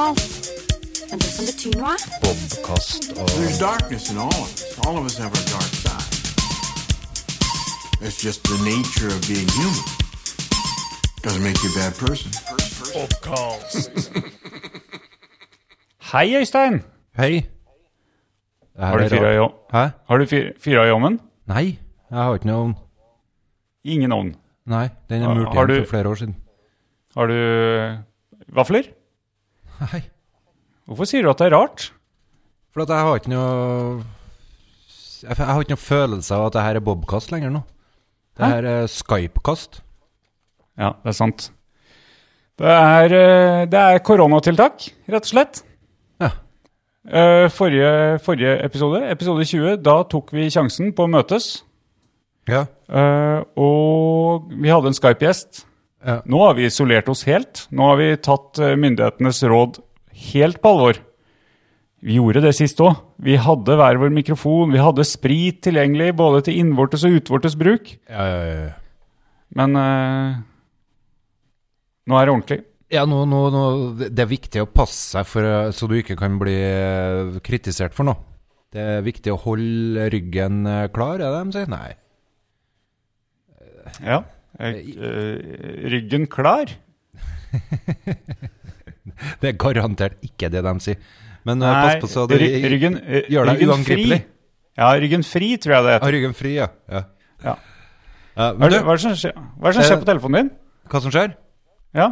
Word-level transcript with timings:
signal. 0.00 0.14
Men 1.10 1.18
det 1.18 1.30
som 1.36 1.44
betyr 1.50 1.74
noe, 1.80 1.94
Bobkast 2.24 3.02
og 3.20 3.26
There's 3.36 3.58
darkness 3.70 4.04
in 4.12 4.16
all 4.24 4.36
of 4.42 4.48
us. 4.54 4.62
All 4.86 4.96
of 5.00 5.04
us 5.08 5.16
have 5.22 5.32
our 5.38 5.46
dark 5.54 5.72
side. 5.84 6.10
It's 8.04 8.18
just 8.26 8.40
the 8.50 8.58
nature 8.72 9.10
of 9.16 9.20
being 9.30 9.48
human. 9.58 9.84
Doesn't 11.24 11.44
make 11.48 11.58
you 11.64 11.70
a 11.74 11.76
bad 11.80 11.92
person. 12.04 12.30
Hei, 16.12 16.36
Øystein. 16.38 16.82
Hei. 17.16 17.46
Har 18.78 18.98
du 18.98 19.08
fyra 19.08 19.32
i, 19.32 19.38
rart. 19.38 19.52
Hæ? 19.72 19.88
har 20.08 20.18
du 20.18 20.26
fyra 20.60 20.86
i 20.86 20.90
ovnen? 20.90 21.20
Nei, 21.46 21.78
jeg 22.10 22.18
har 22.18 22.34
ikke 22.34 22.46
noe 22.46 22.74
Ingen 23.84 24.12
ovn. 24.12 24.34
Nei, 24.66 24.88
den 25.08 25.22
er 25.22 25.34
murt 25.34 25.70
igjen 25.70 25.84
for 25.84 25.90
flere 25.90 26.08
år 26.08 26.14
siden. 26.14 26.36
Har 27.16 27.26
du 27.26 27.34
vafler? 28.48 28.82
Nei. 29.80 30.02
Hvorfor 30.88 31.08
sier 31.08 31.24
du 31.24 31.30
at 31.32 31.40
det 31.40 31.48
er 31.50 31.56
rart? 31.56 31.90
For 32.74 32.84
at 32.84 32.92
jeg 32.92 33.06
har 33.06 33.20
ikke 33.20 33.32
noe 33.32 34.02
Jeg 35.24 35.36
har 35.38 35.62
ikke 35.62 35.74
noe 35.74 35.82
følelse 35.84 36.34
av 36.36 36.48
at 36.48 36.56
det 36.56 36.64
her 36.66 36.78
er 36.80 36.84
Bobkast 36.84 37.32
lenger 37.32 37.52
nå. 37.54 37.62
Det 38.38 38.48
her 38.48 38.68
er 38.68 38.86
Skype-kast. 38.88 39.80
Ja, 40.80 40.94
det 41.02 41.12
er 41.12 41.16
sant. 41.18 41.50
Det 42.60 42.68
er, 42.68 43.12
eh, 43.16 43.66
det 43.68 43.80
er 43.80 43.98
koronatiltak, 44.04 44.86
rett 45.08 45.26
og 45.26 45.28
slett. 45.28 45.62
Ja. 46.20 46.30
Eh, 47.08 47.48
Forrige, 47.52 48.18
forrige 48.24 48.54
episode, 48.64 49.00
episode 49.10 49.44
20, 49.48 49.76
da 49.84 50.02
tok 50.08 50.32
vi 50.36 50.48
sjansen 50.52 50.92
på 50.96 51.04
å 51.04 51.10
møtes. 51.12 51.62
Ja. 52.48 52.66
Eh, 52.88 53.42
og 53.60 54.48
vi 54.52 54.68
hadde 54.72 54.92
en 54.92 54.96
Skype-gjest. 54.96 55.64
Ja. 56.00 56.20
Nå 56.24 56.40
har 56.46 56.56
vi 56.56 56.66
isolert 56.68 57.08
oss 57.12 57.26
helt. 57.28 57.66
Nå 57.74 57.90
har 57.90 58.00
vi 58.00 58.08
tatt 58.24 58.60
eh, 58.62 58.76
myndighetenes 58.80 59.42
råd 59.50 59.80
helt 60.32 60.60
på 60.62 60.72
alvor. 60.72 61.00
Vi 62.00 62.16
gjorde 62.16 62.40
det 62.46 62.54
sist 62.56 62.80
òg. 62.80 62.96
Vi 63.20 63.36
hadde 63.36 63.76
hver 63.76 64.00
vår 64.00 64.12
mikrofon. 64.14 64.72
Vi 64.72 64.80
hadde 64.80 65.04
sprit 65.04 65.60
tilgjengelig 65.66 66.14
både 66.16 66.46
til 66.46 66.62
innvortes 66.62 67.04
og 67.04 67.18
utvortes 67.18 67.58
bruk. 67.60 67.92
Ja, 68.08 68.24
ja, 68.24 68.40
ja. 68.48 68.72
Men 69.58 69.76
uh, 69.76 70.40
nå 72.08 72.16
er 72.16 72.24
det 72.28 72.32
ordentlig. 72.32 72.60
Ja, 72.90 73.04
nå, 73.06 73.20
nå, 73.28 73.42
nå, 73.52 73.64
det 74.00 74.24
er 74.24 74.30
viktig 74.30 74.64
å 74.64 74.70
passe 74.70 75.18
seg 75.18 75.28
for, 75.28 75.46
eh, 75.46 75.68
så 75.76 75.86
du 75.86 75.98
ikke 76.00 76.16
kan 76.18 76.40
bli 76.40 76.56
kritisert 77.44 77.94
for 77.94 78.08
noe. 78.08 78.24
Det 78.72 78.82
er 78.96 79.04
viktig 79.06 79.34
å 79.34 79.38
holde 79.44 80.08
ryggen 80.14 80.62
klar, 80.94 81.20
er 81.20 81.26
det 81.26 81.44
de 81.44 81.58
sier? 81.58 81.70
Nei. 81.70 81.90
Ja. 84.06 84.22
Eh, 84.58 84.80
eh, 84.96 85.90
ryggen 85.92 86.26
klar? 86.30 86.72
Det 89.40 89.50
er 89.50 89.56
garantert 89.60 90.16
ikke 90.24 90.48
det 90.52 90.62
de 90.64 90.72
sier. 90.80 91.00
Men 91.48 91.60
eh, 91.62 91.66
Nei, 91.66 91.80
pass 91.86 92.04
på 92.04 92.08
så 92.10 92.26
du 92.30 92.36
ryggen, 92.36 92.98
eh, 93.04 93.28
gjør 93.32 93.50
deg 93.52 93.64
uangripelig. 93.66 94.20
Ja, 94.80 94.90
ryggen 95.00 95.24
fri, 95.26 95.52
tror 95.60 95.76
jeg 95.76 95.86
det 95.86 95.94
heter. 95.96 96.06
Ah, 96.06 96.14
ryggen 96.14 96.34
fri, 96.36 96.54
ja. 96.56 96.70
ja. 96.88 97.04
Ja. 97.44 97.54
Uh, 98.36 98.50
Hva 98.56 98.68
er 98.68 98.72
det, 98.72 98.80
hva 98.86 98.94
er 98.94 99.00
det 99.00 99.04
som 99.04 99.14
skjer, 99.18 99.36
er 99.36 99.66
det 99.66 99.76
som 99.76 99.86
skjer 99.86 99.98
uh, 99.98 100.02
på 100.02 100.08
telefonen 100.08 100.38
din? 100.38 100.50
hva 100.90 101.00
som 101.04 101.14
skjer? 101.14 101.32
Ja, 101.96 102.10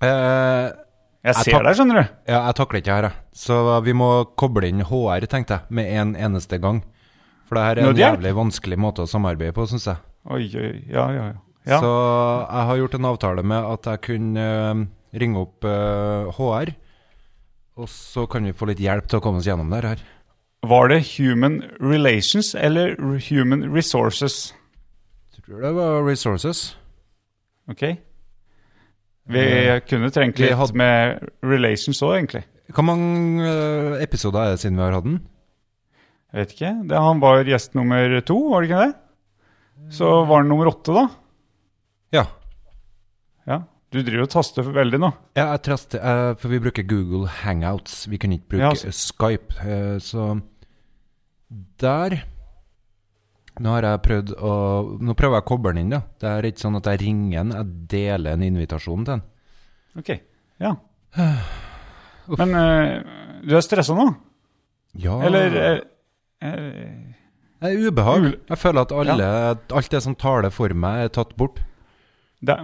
Uh, 0.00 0.72
jeg 1.20 1.36
ser 1.36 1.52
jeg 1.52 1.64
deg, 1.66 1.74
skjønner 1.76 1.98
du. 1.98 2.12
ja, 2.30 2.38
jeg 2.46 2.56
takler 2.56 2.80
ikke 2.80 2.94
her, 2.96 3.06
jeg. 3.10 3.24
Så 3.36 3.56
vi 3.84 3.92
må 3.92 4.06
koble 4.40 4.70
inn 4.70 4.80
HR, 4.88 5.26
tenkte 5.28 5.58
jeg, 5.58 5.76
med 5.76 5.90
en 5.92 6.14
eneste 6.16 6.56
gang. 6.62 6.78
For 7.44 7.58
det 7.58 7.64
her 7.66 7.80
er 7.82 7.90
en 7.90 8.00
jævlig 8.00 8.32
vanskelig 8.38 8.78
måte 8.80 9.04
å 9.04 9.10
samarbeide 9.10 9.52
på, 9.52 9.66
syns 9.68 9.84
jeg. 9.90 10.00
Oi, 10.32 10.46
oi, 10.56 10.70
ja, 10.88 11.04
ja, 11.12 11.26
ja. 11.34 11.38
Ja. 11.70 11.78
Så 11.80 11.90
jeg 12.50 12.66
har 12.70 12.80
gjort 12.82 12.94
en 12.98 13.08
avtale 13.12 13.42
med 13.46 13.64
at 13.72 13.88
jeg 13.92 14.00
kunne 14.08 14.46
eh, 14.50 14.84
ringe 15.22 15.40
opp 15.46 15.64
eh, 15.64 16.30
HR, 16.36 16.72
og 17.80 17.88
så 17.88 18.26
kan 18.30 18.44
vi 18.44 18.52
få 18.56 18.68
litt 18.68 18.82
hjelp 18.82 19.06
til 19.08 19.20
å 19.20 19.22
komme 19.24 19.40
oss 19.40 19.46
gjennom 19.48 19.70
det 19.72 19.84
her. 19.86 20.02
Var 20.68 20.90
det 20.92 20.98
Human 21.16 21.60
Relations 21.80 22.52
eller 22.58 22.92
Human 23.30 23.62
Resources? 23.72 24.50
Jeg 25.32 25.46
Tror 25.46 25.62
det 25.64 25.70
var 25.78 26.02
Resources. 26.04 26.74
Ok. 27.70 27.86
Vi 29.30 29.40
Eh, 29.40 29.80
kunne 29.86 30.10
trengt 30.12 30.38
litt 30.42 30.52
hadde- 30.58 30.76
med 30.76 31.28
Relations 31.42 32.02
òg, 32.02 32.16
egentlig. 32.18 32.44
Hvor 32.74 32.84
mange 32.84 33.46
eh, 33.46 34.02
episoder 34.04 34.42
er 34.44 34.50
det 34.56 34.60
siden 34.60 34.76
vi 34.76 34.82
har 34.84 34.92
hatt 34.98 35.04
den? 35.08 35.20
Jeg 36.32 36.38
vet 36.44 36.52
ikke. 36.54 36.72
Det, 36.90 36.98
han 37.02 37.20
var 37.22 37.44
gjest 37.44 37.74
nummer 37.74 38.20
to, 38.22 38.36
var 38.50 38.60
det 38.62 38.70
ikke 38.70 38.84
det? 38.84 38.94
Så 39.96 40.10
var 40.28 40.42
han 40.42 40.48
nummer 40.52 40.68
åtte, 40.70 40.92
da. 40.94 41.08
Ja. 43.90 43.92
Ja. 43.92 43.92
Du 43.92 44.04
driver 44.06 44.22
og 44.22 44.30
taster 44.30 44.62
for 44.62 44.70
veldig 44.76 44.98
nå. 45.02 45.08
Ja, 45.34 45.48
jeg 45.50 45.64
traster, 45.66 45.98
uh, 45.98 46.36
for 46.38 46.46
vi 46.52 46.60
bruker 46.62 46.84
Google 46.86 47.26
Hangouts. 47.40 48.04
Vi 48.06 48.20
kunne 48.22 48.36
ikke 48.38 48.52
bruke 48.52 48.62
Ja, 48.62 48.68
altså. 48.70 48.92
Skype. 48.94 49.50
Uh, 49.64 49.96
så 49.98 50.38
der 51.82 52.20
Nå 53.60 53.72
har 53.74 53.82
jeg 53.82 53.98
prøvd 54.04 54.30
å 54.38 54.52
Nå 55.02 55.10
prøver 55.18 55.40
jeg 55.40 55.42
å 55.42 55.48
koble 55.48 55.72
den 55.74 55.80
inn, 55.82 55.90
da. 55.96 56.04
Det 56.22 56.28
er 56.30 56.46
ikke 56.46 56.62
sånn 56.62 56.78
at 56.78 56.86
jeg 56.86 57.00
ringer 57.02 57.34
den, 57.40 57.50
jeg 57.56 57.66
deler 57.90 58.38
en 58.38 58.44
invitasjon 58.46 59.02
til 59.02 59.10
den. 59.16 59.24
Ok. 59.98 60.10
Ja. 60.62 60.70
Men 62.38 62.54
eh, 62.54 63.02
du 63.42 63.56
er 63.58 63.64
stressa 63.66 63.90
nå? 63.98 64.06
Ja 65.02 65.18
Eller 65.26 65.50
Det 65.50 65.66
er 67.66 67.74
ubehag. 67.90 68.30
Jeg 68.52 68.62
føler 68.62 68.86
at 68.86 68.94
alle, 68.94 69.26
alt 69.74 69.90
det 69.90 70.04
som 70.06 70.14
taler 70.14 70.54
for 70.54 70.70
meg, 70.70 71.08
er 71.08 71.12
tatt 71.18 71.34
bort. 71.36 71.58
Det, 72.40 72.56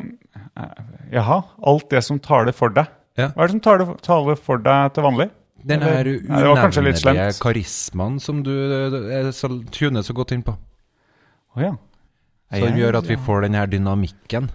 Jaha. 1.12 1.40
Alt 1.72 1.90
det 1.92 2.02
som 2.04 2.20
taler 2.22 2.54
for 2.56 2.72
deg. 2.72 2.88
Ja. 3.16 3.30
Hva 3.32 3.44
er 3.44 3.50
det 3.50 3.56
som 3.56 3.64
taler, 3.64 3.92
taler 4.04 4.38
for 4.40 4.62
deg 4.62 4.94
til 4.96 5.06
vanlig? 5.06 5.30
Den 5.66 5.82
her 5.82 6.06
unevnelige 6.06 7.30
karismaen 7.42 8.20
som 8.22 8.42
du 8.46 8.52
eh, 8.54 9.30
så, 9.34 9.50
tuner 9.74 10.04
så 10.06 10.14
godt 10.16 10.36
inn 10.36 10.44
på. 10.46 10.54
Å 11.56 11.64
ja. 11.64 11.72
Som 12.54 12.76
gjør 12.78 13.00
at 13.00 13.08
vi 13.10 13.16
får 13.18 13.48
den 13.48 13.56
her 13.58 13.70
dynamikken. 13.70 14.50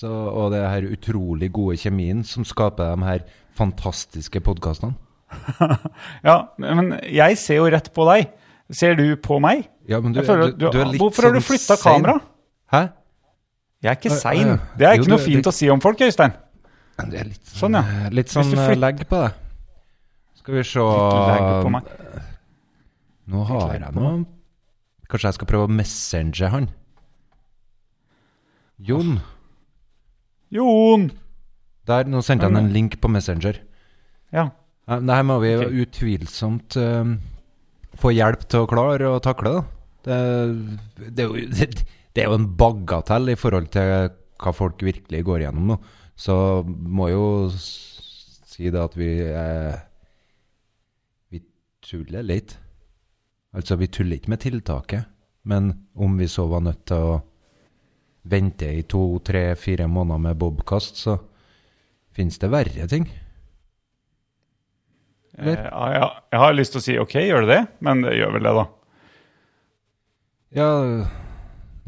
Så, 0.00 0.10
og 0.10 0.52
det 0.52 0.60
her 0.62 0.86
utrolig 0.90 1.50
gode 1.54 1.78
kjemien 1.80 2.22
som 2.26 2.44
skaper 2.46 2.92
de 2.94 3.06
her 3.08 3.24
fantastiske 3.58 4.42
podkastene. 4.44 4.96
Ja, 6.26 6.50
men 6.58 6.96
jeg 7.06 7.38
ser 7.38 7.60
jo 7.60 7.68
rett 7.70 7.92
på 7.94 8.06
deg. 8.08 8.32
Ser 8.74 8.96
du 8.98 9.04
på 9.22 9.38
meg? 9.42 9.64
Ja, 9.90 9.98
men 10.02 10.14
du, 10.14 10.20
du, 10.22 10.50
du, 10.54 10.66
du 10.70 10.78
er 10.78 10.90
litt 10.92 11.02
hvorfor 11.02 11.26
har 11.26 11.34
du 11.34 11.40
sånn 11.40 11.48
flytta 11.48 11.76
kamera? 11.80 12.16
Hæ? 12.70 12.82
Jeg 13.80 13.90
er 13.90 13.96
ikke 13.96 14.12
sein. 14.12 14.58
Det 14.76 14.86
er 14.86 14.96
jo, 14.96 15.02
ikke 15.04 15.12
noe 15.14 15.22
fint 15.24 15.44
det- 15.44 15.50
å 15.50 15.54
si 15.56 15.68
om 15.72 15.80
folk, 15.80 15.98
Øystein. 16.04 16.32
Det 17.00 17.16
er 17.20 17.24
litt 17.30 17.46
Sånn, 17.48 17.72
ja. 17.72 17.80
eh, 17.80 18.10
Litt 18.12 18.28
sånn 18.28 18.50
eh, 18.52 18.74
legg 18.76 19.06
på 19.08 19.20
det. 19.22 19.30
Skal 20.36 20.54
vi 20.58 20.62
se 20.68 20.80
på 20.84 21.70
meg. 21.72 21.82
Nå 23.30 23.44
har 23.46 23.72
jeg 23.72 23.94
noe 23.94 24.26
Kanskje 25.08 25.26
jeg 25.30 25.34
skal 25.38 25.48
prøve 25.50 25.66
å 25.66 25.72
messenge 25.74 26.48
han? 26.52 26.68
Jon. 28.78 29.18
Jon! 30.54 31.10
Der, 31.88 32.04
nå 32.06 32.20
sendte 32.22 32.46
han 32.46 32.56
en 32.60 32.70
link 32.72 32.98
på 33.02 33.10
Messenger. 33.10 33.58
Ja. 34.32 34.50
Dette 34.86 35.06
Det 35.06 35.16
her 35.16 35.26
må 35.26 35.38
vi 35.42 35.54
Ok. 35.56 35.72
utvilsomt 35.86 36.76
eh, 36.76 37.16
få 37.98 38.12
hjelp 38.14 38.46
til 38.48 38.60
å 38.64 38.68
klare 38.70 39.10
å 39.10 39.20
takle. 39.22 39.52
Da. 39.56 39.64
Det, 40.04 40.20
det, 41.16 41.26
jo, 41.26 41.34
det, 41.58 41.84
det 42.14 42.24
er 42.24 42.30
jo 42.30 42.38
en 42.40 42.50
bagatell 42.58 43.30
i 43.30 43.38
forhold 43.38 43.70
til 43.74 44.10
hva 44.40 44.52
folk 44.56 44.82
virkelig 44.82 45.22
går 45.26 45.44
igjennom 45.44 45.72
nå. 45.72 45.78
Så 46.20 46.34
må 46.66 47.08
jo 47.12 47.24
si 47.54 48.68
det 48.68 48.80
at 48.80 48.96
vi 48.98 49.12
eh, 49.24 49.78
Vi 51.32 51.40
tuller 51.86 52.26
litt. 52.26 52.58
Altså, 53.56 53.78
vi 53.80 53.88
tuller 53.90 54.18
ikke 54.18 54.30
med 54.30 54.42
tiltaket, 54.44 55.08
men 55.42 55.72
om 55.94 56.18
vi 56.18 56.28
så 56.30 56.44
var 56.46 56.62
nødt 56.62 56.84
til 56.86 57.08
å 57.14 57.16
vente 58.30 58.68
i 58.68 58.84
to, 58.86 59.18
tre, 59.24 59.56
fire 59.56 59.88
måneder 59.90 60.20
med 60.28 60.38
bobkast, 60.38 61.00
så 61.00 61.16
finnes 62.14 62.38
det 62.38 62.50
verre 62.52 62.86
ting. 62.90 63.08
Eh, 65.38 65.56
ja, 65.56 65.86
ja. 65.96 66.10
Jeg 66.30 66.42
har 66.44 66.54
lyst 66.54 66.76
til 66.76 66.82
å 66.82 66.84
si 66.84 66.98
ok, 67.00 67.16
gjør 67.24 67.46
det 67.46 67.56
det? 67.56 67.62
Men 67.86 68.04
det 68.04 68.18
gjør 68.18 68.36
vel 68.36 68.46
det, 68.46 68.54
da. 68.60 68.66
Ja, 70.60 70.70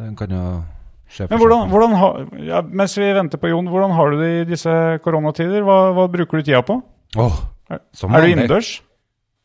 den 0.02 0.14
kan 0.18 0.32
jo 0.34 0.44
skje 1.12 1.26
for 1.26 1.32
Men 1.34 1.42
hvordan, 1.42 1.72
hvordan 1.72 1.96
ha, 2.00 2.08
ja, 2.48 2.62
mens 2.82 2.96
vi 2.98 3.10
venter 3.16 3.40
på 3.42 3.50
Jon, 3.52 3.68
hvordan 3.72 3.94
har 3.96 4.12
du 4.12 4.22
det 4.22 4.30
i 4.40 4.46
disse 4.52 4.76
koronatider? 5.04 5.64
Hva, 5.66 5.78
hva 5.96 6.06
bruker 6.12 6.40
du 6.40 6.48
tida 6.48 6.62
på? 6.66 6.78
Oh, 7.20 7.42
som 7.96 8.14
Er 8.16 8.24
du 8.24 8.32
innendørs? 8.32 8.74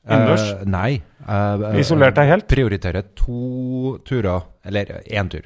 Innendørs? 0.08 0.46
Uh, 0.62 0.64
nei. 0.72 1.02
Jeg, 1.28 1.74
Isolert 1.84 2.16
deg 2.16 2.30
helt? 2.32 2.48
prioriterer 2.48 3.04
to 3.20 3.98
turer, 4.08 4.46
eller 4.68 5.02
én 5.04 5.30
tur, 5.32 5.44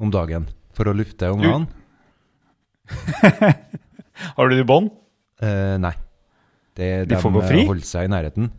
om 0.00 0.12
dagen 0.12 0.48
for 0.76 0.90
å 0.90 0.96
lufte 0.96 1.30
ungene. 1.32 1.66
Har 4.36 4.48
du 4.48 4.54
det 4.54 4.62
i 4.62 4.68
bånd? 4.68 4.92
Uh, 5.42 5.76
nei. 5.80 5.94
Det, 6.74 6.88
De 7.08 7.18
får 7.20 7.32
gå 7.36 7.42
fri? 7.46 7.64
holder 7.68 7.86
seg 7.86 8.08
i 8.08 8.12
nærheten. 8.12 8.50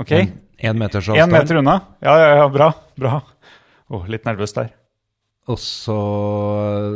Ok. 0.00 0.12
En, 0.16 0.78
meters 0.80 1.08
avstand. 1.10 1.20
Én 1.20 1.32
meter 1.34 1.58
unna? 1.60 1.74
Ja, 2.04 2.14
ja, 2.20 2.28
ja, 2.40 2.46
bra. 2.52 2.70
bra. 2.98 3.18
Oh, 3.92 4.06
litt 4.08 4.24
nervøs 4.28 4.54
der. 4.56 4.70
Og 5.50 5.58
så 5.58 5.98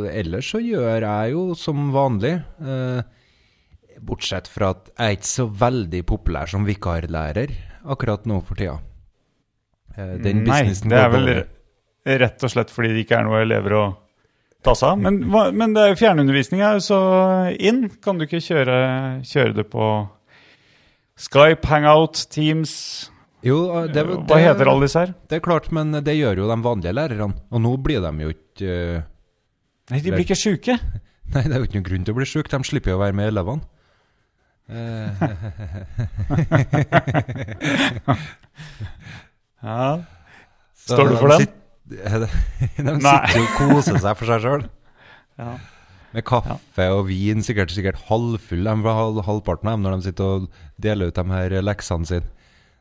Ellers 0.07 0.47
så 0.53 0.61
gjør 0.63 1.03
jeg 1.03 1.33
jo 1.33 1.43
som 1.59 1.89
vanlig. 1.95 2.37
Eh, 2.63 3.01
Bortsett 4.07 4.47
fra 4.51 4.71
at 4.75 4.91
jeg 4.93 5.03
er 5.07 5.15
ikke 5.17 5.29
så 5.33 5.47
veldig 5.65 6.01
populær 6.07 6.49
som 6.51 6.67
vikarlærer 6.67 7.51
akkurat 7.87 8.27
nå 8.29 8.39
for 8.45 8.59
tida. 8.59 8.77
Eh, 9.97 10.15
Den 10.23 10.43
Nei, 10.45 10.61
businessen 10.63 10.93
det 10.93 10.99
er 11.01 11.13
vel 11.13 11.31
rett 12.23 12.43
og 12.45 12.53
slett 12.53 12.71
fordi 12.71 12.93
det 12.93 13.03
ikke 13.03 13.17
er 13.19 13.27
noe 13.27 13.41
elever 13.43 13.75
å 13.75 13.85
ta 14.63 14.75
seg 14.77 14.93
av. 14.93 15.01
Men, 15.01 15.19
men 15.57 15.75
det 15.75 15.83
er 15.83 15.91
jo 15.91 15.99
fjernundervisning 15.99 16.63
er 16.63 16.77
jo 16.77 16.85
så 16.87 17.01
inn. 17.59 17.87
Kan 18.03 18.21
du 18.21 18.27
ikke 18.27 18.43
kjøre, 18.43 18.77
kjøre 19.27 19.57
det 19.59 19.67
på 19.73 19.89
Skype, 21.17 21.65
Hangout, 21.67 22.27
Teams 22.31 23.09
Jo, 23.47 23.57
det, 23.87 23.93
det, 23.95 24.03
Hva 24.27 24.37
heter 24.41 24.65
alle 24.71 24.83
disse 24.87 24.99
her? 25.05 25.11
Det 25.29 25.35
er 25.39 25.43
klart, 25.45 25.65
men 25.75 25.85
det 26.03 26.15
gjør 26.17 26.35
jo 26.43 26.47
de 26.49 26.57
vanlige 26.65 26.95
lærerne. 26.97 27.35
Og 27.53 27.59
nå 27.63 27.71
blir 27.83 27.99
de 28.03 28.11
jo 28.25 28.29
ikke 28.33 28.67
uh, 28.67 28.71
Nei, 29.93 29.99
de 30.03 30.09
blir 30.11 30.25
ikke 30.25 30.39
sjuke. 30.39 30.73
Nei, 31.33 31.43
det 31.45 31.53
er 31.53 31.59
jo 31.61 31.65
ikke 31.69 31.77
noen 31.79 31.87
grunn 31.87 32.05
til 32.07 32.13
å 32.15 32.19
bli 32.19 32.27
sjuk. 32.27 32.47
De 32.51 32.57
slipper 32.67 32.89
jo 32.93 32.97
å 32.99 33.03
være 33.05 33.17
med 33.17 33.25
elevene. 33.31 33.63
Eh, 34.67 35.07
Ja. 39.63 39.97
Står 40.87 41.09
du 41.09 41.17
for 41.17 41.33
den? 41.33 41.47
De 41.87 42.93
sitter 42.99 43.39
jo 43.39 43.45
og 43.45 43.57
koser 43.57 43.97
seg 44.03 44.19
for 44.19 44.29
seg 44.29 44.43
sjøl. 44.43 44.63
Ja. 45.39 45.53
Med 46.15 46.25
kaffe 46.27 46.87
og 46.93 47.07
vin, 47.09 47.43
sikkert, 47.45 47.71
sikkert 47.75 47.99
halvfull 48.07 48.67
de 48.67 48.73
var 48.83 49.21
halvparten 49.27 49.69
av 49.69 49.77
dem 49.77 49.85
når 49.85 49.97
de 49.97 50.07
sitter 50.07 50.37
og 50.37 50.47
deler 50.81 51.11
ut 51.11 51.19
de 51.19 51.25
her 51.31 51.57
leksene 51.63 52.09
sine. 52.09 52.29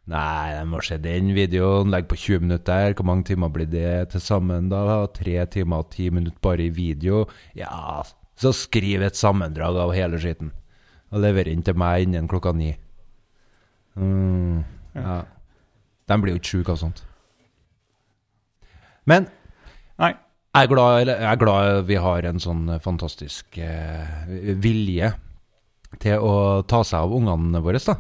Nei, 0.06 0.54
de 0.54 0.62
må 0.70 0.78
se 0.86 1.00
den 1.02 1.32
videoen, 1.34 1.90
legg 1.90 2.06
på 2.06 2.18
20 2.18 2.44
minutter. 2.44 2.92
Hvor 2.94 3.08
mange 3.08 3.26
timer 3.32 3.50
blir 3.50 3.66
det 3.66 4.12
til 4.12 4.22
sammen 4.22 4.68
da? 4.70 5.00
Tre 5.10 5.40
timer 5.50 5.82
og 5.82 5.90
ti 5.90 6.06
minutter 6.14 6.38
bare 6.46 6.68
i 6.68 6.74
video? 6.74 7.24
Ja, 7.58 8.04
så 8.38 8.52
skriv 8.54 9.02
et 9.02 9.18
sammendrag 9.18 9.78
av 9.82 9.94
hele 9.96 10.20
skitten. 10.22 10.52
Og 11.10 11.24
lever 11.24 11.50
inn 11.50 11.66
til 11.66 11.78
meg 11.78 12.06
innen 12.06 12.30
klokka 12.30 12.54
ni. 12.54 12.70
Mm, 13.98 14.62
ja. 14.94 15.18
De 16.06 16.22
blir 16.22 16.36
jo 16.36 16.40
ikke 16.42 16.54
sjuke 16.54 16.76
av 16.76 16.82
sånt. 16.84 17.02
Men 19.10 19.26
Nei. 19.98 20.12
jeg 20.12 20.66
er, 20.66 20.70
glad, 20.70 21.10
jeg 21.10 21.30
er 21.30 21.38
glad 21.40 21.86
vi 21.90 21.98
har 22.02 22.26
en 22.30 22.42
sånn 22.42 22.68
fantastisk 22.82 23.58
eh, 23.58 24.26
vilje 24.62 25.14
til 26.02 26.22
å 26.22 26.62
ta 26.68 26.82
seg 26.86 27.06
av 27.06 27.14
ungene 27.16 27.62
våre, 27.64 27.82
da. 27.82 27.96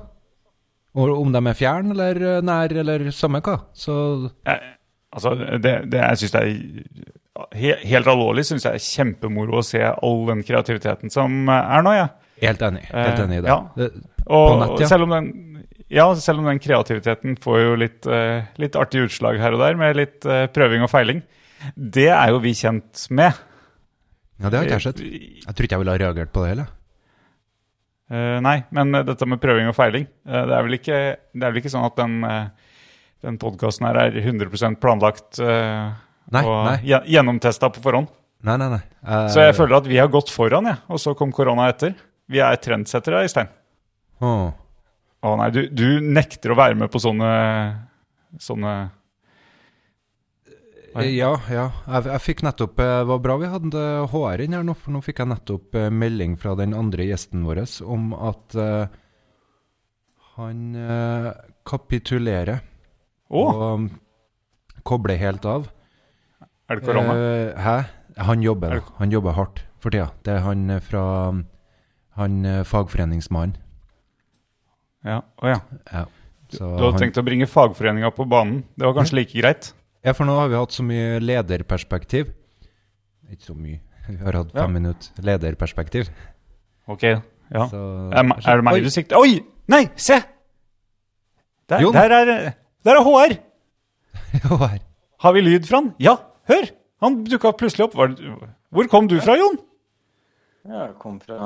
Og 0.96 1.12
om 1.20 1.32
de 1.34 1.42
er 1.50 1.56
fjern 1.58 1.92
eller 1.92 2.20
eh, 2.24 2.42
nær 2.46 2.72
eller 2.82 3.10
samme 3.12 3.42
hva. 3.44 3.58
Så 3.76 3.94
Jeg, 4.48 4.74
altså, 5.12 5.34
det, 5.60 5.74
det 5.92 6.00
jeg 6.00 6.20
syns 6.22 6.36
det 6.36 6.42
er 6.42 6.52
he, 7.60 7.74
Helt 7.92 8.08
alvorlig 8.08 8.46
syns 8.48 8.64
jeg 8.64 8.78
er 8.78 8.84
kjempemoro 8.86 9.58
å 9.60 9.64
se 9.66 9.82
all 9.84 10.22
den 10.30 10.40
kreativiteten 10.46 11.12
som 11.12 11.50
er 11.52 11.84
nå, 11.84 11.92
jeg. 11.98 12.08
helt 12.46 12.62
enig. 12.70 12.86
Helt 12.88 13.18
Eh, 13.18 13.24
enig 13.26 13.42
i 13.42 13.44
det. 13.44 13.50
ja. 13.52 13.90
Og, 14.26 14.48
nett, 14.62 14.80
ja. 14.82 14.88
selv 14.90 15.04
om 15.06 15.12
den 15.14 15.28
ja, 15.92 16.06
selv 16.18 16.40
om 16.42 16.48
den 16.50 16.58
kreativiteten 16.58 17.36
får 17.38 17.58
jo 17.60 17.74
litt, 17.78 18.06
uh, 18.10 18.40
litt 18.58 18.74
artig 18.74 19.04
utslag 19.06 19.36
her 19.38 19.54
og 19.54 19.60
der, 19.62 19.76
med 19.78 19.94
litt 19.94 20.24
uh, 20.26 20.48
prøving 20.50 20.82
og 20.82 20.90
feiling. 20.90 21.20
Det 21.78 22.08
er 22.10 22.32
jo 22.32 22.40
vi 22.42 22.50
kjent 22.58 23.04
med. 23.14 23.36
ja, 24.42 24.48
det 24.50 24.58
har 24.58 24.66
ikke 24.66 24.80
jeg 24.80 24.86
sett. 24.88 25.04
Jeg 25.44 25.54
tror 25.54 25.68
ikke 25.68 25.76
jeg 25.76 25.82
ville 25.84 25.94
ha 25.94 26.00
reagert 26.02 26.32
på 26.34 26.42
det 26.42 26.50
heller. 26.56 26.72
Eh, 28.06 28.38
nei, 28.44 28.60
men 28.76 28.94
eh, 28.94 29.04
dette 29.06 29.26
med 29.26 29.40
prøving 29.42 29.66
og 29.66 29.74
feiling 29.74 30.04
uh, 30.30 30.44
Det 30.46 30.52
er 30.54 30.62
vel 30.62 30.76
ikke, 30.76 30.98
det 31.34 31.42
er 31.42 31.50
vel 31.50 31.58
ikke 31.58 31.72
sånn 31.72 31.86
at 31.88 31.96
den, 31.98 32.20
uh, 32.22 32.76
den 33.26 33.38
podkasten 33.42 33.88
her 33.88 33.98
er 34.04 34.18
100% 34.20 34.78
planlagt 34.78 35.40
uh, 35.42 35.90
Nei, 36.30 36.42
og 36.42 36.60
nei. 36.68 36.76
gjennomtesta 37.10 37.70
på 37.70 37.82
forhånd. 37.82 38.08
Nei, 38.46 38.56
nei, 38.58 38.66
nei. 38.72 38.80
Så 39.30 39.44
jeg 39.44 39.54
føler 39.54 39.76
at 39.78 39.84
vi 39.86 39.98
har 39.98 40.08
gått 40.10 40.30
foran, 40.34 40.66
ja, 40.66 40.80
Og 40.90 40.98
så 40.98 41.12
kom 41.18 41.30
korona 41.34 41.68
etter. 41.70 41.92
Vi 42.26 42.40
er 42.42 42.58
trendsettere, 42.58 43.20
Øystein. 43.22 43.46
åh. 44.18 44.48
oh, 45.22 45.36
nei, 45.38 45.46
du, 45.54 45.60
du 45.70 46.02
nekter 46.02 46.50
å 46.50 46.58
være 46.58 46.74
med 46.78 46.90
på 46.90 46.98
sånne 47.02 47.30
sånne. 48.42 48.74
Ja, 51.04 51.32
ja. 51.52 51.66
Jeg, 51.86 52.06
jeg 52.08 52.22
fikk 52.24 52.42
nettopp 52.46 52.78
eh, 52.80 52.92
Det 53.02 53.08
var 53.10 53.18
bra 53.24 53.36
vi 53.42 53.50
hadde 53.52 53.82
HR 54.12 54.44
inn 54.44 54.56
her 54.56 54.64
nå, 54.64 54.74
for 54.78 54.94
nå 54.94 55.02
fikk 55.04 55.20
jeg 55.22 55.30
nettopp 55.32 55.76
eh, 55.76 55.90
melding 55.92 56.36
fra 56.40 56.54
den 56.58 56.72
andre 56.76 57.04
gjesten 57.08 57.44
vår 57.46 57.60
om 57.84 58.12
at 58.14 58.56
uh, 58.56 58.86
han 60.36 60.62
uh, 60.76 61.30
kapitulerer 61.66 62.60
Å, 63.28 63.44
og 63.44 63.86
kobler 64.86 65.18
helt 65.20 65.44
av. 65.48 65.68
er 66.70 66.78
det 66.80 66.86
korona? 66.86 67.14
Uh, 67.16 67.60
hæ? 67.60 67.76
Han 68.26 68.42
jobber, 68.44 68.78
det... 68.78 68.82
Han 69.00 69.12
jobber 69.12 69.36
hardt 69.36 69.62
for 69.82 69.92
tida. 69.92 70.08
Det 70.24 70.32
er 70.38 70.44
han 70.46 70.70
eh, 70.72 70.80
fra 70.80 71.02
Han 72.16 72.36
eh, 72.48 72.62
fagforeningsmannen. 72.64 73.58
Ja, 75.04 75.20
å 75.20 75.50
ja. 75.50 75.58
Ja. 75.92 76.06
Så 76.48 76.64
Du 76.64 76.80
hadde 76.80 76.92
han- 76.94 77.02
tenkt 77.02 77.18
å 77.20 77.24
bringe 77.26 77.46
fagforeninga 77.46 78.08
på 78.16 78.24
banen. 78.24 78.64
Det 78.74 78.86
var 78.88 78.94
kanskje 78.96 79.18
like 79.20 79.36
greit? 79.36 79.74
Ja, 80.06 80.12
for 80.14 80.28
nå 80.28 80.36
har 80.38 80.48
vi 80.52 80.58
hatt 80.60 80.74
så 80.76 80.84
mye 80.86 81.18
lederperspektiv. 81.22 82.28
Ikke 83.32 83.48
så 83.48 83.56
mye. 83.58 83.80
Vi 84.06 84.20
har 84.22 84.36
hatt 84.38 84.52
Ja. 84.54 84.62
fem 84.62 84.76
minutter 84.78 85.24
lederperspektiv. 85.26 86.10
Ok, 86.86 87.02
ja. 87.02 87.64
Så, 87.66 87.80
Er, 88.14 88.22
er 88.22 88.60
det 88.60 88.64
meg 88.68 88.84
du 88.84 88.90
sikter 88.94 89.18
Oi! 89.18 89.40
Nei, 89.66 89.88
se! 89.98 90.20
Der, 91.66 91.82
der, 91.90 92.12
er, 92.14 92.52
der 92.86 93.00
er 93.00 93.02
HR! 93.02 93.34
HR. 94.46 94.76
Har 95.24 95.32
vi 95.34 95.40
lyd 95.42 95.66
fra 95.66 95.80
han? 95.80 95.88
Ja, 95.98 96.14
hør! 96.46 96.68
Han 97.02 97.24
dukka 97.26 97.50
plutselig 97.58 97.88
opp. 97.88 97.96
Var 97.98 98.14
hvor 98.70 98.88
kom 98.92 99.08
du 99.10 99.16
fra, 99.24 99.34
Jon? 99.40 99.58
Jeg 100.70 100.94
kom 101.02 101.18
fra 101.22 101.36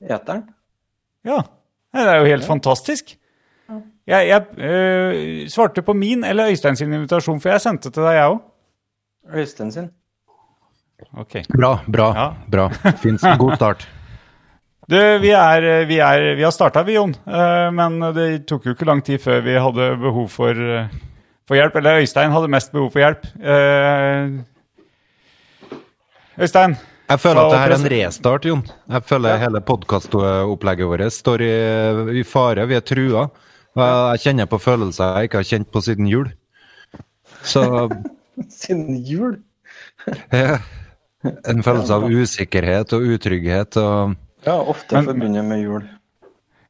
eteren. 0.00 0.46
Ja, 1.26 1.42
Det 1.92 2.04
er 2.08 2.18
jo 2.22 2.28
helt 2.32 2.44
fantastisk. 2.48 3.14
Jeg, 4.06 4.28
jeg 4.28 4.42
øh, 4.62 5.48
svarte 5.50 5.82
på 5.82 5.94
min 5.98 6.24
eller 6.24 6.52
Øystein 6.52 6.76
sin 6.78 6.92
invitasjon, 6.94 7.40
for 7.42 7.50
jeg 7.50 7.60
sendte 7.64 7.90
til 7.90 8.02
deg, 8.06 8.14
jeg 8.20 8.34
òg. 8.34 8.40
Øystein 9.34 9.72
sin. 9.74 9.88
Ok. 11.18 11.40
Bra, 11.50 11.72
bra. 11.92 12.06
Ja. 12.14 12.26
bra. 12.50 12.68
Fint. 13.02 13.20
God 13.38 13.56
start. 13.56 13.88
Du, 14.86 14.94
vi, 15.18 15.32
er, 15.34 15.64
vi, 15.88 15.96
er, 15.98 16.36
vi 16.38 16.44
har 16.46 16.52
starta, 16.54 16.84
vi, 16.86 16.94
Jon. 16.94 17.10
Eh, 17.26 17.70
Men 17.74 17.96
det 18.14 18.46
tok 18.46 18.68
jo 18.68 18.74
ikke 18.76 18.86
lang 18.86 19.00
tid 19.02 19.18
før 19.18 19.40
vi 19.42 19.56
hadde 19.58 19.88
behov 19.98 20.28
for, 20.30 20.54
eh, 20.54 20.92
for 21.42 21.58
hjelp. 21.58 21.80
Eller 21.80 22.04
Øystein 22.04 22.30
hadde 22.30 22.50
mest 22.54 22.70
behov 22.70 22.92
for 22.94 23.02
hjelp. 23.02 23.26
Eh, 23.42 24.36
Øystein, 26.38 26.76
Jeg 27.10 27.18
føler 27.18 27.40
at 27.40 27.50
det 27.50 27.58
her 27.58 27.74
er 27.74 27.80
en 27.80 27.90
restart, 27.96 28.46
Jon. 28.46 28.62
Jeg 28.94 29.02
føler 29.10 29.42
hele 29.42 29.60
podkastopplegget 29.66 30.86
vårt 30.92 31.12
står 31.18 31.42
i, 31.42 31.50
i 32.20 32.22
fare. 32.22 32.68
Vi 32.70 32.78
er 32.78 32.86
trua. 32.86 33.26
Jeg- 33.76 34.10
jeg 34.16 34.20
kjenner 34.24 34.46
på 34.50 34.58
følelser 34.60 35.16
jeg 35.18 35.28
ikke 35.28 35.38
har 35.42 35.48
kjent 35.50 35.70
på 35.72 35.82
siden 35.84 36.06
jul. 36.08 36.30
Så 37.44 37.62
Siden 38.48 38.96
jul. 39.04 39.38
ja. 40.32 40.58
en 41.48 41.62
følelse 41.64 41.94
av 41.96 42.04
usikkerhet 42.06 42.92
og 42.94 43.02
utrygghet 43.16 43.76
og 43.82 44.14
Ja, 44.46 44.54
ofte 44.62 44.94
Men- 44.94 45.06
forbundet 45.08 45.44
med 45.44 45.62
jul. 45.64 45.82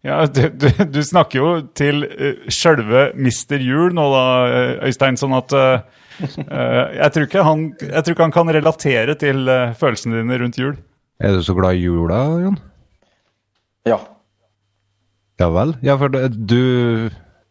ja, 0.05 0.25
du, 0.27 0.49
du, 0.49 0.69
du 0.85 1.01
snakker 1.03 1.39
jo 1.43 1.51
til 1.77 2.05
uh, 2.07 2.47
sjølve 2.49 3.11
Mister 3.19 3.59
Jul 3.61 3.93
nå, 3.93 4.07
da, 4.15 4.25
eh, 4.47 4.87
Øystein. 4.89 5.17
Sånn 5.21 5.35
at 5.37 5.53
eh, 5.53 5.81
eh, 6.23 6.97
jeg, 7.03 7.13
tror 7.13 7.27
ikke 7.27 7.43
han, 7.45 7.65
jeg 7.83 8.05
tror 8.05 8.15
ikke 8.15 8.23
han 8.29 8.33
kan 8.39 8.49
relatere 8.55 9.15
til 9.21 9.49
uh, 9.51 9.75
følelsene 9.77 10.23
dine 10.23 10.39
rundt 10.41 10.57
jul. 10.63 10.77
Er 11.21 11.33
du 11.37 11.43
så 11.43 11.55
glad 11.59 11.77
i 11.77 11.85
jula, 11.85 12.23
Jon? 12.47 12.57
Ja. 13.87 13.99
Ja 15.41 15.51
vel? 15.53 15.75
Ja, 15.85 15.97
for 16.01 16.09
det- 16.09 16.47
du, 16.47 17.11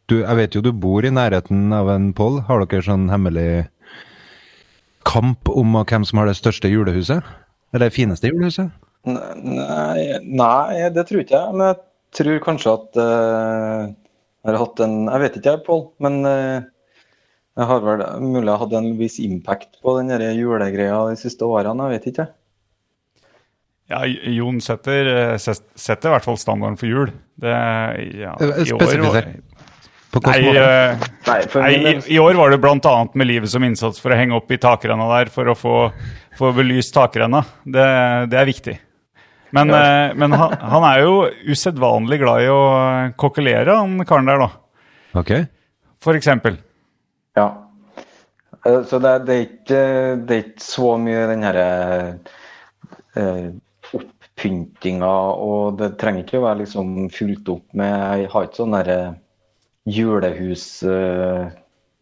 du 0.10 0.16
Jeg 0.22 0.36
vet 0.36 0.56
jo 0.56 0.62
du 0.62 0.72
bor 0.72 1.06
i 1.06 1.10
nærheten 1.14 1.74
av 1.74 1.90
en 1.90 2.14
poll. 2.14 2.42
Har 2.42 2.66
dere 2.66 2.82
sånn 2.82 3.10
hemmelig 3.10 3.68
kamp 5.06 5.50
om 5.50 5.74
hvem 5.86 6.06
som 6.06 6.20
har 6.20 6.26
det 6.28 6.38
største 6.38 6.70
julehuset? 6.70 7.24
Eller 7.74 7.90
det 7.90 7.94
fineste 7.94 8.30
julehuset? 8.32 8.72
Nei, 9.06 10.18
nei, 10.26 10.90
det 10.90 11.06
tror 11.08 11.22
ikke 11.22 11.38
jeg. 11.38 11.54
Men 11.54 11.68
jeg 11.68 11.78
tror 12.18 12.40
kanskje 12.42 12.74
at 12.74 12.98
uh, 12.98 13.94
jeg 14.46 14.54
har 14.54 14.58
hatt 14.62 14.80
en 14.80 14.96
Jeg 15.08 15.22
vet 15.22 15.38
ikke, 15.38 15.52
jeg, 15.52 15.66
Pål. 15.66 15.84
Men 16.02 16.26
uh, 16.26 16.64
jeg 17.56 17.70
har 17.70 17.84
vel 17.86 18.02
mulig 18.24 18.50
jeg 18.50 18.62
hadde 18.64 18.80
en 18.82 18.98
viss 18.98 19.20
impact 19.24 19.78
på 19.84 19.94
den 20.00 20.10
julegreia 20.36 20.98
de 21.12 21.20
siste 21.22 21.46
årene. 21.46 21.86
Jeg 21.92 22.00
vet 22.00 22.10
ikke. 22.14 22.28
Ja, 23.94 24.02
Jon 24.34 24.58
setter, 24.66 25.06
eh, 25.06 25.38
setter 25.38 26.10
i 26.10 26.14
hvert 26.16 26.26
fall 26.26 26.40
standarden 26.42 26.78
for 26.82 26.90
jul. 26.90 27.12
Det, 27.36 27.56
ja, 28.22 28.36
Eh, 28.40 28.64
i 28.64 28.72
år 28.72 29.04
var- 29.04 29.28
Nei, 30.16 30.38
eh, 30.56 30.98
Nei, 31.28 31.40
nei 31.60 31.72
i, 31.76 31.94
i 32.16 32.20
år 32.24 32.38
var 32.40 32.50
det 32.54 32.58
bl.a. 32.64 32.94
med 33.14 33.28
livet 33.28 33.50
som 33.52 33.64
innsats 33.68 34.00
for 34.00 34.14
å 34.16 34.16
henge 34.16 34.38
opp 34.38 34.52
i 34.56 34.58
takrenna 34.62 35.10
der 35.18 35.32
for 35.34 35.52
å 35.52 35.56
få, 35.60 35.74
få 36.40 36.54
belyst 36.56 36.94
takrenna. 36.96 37.42
Det, 37.66 37.84
det 38.32 38.40
er 38.40 38.48
viktig. 38.48 38.78
Men, 39.56 39.70
eh, 39.76 40.14
men 40.16 40.32
han, 40.32 40.56
han 40.72 40.88
er 40.88 41.02
jo 41.04 41.18
usedvanlig 41.52 42.22
glad 42.24 42.46
i 42.46 42.48
å 42.52 42.62
kokkelere, 43.20 43.76
han 43.76 44.00
karen 44.08 44.32
der, 44.32 44.40
da. 44.46 44.50
Ok. 45.20 45.34
For 46.04 46.16
eksempel. 46.16 46.58
Ja. 47.36 47.50
Så 48.88 48.98
det, 49.04 49.14
det, 49.28 49.36
er 49.36 49.44
ikke, 49.50 49.84
det 50.26 50.36
er 50.40 50.44
ikke 50.48 50.64
så 50.66 50.96
mye 50.98 51.28
den 51.30 51.44
herre 51.46 51.68
eh, 54.46 54.48
pyntinga, 54.48 55.12
og 55.42 55.78
det 55.82 55.96
trenger 56.00 56.24
ikke 56.24 56.40
å 56.40 56.48
være 56.48 56.64
liksom 56.64 56.98
fulgt 57.14 57.50
opp 57.50 57.66
med 57.78 57.94
Jeg 58.22 58.32
har 58.34 58.48
ikke 58.48 58.62
sånn 58.64 58.76
derre 58.78 59.00
julehus 59.86 60.66
eh, 60.84 61.46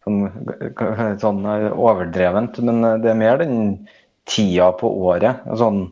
sånn, 0.04 0.24
sånn 1.20 1.44
eh, 1.50 1.68
overdrevent, 1.72 2.60
men 2.64 2.80
eh, 2.84 2.98
det 3.04 3.12
er 3.12 3.20
mer 3.20 3.40
den 3.42 3.58
tida 4.28 4.70
på 4.78 4.88
året. 5.08 5.44
Sånn 5.60 5.86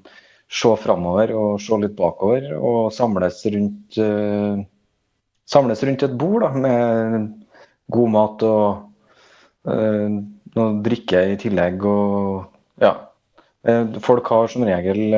se 0.53 0.73
framover 0.81 1.33
og 1.37 1.61
se 1.65 1.79
litt 1.81 1.97
bakover, 1.97 2.51
og 2.57 2.93
samles 2.93 3.41
rundt 3.55 3.97
samles 5.49 5.85
rundt 5.85 6.05
et 6.05 6.17
bord 6.21 6.45
da, 6.45 6.51
med 6.53 7.31
god 7.93 8.13
mat 8.13 8.45
og 8.45 9.73
noe 10.53 10.67
drikke 10.85 11.23
i 11.33 11.39
tillegg. 11.41 11.87
Og 11.89 12.85
ja. 12.85 12.93
Folk 14.05 14.29
har 14.29 14.53
som 14.53 14.67
regel, 14.69 15.17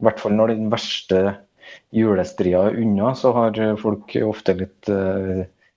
i 0.00 0.06
hvert 0.08 0.20
fall 0.22 0.36
når 0.36 0.54
den 0.54 0.70
verste 0.72 1.22
julestria 1.94 2.64
er 2.70 2.78
unna, 2.80 3.12
så 3.14 3.32
har 3.36 3.58
folk 3.78 4.16
ofte 4.24 4.56
litt 4.58 4.88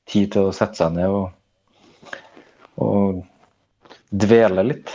tid 0.10 0.32
til 0.34 0.50
å 0.50 0.56
sette 0.56 0.80
seg 0.80 0.96
ned 0.96 1.12
og, 1.12 1.28
og 2.82 3.22
dvele 4.14 4.66
litt. 4.70 4.94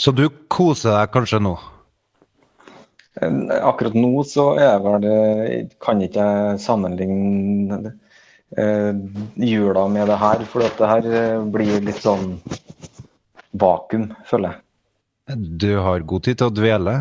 Så 0.00 0.12
du 0.16 0.26
koser 0.52 0.94
deg 0.94 1.12
kanskje 1.14 1.42
nå? 1.44 1.54
Akkurat 3.20 3.96
nå 3.98 4.22
så 4.24 4.52
er 4.62 4.78
vel 4.80 5.04
Kan 5.82 6.00
ikke 6.00 6.24
jeg 6.24 6.60
sammenligne 6.62 7.90
eh, 8.56 8.92
jula 9.34 9.86
med 9.90 10.08
det 10.08 10.18
her, 10.20 10.44
for 10.48 10.64
det 10.64 10.90
her 10.92 11.08
eh, 11.10 11.42
blir 11.52 11.82
litt 11.84 12.00
sånn 12.00 12.36
vakuum, 13.60 14.12
føler 14.30 14.54
jeg. 14.54 14.62
Du 15.60 15.72
har 15.82 16.06
god 16.06 16.26
tid 16.26 16.40
til 16.40 16.48
å 16.48 16.54
dvele? 16.54 16.94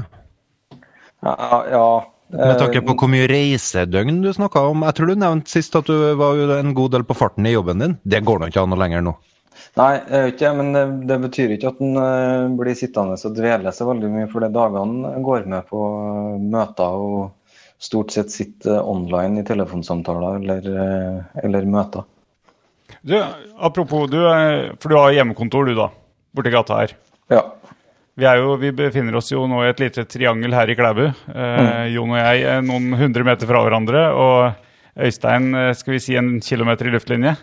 Ja. 1.25 1.35
ja 1.71 1.89
med 2.29 2.59
tanke 2.61 2.81
på 2.85 2.93
hvor 2.93 3.09
mye 3.09 3.25
reisedøgn 3.29 4.21
du 4.21 4.29
snakka 4.33 4.61
om. 4.69 4.83
Jeg 4.85 4.97
tror 4.97 5.09
du 5.09 5.17
nevnte 5.17 5.49
sist 5.49 5.75
at 5.79 5.87
du 5.89 5.95
var 6.19 6.37
en 6.59 6.75
god 6.77 6.93
del 6.93 7.05
på 7.07 7.17
farten 7.17 7.47
i 7.49 7.55
jobben 7.55 7.81
din. 7.81 7.97
Det 8.05 8.21
går 8.25 8.41
nå 8.41 8.51
ikke 8.51 8.61
an 8.61 8.77
lenger 8.77 9.01
nå? 9.05 9.15
Nei, 9.79 9.89
jeg 9.97 10.25
vet 10.25 10.35
ikke, 10.35 10.51
men 10.59 10.69
det, 10.75 10.83
det 11.09 11.17
betyr 11.23 11.55
ikke 11.55 11.71
at 11.71 11.81
en 11.83 11.97
uh, 11.97 12.53
blir 12.57 12.77
sittende 12.77 13.17
og 13.17 13.35
dvele 13.35 13.73
seg 13.75 13.89
veldig 13.89 14.11
mye, 14.13 14.29
for 14.31 14.45
de 14.45 14.49
dagene 14.53 15.11
går 15.25 15.49
med 15.51 15.67
på 15.69 15.81
møter 16.53 17.01
og 17.09 17.19
stort 17.81 18.13
sett 18.13 18.31
sitter 18.33 18.81
online 18.81 19.41
i 19.41 19.47
telefonsamtaler 19.47 20.39
eller, 20.39 20.71
eller 21.43 21.69
møter. 21.69 22.07
Du, 23.01 23.15
apropos, 23.57 24.09
du, 24.11 24.19
for 24.81 24.91
du 24.91 24.97
har 24.99 25.13
hjemmekontor 25.15 25.69
du 25.69 25.75
da, 25.77 25.87
borti 26.35 26.53
gata 26.53 26.81
her. 26.81 26.95
Ja. 27.31 27.45
Vi, 28.19 28.27
jo, 28.39 28.55
vi, 28.59 28.73
befinner 28.75 29.15
oss 29.15 29.31
jo 29.31 29.45
nå 29.47 29.61
i 29.63 29.69
et 29.71 29.79
lite 29.79 30.03
triangel 30.09 30.55
her 30.57 30.71
i 30.71 30.75
Klæbu. 30.75 31.05
Eh, 31.07 31.59
mm. 31.59 31.85
Jon 31.95 32.15
og 32.15 32.19
jeg 32.19 32.47
er 32.53 32.65
noen 32.65 32.97
hundre 32.99 33.23
meter 33.27 33.47
fra 33.47 33.63
hverandre, 33.63 34.09
og 34.11 34.99
Øystein 34.99 35.53
skal 35.79 35.95
vi 35.95 36.01
si 36.03 36.17
en 36.19 36.33
kilometer 36.43 36.89
i 36.89 36.93
luftlinje. 36.97 37.37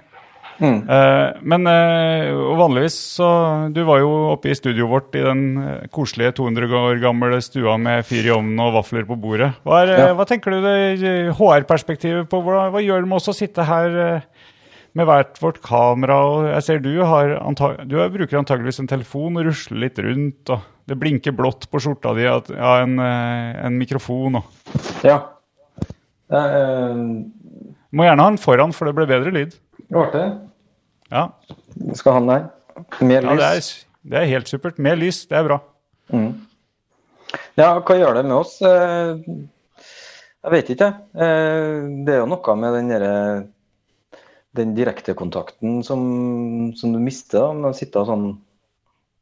Mm. 0.58 0.88
Eh, 0.88 1.36
men 1.44 1.68
uh, 1.68 2.56
vanligvis 2.56 2.94
så 3.18 3.26
Du 3.74 3.82
var 3.84 4.00
jo 4.00 4.08
oppe 4.32 4.48
i 4.48 4.56
studioet 4.56 4.88
vårt 4.88 5.18
i 5.18 5.24
den 5.24 5.42
uh, 5.60 5.88
koselige 5.92 6.32
200 6.38 6.78
år 6.78 7.02
gamle 7.02 7.40
stua 7.44 7.76
med 7.80 8.06
fyr 8.08 8.30
i 8.30 8.32
ovnen 8.32 8.62
og 8.64 8.78
vafler 8.78 9.04
på 9.08 9.18
bordet. 9.20 9.50
Hva, 9.66 9.82
er, 9.84 9.92
ja. 10.00 10.14
hva 10.16 10.26
tenker 10.28 10.56
du 10.56 10.64
det 10.64 11.34
HR-perspektivet 11.36 12.30
på? 12.32 12.40
Hva, 12.46 12.70
hva, 12.72 12.84
gjør 12.84 13.04
det 13.04 13.10
med 13.10 13.20
oss 13.20 13.32
å 13.32 13.36
sitte 13.36 13.66
her 13.68 13.98
med 14.96 15.08
hvert 15.08 15.38
vårt 15.42 15.60
kamera? 15.64 16.16
og 16.24 16.48
Jeg 16.48 16.64
ser 16.66 16.82
du, 16.84 16.92
har 17.04 17.36
du 17.84 17.96
bruker 18.14 18.40
antageligvis 18.40 18.80
en 18.82 18.90
telefon 18.90 19.36
og 19.36 19.48
rusler 19.50 19.82
litt 19.86 20.00
rundt. 20.02 20.52
og 20.54 20.64
Det 20.88 20.98
blinker 21.00 21.36
blått 21.36 21.68
på 21.70 21.82
skjorta 21.82 22.14
di 22.16 22.26
av 22.30 22.50
ja, 22.52 22.72
en, 22.84 22.98
en, 23.00 23.78
mikrofon. 23.78 24.40
Og. 24.40 24.76
Ja. 25.06 25.20
Må 27.92 28.06
gjerne 28.06 28.24
ha 28.24 28.32
den 28.32 28.40
foran, 28.42 28.74
for 28.76 28.88
det 28.88 28.96
ble 28.96 29.08
bedre 29.10 29.34
lyd. 29.34 29.56
Ble 29.92 30.06
det? 30.14 30.26
Ja. 31.12 31.28
Skal 31.94 32.18
han 32.18 32.30
der? 32.30 32.46
Mer 33.00 33.24
lys? 33.24 33.30
Ja, 33.30 33.36
det 33.36 33.50
er, 33.50 33.68
det 34.10 34.20
er, 34.20 34.30
helt 34.32 34.50
supert. 34.50 34.80
Mer 34.82 34.98
lys, 34.98 35.22
det 35.30 35.38
er 35.38 35.46
bra. 35.46 35.60
Mm. 36.12 36.32
Ja, 37.58 37.74
hva 37.80 37.96
gjør 37.98 38.18
det 38.18 38.24
med 38.28 38.36
oss? 38.38 38.56
Eh, 38.64 39.36
jeg 40.46 40.52
vet 40.54 40.68
ikke, 40.76 40.88
eh, 41.18 41.84
Det 42.06 42.14
er 42.14 42.20
jo 42.22 42.28
noe 42.30 42.56
med 42.60 42.76
den 42.78 42.92
derre 42.92 43.14
den 44.56 44.74
direktekontakten 44.76 45.82
som, 45.86 46.06
som 46.76 46.94
du 46.94 47.00
mister 47.02 47.44
da, 47.44 47.50
med 47.56 47.70
å 47.70 47.76
sitte 47.76 48.04
sånn 48.08 48.28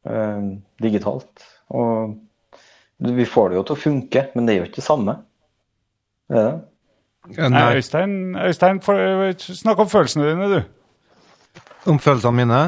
eh, 0.08 0.46
digitalt. 0.82 1.46
Og 1.74 2.14
vi 3.04 3.26
får 3.28 3.50
det 3.50 3.58
jo 3.58 3.64
til 3.68 3.76
å 3.76 3.82
funke, 3.84 4.28
men 4.34 4.46
det 4.46 4.54
er 4.54 4.62
jo 4.62 4.68
ikke 4.68 4.80
det 4.80 4.86
samme. 4.86 5.18
Er 6.32 6.48
det? 6.48 6.54
Nei, 7.24 7.64
Øystein, 7.78 8.36
Øystein 8.36 8.80
snakk 9.40 9.80
om 9.80 9.88
følelsene 9.88 10.28
dine, 10.28 10.48
du. 10.52 11.62
Om 11.88 11.98
følelsene 12.00 12.36
mine? 12.36 12.60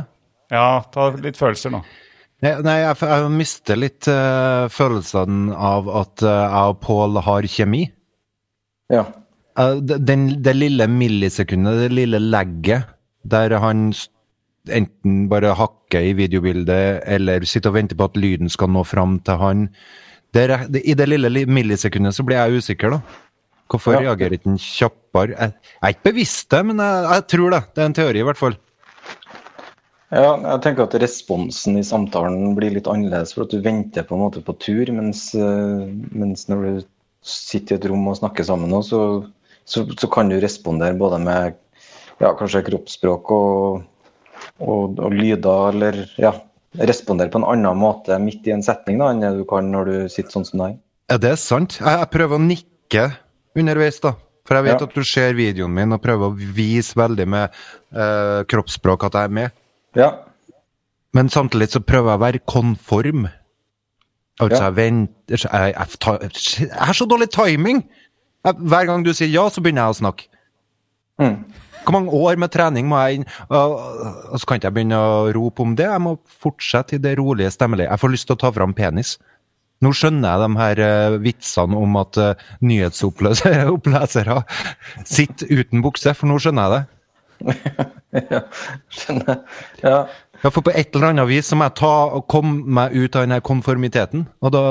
Ja, 0.53 0.81
ta 0.93 1.11
litt 1.21 1.37
følelser 1.37 1.75
nå. 1.75 1.83
Nei, 2.45 2.77
jeg, 2.83 2.97
jeg 3.01 3.29
mister 3.33 3.79
litt 3.81 4.09
uh, 4.13 4.67
følelsen 4.73 5.51
av 5.53 5.89
at 6.03 6.25
uh, 6.25 6.31
jeg 6.31 6.73
og 6.73 6.81
Pål 6.85 7.21
har 7.25 7.49
kjemi. 7.49 7.87
Ja. 8.93 9.07
Uh, 9.57 9.79
den, 9.81 10.29
det 10.45 10.53
lille 10.57 10.87
millisekundet, 10.91 11.81
det 11.87 11.93
lille 11.97 12.21
legget, 12.21 12.91
der 13.25 13.57
han 13.63 13.89
enten 14.67 15.29
bare 15.31 15.55
hakker 15.57 16.11
i 16.11 16.17
videobildet, 16.19 17.03
eller 17.07 17.47
sitter 17.47 17.73
og 17.73 17.79
venter 17.79 17.99
på 17.99 18.11
at 18.11 18.19
lyden 18.19 18.51
skal 18.53 18.73
nå 18.75 18.83
fram 18.87 19.21
til 19.25 19.41
han. 19.41 19.69
Der, 20.35 20.59
I 20.83 20.97
det 20.99 21.07
lille 21.09 21.47
millisekundet 21.47 22.17
så 22.17 22.27
blir 22.27 22.43
jeg 22.43 22.61
usikker, 22.61 22.97
da. 22.97 23.01
Hvorfor 23.71 23.97
ja. 23.97 24.05
reagerer 24.05 24.37
ikke 24.37 24.53
han 24.53 24.61
kjappere? 24.63 25.35
Jeg, 25.35 25.55
jeg, 25.57 25.83
er 25.83 25.95
ikke 25.95 26.09
bevisst 26.11 26.51
det, 26.53 26.63
men 26.69 26.83
jeg, 26.83 27.07
jeg 27.15 27.27
tror 27.33 27.55
det. 27.57 27.63
Det 27.75 27.83
er 27.83 27.91
en 27.91 27.99
teori, 27.99 28.23
i 28.23 28.27
hvert 28.27 28.41
fall. 28.41 28.59
Ja, 30.15 30.37
jeg 30.39 30.61
tenker 30.63 30.87
at 30.87 30.95
responsen 31.03 31.81
i 31.81 31.87
samtalen 31.87 32.53
blir 32.59 32.77
litt 32.77 32.87
annerledes, 32.91 33.33
for 33.35 33.47
at 33.47 33.55
du 33.55 33.65
venter 33.65 34.07
på 34.07 34.15
en 34.15 34.23
måte 34.23 34.43
på 34.45 34.55
tur, 34.63 34.93
mens, 34.95 35.29
eh, 35.35 35.89
mens 36.15 36.47
når 36.51 36.63
du 36.63 36.85
sitter 37.27 37.75
i 37.75 37.81
et 37.81 37.89
rom 37.91 38.07
og 38.07 38.21
snakker 38.21 38.47
sammen, 38.47 38.71
så, 38.87 39.01
så, 39.67 39.85
så, 39.99 40.09
kan 40.13 40.31
du 40.31 40.39
respondere 40.41 40.97
både 40.99 41.19
med 41.23 41.57
ja, 42.23 42.33
kanskje 42.39 42.65
kroppsspråk 42.69 43.31
og, 43.35 43.81
og, 44.63 44.99
og, 44.99 45.13
lyder, 45.13 45.73
eller 45.73 46.03
ja, 46.23 46.33
respondere 46.79 47.33
på 47.33 47.43
en 47.43 47.49
annen 47.51 47.81
måte 47.81 48.19
midt 48.23 48.47
i 48.47 48.55
en 48.55 48.65
setning 48.65 49.01
da, 49.03 49.11
enn 49.11 49.25
det 49.25 49.35
du 49.41 49.45
kan 49.49 49.69
når 49.73 49.91
du 49.91 49.97
sitter 50.13 50.39
sånn 50.39 50.49
som 50.49 50.63
deg. 50.65 50.79
Ja, 51.11 51.19
det 51.23 51.35
er 51.35 51.41
sant. 51.41 51.81
Jeg, 51.81 51.99
jeg 52.03 52.13
prøver 52.15 52.39
å 52.39 52.43
nikke 52.47 53.09
underveis, 53.57 54.01
da. 54.03 54.17
For 54.47 54.59
jeg 54.59 54.69
vet 54.69 54.83
ja. 54.83 54.87
at 54.87 54.95
du 54.95 55.07
ser 55.07 55.35
videoen 55.39 55.75
min 55.75 55.95
og 55.97 56.03
prøver 56.03 56.31
å 56.31 56.53
vise 56.55 56.95
veldig 56.99 57.27
med 57.31 57.51
eh, 57.51 58.43
kroppsspråk 58.47 59.09
at 59.09 59.19
jeg 59.19 59.31
er 59.31 59.35
med. 59.41 59.57
Ja. 59.99 60.11
Men 61.17 61.31
samtidig 61.33 61.73
så 61.73 61.83
prøver 61.83 62.13
jeg 62.13 62.21
å 62.21 62.23
være 62.23 62.43
konform. 62.47 63.27
Altså, 64.37 64.61
ja. 64.61 64.67
jeg 64.69 64.77
venter 64.77 65.41
jeg, 65.41 65.73
jeg, 65.73 66.29
jeg, 66.61 66.71
har 66.77 66.97
så 66.97 67.07
dårlig 67.09 67.31
timing! 67.35 67.83
Hver 68.55 68.89
gang 68.89 69.05
du 69.07 69.13
sier 69.17 69.31
ja, 69.33 69.47
så 69.51 69.63
begynner 69.65 69.87
jeg 69.87 69.97
å 69.97 70.01
snakke. 70.01 70.29
Mm. 71.23 71.39
Hvor 71.87 71.95
mange 71.95 72.19
år 72.19 72.39
med 72.43 72.51
trening 72.51 72.89
må 72.91 72.99
jeg 73.05 73.21
inn? 73.21 73.29
Og, 73.47 73.77
og 74.33 74.41
så 74.41 74.49
kan 74.49 74.59
ikke 74.59 74.71
jeg 74.71 74.77
begynne 74.81 74.99
å 74.99 75.31
rope 75.37 75.63
om 75.63 75.77
det. 75.79 75.87
Jeg 75.87 76.03
må 76.03 76.17
fortsette 76.43 76.97
i 76.97 77.03
det 77.03 77.15
rolige 77.21 77.53
stemmelige. 77.55 77.93
Jeg 77.93 78.03
får 78.03 78.13
lyst 78.15 78.29
til 78.31 78.37
å 78.37 78.43
ta 78.43 78.51
fram 78.55 78.75
penis. 78.77 79.17
Nå 79.85 79.93
skjønner 79.95 80.33
jeg 80.33 80.43
de 80.43 80.61
her 80.61 80.83
uh, 80.83 81.17
vitsene 81.23 81.79
om 81.79 81.99
at 82.01 82.19
nyhetsopplesere 82.65 84.39
sitter 85.17 85.53
uten 85.53 85.85
bukse, 85.85 86.15
for 86.17 86.31
nå 86.31 86.41
skjønner 86.43 86.65
jeg 86.65 86.75
det. 86.75 86.85
ja, 88.33 88.41
skjønner. 88.89 89.43
Ja. 89.83 89.99
ja, 90.43 90.49
for 90.49 90.65
på 90.65 90.73
et 90.73 90.97
eller 90.97 91.13
annet 91.13 91.29
vis 91.31 91.53
så 91.53 91.59
må 91.59 91.69
jeg 91.69 91.77
ta, 91.83 91.93
og 92.17 92.27
komme 92.33 92.65
meg 92.81 92.97
ut 92.97 93.15
av 93.15 93.27
denne 93.27 93.43
konformiteten, 93.45 94.27
og 94.41 94.55
da 94.57 94.65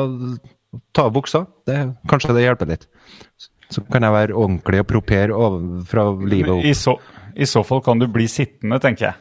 ta 0.95 1.07
av 1.07 1.13
buksa. 1.15 1.45
Det, 1.67 1.77
kanskje 2.09 2.35
det 2.35 2.45
hjelper 2.45 2.73
litt. 2.73 2.89
Så 3.75 3.83
kan 3.91 4.05
jeg 4.05 4.15
være 4.15 4.35
ordentlig 4.37 4.79
og 4.83 4.87
propere 4.87 5.39
fra 5.89 6.07
livet 6.23 6.53
opp. 6.53 6.63
I 6.63 6.73
så, 6.77 6.95
I 7.35 7.47
så 7.49 7.63
fall 7.67 7.81
kan 7.83 7.99
du 7.99 8.07
bli 8.11 8.27
sittende, 8.31 8.79
tenker 8.83 9.09
jeg. 9.09 9.15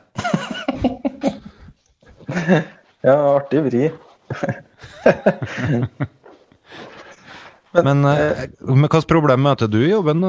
ja, 3.08 3.16
artig 3.34 3.64
vri. 3.66 3.88
men, 7.74 7.82
men, 7.82 8.04
eh, 8.12 8.46
men 8.62 8.86
hvilket 8.86 9.10
problem 9.10 9.44
møter 9.48 9.70
du 9.70 9.80
i 9.82 9.90
jobben? 9.90 10.22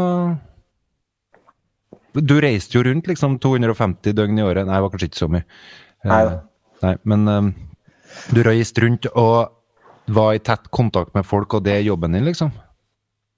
Du 2.15 2.35
reiste 2.41 2.77
jo 2.77 2.85
rundt 2.87 3.07
liksom 3.11 3.37
250 3.43 4.15
døgn 4.17 4.39
i 4.39 4.45
året. 4.47 4.65
Nei, 4.65 4.77
det 4.77 4.85
var 4.87 4.93
kanskje 4.93 5.11
ikke 5.11 5.21
så 5.21 5.31
mye. 5.31 5.45
Nei, 6.05 6.21
uh, 6.25 6.35
nei 6.85 6.95
Men 7.09 7.27
um, 7.27 7.53
du 8.33 8.43
reiste 8.45 8.85
rundt 8.85 9.07
og 9.13 9.51
var 10.15 10.35
i 10.35 10.43
tett 10.45 10.69
kontakt 10.73 11.15
med 11.17 11.25
folk, 11.25 11.57
og 11.57 11.65
det 11.65 11.79
er 11.79 11.87
jobben 11.87 12.13
din, 12.15 12.25
liksom. 12.27 12.53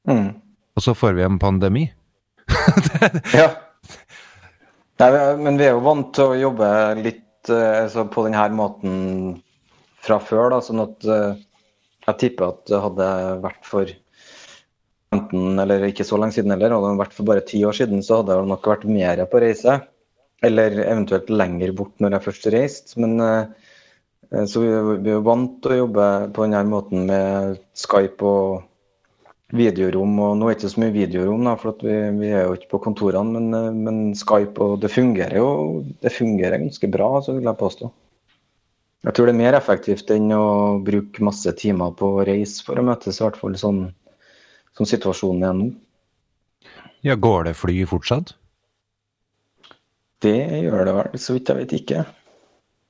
Mm. 0.08 0.36
Og 0.78 0.86
så 0.86 0.94
får 0.94 1.18
vi 1.18 1.26
en 1.26 1.40
pandemi. 1.42 1.88
ja. 3.34 3.50
Nei, 5.02 5.10
men 5.42 5.58
vi 5.58 5.66
er 5.66 5.76
jo 5.76 5.86
vant 5.86 6.12
til 6.14 6.32
å 6.32 6.38
jobbe 6.38 6.70
litt 7.02 7.50
altså, 7.50 8.06
på 8.14 8.28
denne 8.28 8.48
måten 8.58 8.96
fra 10.06 10.20
før, 10.22 10.52
da, 10.54 10.62
sånn 10.64 10.84
at 10.86 11.08
uh, 11.10 11.38
jeg 12.08 12.20
tipper 12.22 12.52
at 12.52 12.62
det 12.70 12.82
hadde 12.84 13.08
vært 13.44 13.66
for 13.68 13.90
15, 15.14 15.60
eller 15.64 15.88
ikke 15.90 16.06
så 16.08 16.20
lenge 16.20 16.38
siden 16.38 16.54
heller, 16.54 16.76
hadde 16.76 16.94
det 16.94 17.02
vært 17.02 17.16
for 17.18 17.30
bare 17.30 17.46
ti 17.48 17.62
år 17.68 17.76
siden, 17.76 18.04
så 18.06 18.22
hadde 18.22 18.38
jeg 18.38 18.52
nok 18.52 18.70
vært 18.72 18.88
mer 18.90 19.24
på 19.32 19.42
reise. 19.44 19.80
Eller 20.46 20.78
eventuelt 20.84 21.32
lenger 21.34 21.74
bort 21.76 22.04
når 22.04 22.18
jeg 22.18 22.26
først 22.28 22.48
reiste. 22.54 23.00
Men 23.02 23.18
eh, 23.26 24.44
så 24.46 24.62
vi 24.62 24.70
er 24.70 25.14
jo 25.16 25.24
vant 25.26 25.58
til 25.64 25.74
å 25.74 25.80
jobbe 25.80 26.08
på 26.36 26.46
denne 26.46 26.62
måten 26.70 27.08
med 27.10 27.58
Skype 27.78 28.28
og 28.28 28.68
videorom. 29.56 30.18
Og 30.20 30.34
nå 30.38 30.48
er 30.48 30.56
det 30.56 30.60
ikke 30.62 30.74
så 30.74 30.82
mye 30.84 30.96
videorom, 30.96 31.46
da, 31.48 31.56
for 31.60 31.78
vi, 31.84 31.96
vi 32.20 32.32
er 32.34 32.48
jo 32.48 32.58
ikke 32.58 32.74
på 32.76 32.82
kontorene, 32.90 33.38
men, 33.38 33.48
eh, 33.56 33.70
men 33.88 34.02
Skype 34.18 34.60
og 34.64 34.82
det 34.84 34.92
fungerer 34.94 35.40
jo 35.40 35.50
det 36.04 36.14
fungerer 36.14 36.62
ganske 36.64 36.92
bra, 36.92 37.14
så 37.24 37.38
vil 37.38 37.48
jeg 37.48 37.62
påstå. 37.62 37.92
Jeg 39.08 39.14
tror 39.16 39.30
det 39.30 39.36
er 39.36 39.40
mer 39.40 39.56
effektivt 39.56 40.10
enn 40.12 40.34
å 40.36 40.46
bruke 40.84 41.24
masse 41.24 41.52
timer 41.60 41.94
på 41.96 42.18
å 42.18 42.26
reise 42.28 42.66
for 42.66 42.80
å 42.80 42.84
møtes, 42.84 43.22
i 43.22 43.24
hvert 43.24 43.38
fall 43.40 43.56
sånn 43.60 43.86
som 44.78 44.90
situasjonen 44.90 45.46
er 45.48 45.56
nå. 45.58 45.70
Ja, 47.06 47.16
går 47.16 47.48
det 47.48 47.56
fly 47.58 47.86
fortsatt? 47.88 48.34
Det 50.26 50.34
gjør 50.66 50.88
det 50.90 50.96
vel, 50.98 51.20
så 51.22 51.36
vidt 51.36 51.52
jeg 51.52 51.60
vet 51.62 51.76
ikke. 51.78 52.04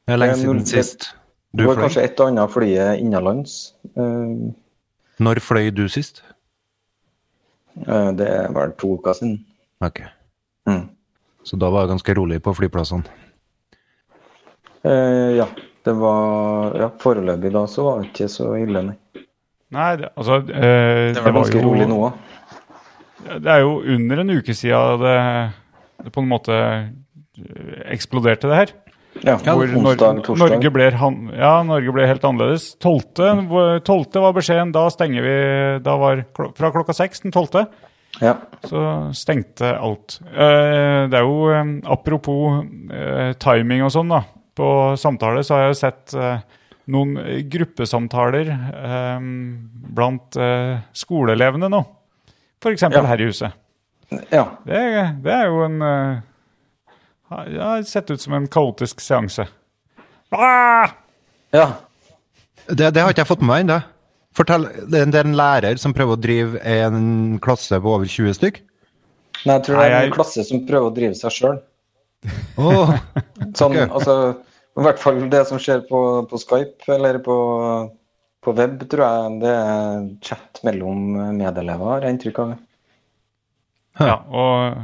Det 0.07 0.15
er 0.15 0.21
lenge 0.21 0.37
er 0.37 0.41
siden 0.41 0.63
sist. 0.65 1.09
Du 1.51 1.63
Det 1.63 1.67
var 1.67 1.81
kanskje 1.83 2.05
et 2.07 2.19
og 2.23 2.31
annet 2.31 2.53
flyet 2.53 3.03
innenlands. 3.03 3.57
Eh, 3.95 4.55
Når 5.19 5.41
fløy 5.43 5.69
du 5.75 5.87
sist? 5.91 6.23
Eh, 7.85 8.11
Det 8.17 8.31
var 8.55 8.73
to 8.79 8.95
uker 8.97 9.13
siden. 9.13 9.37
Ok. 9.83 10.01
Mm. 10.67 10.85
Så 11.43 11.55
da 11.59 11.69
var 11.71 11.85
det 11.85 11.93
ganske 11.95 12.13
rolig 12.17 12.41
på 12.43 12.53
flyplassene. 12.57 13.03
Eh, 14.83 15.35
Ja, 15.37 15.47
det 15.85 15.93
var 15.99 16.75
ja, 16.79 16.89
Foreløpig 16.99 17.51
da 17.53 17.65
så 17.67 17.83
var 17.87 18.01
det 18.01 18.09
ikke 18.11 18.27
så 18.31 18.53
ille, 18.59 18.81
nei. 18.89 18.97
Nei, 19.75 19.89
det, 19.99 20.09
altså 20.15 20.37
eh, 20.47 21.13
Det 21.15 21.23
var 21.23 21.35
ganske 21.41 21.59
jo, 21.59 21.63
rolig 21.67 21.87
nå 21.89 21.97
òg. 22.07 22.19
Det 23.43 23.51
er 23.51 23.63
jo 23.65 23.81
under 23.95 24.21
en 24.23 24.29
uke 24.37 24.53
siden 24.55 25.01
det, 25.01 25.15
det 26.05 26.13
på 26.15 26.23
en 26.23 26.29
måte 26.29 26.55
eh, 26.55 26.85
eksploderte, 27.91 28.47
det 28.47 28.61
her. 28.61 28.71
Ja, 29.25 29.37
Hvor 29.41 29.65
onsdag, 29.65 30.19
Nor- 30.21 30.37
Norge, 30.43 30.71
ble, 30.73 30.87
ja, 31.37 31.51
Norge 31.63 31.93
ble 31.95 32.07
helt 32.09 32.23
annerledes. 32.27 32.75
12. 32.83 33.03
12. 33.85 34.21
var 34.21 34.33
beskjeden, 34.37 34.71
da 34.75 34.87
stenger 34.93 35.25
vi 35.25 35.35
da 35.83 35.95
var 35.97 36.25
Fra 36.57 36.71
klokka 36.75 36.93
seks 36.95 37.21
den 37.25 37.31
12. 37.31 37.65
Ja. 38.21 38.33
så 38.65 39.13
stengte 39.13 39.75
alt. 39.77 40.15
Eh, 40.31 41.05
det 41.11 41.19
er 41.19 41.21
jo 41.27 41.51
eh, 41.53 41.73
Apropos 41.85 42.63
eh, 42.89 43.33
timing 43.37 43.83
og 43.85 43.91
sånn, 43.93 44.09
da. 44.09 44.23
På 44.57 44.95
samtale 44.97 45.43
så 45.45 45.53
har 45.53 45.67
jeg 45.67 45.75
jo 45.75 45.79
sett 45.83 46.15
noen 46.89 47.11
gruppesamtaler 47.51 48.47
blant 49.93 50.33
skoleelevene 50.97 51.69
nå. 51.69 51.81
F.eks. 52.63 52.87
Ja. 52.89 53.03
her 53.05 53.21
i 53.21 53.27
huset. 53.29 53.53
ja. 54.33 54.47
Det, 54.65 54.81
det 55.21 55.35
er 55.35 55.45
jo 55.51 55.61
en 55.67 55.77
Det 57.29 57.59
har 57.61 57.83
sett 57.83 58.11
ut 58.11 58.21
som 58.21 58.33
en 58.37 58.47
kaotisk 58.47 59.01
seanse. 59.03 59.47
Ah! 60.31 60.89
ja. 61.55 61.67
Det, 62.67 62.89
det 62.91 63.01
har 63.03 63.11
ikke 63.13 63.23
jeg 63.23 63.29
fått 63.29 63.43
med 63.43 63.51
meg 63.51 63.63
ennå. 63.65 63.77
Fortell, 64.37 64.67
det 64.91 64.99
er- 65.01 65.23
en 65.25 65.35
lærer 65.39 65.79
som 65.81 65.93
prøver 65.97 66.15
å 66.17 66.21
drive 66.21 66.59
en 66.61 67.39
klasse 67.43 67.79
på 67.81 67.93
over 67.95 68.05
20 68.05 68.35
stykk? 68.37 68.59
Nei, 69.45 69.55
jeg 69.55 69.63
tror 69.65 69.79
det 69.79 69.85
er 69.87 70.07
en 70.07 70.13
klasse 70.15 70.43
som 70.45 70.65
prøver 70.67 70.91
å 70.91 70.95
drive 70.95 71.15
seg 71.17 71.33
sjøl. 71.33 71.57
Åh, 72.57 72.91
Sånn, 73.59 73.73
okay. 73.73 73.87
altså, 73.87 74.15
I 74.77 74.85
hvert 74.85 75.01
fall 75.01 75.23
det 75.31 75.43
som 75.49 75.61
skjer 75.61 75.83
på, 75.89 76.01
på 76.29 76.39
Skype 76.41 76.91
eller 76.95 77.19
på, 77.25 77.37
på 78.45 78.53
web, 78.57 78.83
tror 78.91 79.03
jeg 79.05 79.39
det 79.41 79.53
er 79.55 80.07
chat 80.25 80.61
mellom 80.67 81.01
medelever, 81.37 81.95
har 81.95 82.05
jeg 82.07 82.17
inntrykk 82.17 82.41
av. 82.43 82.53
Ja, 83.97 84.17
og 84.29 84.77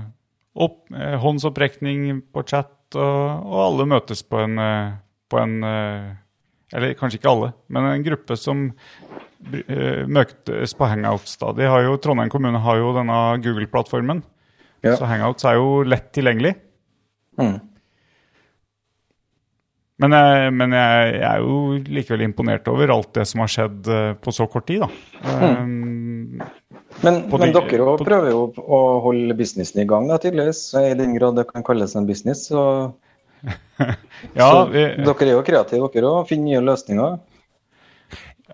opp, 0.56 0.84
eh, 0.94 1.16
håndsopprekning 1.22 2.22
på 2.34 2.44
chat, 2.46 2.72
og, 2.94 3.46
og 3.50 3.56
alle 3.68 3.88
møtes 3.90 4.22
på 4.30 4.38
en, 4.44 4.60
eh, 4.62 4.92
på 5.34 5.40
en 5.42 5.56
eh, 5.66 6.12
Eller 6.74 6.94
kanskje 6.98 7.20
ikke 7.20 7.30
alle, 7.32 7.52
men 7.70 7.86
en 7.86 8.06
gruppe 8.06 8.38
som 8.38 8.64
eh, 9.54 10.06
møtes 10.10 10.74
på 10.78 10.88
Hangouts. 10.90 11.36
da. 11.42 11.52
De 11.58 11.68
har 11.70 11.84
jo, 11.86 11.98
Trondheim 12.02 12.32
kommune 12.34 12.62
har 12.64 12.80
jo 12.82 12.94
denne 12.98 13.18
Google-plattformen, 13.44 14.24
Ja. 14.84 14.96
så 14.98 15.06
Hangouts 15.10 15.46
er 15.46 15.60
jo 15.60 15.84
lett 15.86 16.10
tilgjengelig. 16.16 16.56
Mm. 17.38 17.60
Men, 20.02 20.16
jeg, 20.18 20.54
men 20.58 20.74
jeg, 20.76 21.12
jeg 21.14 21.28
er 21.30 21.44
jo 21.46 21.60
likevel 21.98 22.26
imponert 22.26 22.68
over 22.68 22.92
alt 22.92 23.14
det 23.16 23.28
som 23.30 23.44
har 23.44 23.52
skjedd 23.54 23.92
på 24.20 24.34
så 24.36 24.48
kort 24.52 24.66
tid. 24.68 24.82
da. 24.82 24.90
Um, 25.62 25.83
Men, 27.04 27.24
På 27.30 27.40
men 27.42 27.52
dere 27.52 27.84
òg 27.84 28.00
på- 28.00 28.08
prøver 28.08 28.32
jo 28.32 28.46
å 28.64 28.80
holde 29.04 29.36
businessen 29.36 29.82
i 29.84 29.88
gang, 29.90 30.08
da, 30.08 30.18
tydeligvis. 30.22 30.62
I 30.80 30.94
den 30.96 31.16
grad 31.18 31.36
det 31.36 31.48
kan 31.50 31.66
kalles 31.66 31.96
en 32.00 32.08
business. 32.08 32.48
Så, 32.48 32.94
ja, 34.40 34.48
så 34.48 34.66
vi, 34.72 34.86
dere 35.04 35.28
er 35.28 35.34
jo 35.36 35.44
kreative, 35.44 35.90
dere 35.94 36.12
òg. 36.14 36.30
Finner 36.32 36.54
nye 36.54 36.64
løsninger. 36.72 37.20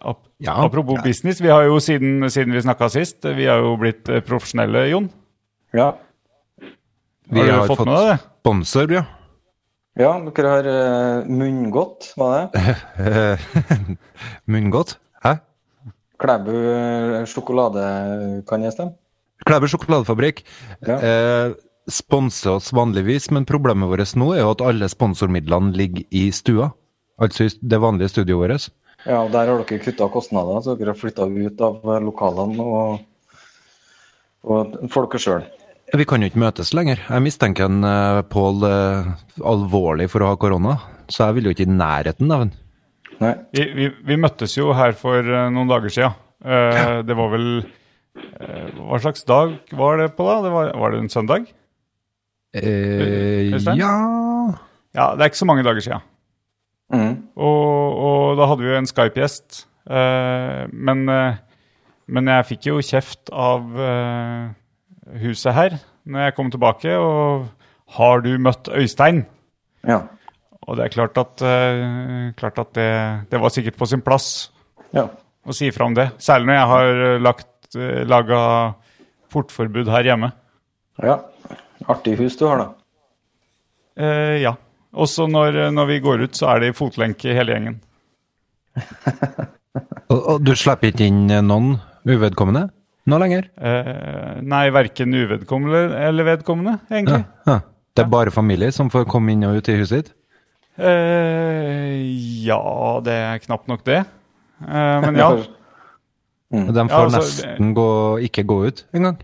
ap 0.02 0.26
Ja. 0.40 0.54
Apropos 0.64 1.02
business, 1.04 1.42
vi 1.42 1.50
har 1.52 1.66
jo 1.68 1.80
siden, 1.84 2.24
siden 2.32 2.54
vi 2.56 2.62
snakka 2.64 2.88
sist, 2.90 3.26
vi 3.36 3.46
har 3.50 3.60
jo 3.60 3.74
blitt 3.76 4.08
eh, 4.08 4.22
profesjonelle, 4.24 4.86
Jon. 4.88 5.10
Ja. 5.76 5.90
vi 7.28 7.42
har 7.44 7.60
har 7.60 7.68
fått 7.68 7.82
fått 7.82 7.90
med 7.90 7.98
deg 7.98 8.08
det? 8.08 8.20
sponsor, 8.40 8.94
ja. 8.96 9.04
ja, 10.00 10.14
dere 10.32 10.54
har 10.54 10.70
uh, 10.72 11.28
munngodt, 11.28 12.14
var 12.16 12.48
det? 12.56 13.38
Munngodt. 14.54 14.96
Hæ? 15.26 15.36
Klæbu 16.20 16.52
eh, 16.52 17.26
sjokolade, 17.30 17.84
kan 18.50 18.64
jeg 18.66 18.76
stemme? 18.76 18.96
Klæbu 19.48 19.70
sjokoladefabrikk 19.72 20.44
Ja. 20.88 20.98
eh, 21.00 21.54
sponser 21.90 22.58
oss 22.58 22.74
vanligvis, 22.76 23.30
men 23.32 23.46
problemet 23.50 23.90
vårt 23.90 24.16
nå 24.20 24.34
er 24.36 24.44
jo 24.44 24.52
at 24.52 24.62
alle 24.62 24.90
sponsormidlene 24.92 25.72
ligger 25.74 26.04
i 26.12 26.30
stua. 26.32 26.72
Altså 27.20 27.48
i 27.48 27.50
det 27.62 27.80
vanlige 27.82 28.10
studioet 28.14 28.50
vårt. 28.50 28.70
Ja, 29.08 29.22
og 29.24 29.32
der 29.32 29.48
har 29.48 29.64
dere 29.64 29.80
kutta 29.80 30.10
kostnader, 30.12 30.60
så 30.62 30.76
dere 30.76 30.92
har 30.92 31.00
flytta 31.00 31.28
ut 31.28 31.62
av 31.64 31.80
eh, 31.88 32.02
lokalene 32.04 32.66
og, 32.68 33.00
og 34.44 34.76
folket 34.92 35.24
sjøl. 35.24 35.48
Vi 35.96 36.06
kan 36.06 36.22
jo 36.22 36.30
ikke 36.30 36.42
møtes 36.44 36.70
lenger. 36.78 37.00
Jeg 37.02 37.26
mistenker 37.26 37.66
en 37.66 37.82
uh, 37.82 38.22
Pål 38.30 38.66
eh, 38.68 39.08
alvorlig 39.42 40.06
for 40.12 40.22
å 40.22 40.34
ha 40.34 40.38
korona, 40.38 40.76
så 41.10 41.30
jeg 41.30 41.40
vil 41.40 41.50
jo 41.50 41.54
ikke 41.56 41.66
i 41.66 41.72
nærheten 41.80 42.30
av 42.30 42.44
han. 42.44 42.52
Nei. 43.20 43.34
Vi, 43.56 43.64
vi, 43.76 43.88
vi 44.08 44.18
møttes 44.20 44.54
jo 44.58 44.72
her 44.78 44.94
for 44.98 45.20
eh, 45.20 45.50
noen 45.52 45.70
dager 45.70 45.92
siden. 45.92 46.16
Eh, 46.40 47.00
det 47.04 47.16
var 47.20 47.32
vel 47.34 47.48
eh, 47.60 48.70
Hva 48.80 49.00
slags 49.04 49.26
dag 49.28 49.58
var 49.76 50.00
det 50.00 50.14
på, 50.16 50.24
da? 50.28 50.38
Det 50.46 50.54
var, 50.54 50.70
var 50.80 50.94
det 50.94 51.02
en 51.04 51.12
søndag? 51.12 51.50
Eh, 52.56 53.50
ja 53.76 53.92
Ja, 54.96 55.12
det 55.14 55.22
er 55.22 55.30
ikke 55.30 55.42
så 55.44 55.50
mange 55.50 55.66
dager 55.68 55.84
siden. 55.84 56.06
Mm. 56.90 57.12
Og, 57.38 58.00
og 58.08 58.40
da 58.40 58.48
hadde 58.50 58.64
vi 58.66 58.72
jo 58.72 58.80
en 58.80 58.90
Skype-gjest. 58.90 59.66
Eh, 59.90 60.64
men, 60.72 61.04
men 62.10 62.32
jeg 62.34 62.48
fikk 62.54 62.70
jo 62.72 62.80
kjeft 62.82 63.30
av 63.30 63.68
huset 65.20 65.54
her 65.58 65.78
når 66.10 66.26
jeg 66.30 66.38
kom 66.40 66.50
tilbake. 66.56 66.96
Og 66.98 67.50
har 68.00 68.24
du 68.26 68.32
møtt 68.42 68.72
Øystein? 68.74 69.26
Ja. 69.88 70.06
Og 70.68 70.78
det 70.78 70.86
er 70.86 70.94
klart 70.94 71.18
at, 71.18 71.42
eh, 71.46 72.32
klart 72.40 72.60
at 72.62 72.74
det, 72.78 72.92
det 73.32 73.42
var 73.42 73.54
sikkert 73.54 73.78
på 73.80 73.88
sin 73.90 74.04
plass 74.06 74.50
ja. 74.96 75.08
å 75.46 75.56
si 75.56 75.70
fra 75.74 75.88
om 75.88 75.96
det. 75.98 76.10
Særlig 76.22 76.50
når 76.50 76.60
jeg 76.60 76.70
har 76.74 77.04
eh, 77.06 77.20
lagt, 77.24 77.52
eh, 77.76 78.02
laga 78.08 78.42
portforbud 79.34 79.92
her 79.94 80.12
hjemme. 80.12 80.32
Ja. 81.04 81.20
Artig 81.90 82.18
hus 82.20 82.36
du 82.38 82.46
har, 82.50 82.66
da. 82.66 82.70
Eh, 84.00 84.40
ja. 84.44 84.56
Også 84.90 85.30
når, 85.30 85.70
når 85.72 85.88
vi 85.94 86.02
går 86.04 86.26
ut, 86.26 86.36
så 86.38 86.50
er 86.54 86.64
det 86.64 86.74
i 86.74 86.78
fotlenke 86.78 87.34
hele 87.38 87.56
gjengen. 87.56 87.80
og, 90.12 90.20
og 90.20 90.44
du 90.44 90.56
slipper 90.58 90.92
ikke 90.92 91.08
inn 91.08 91.28
noen 91.46 91.76
uvedkommende 92.10 92.68
nå 93.10 93.20
lenger? 93.22 93.50
Eh, 93.58 94.40
nei, 94.46 94.68
verken 94.74 95.16
uvedkommende 95.16 95.98
eller 96.08 96.28
vedkommende, 96.28 96.78
egentlig. 96.92 97.24
Ja. 97.48 97.60
Det 97.96 98.06
er 98.06 98.12
bare 98.12 98.34
familie 98.34 98.72
som 98.76 98.92
får 98.94 99.08
komme 99.10 99.34
inn 99.34 99.46
og 99.48 99.60
ut 99.60 99.70
i 99.72 99.78
huset 99.80 99.96
ditt? 99.98 100.12
Eh, 100.80 101.96
ja, 102.46 102.62
det 103.04 103.16
er 103.16 103.42
knapt 103.44 103.68
nok 103.72 103.84
det. 103.88 104.04
Eh, 104.66 105.00
men 105.08 105.20
ja. 105.20 105.32
Mm. 106.50 106.64
De 106.74 106.82
Ja, 106.82 106.88
får 106.90 107.04
altså, 107.04 107.20
nesten 107.22 107.74
gå, 107.78 107.90
ikke 108.26 108.42
gå 108.50 108.56
ut 108.66 108.80
engang? 108.98 109.20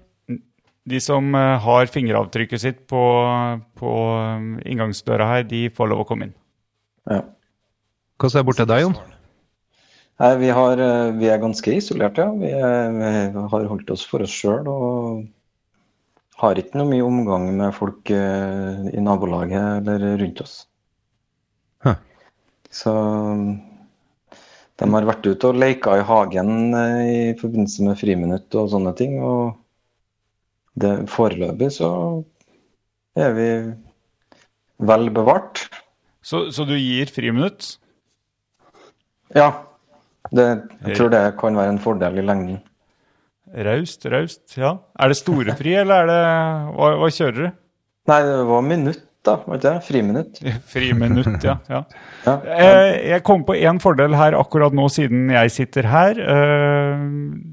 De 0.85 0.99
som 1.01 1.33
eh, 1.33 1.55
har 1.57 1.87
fingeravtrykket 1.89 2.61
sitt 2.61 2.83
på, 2.85 2.99
på 3.81 3.93
inngangsdøra 4.61 5.25
her, 5.31 5.47
de 5.49 5.63
får 5.73 5.89
lov 5.89 6.03
å 6.03 6.05
komme 6.05 6.27
inn. 6.27 6.35
Ja. 7.09 7.23
Hvordan 8.21 8.37
er 8.37 8.43
det 8.43 8.49
borte 8.51 8.67
deg, 8.69 8.83
Jon? 8.83 8.93
Nei, 10.21 10.31
vi, 10.43 10.51
har, 10.53 10.83
vi 11.17 11.31
er 11.33 11.41
ganske 11.41 11.73
isolerte, 11.79 12.27
ja. 12.29 12.37
Vi, 12.37 12.53
er, 12.53 12.93
vi 13.33 13.47
har 13.55 13.67
holdt 13.73 13.89
oss 13.97 14.05
for 14.05 14.21
oss 14.21 14.37
sjøl 14.43 14.69
og 14.69 15.25
har 16.45 16.61
ikke 16.61 16.77
noe 16.77 16.91
mye 16.93 17.09
omgang 17.09 17.49
med 17.57 17.73
folk 17.73 18.13
i 18.13 19.01
nabolaget 19.01 19.81
eller 19.81 20.19
rundt 20.21 20.45
oss. 20.45 20.59
Huh. 21.85 21.95
Så 22.73 22.91
De 24.75 24.87
har 24.91 25.07
vært 25.07 25.27
ute 25.29 25.51
og 25.51 25.59
leika 25.61 25.95
i 25.99 26.03
hagen 26.03 26.75
eh, 26.75 27.01
i 27.05 27.19
forbindelse 27.39 27.85
med 27.85 27.99
friminutt 27.99 28.57
og 28.59 28.71
sånne 28.73 28.91
ting. 28.99 29.15
Og 29.23 29.55
det, 30.75 31.05
foreløpig 31.11 31.71
så 31.77 31.89
er 33.15 33.31
vi 33.37 33.49
vel 34.83 35.09
bevart. 35.15 35.67
Så, 36.25 36.49
så 36.51 36.65
du 36.67 36.75
gir 36.75 37.07
friminutt? 37.13 37.77
Ja. 39.35 39.51
Det, 40.33 40.45
jeg 40.87 40.97
tror 40.97 41.11
det 41.13 41.23
kan 41.39 41.55
være 41.55 41.75
en 41.75 41.83
fordel 41.83 42.19
i 42.19 42.25
lengden. 42.25 42.59
Raust, 43.55 44.03
raust, 44.11 44.57
ja. 44.57 44.73
Er 44.99 45.11
det 45.13 45.19
storefri, 45.19 45.75
eller 45.79 46.03
er 46.03 46.09
det 46.09 46.21
Hva, 46.75 46.87
hva 46.99 47.09
kjører 47.13 47.37
du? 47.37 47.59
Nei, 48.09 48.17
det 48.25 48.39
var 48.49 48.65
minutt, 48.65 49.05
da. 49.25 49.35
Var 49.45 49.57
ikke 49.59 49.71
det? 49.73 49.83
Friminutt. 49.87 50.39
Friminutt, 50.73 51.43
ja. 51.45 51.57
ja. 51.69 51.83
Ja. 52.25 52.35
Eh, 52.55 53.09
Jeg 53.11 53.23
kom 53.27 53.43
på 53.47 53.55
én 53.57 53.79
fordel 53.83 54.15
her 54.17 54.37
akkurat 54.39 54.73
nå 54.75 54.87
siden 54.93 55.29
jeg 55.33 55.51
sitter 55.53 55.87
her. 55.91 56.19
Eh, 56.19 57.05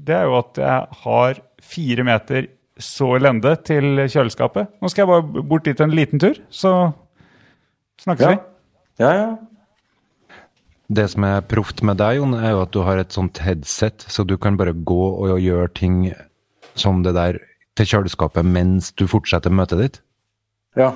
Det 0.07 0.15
er 0.17 0.27
jo 0.29 0.37
at 0.39 0.57
jeg 0.63 0.99
har 1.05 1.41
fire 1.63 2.03
meter 2.07 2.47
så 2.81 3.13
lende 3.21 3.55
til 3.63 4.01
kjøleskapet. 4.09 4.67
Nå 4.81 4.89
skal 4.89 5.03
jeg 5.05 5.11
bare 5.13 5.43
bort 5.53 5.63
dit 5.67 5.79
en 5.85 5.93
liten 5.93 6.19
tur, 6.19 6.39
så 6.49 6.93
snakkes 8.01 8.25
Ja. 8.25 8.29
vi. 8.33 8.39
Ja, 9.03 9.11
ja. 9.13 9.27
Det 10.93 11.05
som 11.09 11.23
er 11.25 11.41
proft 11.41 11.81
med 11.85 11.97
deg, 11.97 12.17
Jon, 12.19 12.33
er 12.35 12.51
jo 12.51 12.61
at 12.65 12.71
du 12.75 12.81
har 12.85 12.97
et 13.01 13.13
sånt 13.15 13.39
headset, 13.41 14.03
så 14.11 14.25
du 14.27 14.35
kan 14.37 14.57
bare 14.59 14.73
gå 14.73 14.97
og 15.23 15.39
gjøre 15.41 15.69
ting 15.73 16.11
som 16.75 17.01
det 17.05 17.13
der 17.15 17.39
til 17.77 17.85
kjøleskapet 17.89 18.45
mens 18.45 18.91
du 18.91 19.07
fortsetter 19.09 19.49
møtet 19.53 19.79
ditt. 19.79 20.01
ja. 20.77 20.91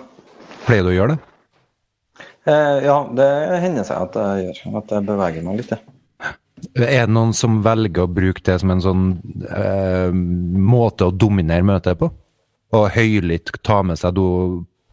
Pleier 0.67 0.86
du 0.86 0.91
å 0.91 0.95
gjøre 0.95 1.15
det? 1.15 1.34
Eh, 2.47 2.77
ja, 2.86 2.97
det 3.15 3.30
hender 3.63 3.88
seg 3.88 4.08
at 4.08 4.17
jeg 4.19 4.47
gjør. 4.47 4.80
At 4.82 4.93
jeg 4.95 5.08
beveger 5.08 5.45
meg 5.45 5.62
litt, 5.62 5.73
ja. 5.75 6.34
Er 6.73 7.06
det 7.06 7.13
noen 7.13 7.36
som 7.38 7.60
velger 7.65 8.08
å 8.08 8.12
bruke 8.12 8.41
det 8.45 8.56
som 8.63 8.71
en 8.73 8.82
sånn 8.82 9.03
eh, 9.45 10.10
måte 10.12 11.08
å 11.08 11.13
dominere 11.13 11.65
møtet 11.67 11.99
på? 11.99 12.10
Og 12.77 12.89
høylytt 12.95 13.53
ta 13.65 13.84
med 13.86 13.99
seg 14.01 14.15
do 14.17 14.27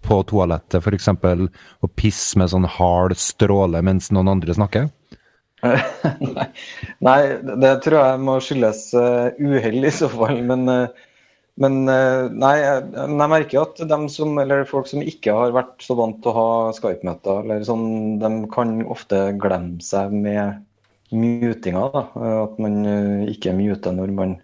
på 0.05 0.19
toalettet, 0.29 0.85
f.eks. 0.85 1.09
og 1.09 1.93
pisse 1.97 2.39
med 2.39 2.53
sånn 2.53 2.69
hard 2.69 3.17
stråle 3.17 3.81
mens 3.87 4.11
noen 4.13 4.35
andre 4.35 4.57
snakker? 4.57 4.91
Nei, 7.09 7.21
det 7.63 7.73
tror 7.87 7.99
jeg 8.03 8.21
må 8.21 8.37
skyldes 8.45 8.83
uh, 8.93 9.33
uhell 9.41 9.89
i 9.89 9.93
så 9.95 10.11
fall. 10.13 10.43
Men, 10.45 10.69
eh, 10.69 11.07
men 11.63 11.87
eh, 11.87 12.25
nei, 12.35 12.55
jeg, 12.59 13.11
merker 13.15 13.61
at 13.63 13.83
som, 14.11 14.33
eller 14.43 14.65
folk 14.67 14.89
som 14.91 15.05
ikke 15.05 15.35
har 15.37 15.55
vært 15.55 15.85
så 15.87 15.95
vant 15.99 16.19
til 16.23 16.33
å 16.33 16.35
ha 16.35 16.73
Skype-møter, 16.75 17.45
eller 17.45 17.63
sånn, 17.67 18.19
de 18.19 18.31
kan 18.55 18.81
ofte 18.91 19.29
glemme 19.39 19.79
seg 19.85 20.11
med 20.11 20.65
mutinga. 21.15 21.87
Da. 21.95 22.05
Eh, 22.19 22.37
At 22.43 22.59
man 22.63 22.81
eh, 22.91 23.31
ikke 23.37 23.55
muter 23.55 23.95
når 23.95 24.15
man 24.19 24.37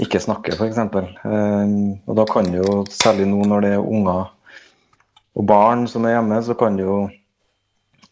ikke 0.00 0.22
snakker, 0.24 0.56
f.eks. 0.56 0.80
Og 0.80 2.16
da 2.16 2.28
kan 2.30 2.48
det 2.48 2.62
jo, 2.62 2.82
særlig 2.88 3.28
nå 3.28 3.44
når 3.44 3.66
det 3.66 3.76
er 3.76 3.84
unger 3.84 4.30
og 5.36 5.44
barn 5.46 5.84
som 5.92 6.06
er 6.08 6.16
hjemme, 6.16 6.40
så 6.42 6.56
kan 6.58 6.78
det 6.78 6.88
jo 6.88 7.02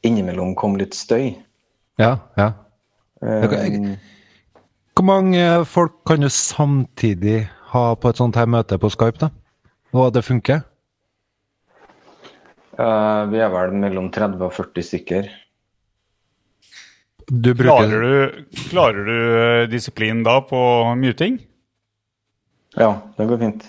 innimellom 0.04 0.52
komme 0.58 0.82
litt 0.82 0.92
støy. 0.94 1.32
Ja, 1.98 2.18
ja. 2.36 2.52
Hvor 4.94 5.06
mange 5.08 5.46
folk 5.66 5.96
kan 6.06 6.22
du 6.22 6.28
samtidig 6.30 7.48
ha 7.72 7.84
på 7.96 8.10
et 8.10 8.20
sånt 8.20 8.38
her 8.38 8.48
møte 8.50 8.78
på 8.80 8.90
Skype, 8.92 9.20
da? 9.20 9.30
Og 9.96 10.12
det 10.14 10.24
funker? 10.26 10.64
Uh, 12.78 13.26
vi 13.32 13.40
er 13.42 13.50
vel 13.52 13.74
mellom 13.74 14.10
30 14.14 14.44
og 14.46 14.54
40 14.54 14.86
stykker. 14.86 15.30
Du 17.28 17.50
bruker 17.52 17.90
Klarer 17.90 18.04
du, 18.04 18.44
klarer 18.70 19.08
du 19.08 19.16
eh, 19.18 19.64
disiplin 19.68 20.22
da 20.24 20.38
på 20.48 20.58
muting? 20.96 21.36
Ja, 22.78 22.94
det 23.18 23.26
går 23.28 23.42
fint. 23.42 23.66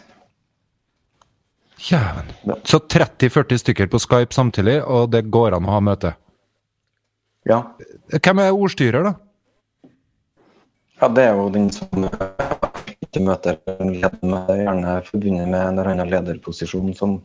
Jæven. 1.90 2.32
Så 2.64 2.80
30-40 2.80 3.60
stykker 3.64 3.90
på 3.92 4.00
Skype 4.00 4.36
samtidig, 4.36 4.78
og 4.84 5.12
det 5.12 5.26
går 5.32 5.58
an 5.58 5.68
å 5.68 5.76
ha 5.76 5.82
møte. 5.84 6.14
Ja. 7.48 7.64
Hvem 8.16 8.44
er 8.44 8.56
ordstyrer, 8.56 9.10
da? 9.10 9.18
ja, 11.02 11.08
det 11.08 11.24
er 11.24 11.38
jo 11.40 11.50
den 11.54 11.70
som 11.72 12.10
ikke 13.10 13.26
møter 13.26 13.58
leder 13.82 14.22
med, 14.22 14.54
gjerne 14.62 14.96
forbundet 15.08 15.50
med 15.50 15.60
en 15.60 15.82
eller 15.82 15.92
annen 15.96 16.12
lederposisjon 16.14 16.94
som 16.98 17.16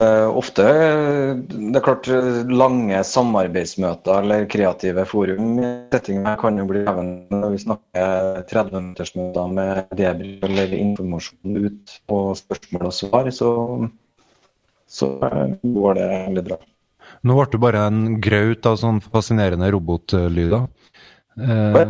uh, 0.00 0.28
ofte 0.30 0.66
Det 1.50 1.80
er 1.80 1.84
klart, 1.84 2.08
lange 2.46 3.02
samarbeidsmøter 3.06 4.22
eller 4.22 4.46
kreative 4.50 5.04
forum 5.10 5.58
i 5.58 5.70
settingen 5.92 6.30
kan 6.40 6.62
jo 6.62 6.68
bli 6.70 6.84
krevende 6.86 7.42
når 7.42 7.56
vi 7.56 7.62
snakker 7.66 8.44
30-minuttersmøter 8.52 9.54
med 9.58 9.94
debrief 9.98 10.46
eller 10.48 10.76
informasjon 10.78 11.62
ut 11.66 11.96
på 12.10 12.22
spørsmål 12.38 12.90
og 12.92 12.96
svar, 12.96 13.32
så, 13.34 13.50
så 14.86 15.14
går 15.20 15.98
det 15.98 16.10
veldig 16.14 16.46
bra. 16.52 16.60
Nå 17.26 17.34
ble 17.36 17.50
du 17.52 17.58
bare 17.60 17.82
en 17.90 18.20
graut 18.22 18.66
av 18.70 18.78
sånn 18.80 19.02
fascinerende 19.04 19.68
robotlyder. 19.74 20.70
Eh, 21.40 21.82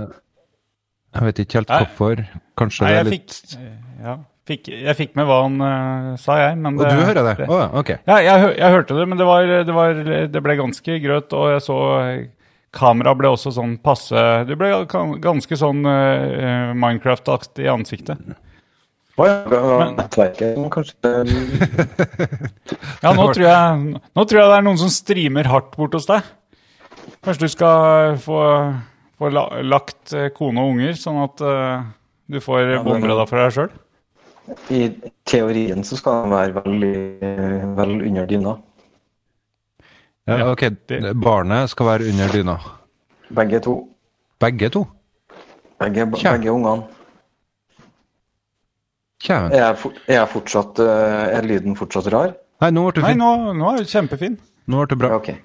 jeg 1.10 1.26
vet 1.26 1.40
ikke 1.42 1.60
helt 1.60 1.72
hvorfor. 1.74 2.24
Kanskje 2.60 2.84
Nei, 2.84 2.90
det 2.92 3.00
er 3.00 3.08
litt 3.08 3.32
fikk, 3.34 3.54
eh, 3.58 4.02
ja, 4.04 4.16
fikk, 4.46 4.68
jeg 4.72 4.96
fikk 4.98 5.16
med 5.18 5.26
hva 5.28 5.38
han 5.44 5.56
uh, 5.62 6.10
sa, 6.20 6.36
jeg. 6.42 6.58
Men 6.62 6.76
Og 6.78 6.84
du 6.84 7.00
hører 7.00 7.22
det? 7.26 7.46
Å 7.46 7.56
oh, 7.56 7.78
ok. 7.80 7.94
Ja, 7.98 8.18
jeg, 8.24 8.52
jeg 8.60 8.76
hørte 8.76 8.98
det, 8.98 9.06
men 9.10 9.20
det, 9.20 9.26
var, 9.28 9.54
det, 9.70 9.74
var, 9.76 10.04
det 10.34 10.44
ble 10.44 10.58
ganske 10.60 11.00
grøt, 11.02 11.34
og 11.36 11.50
jeg 11.54 11.64
så 11.66 11.80
eh, 12.02 12.28
Kameraet 12.70 13.18
ble 13.18 13.32
også 13.34 13.50
sånn 13.50 13.72
passe 13.82 14.20
Du 14.46 14.52
ble 14.54 14.68
ganske 14.86 15.56
sånn 15.58 15.82
uh, 15.82 16.70
Minecraft-aktig 16.78 17.66
i 17.66 17.72
ansiktet. 17.72 18.20
Å 19.20 19.26
ja, 19.26 19.38
det 19.50 19.88
nettverket 19.98 20.60
kanskje 20.72 21.10
Ja, 23.02 23.10
nå 23.12 23.26
tror, 23.34 23.42
jeg, 23.42 23.96
nå 24.16 24.24
tror 24.24 24.38
jeg 24.38 24.52
det 24.52 24.60
er 24.60 24.64
noen 24.64 24.78
som 24.80 24.92
streamer 24.92 25.50
hardt 25.50 25.74
bort 25.74 25.96
hos 25.98 26.06
deg. 26.08 26.28
Kanskje 27.24 27.48
du 27.48 27.52
skal 27.52 28.16
få, 28.22 28.38
få 29.20 29.28
la, 29.34 29.44
lagt 29.62 30.14
eh, 30.16 30.30
kone 30.32 30.62
og 30.64 30.74
unger, 30.74 30.96
sånn 30.96 31.20
at 31.26 31.42
uh, 31.44 31.84
du 32.30 32.40
får 32.40 32.62
ja, 32.78 32.82
båndbredda 32.86 33.26
for 33.28 33.42
deg 33.42 33.54
sjøl? 33.56 33.70
I 34.72 34.80
teorien 35.28 35.84
så 35.86 35.98
skal 36.00 36.24
den 36.24 36.32
være 36.34 36.62
veldig 36.64 36.94
vel 37.78 37.92
under 38.08 38.26
dyna. 38.30 38.56
Ja, 40.28 40.38
Ja, 40.40 40.46
ok, 40.52 40.64
Barnet 41.20 41.70
skal 41.72 41.86
være 41.90 42.08
under 42.12 42.32
dyna. 42.34 42.56
Begge 43.34 43.60
to. 43.64 43.76
Begge 44.42 44.70
to? 44.74 44.84
Begge, 45.80 46.06
begge 46.12 46.52
ungene. 46.52 46.88
Kjæven. 49.20 49.52
Er, 49.52 49.58
jeg 49.66 49.78
for- 49.78 49.92
er, 50.06 50.14
jeg 50.14 50.28
fortsatt, 50.32 50.78
eh, 50.80 51.36
er 51.38 51.42
lyden 51.44 51.76
fortsatt 51.76 52.08
rar? 52.12 52.34
Nei, 52.60 52.70
nå 52.70 52.86
ble 52.88 52.92
du 52.96 53.00
Nei, 53.04 53.14
nå, 53.14 53.52
nå 53.56 53.72
er 53.74 53.84
du 53.84 53.90
kjempefin. 53.90 54.38
Nå 54.66 54.80
ble 54.80 54.86
du 54.94 54.96
bra. 54.96 55.10
Okay. 55.16 55.36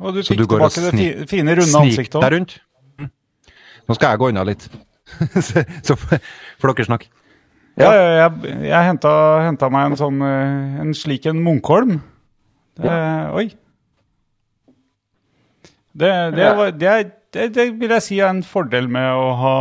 Og 0.00 0.14
du 0.14 0.22
Så 0.22 0.32
fikk 0.34 0.38
du 0.42 0.46
går 0.46 0.62
og 0.64 0.70
tilbake 0.70 0.84
det 0.84 1.26
snik- 1.26 1.58
runde 1.58 1.80
ansiktet 1.80 1.84
òg. 1.84 1.92
Snik 1.92 2.10
deg 2.22 2.32
rundt. 2.32 2.56
Nå 3.86 3.96
skal 3.96 4.14
jeg 4.14 4.22
gå 4.22 4.30
unna 4.32 4.44
litt. 4.46 4.66
så 5.86 5.96
får 5.98 6.72
dere 6.72 6.88
snakke. 6.88 7.10
Ja, 7.76 7.90
ja, 7.92 8.04
jeg, 8.22 8.54
jeg 8.70 8.88
henta, 8.88 9.12
henta 9.44 9.68
meg 9.68 9.90
en 9.90 9.98
sånn 10.00 10.22
eh, 10.24 10.78
En 10.80 10.94
slik 10.96 11.26
en 11.28 11.42
Munkholm. 11.44 11.98
Eh, 12.80 13.36
oi. 13.36 13.50
Det, 15.96 16.10
det, 16.36 16.42
Ja. 16.42 16.70
det, 16.72 16.94
det, 17.36 17.46
det 17.52 17.66
vil 17.76 17.92
jeg 17.98 18.04
si 18.04 18.18
er 18.20 18.32
en 18.32 18.42
fordel 18.44 18.88
med 18.92 19.06
å 19.12 19.28
ha, 19.40 19.54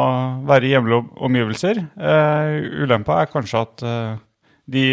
være 0.48 0.68
i 0.68 0.74
hjemlige 0.74 1.04
omgivelser. 1.28 1.84
Uh, 2.00 2.84
ulempa 2.88 3.22
er 3.22 3.32
kanskje 3.32 3.62
at 3.68 3.84
de, 3.86 3.92
de 4.72 4.86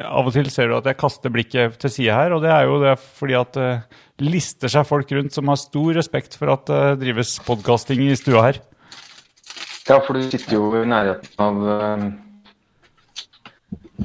Av 0.00 0.26
og 0.28 0.32
til 0.34 0.48
ser 0.52 0.70
du 0.70 0.76
at 0.78 0.86
jeg 0.88 1.00
kaster 1.00 1.32
blikket 1.32 1.76
til 1.82 1.92
side 1.92 2.16
her, 2.16 2.32
og 2.32 2.42
det 2.44 2.52
er 2.54 2.68
jo 2.68 2.80
det 2.82 2.96
fordi 3.02 3.36
at 3.38 3.56
det 3.56 3.70
lister 4.22 4.70
seg 4.70 4.86
folk 4.88 5.10
rundt 5.12 5.34
som 5.34 5.50
har 5.50 5.60
stor 5.60 5.96
respekt 5.98 6.36
for 6.38 6.52
at 6.54 6.68
det 6.68 6.82
drives 7.02 7.38
podkasting 7.46 8.04
i 8.06 8.16
stua 8.18 8.46
her. 8.48 8.60
Ja, 9.88 9.98
for 9.98 10.14
du 10.14 10.22
sitter 10.30 10.54
jo 10.54 10.68
i 10.78 10.84
nærheten 10.86 11.40
av 11.42 11.62
eh, 11.74 12.04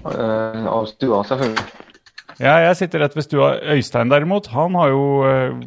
eh, 0.10 0.64
av 0.66 0.88
stua, 0.90 1.22
selvfølgelig. 1.30 1.66
Ja, 2.38 2.56
jeg 2.66 2.78
sitter 2.80 3.04
rett 3.06 3.18
ved 3.18 3.26
stua. 3.26 3.52
Øystein 3.76 4.10
derimot, 4.14 4.50
han 4.54 4.78
har 4.78 4.94
jo 4.94 5.04
eh, 5.30 5.60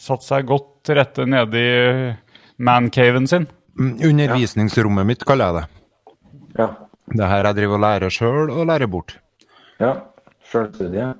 satt 0.00 0.24
seg 0.24 0.48
godt 0.48 0.70
til 0.88 0.98
rette 1.00 1.28
nede 1.28 1.60
i 1.60 2.08
mancaven 2.64 3.28
sin. 3.28 3.46
Mm, 3.76 3.98
Undervisningsrommet 4.08 5.08
mitt 5.12 5.26
kaller 5.28 5.50
jeg 5.50 5.60
det. 5.60 5.66
Ja. 6.60 6.70
Det 7.14 7.28
her 7.28 7.50
jeg 7.50 7.58
driver 7.58 7.76
og 7.76 7.84
lærer 7.84 8.16
sjøl 8.16 8.52
og 8.54 8.64
lærer 8.70 8.88
bort. 8.88 9.18
Ja. 9.80 9.94
Sjølstudie. 10.44 11.12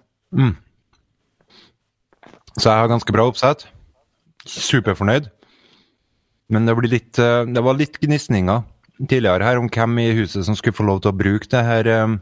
Så 2.59 2.69
jeg 2.69 2.83
har 2.85 2.91
ganske 2.91 3.15
bra 3.15 3.27
oppsett. 3.31 3.67
Superfornøyd. 4.47 5.31
Men 6.53 6.69
det, 6.69 6.77
blir 6.79 6.93
litt, 6.93 7.19
eh, 7.19 7.43
det 7.49 7.63
var 7.65 7.79
litt 7.79 7.99
gnisninger 8.03 8.63
tidligere 9.11 9.47
her 9.49 9.59
om 9.59 9.71
hvem 9.73 9.99
i 10.05 10.13
huset 10.21 10.47
som 10.47 10.57
skulle 10.59 10.77
få 10.77 10.87
lov 10.87 11.01
til 11.03 11.11
å 11.11 11.19
bruke 11.19 11.49
det 11.51 11.63
her 11.67 11.89
um, 12.05 12.19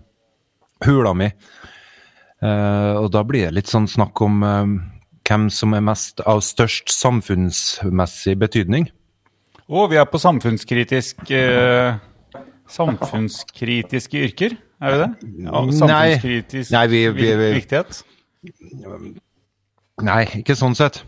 hula 0.87 1.12
mi. 1.16 1.29
Uh, 2.42 3.03
og 3.03 3.11
da 3.14 3.23
blir 3.27 3.47
det 3.47 3.59
litt 3.59 3.71
sånn 3.71 3.90
snakk 3.90 4.23
om 4.25 4.40
um, 4.42 4.73
hvem 5.29 5.51
som 5.53 5.77
er 5.77 5.85
mest 5.85 6.23
av 6.27 6.40
størst 6.42 6.90
samfunnsmessig 6.95 8.38
betydning. 8.40 8.88
Å, 9.68 9.85
vi 9.90 10.01
er 10.01 10.09
på 10.11 10.21
samfunnskritisk 10.23 11.29
uh, 11.31 12.01
Samfunnskritiske 12.73 14.23
yrker, 14.25 14.55
er 14.83 14.92
vi 14.92 14.99
det? 15.03 15.09
Samfunnskritisk 15.79 16.73
Nei, 16.75 16.87
vi- 16.90 17.09
vi- 17.14 17.37
vi- 17.38 17.53
viktighet? 17.61 18.03
Nei, 20.03 20.25
ikke 20.40 20.57
sånn 20.59 20.75
sett. 20.75 21.03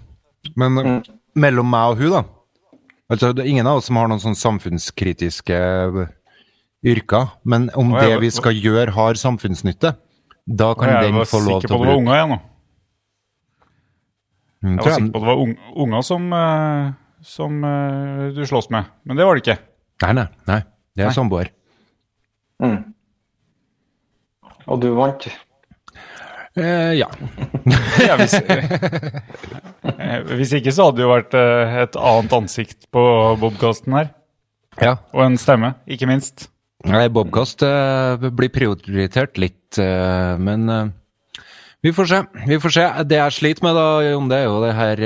Men 0.57 0.73
mm. 0.79 0.99
mellom 1.41 1.69
meg 1.71 1.95
og 1.95 2.03
hun, 2.03 2.11
da. 2.15 2.23
Altså, 3.11 3.33
det 3.35 3.45
er 3.45 3.51
ingen 3.51 3.67
av 3.67 3.79
oss 3.81 3.89
som 3.91 3.97
har 4.01 4.09
noen 4.09 4.23
sånn 4.23 4.37
samfunnskritiske 4.39 5.57
eh, 5.59 6.07
yrker. 6.85 7.33
Men 7.45 7.71
om 7.77 7.93
det 7.97 8.19
vi 8.23 8.31
skal 8.33 8.57
gjøre, 8.57 8.95
har 8.97 9.15
samfunnsnytte, 9.21 9.95
da 10.47 10.71
kan 10.79 10.89
jeg 10.93 11.11
den 11.13 11.25
få 11.27 11.41
lov 11.45 11.65
til 11.65 11.75
å... 11.75 11.79
Jeg 11.79 11.81
var 11.81 11.81
sikker 11.81 11.81
på 11.81 11.81
at 11.81 11.81
det 11.81 11.81
var 11.81 11.95
unger, 11.95 11.99
unga, 12.01 12.17
jeg 12.21 12.29
nå. 12.29 12.39
Mm, 14.65 14.77
Jeg 14.77 14.85
var 14.85 14.93
sikker 14.95 15.11
på 15.13 15.19
at 15.19 15.25
det 15.25 15.29
var 15.29 15.43
unger 15.45 15.83
unga 15.85 16.03
som, 16.03 16.33
eh, 16.33 16.93
som 17.35 17.65
eh, 17.65 18.25
du 18.37 18.43
slåss 18.49 18.71
med, 18.73 18.85
men 19.05 19.17
det 19.21 19.27
var 19.29 19.37
det 19.37 19.45
ikke. 19.45 19.59
Nei, 20.05 20.13
nei. 20.21 20.27
nei. 20.49 20.61
Det 20.95 21.05
er 21.09 21.15
samboer. 21.17 21.51
Mm. 22.63 22.94
Og 24.71 24.81
du 24.83 24.89
vant. 24.97 25.27
Eh, 26.57 26.95
ja. 27.01 27.09
Ja, 28.05 28.17
hvis, 28.21 28.35
eh, 28.37 30.35
hvis 30.37 30.53
ikke 30.59 30.73
så 30.75 30.89
hadde 30.89 30.99
det 31.01 31.05
jo 31.07 31.13
vært 31.13 31.35
eh, 31.39 31.77
et 31.85 31.97
annet 31.99 32.35
ansikt 32.37 32.89
på 32.95 33.03
Bobkasten 33.41 33.97
her. 33.97 34.11
ja. 34.83 34.97
Og 35.15 35.25
en 35.25 35.39
stemme, 35.41 35.75
ikke 35.89 36.09
minst. 36.11 36.49
Nei, 36.85 37.07
Bobkast 37.09 37.65
eh, 37.65 38.29
blir 38.29 38.53
prioritert 38.53 39.41
litt, 39.41 39.79
eh, 39.81 40.35
men 40.37 40.93
vi 41.85 41.93
får 41.97 42.11
se. 42.11 42.21
Vi 42.49 42.59
får 42.61 42.75
se. 42.77 42.85
Det 43.09 43.19
jeg 43.21 43.37
sliter 43.39 43.65
med, 43.67 43.79
da, 43.79 43.87
Jon, 44.11 44.29
det 44.31 44.43
er 44.43 44.47
jo 44.49 44.61
det 44.65 44.75
her 44.77 45.05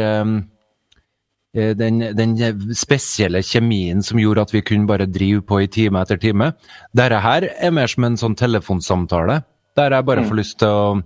den, 1.55 2.01
den 2.15 2.35
spesielle 2.77 3.41
kjemien 3.43 4.03
som 4.05 4.19
gjorde 4.21 4.43
at 4.45 4.53
vi 4.55 4.61
kunne 4.63 4.87
bare 4.89 5.07
drive 5.09 5.41
på 5.49 5.63
i 5.65 5.69
time 5.73 6.03
etter 6.05 6.19
time. 6.21 6.51
Dette 6.93 7.21
her 7.25 7.49
er 7.57 7.73
mer 7.75 7.89
som 7.89 8.05
en 8.05 8.19
sånn 8.21 8.37
telefonsamtale, 8.39 9.41
der 9.79 9.95
jeg 9.97 10.05
bare 10.11 10.27
får 10.29 10.37
lyst 10.43 10.59
til 10.61 10.69
å 10.69 11.03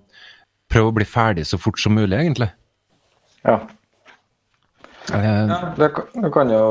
prøve 0.73 0.91
å 0.91 0.97
bli 0.97 1.05
ferdig 1.07 1.45
så 1.47 1.59
fort 1.61 1.79
som 1.81 1.95
mulig, 1.95 2.17
egentlig. 2.19 2.51
Ja. 3.47 3.61
ja 5.13 5.33
Det, 5.79 5.89
kan- 5.95 6.23
det 6.23 6.31
kan 6.33 6.51
jo 6.51 6.63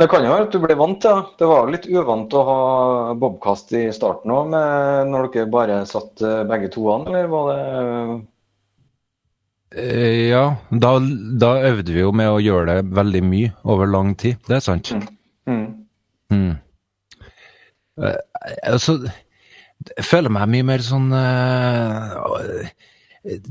Det 0.00 0.06
kan 0.08 0.24
jo 0.24 0.30
være 0.32 0.44
at 0.46 0.52
du 0.54 0.58
blir 0.62 0.76
vant 0.78 1.00
til 1.02 1.10
det. 1.18 1.24
Det 1.38 1.46
var 1.50 1.70
litt 1.70 1.86
uvant 1.90 2.32
å 2.38 2.42
ha 2.46 2.60
bobkast 3.20 3.72
i 3.76 3.82
starten 3.92 4.30
òg, 4.32 4.48
når 5.10 5.26
dere 5.34 5.50
bare 5.52 5.80
satt 5.86 6.22
eh, 6.24 6.42
begge 6.48 6.70
to 6.72 6.86
an, 6.94 7.06
eller 7.10 7.26
var 7.28 7.50
det 7.54 7.64
Eh, 7.80 8.12
ja, 9.70 10.44
da, 10.70 10.92
da 11.38 11.50
øvde 11.68 11.94
vi 11.94 12.02
jo 12.02 12.10
med 12.16 12.26
å 12.26 12.40
gjøre 12.42 12.74
det 12.74 12.94
veldig 12.96 13.22
mye 13.22 13.52
over 13.62 13.86
lang 13.86 14.16
tid. 14.18 14.40
Det 14.48 14.58
er 14.58 14.64
sant. 14.64 14.90
mm. 14.94 15.06
Mm. 15.50 15.66
Mm. 16.30 16.56
altså, 18.62 18.98
jeg 19.96 20.04
føler 20.06 20.30
meg 20.32 20.50
mye 20.52 20.66
mer 20.68 20.82
sånn 20.84 21.08
uh, 21.14 22.68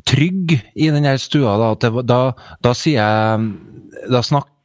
trygg 0.07 0.55
i 0.75 0.89
den 0.91 1.07
der 1.07 1.19
stua. 1.21 1.57
Da, 1.59 1.89
da, 2.03 2.21
da 2.63 2.75
sier 2.77 3.01
jeg 3.01 3.49
Da 4.09 4.21
snakker 4.23 4.55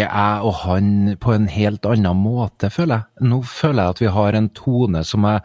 jeg 0.00 0.46
og 0.46 0.54
han 0.62 1.16
på 1.20 1.34
en 1.34 1.48
helt 1.50 1.86
annen 1.88 2.18
måte, 2.22 2.70
føler 2.72 3.00
jeg. 3.00 3.28
Nå 3.30 3.42
føler 3.46 3.82
jeg 3.82 3.96
at 3.96 4.02
vi 4.02 4.12
har 4.18 4.38
en 4.38 4.50
tone 4.56 5.04
som 5.06 5.26
jeg 5.26 5.42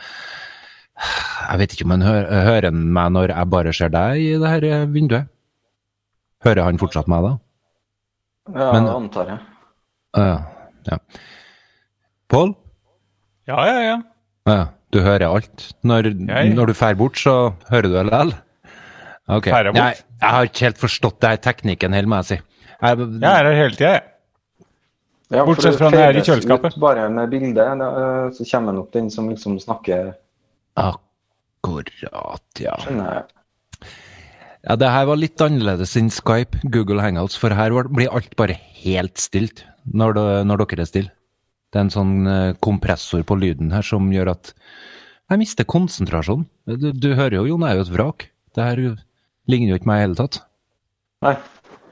Jeg 0.95 1.60
vet 1.60 1.73
ikke 1.73 1.86
om 1.89 1.95
han 1.97 2.06
hører, 2.06 2.43
hører 2.47 2.75
meg 2.75 3.10
når 3.12 3.34
jeg 3.34 3.51
bare 3.51 3.73
ser 3.75 3.89
deg 3.91 4.21
i 4.21 4.36
det 4.39 4.51
her 4.54 4.67
eh, 4.69 4.86
vinduet. 4.88 5.32
Hører 6.45 6.67
han 6.67 6.77
fortsatt 6.81 7.08
meg 7.12 7.25
da? 7.25 7.34
Ja, 8.53 8.71
Men- 8.75 8.88
antar 8.93 9.31
jeg. 9.31 9.39
Ja. 10.15 10.36
ja. 10.91 10.97
Pål? 12.29 12.55
Ja, 13.49 13.65
ja, 13.65 13.79
ja. 13.81 13.95
Uh, 14.47 14.65
du 14.93 15.01
hører 15.01 15.27
alt. 15.27 15.73
Når, 15.84 16.12
Jeg- 16.27 16.53
når 16.55 16.67
du 16.67 16.73
drar 16.73 16.93
bort, 16.95 17.17
så 17.17 17.53
hører 17.69 17.81
du 17.89 17.93
det 17.93 18.05
likevel? 18.05 18.34
Ok. 19.27 19.45
Fer 19.49 19.63
jeg 19.65 19.73
bort? 19.73 19.81
Jeg, 19.81 20.03
jeg 20.21 20.29
har 20.29 20.43
ikke 20.45 20.65
helt 20.67 20.77
forstått 20.77 21.19
det 21.19 21.29
her 21.29 21.38
teknikken 21.38 21.93
helt, 21.93 22.08
må 22.08 22.15
jeg 22.21 22.25
si. 22.25 22.36
Jeg, 22.81 22.97
Jeg 22.97 23.31
er 23.31 23.49
her 23.49 23.55
hele 23.55 23.75
tida, 23.75 23.91
jeg. 23.95 24.03
Ja, 25.34 25.43
Bortsett 25.43 25.77
fra 25.79 25.89
når 25.89 25.97
jeg 25.97 26.13
er 26.13 26.19
i 26.19 26.21
kjøleskapet. 26.21 26.75
ut 26.77 26.79
Bare 26.79 27.10
med 27.10 27.29
bildet, 27.31 27.58
eh, 27.58 28.29
så 28.38 28.45
kommer 28.51 28.73
nok 28.77 28.91
den 28.93 29.10
som 29.10 29.27
liksom 29.29 29.58
snakker 29.60 30.13
Akkurat, 30.77 31.89
ja. 32.60 32.75
Skjønner 32.77 33.13
jeg. 33.15 33.23
Ja. 34.65 34.75
Det 34.80 34.91
her 34.91 35.08
var 35.10 35.19
litt 35.21 35.41
annerledes 35.41 35.95
enn 35.99 36.12
Skype, 36.13 36.62
Google 36.73 37.04
Hangouts, 37.04 37.38
for 37.39 37.54
her 37.56 37.73
blir 37.93 38.12
alt 38.12 38.36
bare 38.39 38.58
helt 38.82 39.21
stilt 39.21 39.63
når, 39.86 40.17
det, 40.17 40.28
når 40.49 40.65
dere 40.65 40.86
er 40.86 40.91
stille. 40.91 41.13
Det 41.73 41.82
er 41.82 41.88
en 41.88 41.93
sånn 41.93 42.13
eh, 42.30 42.54
kompressor 42.63 43.25
på 43.28 43.36
lyden 43.39 43.73
her 43.75 43.84
som 43.86 44.08
gjør 44.13 44.32
at 44.36 44.54
jeg 45.32 45.41
mister 45.41 45.65
konsentrasjonen. 45.67 46.45
Du, 46.69 46.91
du 46.93 47.10
hører 47.17 47.39
jo, 47.39 47.47
Jon, 47.49 47.65
jeg 47.65 47.73
er 47.73 47.80
jo 47.80 47.86
et 47.88 47.95
vrak. 47.95 48.28
Det 48.56 48.63
her 48.63 48.82
ligner 49.49 49.73
jo 49.73 49.80
ikke 49.80 49.89
meg 49.89 49.99
i 49.99 50.06
hele 50.06 50.17
tatt. 50.19 50.38
Nei, 51.25 51.34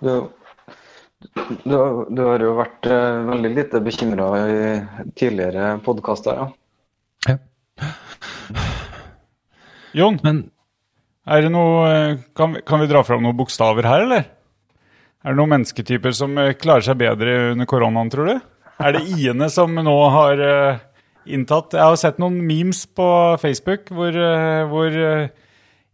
du, 0.05 0.11
du, 1.65 1.75
du 2.13 2.21
har 2.27 2.45
jo 2.45 2.53
vært 2.59 2.89
eh, 2.89 3.21
veldig 3.31 3.51
lite 3.57 3.81
bekymra 3.83 4.29
i 4.45 4.59
tidligere 5.19 5.73
podkaster, 5.85 6.43
ja. 6.43 6.49
Ja. 7.27 7.37
Jon, 9.97 10.17
Men 10.25 10.45
er 11.23 11.45
det 11.45 11.51
noe, 11.53 11.89
kan, 12.35 12.55
vi, 12.55 12.63
kan 12.67 12.81
vi 12.81 12.89
dra 12.91 13.03
fram 13.07 13.23
noen 13.23 13.37
bokstaver 13.37 13.87
her, 13.87 14.03
eller? 14.07 14.25
Er 15.23 15.31
det 15.31 15.39
noen 15.39 15.53
mennesketyper 15.53 16.15
som 16.15 16.35
eh, 16.41 16.55
klarer 16.59 16.83
seg 16.83 16.99
bedre 16.99 17.35
under 17.53 17.69
koronaen, 17.69 18.11
tror 18.11 18.27
du? 18.27 18.33
Er 18.83 18.95
det 18.97 19.05
i-ene 19.13 19.47
som 19.53 19.71
nå 19.71 19.95
har 20.11 20.41
eh, 20.43 20.81
inntatt 21.31 21.77
Jeg 21.77 21.85
har 21.85 21.99
sett 22.01 22.19
noen 22.19 22.41
memes 22.43 22.83
på 22.91 23.07
Facebook 23.39 23.87
hvor, 23.93 24.11
eh, 24.11 24.63
hvor 24.67 24.97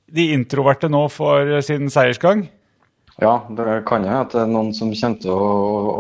de 0.10 0.26
introverte 0.34 0.90
nå 0.90 1.04
får 1.14 1.60
sin 1.68 1.94
seiersgang. 1.94 2.48
Ja, 3.22 3.36
det 3.54 3.84
kan 3.86 4.08
jo 4.08 4.16
at 4.16 4.34
det 4.34 4.42
er 4.42 4.50
noen 4.50 4.72
som 4.74 4.96
til 5.22 5.36
å 5.36 5.54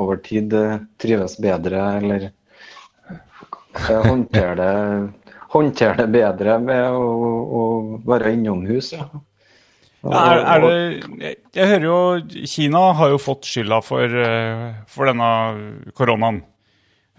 over 0.07 0.17
tid 0.25 0.55
trives 0.97 1.35
bedre, 1.43 1.83
eller 1.99 2.29
håndterer 3.85 4.07
håndtere 4.07 4.55
det, 4.57 4.73
håndtere 5.53 5.97
det 6.03 6.11
bedre 6.13 6.59
med 6.61 6.93
å, 6.93 7.09
å 7.59 7.63
være 8.07 8.35
innomhus. 8.37 8.93
Ja. 8.97 9.09
Ja, 9.99 10.19
er, 10.31 10.41
er 10.47 10.61
det, 10.63 10.75
jeg, 11.19 11.37
jeg 11.57 11.69
hører 11.73 11.85
jo 11.85 12.43
Kina 12.47 12.83
har 12.95 13.09
jo 13.11 13.17
fått 13.19 13.47
skylda 13.49 13.81
for, 13.83 14.05
eh, 14.07 14.61
for 14.87 15.09
denne 15.09 15.31
koronaen. 15.97 16.39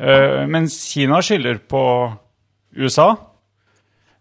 Eh, 0.00 0.46
mens 0.48 0.78
Kina 0.88 1.18
skylder 1.24 1.60
på 1.68 1.82
USA. 2.80 3.10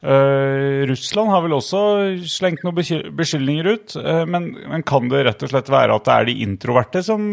Eh, 0.03 0.83
Russland 0.91 1.31
har 1.31 1.45
vel 1.45 1.55
også 1.55 1.79
slengt 2.27 2.65
noen 2.67 2.75
beskyldninger 3.15 3.71
ut. 3.71 3.95
men, 4.27 4.51
men 4.67 4.83
kan 4.83 5.07
det 5.11 5.23
rett 5.27 5.47
og 5.47 5.53
slett 5.53 5.71
være 5.71 5.95
at 5.95 6.07
det 6.07 6.17
er 6.17 6.27
de 6.27 6.37
introverte 6.43 7.03
som, 7.03 7.31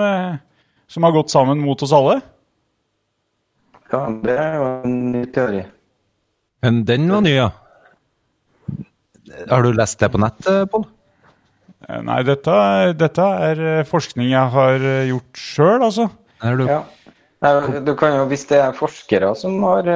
som 0.87 1.07
har 1.07 1.15
gått 1.15 1.35
sammen 1.35 1.59
mot 1.63 1.83
oss 1.83 1.95
alle? 1.95 2.21
Ja, 3.91 4.07
det 4.23 4.35
er 4.35 4.61
jo 4.61 4.71
en 4.87 5.01
ny 5.11 5.27
teori. 5.35 5.67
Men 6.67 6.83
den 6.83 7.07
var 7.13 7.23
ny, 7.23 7.37
ja. 7.37 7.51
Har 9.47 9.63
du 9.63 9.71
lest 9.77 10.01
det 10.03 10.09
på 10.11 10.19
nett, 10.19 10.47
eh, 10.51 10.65
Pål? 10.71 10.87
Eh, 11.87 12.01
nei, 12.03 12.23
dette, 12.27 12.55
dette 12.99 13.27
er 13.47 13.61
eh, 13.63 13.85
forskning 13.87 14.33
jeg 14.33 14.55
har 14.55 14.87
gjort 15.07 15.39
sjøl, 15.39 15.85
altså. 15.87 16.09
Du... 16.43 16.65
Ja. 16.67 16.83
Du 17.87 17.93
kan 17.95 18.17
jo, 18.17 18.25
hvis 18.27 18.47
det 18.51 18.59
er 18.59 18.75
forskere 18.75 19.29
som 19.39 19.61
har, 19.63 19.87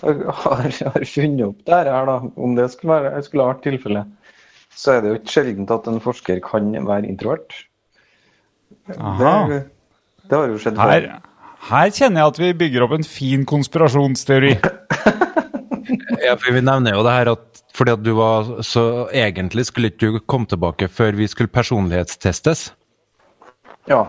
har, 0.00 0.62
har 0.64 1.04
funnet 1.06 1.44
opp 1.44 1.60
det 1.68 1.76
her, 1.76 2.08
da, 2.08 2.16
om 2.34 2.56
det 2.56 2.66
skulle, 2.72 2.96
være, 3.04 3.22
skulle 3.22 3.46
vært 3.52 3.62
tilfellet, 3.68 4.32
så 4.74 4.96
er 4.96 5.04
det 5.04 5.12
jo 5.12 5.18
ikke 5.20 5.34
sjeldent 5.36 5.74
at 5.76 5.86
en 5.92 6.02
forsker 6.02 6.40
kan 6.42 6.72
være 6.88 7.06
introvert. 7.12 7.54
Aha. 8.96 9.36
Det, 9.52 9.60
det 10.26 10.40
har 10.40 10.50
jo 10.50 10.58
skjedd 10.64 10.82
Her, 10.82 11.08
her 11.70 11.90
kjenner 11.94 12.22
jeg 12.22 12.32
at 12.32 12.40
vi 12.40 12.50
bygger 12.64 12.86
opp 12.86 12.96
en 12.98 13.06
fin 13.06 13.46
konspirasjonsteori. 13.48 14.56
Ja, 16.26 16.32
for 16.34 16.50
vi 16.50 16.58
nevner 16.64 16.96
jo 16.96 17.02
det 17.06 17.12
her 17.14 17.28
at 17.30 17.60
fordi 17.76 17.92
at 17.94 18.00
du 18.02 18.08
var 18.16 18.48
så 18.66 18.82
egentlig 19.14 19.66
skulle 19.68 19.92
ikke 19.92 20.08
du 20.16 20.18
komme 20.26 20.48
tilbake 20.50 20.88
før 20.90 21.14
vi 21.14 21.28
skulle 21.30 21.52
personlighetstestes. 21.52 22.64
Ja. 23.86 24.00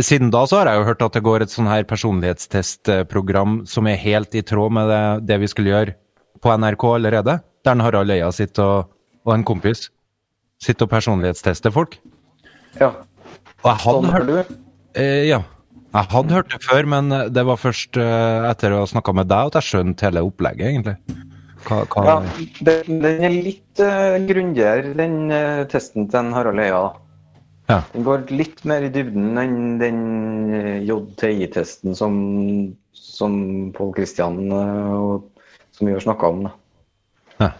Siden 0.00 0.30
da 0.32 0.44
så 0.48 0.62
har 0.62 0.70
jeg 0.70 0.80
jo 0.80 0.86
hørt 0.88 1.04
at 1.04 1.18
det 1.18 1.24
går 1.26 1.44
et 1.44 1.52
sånn 1.52 1.68
her 1.68 1.84
personlighetstestprogram 1.90 3.58
som 3.68 3.90
er 3.90 4.00
helt 4.00 4.32
i 4.38 4.44
tråd 4.46 4.72
med 4.78 4.88
det, 4.88 5.02
det 5.28 5.40
vi 5.44 5.50
skulle 5.52 5.74
gjøre 5.74 5.96
på 6.40 6.54
NRK 6.56 6.86
allerede. 6.94 7.36
Der 7.68 7.84
Harald 7.84 8.14
Øya 8.14 8.30
sitter 8.32 8.64
og, 8.64 8.92
og 9.28 9.36
en 9.36 9.44
kompis 9.44 9.90
sitter 10.64 10.88
og 10.88 10.94
personlighetstester 10.94 11.74
folk. 11.74 11.98
ja. 12.80 12.94
Og 13.64 13.68
jeg 13.68 13.80
hadde 13.84 14.00
Sånn 14.00 14.12
hørt 14.12 14.28
du. 14.28 14.56
Eh, 15.00 15.22
ja. 15.28 15.42
Jeg 15.94 16.10
hadde 16.10 16.34
hørt 16.34 16.50
det 16.50 16.58
før, 16.64 16.88
men 16.90 17.12
det 17.30 17.44
var 17.46 17.60
først 17.60 17.98
eh, 18.02 18.48
etter 18.48 18.74
å 18.74 18.82
ha 18.82 18.90
snakka 18.90 19.14
med 19.14 19.28
deg 19.30 19.52
at 19.52 19.60
jeg 19.60 19.68
skjønte 19.68 20.08
hele 20.08 20.24
opplegget, 20.26 20.72
egentlig. 20.72 20.96
Hva, 21.64 21.84
hva, 21.88 22.02
Ja, 22.04 22.14
den, 22.66 22.98
den 23.04 23.22
er 23.24 23.34
litt 23.46 23.80
uh, 23.80 24.18
grundigere, 24.26 24.92
den 24.98 25.30
uh, 25.32 25.62
testen 25.70 26.08
til 26.12 26.32
Harald 26.34 26.60
Eia. 26.60 26.82
Ja. 27.70 27.78
Den 27.94 28.04
går 28.04 28.26
litt 28.34 28.60
mer 28.68 28.84
i 28.84 28.90
dybden 28.92 29.38
enn 29.40 29.78
den 29.80 30.00
eh, 30.52 30.82
JTI-testen 30.84 31.96
som, 31.96 32.18
som 32.92 33.38
Pål 33.76 33.94
Kristian 33.96 34.42
uh, 34.52 34.90
og, 34.98 35.46
som 35.72 35.88
vi 35.88 35.94
har 35.94 36.04
snakka 36.04 36.32
om. 36.34 36.42
da. 36.48 36.52
Ja. 37.40 37.50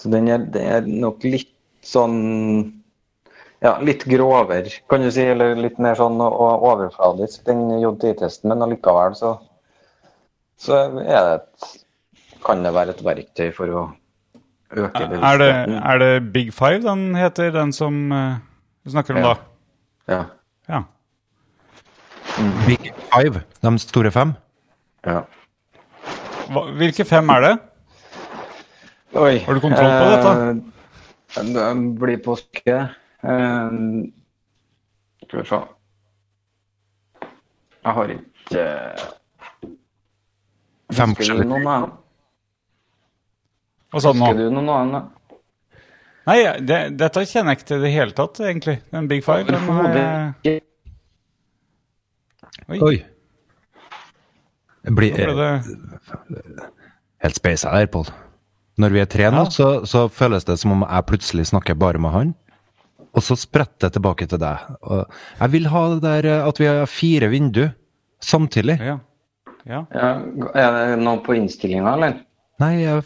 Så 0.00 0.10
den 0.16 0.32
er, 0.32 0.48
den 0.50 0.66
er 0.66 0.90
nok 1.06 1.22
litt 1.28 1.52
sånn 1.86 2.16
Ja, 3.64 3.78
litt 3.80 4.04
grovere, 4.04 4.68
kan 4.90 5.00
du 5.00 5.10
si. 5.10 5.22
Eller 5.32 5.54
litt 5.56 5.78
mer 5.82 5.94
sånn 5.98 6.18
o- 6.20 6.60
overfladisk, 6.70 7.44
den 7.48 7.64
JTI-testen. 7.80 8.50
Men 8.52 8.62
allikevel 8.66 9.14
så, 9.16 9.30
så 10.60 10.82
er 11.00 11.30
det 11.30 11.34
et, 11.38 11.70
kan 12.44 12.62
det 12.62 12.74
være 12.76 12.92
et 12.94 13.00
verktøy 13.06 13.48
for 13.56 13.72
å 13.72 13.84
øke 14.76 14.90
Er 15.00 15.08
det, 15.08 15.08
bevisstheten. 15.16 15.78
er 15.92 15.98
det 16.02 16.10
Big 16.34 16.52
Five 16.54 16.82
den 16.84 17.06
heter, 17.16 17.50
den 17.54 17.72
som 17.72 18.12
eh, 18.12 18.36
du 18.84 18.90
snakker 18.92 19.16
om 19.16 19.22
Ja. 19.24 19.32
da? 19.32 20.14
Ja. 20.14 20.20
Ja. 20.68 20.82
Big 22.66 22.92
Five, 23.14 23.42
de 23.64 23.78
store 23.80 24.10
fem? 24.12 24.34
ja. 25.06 25.22
Hva, 26.46 26.60
hvilke 26.78 27.02
fem 27.08 27.26
er 27.34 27.40
det? 27.42 27.54
Oi. 29.18 29.38
Har 29.42 29.54
du 29.56 29.60
kontroll 29.64 29.88
på 29.90 30.10
dette? 30.12 30.34
Den 31.34 31.48
det 31.56 31.98
blir 31.98 32.20
påske. 32.22 32.76
Eh, 33.22 33.70
skal 35.26 35.40
vi 35.40 35.46
se. 35.48 35.60
Jeg 37.86 37.94
har 37.94 38.10
ikke 38.16 38.64
Fem 40.96 41.14
forskjellige. 41.18 41.60
Hva 43.90 44.00
sa 44.02 44.12
du 44.12 44.18
nå? 44.20 44.26
Husker 44.26 44.38
du 44.38 44.54
noen 44.54 44.70
annen? 44.74 45.06
Nei, 46.26 46.38
det, 46.66 46.78
dette 46.98 47.22
kjenner 47.26 47.54
jeg 47.54 47.60
ikke 47.60 47.68
til 47.70 47.78
i 47.78 47.84
det 47.86 47.92
hele 47.94 48.14
tatt, 48.18 48.40
egentlig. 48.42 48.80
Den 48.90 49.06
Big 49.10 49.22
Five. 49.26 49.46
Den 49.46 49.66
jeg... 49.94 50.32
ikke. 50.42 50.64
Oi, 52.66 52.78
Oi. 52.82 52.96
Det 54.86 54.94
blir 54.94 55.14
ble 55.14 55.34
det 55.38 55.50
helt 57.22 57.38
speisa 57.38 57.72
der, 57.74 57.86
Pål. 57.90 58.10
Når 58.82 58.92
vi 58.94 59.00
er 59.02 59.08
tre 59.10 59.30
nå, 59.32 59.44
Ja. 59.46 59.50
så, 59.54 59.68
så 59.88 60.06
føles 60.12 60.44
det 60.46 60.58
som 60.60 60.74
om 60.74 60.82
jeg 60.86 61.06
plutselig 61.08 61.46
snakker 61.50 61.74
bare 61.78 61.98
med 62.02 62.10
han. 62.14 62.34
Og 63.16 63.24
så 63.24 63.36
spretter 63.40 63.88
jeg 63.88 63.96
tilbake 63.96 64.28
til 64.28 64.40
deg. 64.42 64.64
Jeg 65.40 65.52
vil 65.54 65.68
ha 65.72 65.82
det 65.94 66.00
der 66.04 66.28
eh, 66.32 66.48
at 66.48 66.60
vi 66.60 66.68
har 66.68 66.90
fire 66.90 67.30
vinduer 67.32 67.72
samtidig. 68.22 68.76
Ja. 68.80 68.98
ja. 69.64 69.84
Ja, 69.94 70.10
er 70.52 70.76
det 70.76 71.00
noe 71.00 71.22
på 71.24 71.36
innstillinga, 71.38 71.94
eller? 71.96 72.20
Nei, 72.60 72.74
jeg 72.82 73.02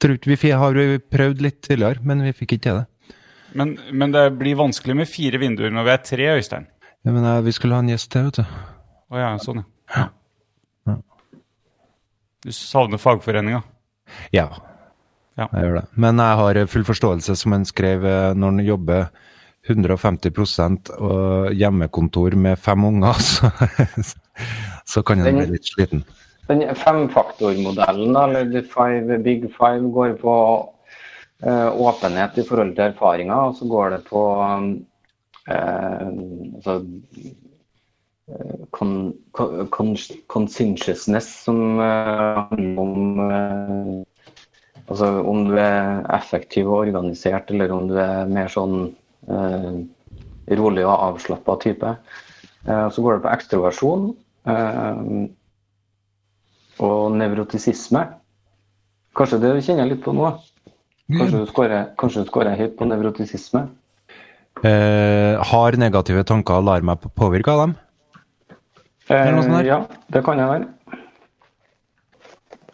tror 0.00 0.16
ikke 0.16 0.32
vi 0.32 0.54
har 0.56 0.80
prøvd 1.12 1.44
litt 1.44 1.60
tidligere, 1.64 2.00
men 2.04 2.24
vi 2.24 2.34
fikk 2.36 2.56
ikke 2.56 2.64
til 2.68 2.80
det. 2.80 3.16
Men, 3.52 3.74
men 3.92 4.14
det 4.14 4.24
blir 4.40 4.56
vanskelig 4.56 4.96
med 5.02 5.10
fire 5.10 5.40
vinduer 5.40 5.72
når 5.72 5.84
vi 5.84 5.92
er 5.92 6.04
tre, 6.08 6.28
Øystein. 6.38 6.66
Ja, 7.04 7.12
men 7.12 7.24
eh, 7.26 7.40
vi 7.44 7.52
skulle 7.52 7.76
ha 7.76 7.84
en 7.84 7.92
gjest 7.92 8.12
til, 8.14 8.30
vet 8.30 8.40
du. 8.40 8.58
Å 9.12 9.20
ja, 9.20 9.30
sånn, 9.42 9.64
ja. 9.92 10.08
Du 12.42 12.50
savner 12.50 12.98
fagforeninga. 12.98 13.60
Ja. 14.34 14.48
Ja. 15.38 15.46
Jeg 15.46 15.62
gjør 15.62 15.76
det. 15.78 15.82
Men 15.94 16.18
jeg 16.18 16.38
har 16.40 16.58
full 16.72 16.84
forståelse, 16.88 17.36
som 17.38 17.54
han 17.54 17.66
skrev, 17.68 18.04
eh, 18.08 18.32
når 18.34 18.50
han 18.50 18.64
jobber 18.66 19.04
150% 19.68 20.90
og 20.98 21.52
hjemmekontor 21.54 22.34
med 22.34 22.58
fem 22.58 22.84
unger, 22.88 23.18
så, 23.30 23.50
så 24.88 25.02
kan 25.06 25.22
en 25.22 25.38
bli 25.38 25.52
litt 25.54 25.70
sliten. 25.70 26.02
Den 26.48 26.64
femfaktormodellen, 26.74 28.16
eller 28.18 28.48
the 28.50 28.62
five, 28.66 29.18
Big 29.22 29.46
Five, 29.54 29.92
går 29.94 30.16
på 30.20 30.34
uh, 31.46 31.70
åpenhet 31.70 32.40
i 32.42 32.46
forhold 32.48 32.74
til 32.74 32.88
erfaringer, 32.90 33.36
og 33.52 33.54
så 33.60 33.68
går 33.70 33.94
det 33.94 34.00
på 34.08 34.22
uh, 34.42 34.64
altså, 35.46 36.74
eh, 38.28 38.64
con, 38.70 39.12
con, 39.30 39.68
con, 39.70 39.94
conscientiousness, 40.26 41.30
som 41.44 41.78
handler 41.78 42.48
handler 42.50 42.82
om 42.82 44.06
Altså 44.90 45.06
om 45.24 45.44
du 45.46 45.54
er 45.56 46.02
effektiv 46.12 46.66
og 46.68 46.82
organisert, 46.82 47.50
eller 47.50 47.70
om 47.72 47.86
du 47.88 47.94
er 48.02 48.26
mer 48.28 48.50
sånn 48.50 48.90
rolig 49.28 50.86
og 50.86 50.96
avslappa 51.10 51.56
type. 51.62 51.94
Eh, 52.66 52.88
så 52.90 53.02
går 53.02 53.18
det 53.18 53.24
på 53.26 53.32
ekstroversjon. 53.32 54.08
Eh, 54.46 54.96
og 56.82 57.12
nevrotisisme. 57.14 58.06
Kanskje 59.16 59.38
det 59.42 59.52
kjenner 59.60 59.84
jeg 59.84 59.94
litt 59.94 60.04
på 60.04 60.14
nå? 60.16 60.30
Kanskje 61.12 61.42
du 61.42 62.26
scorer 62.26 62.56
høyt 62.58 62.76
på 62.78 62.88
nevrotisisme? 62.88 63.66
Eh, 64.62 65.38
har 65.52 65.78
negative 65.80 66.24
tanker 66.28 66.60
og 66.60 66.68
lar 66.68 66.84
meg 66.86 67.02
påvirke 67.18 67.52
av 67.52 67.64
dem? 67.66 67.74
Eh, 69.10 69.66
ja, 69.66 69.82
det 70.14 70.22
kan 70.24 70.40
jeg 70.40 70.48
være. 70.48 70.66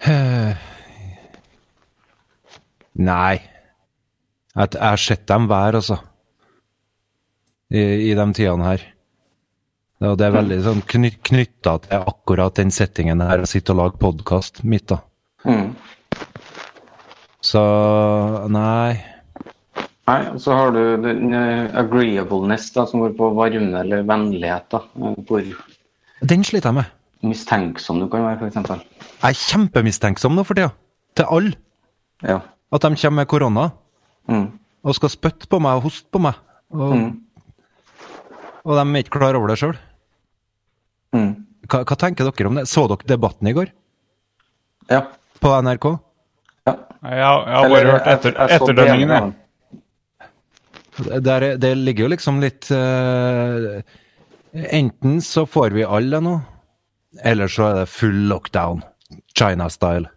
Eh, 0.09 0.67
Nei. 2.99 3.39
Jeg 4.59 4.81
har 4.83 4.99
sett 4.99 5.27
dem 5.31 5.47
hver, 5.47 5.79
altså. 5.79 5.99
I, 7.71 7.83
I 8.11 8.15
de 8.17 8.27
tidene 8.33 8.65
her. 8.65 8.85
Og 10.09 10.15
det 10.19 10.29
er 10.29 10.35
veldig 10.37 10.59
sånn 10.63 10.83
knyt, 10.87 11.17
knytta 11.27 11.73
til 11.85 12.05
akkurat 12.07 12.55
den 12.61 12.71
settingen 12.71 13.21
her, 13.21 13.43
å 13.43 13.49
sitte 13.51 13.75
og 13.75 13.81
lage 13.81 13.99
podkast 13.99 14.63
midt, 14.65 14.93
da. 14.93 15.01
Mm. 15.45 15.73
Så 17.45 17.63
nei. 18.53 18.99
Nei, 20.09 20.21
og 20.33 20.39
så 20.41 20.55
har 20.57 20.71
du 20.73 20.81
den 21.05 21.35
eh, 21.37 21.67
agreeableness, 21.83 22.71
da, 22.77 22.87
som 22.89 23.03
går 23.05 23.13
på 23.19 23.29
varme 23.37 23.83
eller 23.83 24.07
vennlighet. 24.09 24.69
da. 24.73 24.81
Hvor 24.97 25.43
Den 26.31 26.45
sliter 26.47 26.71
jeg 26.71 26.79
med. 26.81 26.95
mistenksom 27.27 27.99
du 28.01 28.07
kan 28.09 28.23
være, 28.25 28.49
f.eks. 28.49 28.71
Jeg 29.19 29.35
er 29.35 29.39
kjempemistenksom 29.43 30.37
nå 30.39 30.45
for 30.47 30.55
tida. 30.55 30.71
Til 31.19 31.27
alle. 31.35 31.53
Ja. 32.23 32.39
At 32.73 32.83
de 32.87 32.95
kommer 32.97 33.23
med 33.25 33.29
korona 33.29 33.71
Mm. 34.29 34.49
og 34.85 34.95
skal 34.95 35.09
spytte 35.09 35.47
på 35.49 35.59
meg 35.61 35.79
og 35.79 35.83
hoste 35.89 36.07
på 36.13 36.21
meg. 36.21 36.35
Og, 36.71 36.93
Mm. 36.95 37.21
Og 38.69 38.77
de 38.77 38.83
er 38.85 39.01
ikke 39.05 39.17
klar 39.17 39.37
over 39.39 39.49
det 39.53 39.59
sjøl. 39.63 39.77
Mm. 41.17 41.31
Hva, 41.69 41.81
hva 41.89 41.97
tenker 42.01 42.29
dere 42.29 42.51
om 42.51 42.59
det? 42.61 42.67
Så 42.69 42.85
dere 42.91 43.09
debatten 43.09 43.49
i 43.49 43.55
går 43.57 43.71
Ja. 44.93 45.03
på 45.41 45.55
NRK? 45.65 45.87
ja. 46.69 46.75
Jeg, 46.99 47.15
jeg 47.15 47.25
har 47.25 47.65
Eller, 47.65 47.75
bare 47.77 47.93
hørt 47.95 48.09
etter, 48.13 48.35
etterdønningene. 48.45 49.35
Der, 51.23 51.45
er- 51.47 51.59
det 51.63 51.71
ligger 51.79 52.05
jo 52.09 52.11
liksom 52.11 52.41
litt 52.43 52.67
uh, 52.75 53.79
Enten 54.75 55.21
så 55.23 55.45
får 55.47 55.71
vi 55.77 55.85
alle 55.87 56.11
det 56.19 56.23
nå, 56.27 56.33
eller 57.23 57.47
så 57.53 57.69
er 57.69 57.75
det 57.81 57.89
full 57.93 58.17
lockdown. 58.33 58.81
China-style. 59.39 60.09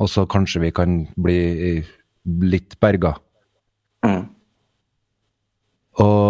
Og 0.00 0.08
så 0.08 0.24
kanskje 0.30 0.62
vi 0.62 0.70
kan 0.72 0.94
bli 1.20 1.36
litt 2.48 2.78
berga. 2.80 3.12
Mm. 4.06 4.24
Og 5.98 6.27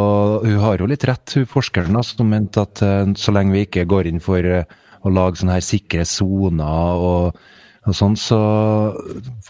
hun 0.49 0.61
har 0.63 0.81
jo 0.81 0.89
litt 0.91 1.05
rett, 1.09 1.37
hun 1.37 1.49
forskeren, 1.49 1.97
da, 1.97 2.03
som 2.05 2.31
mente 2.31 2.63
at 2.65 2.83
eh, 2.85 3.11
så 3.19 3.35
lenge 3.35 3.55
vi 3.55 3.65
ikke 3.67 3.87
går 3.89 4.09
inn 4.11 4.23
for 4.25 4.45
eh, 4.45 4.69
å 5.05 5.13
lage 5.13 5.41
sånne 5.41 5.59
her 5.59 5.65
sikre 5.65 6.07
soner 6.09 7.03
og, 7.09 7.39
og 7.87 7.97
sånn, 7.97 8.17
så 8.19 8.41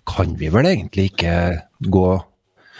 kan 0.08 0.34
vi 0.40 0.50
vel 0.52 0.68
egentlig 0.70 1.12
ikke 1.12 1.34
gå 1.88 2.08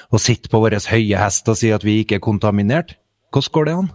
og 0.09 0.23
sitte 0.23 0.51
på 0.53 0.61
vår 0.63 0.79
høye 0.89 1.21
hest 1.21 1.49
og 1.51 1.59
si 1.61 1.73
at 1.75 1.85
vi 1.85 2.01
ikke 2.03 2.19
er 2.19 2.25
kontaminert. 2.25 2.97
Hvordan 3.35 3.55
går 3.55 3.69
det 3.69 3.77
an? 3.77 3.91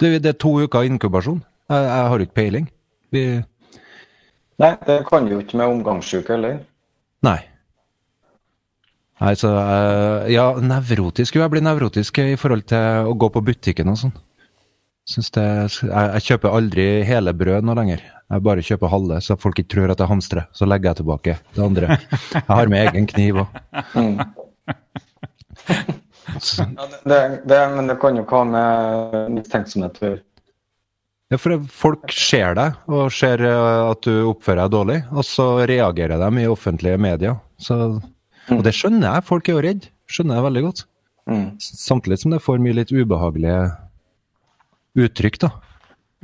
Det, 0.00 0.10
det 0.24 0.32
er 0.32 0.38
to 0.42 0.56
uker 0.64 0.88
inkubasjon. 0.88 1.42
Jeg, 1.70 1.86
jeg 1.86 2.10
har 2.10 2.18
jo 2.18 2.26
ikke 2.26 2.40
peiling. 2.40 2.66
Vi, 3.14 3.22
Nei, 4.62 4.74
det 4.86 5.02
kan 5.08 5.26
vi 5.26 5.34
jo 5.34 5.40
ikke 5.42 5.58
med 5.58 5.76
omgangssyke 5.76 6.34
heller. 6.34 6.60
Nei. 7.26 7.38
Nei, 9.22 9.32
så 9.38 9.52
eh, 9.54 10.32
Ja, 10.34 10.48
nevrotisk. 10.58 11.36
Jo, 11.36 11.44
jeg 11.44 11.54
blir 11.54 11.64
nevrotisk 11.64 12.18
i 12.22 12.34
forhold 12.40 12.66
til 12.72 13.08
å 13.08 13.14
gå 13.14 13.30
på 13.32 13.44
butikken 13.52 13.92
og 13.92 14.00
sånn. 14.00 14.14
Syns 15.08 15.32
det, 15.34 15.44
jeg, 15.44 15.86
jeg 15.90 16.24
kjøper 16.28 16.54
aldri 16.54 16.86
hele 17.06 17.34
brød 17.34 17.66
nå 17.66 17.74
lenger. 17.78 18.02
Jeg 18.32 18.44
bare 18.46 18.64
kjøper 18.64 18.92
halve, 18.92 19.18
så 19.22 19.36
folk 19.38 19.58
ikke 19.58 19.74
tror 19.74 19.92
at 19.92 20.02
jeg 20.02 20.10
hamstrer. 20.10 20.46
Så 20.56 20.66
legger 20.68 20.92
jeg 20.92 21.02
tilbake 21.02 21.36
det 21.56 21.64
andre. 21.64 21.98
Jeg 22.32 22.46
har 22.48 22.70
med 22.70 22.86
egen 22.86 23.08
kniv 23.10 23.42
òg. 23.42 23.58
Mm. 23.98 24.20
Ja, 26.32 26.86
det, 27.04 27.18
det, 27.50 27.58
men 27.74 27.90
det 27.90 27.98
kan 28.00 28.16
jo 28.16 28.22
ikke 28.24 28.40
ha 28.40 28.46
med 28.48 29.34
mistenksomhet 29.36 29.98
å 30.00 30.06
gjøre. 30.06 30.22
Ja, 31.32 31.38
for 31.40 31.56
folk 31.72 32.12
ser 32.12 32.56
deg, 32.58 32.74
og 32.92 33.12
ser 33.14 33.40
eh, 33.48 33.82
at 33.88 34.04
du 34.04 34.26
oppfører 34.28 34.66
deg 34.66 34.74
dårlig, 34.74 34.98
og 35.12 35.24
så 35.24 35.46
reagerer 35.68 36.20
de 36.20 36.42
i 36.42 36.48
offentlige 36.50 37.00
medier. 37.00 37.38
Så, 37.60 37.78
og 38.50 38.64
det 38.66 38.74
skjønner 38.74 39.06
jeg, 39.06 39.26
folk 39.28 39.48
er 39.48 39.56
jo 39.56 39.66
redd. 39.68 39.86
Skjønner 40.10 40.38
jeg 40.38 40.46
veldig 40.48 40.64
godt. 40.66 40.82
Mm. 41.30 41.46
Samtidig 41.62 42.18
som 42.22 42.34
det 42.34 42.42
får 42.42 42.62
mye 42.62 42.76
litt 42.80 42.90
ubehagelige 42.90 43.60
uttrykk, 44.98 45.38
da. 45.44 45.52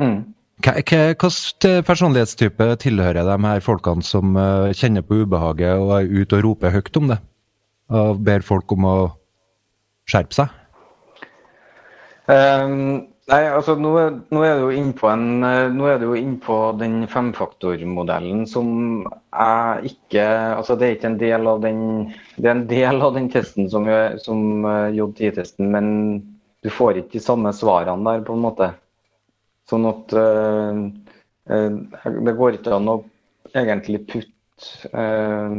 Mm. 0.02 0.18
Hvilken 0.58 1.84
personlighetstype 1.86 2.66
tilhører 2.82 3.22
de 3.22 3.36
her 3.44 3.62
folkene 3.62 4.02
som 4.02 4.34
uh, 4.34 4.74
kjenner 4.74 5.04
på 5.06 5.20
ubehaget 5.22 5.78
og 5.78 5.92
er 6.00 6.10
ute 6.10 6.40
og 6.40 6.48
roper 6.48 6.74
høyt 6.74 6.98
om 6.98 7.12
det? 7.12 7.20
Og 7.94 8.18
ber 8.26 8.42
folk 8.44 8.74
om 8.74 8.88
å 8.88 8.96
skjerpe 10.10 10.34
seg? 10.34 10.50
Ehm, 12.28 13.06
nei, 13.28 13.44
altså 13.52 13.74
nå 13.78 13.90
er, 14.00 14.10
nå 14.34 14.42
er 14.44 14.58
du 14.58 14.62
jo 14.66 14.70
inn 14.76 14.92
eh, 15.46 15.68
er 15.92 15.98
den 16.80 17.06
femfaktormodellen 17.10 18.46
som 18.48 18.68
jeg 19.04 19.92
ikke 19.92 20.24
Altså 20.56 20.76
det 20.76 20.86
er 20.86 20.92
ikke 20.96 21.10
en 21.12 21.20
del 21.20 21.46
av 21.46 21.60
den 21.62 21.80
Det 22.36 22.46
er 22.46 22.50
en 22.54 22.66
del 22.70 23.02
av 23.02 23.14
den 23.14 23.28
testen 23.32 23.70
som, 23.70 23.86
som 24.24 24.64
eh, 24.64 24.90
J10-testen, 24.96 25.70
men 25.70 25.86
du 26.64 26.70
får 26.70 26.96
ikke 26.98 27.18
de 27.18 27.20
samme 27.22 27.52
svarene 27.54 28.04
der, 28.04 28.20
på 28.26 28.32
en 28.34 28.40
måte. 28.42 28.72
Sånn 29.70 29.86
at 29.86 30.12
eh, 30.18 30.74
det 31.48 32.34
går 32.40 32.52
ikke 32.58 32.76
an 32.76 32.88
å 32.90 33.04
egentlig 33.54 34.06
putte 34.08 34.30
eh, 34.90 35.50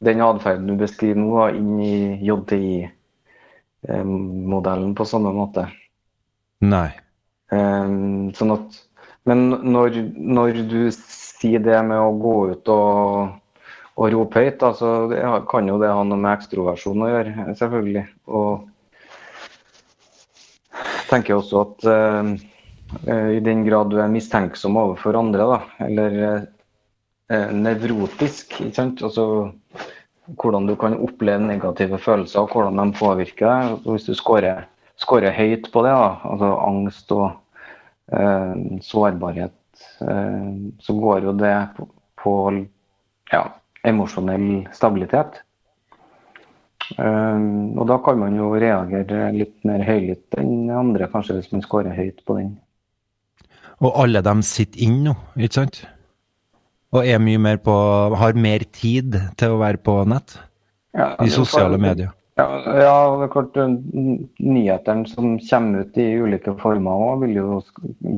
den 0.00 0.20
atferden 0.24 0.66
du 0.70 0.74
beskriver 0.80 1.20
nå, 1.20 1.48
inn 1.58 1.80
i 1.84 2.16
JTI-modellen 2.24 4.96
på 4.96 5.04
samme 5.04 5.32
måte. 5.36 5.68
Nei. 6.60 6.90
Um, 7.50 8.30
sånn 8.36 8.54
at, 8.54 8.80
men 9.28 9.48
når, 9.74 9.96
når 10.14 10.60
du 10.70 10.82
sier 10.94 11.62
det 11.64 11.78
med 11.88 11.98
å 11.98 12.12
gå 12.20 12.34
ut 12.52 12.70
og, 12.72 13.32
og 13.96 14.12
rope 14.14 14.42
høyt, 14.42 14.62
så 14.76 14.92
det, 15.10 15.22
kan 15.50 15.68
jo 15.68 15.78
det 15.80 15.90
ha 15.92 16.04
noe 16.04 16.20
med 16.20 16.36
ekstroversjon 16.36 17.06
å 17.06 17.10
gjøre, 17.10 17.48
selvfølgelig. 17.58 18.04
Og 18.30 18.68
tenker 21.10 21.38
også 21.40 21.64
at 21.64 21.88
eh, 21.90 22.30
i 23.36 23.40
den 23.44 23.64
grad 23.66 23.90
du 23.92 23.98
er 24.02 24.12
mistenksom 24.12 24.78
overfor 24.78 25.18
andre, 25.18 25.46
da, 25.50 25.86
eller 25.86 26.18
eh, 26.22 27.50
nevrotisk, 27.56 28.60
ikke 28.60 28.76
sant? 28.76 29.02
Altså, 29.06 29.24
hvordan 30.38 30.68
du 30.68 30.76
kan 30.78 30.94
oppleve 31.02 31.42
negative 31.42 31.98
følelser 31.98 32.44
og 32.44 32.52
hvordan 32.54 32.78
de 32.78 32.98
påvirker 32.98 33.46
deg. 33.48 33.88
Hvis 33.88 34.06
du 34.06 34.14
scorer, 34.14 34.68
scorer 35.00 35.34
høyt 35.36 35.70
på 35.72 35.84
det, 35.86 35.94
da, 35.96 36.10
altså 36.28 36.50
angst 36.66 37.14
og 37.16 37.26
eh, 38.12 38.80
sårbarhet, 38.84 39.56
eh, 40.04 40.50
så 40.84 40.96
går 41.00 41.28
jo 41.28 41.36
det 41.40 41.54
på, 41.76 41.86
på 42.20 42.34
ja, 43.32 43.44
emosjonell 43.86 44.66
stabilitet. 44.76 45.40
Eh, 46.98 47.46
og 47.78 47.86
da 47.88 48.00
kan 48.04 48.18
man 48.20 48.36
jo 48.38 48.52
reagere 48.56 49.30
litt 49.36 49.56
mer 49.68 49.84
høylytt 49.86 50.40
enn 50.40 50.68
andre, 50.74 51.08
kanskje 51.12 51.38
hvis 51.38 51.52
man 51.54 51.64
scorer 51.64 51.96
høyt 51.96 52.20
på 52.26 52.40
den. 52.40 52.52
Og 53.80 53.96
alle 54.02 54.20
de 54.24 54.36
sitter 54.44 54.84
inn 54.84 55.00
nå, 55.06 55.16
ikke 55.40 55.62
sant? 55.62 55.82
Og 56.90 57.06
er 57.06 57.20
mye 57.22 57.38
mer 57.38 57.60
på 57.62 57.72
Har 58.18 58.34
mer 58.34 58.64
tid 58.74 59.14
til 59.38 59.54
å 59.54 59.60
være 59.60 59.78
på 59.80 59.94
nett? 60.10 60.34
Ja, 60.90 61.14
I 61.22 61.30
sosiale 61.30 61.78
medier. 61.78 62.10
Ja, 62.40 62.46
ja, 62.80 62.96
det 63.20 63.26
er 63.26 63.32
klart 63.34 63.58
nyhetene 64.40 65.08
som 65.10 65.34
kommer 65.44 65.84
ut 65.84 65.98
i 66.00 66.06
ulike 66.22 66.54
former 66.60 67.04
også, 67.04 67.20
vil 67.24 67.36
jo 67.36 67.60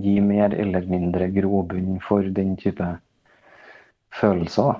gi 0.04 0.16
mer 0.22 0.54
eller 0.54 0.86
mindre 0.90 1.26
grobunn 1.34 1.98
for 2.04 2.26
den 2.36 2.54
type 2.60 2.86
følelser. 4.20 4.78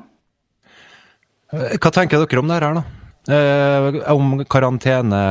Hva 1.52 1.92
tenker 1.92 2.22
dere 2.22 2.42
om 2.42 2.52
det 2.52 2.60
her, 2.60 2.78
da? 2.78 2.84
Eh, 3.32 4.00
om 4.12 4.44
karantene 4.50 5.22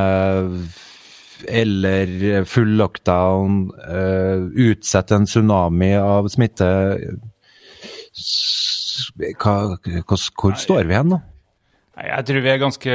eller 1.49 2.43
full 2.45 2.76
lockdown, 2.78 3.64
eh, 3.88 4.43
utsette 4.68 5.16
en 5.18 5.26
tsunami 5.26 5.95
av 5.97 6.30
smitte 6.30 6.68
hva, 9.39 9.55
hva, 9.80 10.18
Hvor 10.36 10.55
står 10.59 10.88
vi 10.88 10.99
hen 10.99 11.14
nå? 11.16 11.22
Jeg 12.08 12.26
tror 12.28 12.41
vi 12.45 12.49
er 12.54 12.62
ganske, 12.62 12.93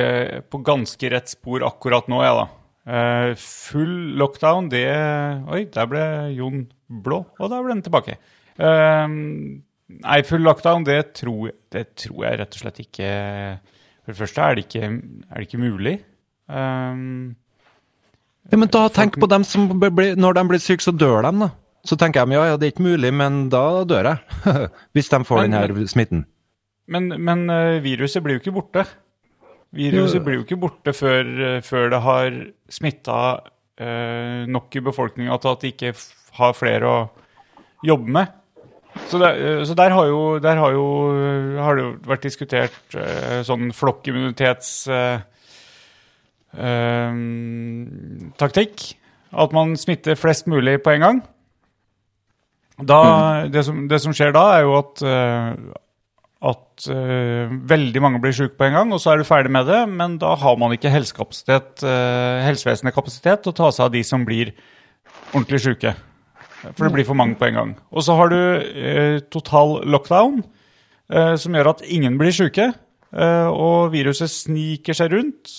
på 0.51 0.61
ganske 0.67 1.11
rett 1.13 1.29
spor 1.31 1.63
akkurat 1.67 2.09
nå, 2.11 2.23
jeg, 2.25 2.35
da. 2.41 2.47
Eh, 2.87 3.35
full 3.43 3.95
lockdown, 4.19 4.69
det 4.71 4.85
Oi, 5.51 5.65
der 5.75 5.87
ble 5.91 6.03
Jon 6.37 6.67
blå, 6.89 7.25
og 7.39 7.51
der 7.51 7.63
ble 7.65 7.75
den 7.75 7.83
tilbake. 7.87 8.17
Eh, 8.59 9.07
nei, 9.09 10.19
full 10.27 10.45
lockdown, 10.47 10.85
det 10.87 11.01
tror, 11.19 11.51
det 11.75 11.89
tror 11.99 12.25
jeg 12.29 12.39
rett 12.41 12.55
og 12.57 12.63
slett 12.63 12.79
ikke 12.85 13.11
For 14.07 14.13
det 14.15 14.21
første 14.21 14.43
er 14.47 14.55
det 14.59 14.65
ikke, 14.69 14.85
er 14.87 15.35
det 15.43 15.49
ikke 15.49 15.63
mulig. 15.65 15.97
Eh, 16.49 17.03
Ja, 18.47 18.57
men 18.63 18.69
da 18.71 18.85
tenk 18.95 19.17
på 19.19 19.27
dem 19.27 19.43
som 19.43 19.65
blir- 19.81 19.91
blir- 19.91 20.15
Når 20.17 20.35
de 20.35 20.43
blir 20.47 20.61
syke, 20.63 20.79
så 20.85 20.93
dør 20.97 21.23
de, 21.27 21.33
da. 21.41 21.49
Så 21.85 21.97
tenker 21.99 22.25
de 22.27 22.33
ja, 22.37 22.45
ja, 22.53 22.57
det 22.57 22.67
er 22.69 22.73
ikke 22.77 22.87
mulig, 22.87 23.13
men 23.13 23.49
da 23.51 23.83
dør 23.85 24.05
jeg. 24.13 24.19
Hvis 24.95 25.09
de 25.11 25.19
får 25.27 25.41
Men- 25.43 25.51
den 25.51 25.77
her 25.77 25.87
smitten. 25.91 26.25
Men, 26.93 27.11
men 27.19 27.51
eh, 27.51 27.83
viruset 27.85 28.23
blir 28.23 28.39
jo 28.39 28.45
ikke 28.45 28.55
borte. 28.55 28.87
Viruset 29.77 30.23
blir 30.25 30.39
jo 30.39 30.47
ikke 30.47 30.59
borte 30.61 30.95
før, 30.95 31.29
eh, 31.49 31.61
før 31.67 31.91
det 31.93 32.01
har 32.05 32.41
smitta 32.73 33.21
eh, 33.81 34.47
nok 34.49 34.77
i 34.79 34.83
befolkninga 34.87 35.39
til 35.43 35.53
at 35.53 35.65
de 35.65 35.73
ikke 35.75 35.95
har 36.39 36.57
flere 36.57 36.91
å 36.91 36.99
jobbe 37.87 38.19
med. 38.19 38.35
Så, 39.11 39.19
det, 39.21 39.31
eh, 39.37 39.63
så 39.67 39.77
der, 39.79 39.95
har 39.95 40.07
jo, 40.09 40.21
der 40.43 40.61
har, 40.63 40.77
jo, 40.77 40.87
har 41.61 41.77
det 41.77 41.85
jo 41.85 41.95
vært 42.09 42.29
diskutert 42.29 42.99
eh, 42.99 43.41
sånn 43.47 43.73
flokkimmunitets... 43.77 44.77
Eh. 44.89 45.17
At 49.37 49.53
man 49.53 49.75
smitter 49.77 50.17
flest 50.17 50.47
mulig 50.49 50.79
på 50.81 50.95
en 50.95 51.03
gang. 51.05 51.19
Da, 52.81 53.01
det, 53.53 53.67
som, 53.67 53.83
det 53.91 53.99
som 54.01 54.15
skjer 54.17 54.33
da, 54.33 54.45
er 54.55 54.65
jo 54.65 54.73
at, 54.79 55.03
at 56.45 56.89
uh, 56.93 57.53
veldig 57.69 58.01
mange 58.05 58.21
blir 58.21 58.35
syke 58.37 58.59
på 58.59 58.67
en 58.67 58.77
gang, 58.77 58.91
og 58.93 59.01
så 59.01 59.13
er 59.13 59.21
du 59.21 59.29
ferdig 59.29 59.53
med 59.55 59.69
det, 59.71 59.81
men 59.89 60.19
da 60.21 60.35
har 60.37 60.59
man 60.61 60.75
ikke 60.75 60.93
helsekapasitet, 60.93 61.81
uh, 61.87 62.43
helsevesenet 62.45 62.95
kapasitet 62.97 63.45
til 63.45 63.55
å 63.55 63.57
ta 63.57 63.71
seg 63.73 63.87
av 63.87 63.95
de 63.95 64.03
som 64.05 64.27
blir 64.27 64.53
ordentlig 65.33 65.63
syke. 65.65 65.95
For 66.67 66.87
det 66.87 66.93
blir 66.93 67.09
for 67.09 67.17
mange 67.17 67.39
på 67.39 67.49
en 67.49 67.57
gang. 67.57 67.73
Og 67.95 68.05
så 68.05 68.17
har 68.19 68.33
du 68.33 68.37
uh, 68.37 69.19
total 69.33 69.81
lockdown, 69.89 70.45
som 71.39 71.55
gjør 71.55 71.69
at 71.71 71.85
ingen 71.87 72.17
blir 72.19 72.33
syke, 72.35 72.65
og 73.15 73.93
viruset 73.93 74.27
sniker 74.27 74.97
seg 74.99 75.13
rundt 75.13 75.53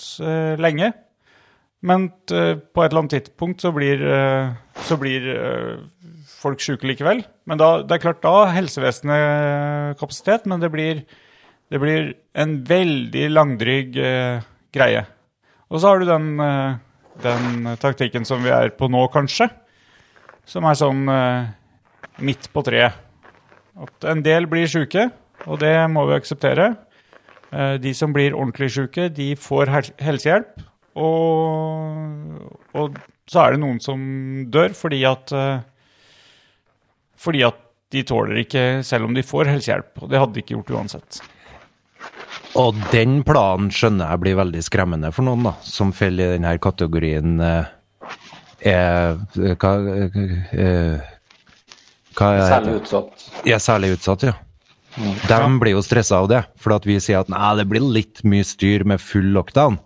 lenge. 0.60 0.90
Men 1.88 2.04
på 2.28 2.34
et 2.44 2.76
eller 2.82 3.00
annet 3.00 3.14
tidspunkt 3.14 3.64
så 3.64 3.72
blir, 3.72 4.04
så 4.84 4.98
blir 5.00 5.24
folk 6.38 6.62
syke 6.62 6.88
likevel. 6.88 7.22
Men 7.48 7.60
da, 7.60 7.70
det 7.84 7.96
er 7.96 8.04
klart 8.04 8.22
da 8.24 8.34
har 8.40 8.54
helsevesenet 8.56 9.98
kapasitet, 10.00 10.46
men 10.50 10.62
det 10.62 10.70
blir, 10.74 11.02
det 11.72 11.82
blir 11.82 12.12
en 12.38 12.58
veldig 12.68 13.24
langdrygg 13.32 13.98
eh, 14.02 14.46
greie. 14.74 15.04
Og 15.68 15.80
så 15.80 15.92
har 15.92 16.00
du 16.00 16.08
den, 16.08 16.30
eh, 16.40 16.78
den 17.24 17.72
taktikken 17.82 18.28
som 18.28 18.44
vi 18.44 18.54
er 18.54 18.72
på 18.78 18.90
nå, 18.90 19.04
kanskje, 19.12 19.50
som 20.48 20.68
er 20.68 20.78
sånn 20.78 21.04
eh, 21.12 21.50
midt 22.24 22.50
på 22.54 22.64
treet. 22.66 23.04
At 23.78 24.08
en 24.10 24.22
del 24.26 24.48
blir 24.50 24.66
syke, 24.70 25.10
og 25.46 25.60
det 25.62 25.74
må 25.92 26.08
vi 26.08 26.16
akseptere. 26.16 26.72
Eh, 27.52 27.76
de 27.82 27.92
som 27.94 28.14
blir 28.14 28.34
ordentlig 28.36 28.72
syke, 28.74 29.08
de 29.14 29.32
får 29.38 29.70
hel 29.72 29.92
helsehjelp. 30.02 30.64
Og, 30.98 32.40
og 32.74 32.96
så 33.30 33.44
er 33.44 33.54
det 33.54 33.62
noen 33.62 33.78
som 33.82 34.00
dør 34.50 34.74
fordi 34.74 35.04
at 35.06 35.30
eh, 35.36 35.60
Fordi 37.18 37.42
at 37.48 37.58
de 37.92 38.04
tåler 38.04 38.42
ikke, 38.44 38.64
selv 38.84 39.08
om 39.08 39.16
de 39.16 39.24
får 39.24 39.48
helsehjelp. 39.54 39.94
Og 40.02 40.12
det 40.12 40.20
hadde 40.20 40.36
de 40.36 40.44
ikke 40.44 40.56
gjort 40.58 40.74
uansett. 40.76 41.20
Og 42.58 42.76
den 42.92 43.20
planen 43.26 43.72
skjønner 43.74 44.12
jeg 44.12 44.22
blir 44.24 44.38
veldig 44.38 44.60
skremmende 44.64 45.10
for 45.14 45.26
noen, 45.26 45.46
da, 45.48 45.54
som 45.66 45.92
faller 45.96 46.34
i 46.34 46.36
denne 46.36 46.54
kategorien 46.62 47.38
eh, 47.44 47.70
er 48.72 49.18
hva, 49.60 49.72
eh, 50.52 51.08
hva 52.18 52.30
er 52.34 52.46
Særlig 52.52 52.76
utsatt. 52.82 53.26
Ja, 53.48 53.58
særlig 53.62 53.92
utsatt, 53.98 54.28
ja. 54.30 54.36
De 54.98 55.38
blir 55.62 55.76
jo 55.76 55.84
stressa 55.84 56.18
av 56.18 56.30
det, 56.30 56.40
for 56.58 56.74
at 56.74 56.86
vi 56.88 56.96
sier 57.02 57.20
at 57.20 57.30
nei, 57.30 57.52
det 57.60 57.68
blir 57.70 57.84
litt 57.84 58.24
mye 58.26 58.46
styr 58.46 58.82
med 58.88 59.02
full 59.02 59.30
lockdown. 59.36 59.78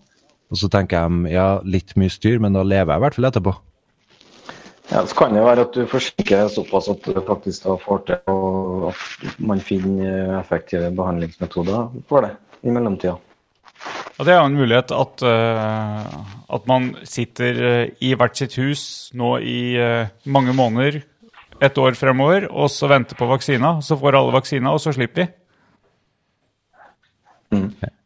Og 0.52 0.60
så 0.60 0.68
tenker 0.72 1.08
de 1.08 1.32
ja, 1.32 1.48
litt 1.64 1.92
mye 2.00 2.12
styr, 2.12 2.40
men 2.40 2.56
da 2.56 2.64
lever 2.64 2.94
jeg 2.94 3.00
i 3.00 3.04
hvert 3.06 3.18
fall 3.18 3.28
etterpå. 3.28 3.54
Ja, 4.90 5.04
Så 5.06 5.14
kan 5.16 5.34
det 5.34 5.44
være 5.44 5.66
at 5.66 5.74
du 5.74 5.86
forsikrer 5.86 6.48
såpass 6.50 6.88
at 6.90 7.04
du 7.06 7.20
faktisk 7.26 7.64
da 7.64 7.76
får 7.80 8.00
til 8.06 8.32
og 8.32 8.88
at 8.90 9.36
man 9.38 9.60
finner 9.60 10.40
effektive 10.40 10.90
behandlingsmetoder 10.96 11.92
for 12.08 12.26
det 12.26 12.34
i 12.62 12.70
mellomtida. 12.74 13.14
Og 14.18 14.26
det 14.26 14.34
er 14.34 14.40
jo 14.40 14.50
en 14.50 14.58
mulighet 14.58 14.92
at, 14.94 15.22
eh, 15.26 16.18
at 16.54 16.66
man 16.70 16.92
sitter 17.08 17.62
eh, 17.68 17.88
i 18.00 18.12
hvert 18.14 18.36
sitt 18.36 18.54
hus 18.60 19.10
nå 19.14 19.36
i 19.38 19.74
eh, 19.80 20.12
mange 20.26 20.52
måneder, 20.54 21.00
et 21.62 21.78
år 21.78 21.94
fremover, 21.94 22.48
og 22.50 22.70
så 22.70 22.88
venter 22.90 23.16
på 23.18 23.26
vaksina. 23.30 23.76
Så 23.82 23.96
får 23.98 24.18
alle 24.18 24.34
vaksina, 24.34 24.72
og 24.74 24.80
så 24.82 24.92
slipper 24.94 25.22
vi. 25.22 25.28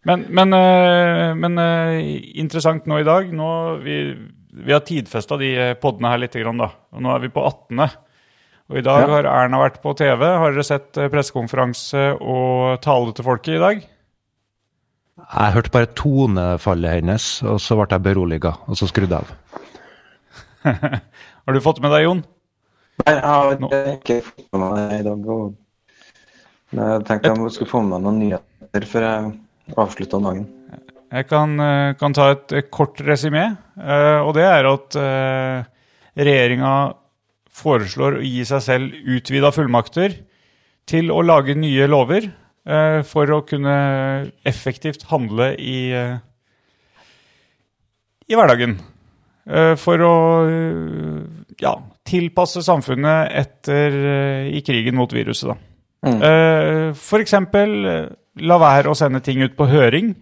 Men, 0.06 0.24
men, 0.30 0.52
eh, 0.52 1.34
men 1.34 1.58
eh, 1.58 2.00
interessant 2.38 2.86
nå 2.86 3.00
i 3.00 3.06
dag. 3.06 3.30
Nå, 3.34 3.48
vi, 3.82 3.96
vi 4.56 4.72
har 4.72 4.82
tidfesta 4.86 5.36
de 5.40 5.50
podene 5.82 6.10
her 6.14 6.22
litt, 6.22 6.36
grann, 6.40 6.60
da. 6.62 6.70
Og 6.96 7.02
nå 7.04 7.12
er 7.14 7.24
vi 7.26 7.30
på 7.34 7.42
18. 7.44 7.82
Og 8.66 8.78
i 8.80 8.82
dag 8.82 9.02
Ja. 9.04 9.10
har 9.12 9.28
Erna 9.30 9.60
vært 9.62 9.80
på 9.82 9.92
TV. 9.96 10.24
Har 10.26 10.52
dere 10.56 10.64
sett 10.66 10.96
eh, 10.98 11.10
pressekonferanse 11.12 12.06
og 12.20 12.80
tale 12.82 13.12
til 13.14 13.24
folket 13.26 13.58
i 13.58 13.62
dag? 13.62 13.84
Jeg 15.16 15.52
hørte 15.54 15.70
bare 15.72 15.86
tonefallet 15.96 16.98
hennes, 16.98 17.26
og 17.46 17.60
så 17.62 17.76
ble 17.78 17.86
jeg 17.94 18.02
beroliga, 18.04 18.56
og 18.68 18.76
så 18.76 18.88
skrudde 18.90 19.16
jeg 19.16 19.24
av. 19.24 19.28
Har 21.46 21.54
du 21.54 21.60
fått 21.62 21.80
med 21.80 21.92
deg, 21.94 22.04
Jon? 22.08 22.24
Nei, 23.06 23.12
jeg 23.14 23.22
har 23.22 23.54
ikke 23.94 24.18
fått 24.24 24.46
med 24.56 24.60
meg 24.64 24.76
det 24.90 24.98
i 24.98 25.06
dag. 25.06 25.26
Og 25.30 25.54
jeg 26.76 27.04
tenkte 27.06 27.32
jeg 27.32 27.52
skulle 27.54 27.70
få 27.70 27.82
med 27.84 27.92
meg 27.94 28.04
noen 28.06 28.18
nyheter 28.24 28.86
før 28.90 29.06
jeg 29.06 29.76
avslutta 29.78 30.20
dagen. 30.24 30.46
Jeg 31.16 31.28
kan, 31.30 31.56
eh, 31.60 31.94
kan 31.96 32.14
ta 32.16 32.30
et 32.34 32.52
eh, 32.52 32.68
kort 32.68 33.00
resymé, 33.00 33.48
eh, 33.80 34.20
og 34.20 34.34
det 34.36 34.44
er 34.44 34.68
at 34.68 34.96
uh, 35.00 35.64
regjeringa 36.16 36.72
foreslår 37.56 38.18
å 38.18 38.24
gi 38.24 38.44
seg 38.48 38.64
selv 38.64 39.12
utvida 39.16 39.52
fullmakter 39.54 40.18
til 40.88 41.10
å 41.12 41.22
lage 41.24 41.56
nye 41.58 41.86
lover 41.90 42.28
eh, 42.28 43.00
for 43.06 43.32
å 43.32 43.42
kunne 43.48 43.76
effektivt 44.46 45.06
handle 45.10 45.52
i, 45.58 45.78
eh, 45.96 46.18
i 48.28 48.38
hverdagen. 48.38 48.76
Eh, 49.46 49.74
for 49.78 50.02
å 50.02 50.16
eh, 50.50 51.24
ja, 51.62 51.74
tilpasse 52.06 52.62
samfunnet 52.66 53.32
etter 53.42 53.98
eh, 54.12 54.52
i 54.58 54.62
krigen 54.66 54.98
mot 54.98 55.12
viruset, 55.14 55.52
da. 55.52 55.58
Mm. 56.06 56.20
F.eks. 56.92 57.32
Eh, 57.34 58.08
la 58.46 58.56
være 58.60 58.92
å 58.92 58.98
sende 58.98 59.22
ting 59.24 59.40
ut 59.42 59.56
på 59.58 59.66
høring. 59.70 60.12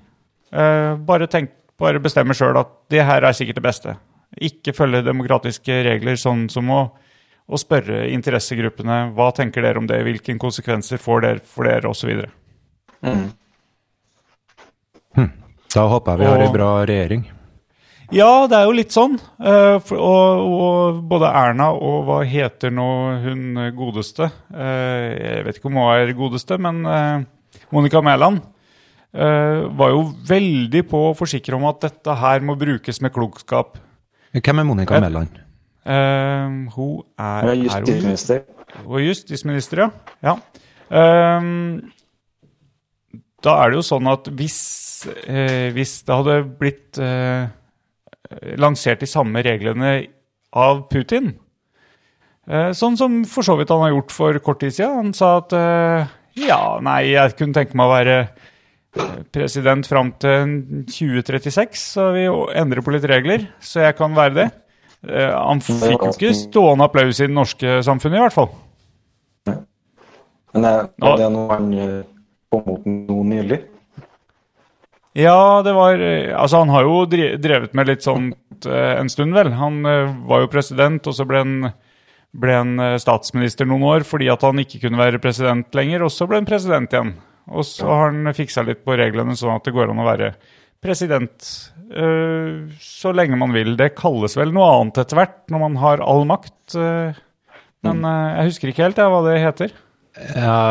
Eh, 0.53 0.91
bare, 1.07 1.29
tenk, 1.31 1.55
bare 1.81 2.03
bestemme 2.03 2.37
sjøl 2.37 2.59
at 2.61 2.75
det 2.93 3.07
her 3.07 3.25
er 3.25 3.37
sikkert 3.37 3.61
det 3.61 3.67
beste. 3.67 3.97
Ikke 4.45 4.75
følge 4.75 5.05
demokratiske 5.07 5.81
regler, 5.87 6.19
sånn 6.21 6.49
som 6.53 6.71
å, 6.75 6.83
å 7.47 7.61
spørre 7.61 8.09
interessegruppene 8.11 9.15
hva 9.15 9.31
tenker 9.37 9.65
dere 9.65 9.81
om 9.81 9.89
det, 9.91 10.03
hvilke 10.07 10.35
konsekvenser 10.41 11.03
får 11.03 11.25
dere 11.27 11.45
for 11.47 11.71
dere, 11.71 11.91
osv. 11.91 12.27
Mm. 13.05 13.31
Da 15.75 15.89
håper 15.91 16.15
jeg 16.15 16.23
vi 16.23 16.31
har 16.31 16.43
ei 16.45 16.53
bra 16.55 16.71
regjering. 16.87 17.25
Ja, 18.15 18.47
det 18.47 18.59
er 18.59 18.69
jo 18.69 18.75
litt 18.77 18.95
sånn. 18.95 19.17
Uh, 19.41 19.81
for, 19.83 19.99
og, 19.99 20.43
og 20.55 20.99
både 21.11 21.31
Erna 21.35 21.71
og 21.75 22.05
hva 22.07 22.21
heter 22.29 22.75
nå 22.75 22.89
hun 23.25 23.63
godeste 23.75 24.29
Uh, 24.55 25.09
Jeg 25.19 25.47
vet 25.47 25.59
ikke 25.59 25.71
om 25.71 25.79
hun 25.81 25.89
er 25.91 26.13
godeste, 26.15 26.59
men 26.63 26.85
uh, 26.87 27.25
Monica 27.75 28.03
Mæland 28.05 28.45
var 29.15 29.93
jo 29.93 30.01
veldig 30.27 30.81
på 30.91 31.01
å 31.11 31.15
forsikre 31.15 31.55
om 31.55 31.65
at 31.69 31.85
dette 31.85 32.17
her 32.19 32.43
må 32.43 32.57
brukes 32.59 32.99
med 33.05 33.13
klokskap. 33.15 33.77
Hvem 34.35 34.59
er 34.59 34.67
Monica 34.67 34.99
Mæland? 34.99 35.41
Uh, 35.87 36.65
hun 36.75 37.05
er, 37.15 37.45
er 37.45 37.51
er 37.53 37.55
hun- 37.55 37.65
justisminister. 37.69 38.41
Justisminister, 39.05 39.85
ja. 39.85 39.91
ja. 40.25 40.35
Uh, 40.91 41.79
da 43.45 43.59
er 43.61 43.71
det 43.71 43.79
jo 43.79 43.85
sånn 43.87 44.09
at 44.11 44.31
hvis, 44.35 44.59
uh, 45.29 45.69
hvis 45.77 45.99
det 46.09 46.17
hadde 46.19 46.39
blitt 46.59 46.99
eh, 46.99 47.53
lansert 48.59 49.03
de 49.05 49.09
samme 49.11 49.43
reglene 49.45 49.93
av 50.57 50.87
Putin 50.91 51.35
eh, 52.49 52.71
Sånn 52.77 52.97
som 52.99 53.21
for 53.29 53.47
så 53.47 53.57
vidt 53.59 53.73
han 53.73 53.83
har 53.85 53.93
gjort 53.93 54.15
for 54.15 54.39
kort 54.45 54.63
tid 54.65 54.75
siden. 54.77 54.97
Han 54.97 55.15
sa 55.17 55.37
at 55.43 55.55
eh, 55.59 56.15
ja, 56.47 56.61
nei, 56.83 57.13
jeg 57.13 57.37
kunne 57.39 57.55
tenke 57.57 57.77
meg 57.79 57.91
å 57.91 57.95
være 57.95 58.17
eh, 58.23 58.53
president 59.35 59.87
fram 59.91 60.13
til 60.23 60.53
2036, 60.91 61.81
så 61.95 62.11
vi 62.15 62.27
endrer 62.59 62.85
på 62.85 62.95
litt 62.95 63.07
regler, 63.11 63.49
så 63.65 63.83
jeg 63.89 63.97
kan 63.99 64.15
være 64.17 64.35
det. 64.39 64.49
Eh, 65.09 65.31
han 65.35 65.61
fikk 65.61 65.99
jo 66.01 66.13
ikke 66.15 66.31
stående 66.39 66.87
applaus 66.87 67.19
i 67.21 67.27
det 67.27 67.35
norske 67.37 67.79
samfunnet, 67.85 68.21
i 68.21 68.25
hvert 68.25 68.37
fall. 68.37 68.53
Men 70.55 70.65
er, 70.71 70.89
Ja. 71.03 71.17
det 71.19 71.31
noe 71.35 71.49
han 71.51 71.73
eh, 71.75 72.03
kom 72.53 72.69
opp 72.77 72.85
med 72.87 73.09
noe 73.11 73.25
nylig. 73.27 73.61
Ja, 75.15 75.63
det 75.63 75.75
var 75.75 75.99
eh, 76.03 76.31
Altså, 76.35 76.59
han 76.63 76.71
har 76.75 76.87
jo 76.87 77.05
drevet 77.11 77.75
med 77.75 77.91
litt 77.91 78.03
sånt 78.07 78.67
eh, 78.67 78.95
en 79.01 79.11
stund, 79.11 79.35
vel. 79.35 79.53
Han 79.59 79.85
eh, 79.87 80.15
var 80.31 80.45
jo 80.45 80.51
president, 80.55 81.07
og 81.07 81.15
så 81.19 81.27
ble 81.27 81.43
han, 81.43 81.73
ble 82.35 82.57
han 82.57 82.73
eh, 82.83 82.97
statsminister 83.03 83.67
noen 83.67 83.83
år 83.91 84.07
fordi 84.07 84.31
at 84.31 84.43
han 84.47 84.63
ikke 84.63 84.81
kunne 84.87 84.99
være 85.03 85.21
president 85.23 85.75
lenger, 85.75 86.07
og 86.07 86.15
så 86.15 86.27
ble 86.31 86.41
han 86.41 86.49
president 86.49 86.95
igjen. 86.95 87.15
Og 87.53 87.67
så 87.69 87.89
har 87.89 88.11
han 88.11 88.35
fiksa 88.37 88.65
litt 88.65 88.85
på 88.87 88.97
reglene 88.97 89.37
sånn 89.37 89.57
at 89.57 89.67
det 89.67 89.75
går 89.77 89.93
an 89.93 90.03
å 90.03 90.07
være 90.07 90.35
president 90.85 91.49
eh, 91.93 92.65
så 92.81 93.13
lenge 93.17 93.39
man 93.41 93.55
vil. 93.57 93.75
Det 93.81 93.95
kalles 93.99 94.37
vel 94.39 94.53
noe 94.55 94.71
annet 94.79 95.01
etter 95.05 95.21
hvert, 95.21 95.41
når 95.53 95.65
man 95.65 95.79
har 95.83 96.05
all 96.05 96.27
makt. 96.29 96.77
eh, 96.77 97.17
men 97.85 98.05
eh, 98.09 98.29
jeg 98.39 98.53
husker 98.53 98.73
ikke 98.73 98.87
helt 98.87 99.01
jeg, 99.01 99.13
hva 99.13 99.23
det 99.29 99.41
heter. 99.43 99.81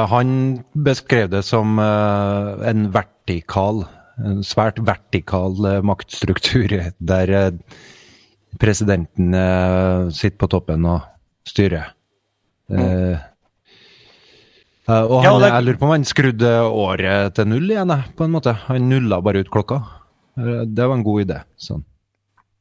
Han 0.07 0.29
beskrev 0.85 1.27
det 1.33 1.41
som 1.43 1.75
en 1.75 2.85
vertikal, 2.93 3.81
en 4.23 4.39
svært 4.47 4.77
vertikal 4.87 5.57
maktstruktur, 5.83 6.71
der 7.11 7.33
presidenten 8.61 9.35
sitter 10.15 10.39
på 10.39 10.49
toppen 10.53 10.87
og 10.87 11.03
styrer. 11.49 11.91
Eh, 12.71 13.19
eh, 14.89 15.03
og 15.03 15.23
Ja, 15.23 15.29
han, 15.29 15.35
og 15.35 15.41
det 15.41 15.51
jeg 15.53 15.63
lurer 15.67 15.79
på 15.79 15.85
om 15.89 15.91
han 15.95 16.03
skrudde 16.09 16.51
året 16.69 17.33
til 17.35 17.45
null 17.47 17.69
igjen, 17.71 17.93
på 18.17 18.25
en 18.25 18.31
måte. 18.35 18.53
Han 18.67 18.89
nulla 18.89 19.21
bare 19.21 19.43
ut 19.43 19.49
klokka. 19.53 19.81
Eh, 20.37 20.65
Det 20.65 20.87
var 20.87 20.95
en 20.97 21.03
god 21.03 21.25
idé. 21.27 21.41
Sånn. 21.57 21.83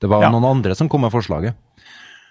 Det 0.01 0.09
var 0.11 0.23
Ja. 0.23 0.31
noen 0.31 0.45
andre 0.45 0.75
som 0.75 0.89
kom 0.89 1.01
med 1.03 1.12
forslaget. 1.12 1.55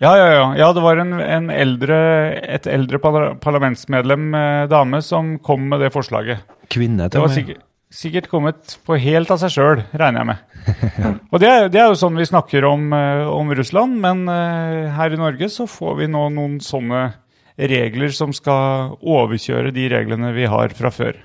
Ja, 0.01 0.15
ja, 0.17 0.27
ja. 0.33 0.45
ja 0.57 0.73
det 0.73 0.81
var 0.81 0.97
en, 0.97 1.13
en 1.21 1.49
eldre, 1.53 1.97
et 2.41 2.65
eldre 2.67 2.97
parlamentsmedlem, 2.99 4.33
eh, 4.35 4.67
dame, 4.67 5.01
som 5.01 5.37
kom 5.39 5.67
med 5.69 5.79
det 5.79 5.91
forslaget. 5.93 6.39
Kvinne 6.69 7.03
Det 7.03 7.11
til 7.11 7.21
var 7.21 7.27
og 7.29 7.35
med. 7.35 7.37
sikkert, 7.37 7.61
sikkert 7.91 8.29
kommet 8.31 8.77
på 8.87 8.97
helt 8.99 9.29
av 9.31 9.37
seg 9.37 9.51
sjøl, 9.53 9.83
regner 9.93 10.19
jeg 10.23 10.27
med. 10.31 10.37
Og 11.31 11.39
det 11.39 11.49
er, 11.49 11.69
det 11.69 11.81
er 11.81 11.87
jo 11.91 11.99
sånn 11.99 12.17
vi 12.17 12.25
snakker 12.25 12.65
om, 12.65 12.91
eh, 12.93 13.27
om 13.29 13.49
Russland, 13.53 13.99
men 14.01 14.27
eh, 14.27 14.89
her 14.95 15.11
i 15.13 15.17
Norge 15.21 15.49
så 15.49 15.67
får 15.69 15.97
vi 16.01 16.07
nå 16.07 16.29
noen 16.33 16.59
sånne 16.61 17.13
regler 17.57 18.13
som 18.15 18.33
skal 18.35 18.95
overkjøre 19.01 19.73
de 19.75 19.87
reglene 19.91 20.31
vi 20.35 20.47
har 20.49 20.73
fra 20.77 20.91
før. 20.93 21.19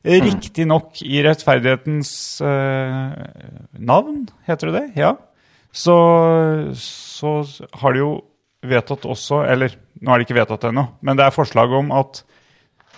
Riktignok 0.00 1.02
i 1.04 1.20
rettferdighetens 1.26 2.12
eh, 2.40 3.18
navn, 3.76 4.22
heter 4.48 4.70
det 4.70 4.78
det? 4.78 5.02
Ja. 5.02 5.12
Så, 5.72 5.96
så 6.74 7.34
har 7.82 7.94
de 7.94 8.00
jo 8.00 8.14
vedtatt 8.64 9.04
også, 9.08 9.42
eller 9.48 9.76
nå 10.00 10.12
er 10.12 10.20
det 10.20 10.26
ikke 10.26 10.38
vedtatt 10.40 10.66
ennå, 10.70 10.86
men 11.04 11.18
det 11.18 11.26
er 11.26 11.36
forslag 11.36 11.72
om 11.76 11.92
at 11.96 12.22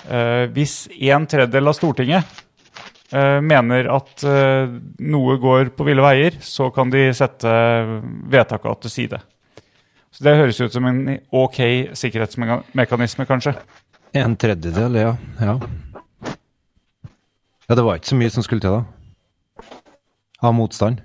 eh, 0.07 0.47
hvis 0.55 0.87
en 1.11 1.27
tredjedel 1.31 1.71
av 1.71 1.77
Stortinget 1.79 2.41
eh, 3.11 3.39
mener 3.43 3.91
at 3.93 4.25
eh, 4.27 4.73
noe 5.03 5.37
går 5.43 5.75
på 5.77 5.87
ville 5.87 6.07
veier, 6.07 6.39
så 6.43 6.71
kan 6.75 6.91
de 6.93 7.09
sette 7.17 7.53
vedtaket 8.31 8.87
til 8.87 8.95
side. 8.97 9.23
Så 10.13 10.27
det 10.27 10.37
høres 10.37 10.61
ut 10.61 10.75
som 10.75 10.87
en 10.89 11.01
ok 11.33 11.59
sikkerhetsmekanisme, 11.97 13.25
kanskje. 13.29 13.55
En 14.13 14.37
tredjedel, 14.37 14.99
ja. 15.01 15.15
ja. 15.41 15.55
Ja, 17.69 17.77
det 17.79 17.85
var 17.87 17.97
ikke 17.97 18.11
så 18.13 18.19
mye 18.21 18.33
som 18.35 18.45
skulle 18.45 18.61
til, 18.61 18.77
da. 18.77 19.71
Av 20.45 20.53
motstand. 20.57 21.01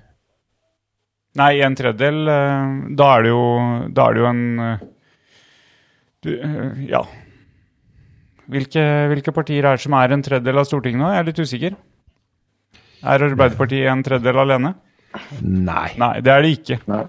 Nei, 1.38 1.54
en 1.64 1.76
tredjedel, 1.78 2.20
eh, 2.28 2.76
da 2.98 3.08
er 3.14 3.24
det 3.24 3.32
jo, 3.32 3.42
da 3.94 4.08
er 4.08 4.16
det 4.16 4.22
jo 4.22 4.28
en 4.28 4.44
eh, 4.64 4.86
du, 6.26 6.30
eh, 6.34 6.84
Ja. 6.90 7.04
Hvilke, 8.48 8.82
hvilke 9.10 9.32
partier 9.36 9.66
er 9.68 9.76
det 9.76 9.84
som 9.84 9.92
er 9.92 10.12
en 10.14 10.22
tredjedel 10.24 10.56
av 10.60 10.64
Stortinget 10.64 11.02
nå? 11.02 11.08
Jeg 11.12 11.20
er 11.20 11.26
litt 11.28 11.40
usikker. 11.44 11.74
Er 13.04 13.24
Arbeiderpartiet 13.26 13.90
en 13.92 14.04
tredjedel 14.06 14.40
alene? 14.40 14.70
Nei. 15.44 15.90
Nei, 16.00 16.14
det 16.24 16.32
er 16.32 16.44
det 16.44 16.52
ikke. 16.56 16.78
Nei. 16.88 17.02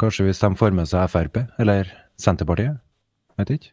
Kanskje 0.00 0.26
hvis 0.28 0.40
de 0.42 0.50
får 0.58 0.74
med 0.76 0.88
seg 0.90 1.10
Frp, 1.12 1.42
eller 1.62 1.90
Senterpartiet? 2.20 2.80
Vet 3.40 3.52
ikke. 3.56 3.72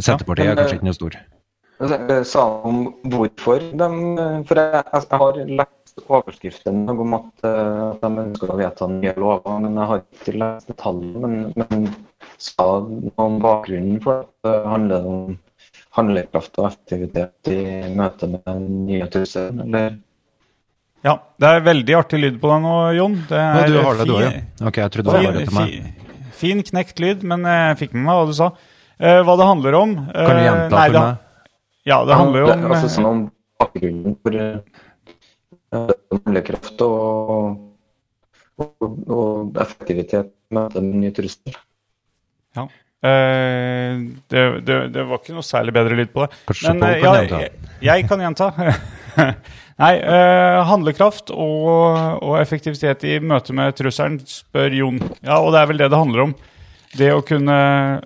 Senterpartiet 0.00 0.48
men, 0.48 0.52
er 0.54 0.60
kanskje 0.60 0.76
eh, 0.76 0.80
ikke 0.80 0.88
noe 0.88 0.96
stor. 0.96 1.18
Jeg 1.82 2.26
sa 2.30 2.42
om 2.68 2.82
hvorfor 3.10 3.64
de 3.74 3.88
For 4.46 4.60
jeg, 4.60 4.82
jeg 4.92 5.20
har 5.22 5.40
lest 5.60 6.04
overskriften 6.06 6.84
om 6.92 7.16
at, 7.18 7.44
eh, 7.48 7.80
at 7.90 8.04
de 8.04 8.24
ønsker 8.26 8.52
å 8.52 8.58
vedta 8.60 8.88
nye 8.90 9.14
lover, 9.18 9.58
men 9.64 9.80
jeg 9.80 9.90
har 9.90 10.02
ikke 10.02 10.36
lest 10.38 10.70
detaljene. 10.70 11.32
Men, 11.32 11.52
men 11.58 11.90
sa 12.38 12.68
noe 12.86 13.26
om 13.26 13.40
bakgrunnen 13.42 14.00
for 14.04 14.22
at 14.22 14.46
det 14.46 14.56
handler 14.70 15.10
om 15.12 15.36
handlekraft 15.96 16.56
og 16.60 16.70
effektivitet 16.70 17.52
i 17.52 17.60
møte 17.92 18.30
med 18.32 18.46
den 18.48 18.86
nye 18.86 19.08
trusselen, 19.12 19.60
eller? 19.66 19.98
Ja, 21.02 21.16
det 21.42 21.48
er 21.50 21.64
veldig 21.66 21.94
artig 21.98 22.20
lyd 22.22 22.36
på 22.42 22.50
deg 22.52 22.60
nå, 22.62 22.74
Jon. 22.94 23.16
Det 23.30 23.38
Ja, 23.38 23.64
er 23.64 23.72
du 23.72 23.78
har 23.82 23.98
det, 23.98 24.06
du 24.06 24.12
òg, 24.14 24.22
ja. 24.22 24.30
Ok, 24.68 24.78
jeg 24.78 24.92
trodde 24.94 25.08
det 25.08 25.16
var 25.16 25.32
bare 25.32 25.42
til 25.46 25.56
meg. 25.56 25.72
fin, 25.72 26.28
fin 26.42 26.62
knekt 26.68 27.02
lyd, 27.02 27.24
men 27.26 27.48
jeg 27.48 27.80
fikk 27.80 27.96
med 27.96 28.06
meg 28.06 28.20
hva 28.20 28.28
du 28.28 28.36
sa. 28.38 28.52
Eh, 29.02 29.18
hva 29.26 29.34
det 29.40 29.48
handler 29.48 29.78
om 29.80 29.96
eh, 29.98 30.12
Kan 30.14 30.38
du 30.38 30.42
gjenta 30.46 30.76
nei, 30.76 30.86
for 30.86 30.98
meg? 31.00 31.50
Ja, 31.90 31.98
det 32.06 32.18
handler 32.20 32.44
jo 32.44 32.52
om 32.52 32.64
altså, 32.70 32.86
eh, 32.86 32.94
sånn 32.94 33.08
om 33.08 33.24
bakgrunnen 33.58 34.14
for 34.22 34.38
eh, 34.38 34.62
uh, 35.74 35.90
og, 36.86 37.58
og, 38.62 38.96
og 39.10 39.60
effektivitet 39.64 40.30
med 40.54 40.78
nye 40.86 41.10
trusler. 41.16 41.58
Eh, 43.02 43.98
det, 44.30 44.42
det, 44.62 44.74
det 44.94 45.04
var 45.08 45.18
ikke 45.18 45.34
noe 45.34 45.42
særlig 45.42 45.74
bedre 45.74 45.96
lyd 45.98 46.12
på 46.14 46.22
det. 46.22 46.36
Kanskje 46.46 46.74
Men 46.76 46.84
eh, 46.86 47.00
kan 47.02 47.16
jeg, 47.18 47.30
jeg, 47.32 47.70
jeg 47.88 48.04
kan 48.10 48.22
gjenta. 48.22 48.52
Nei, 49.82 49.92
eh, 49.98 50.60
handlekraft 50.68 51.32
og, 51.34 52.22
og 52.22 52.38
effektivitet 52.40 53.04
i 53.08 53.18
møte 53.22 53.54
med 53.56 53.74
trusselen, 53.78 54.20
spør 54.28 54.76
Jon. 54.76 55.00
Ja, 55.22 55.40
og 55.40 55.52
det 55.54 55.62
er 55.62 55.70
vel 55.70 55.82
det 55.82 55.90
det 55.92 56.00
handler 56.00 56.26
om. 56.28 56.34
Det 56.92 57.08
å 57.08 57.22
kunne 57.24 57.54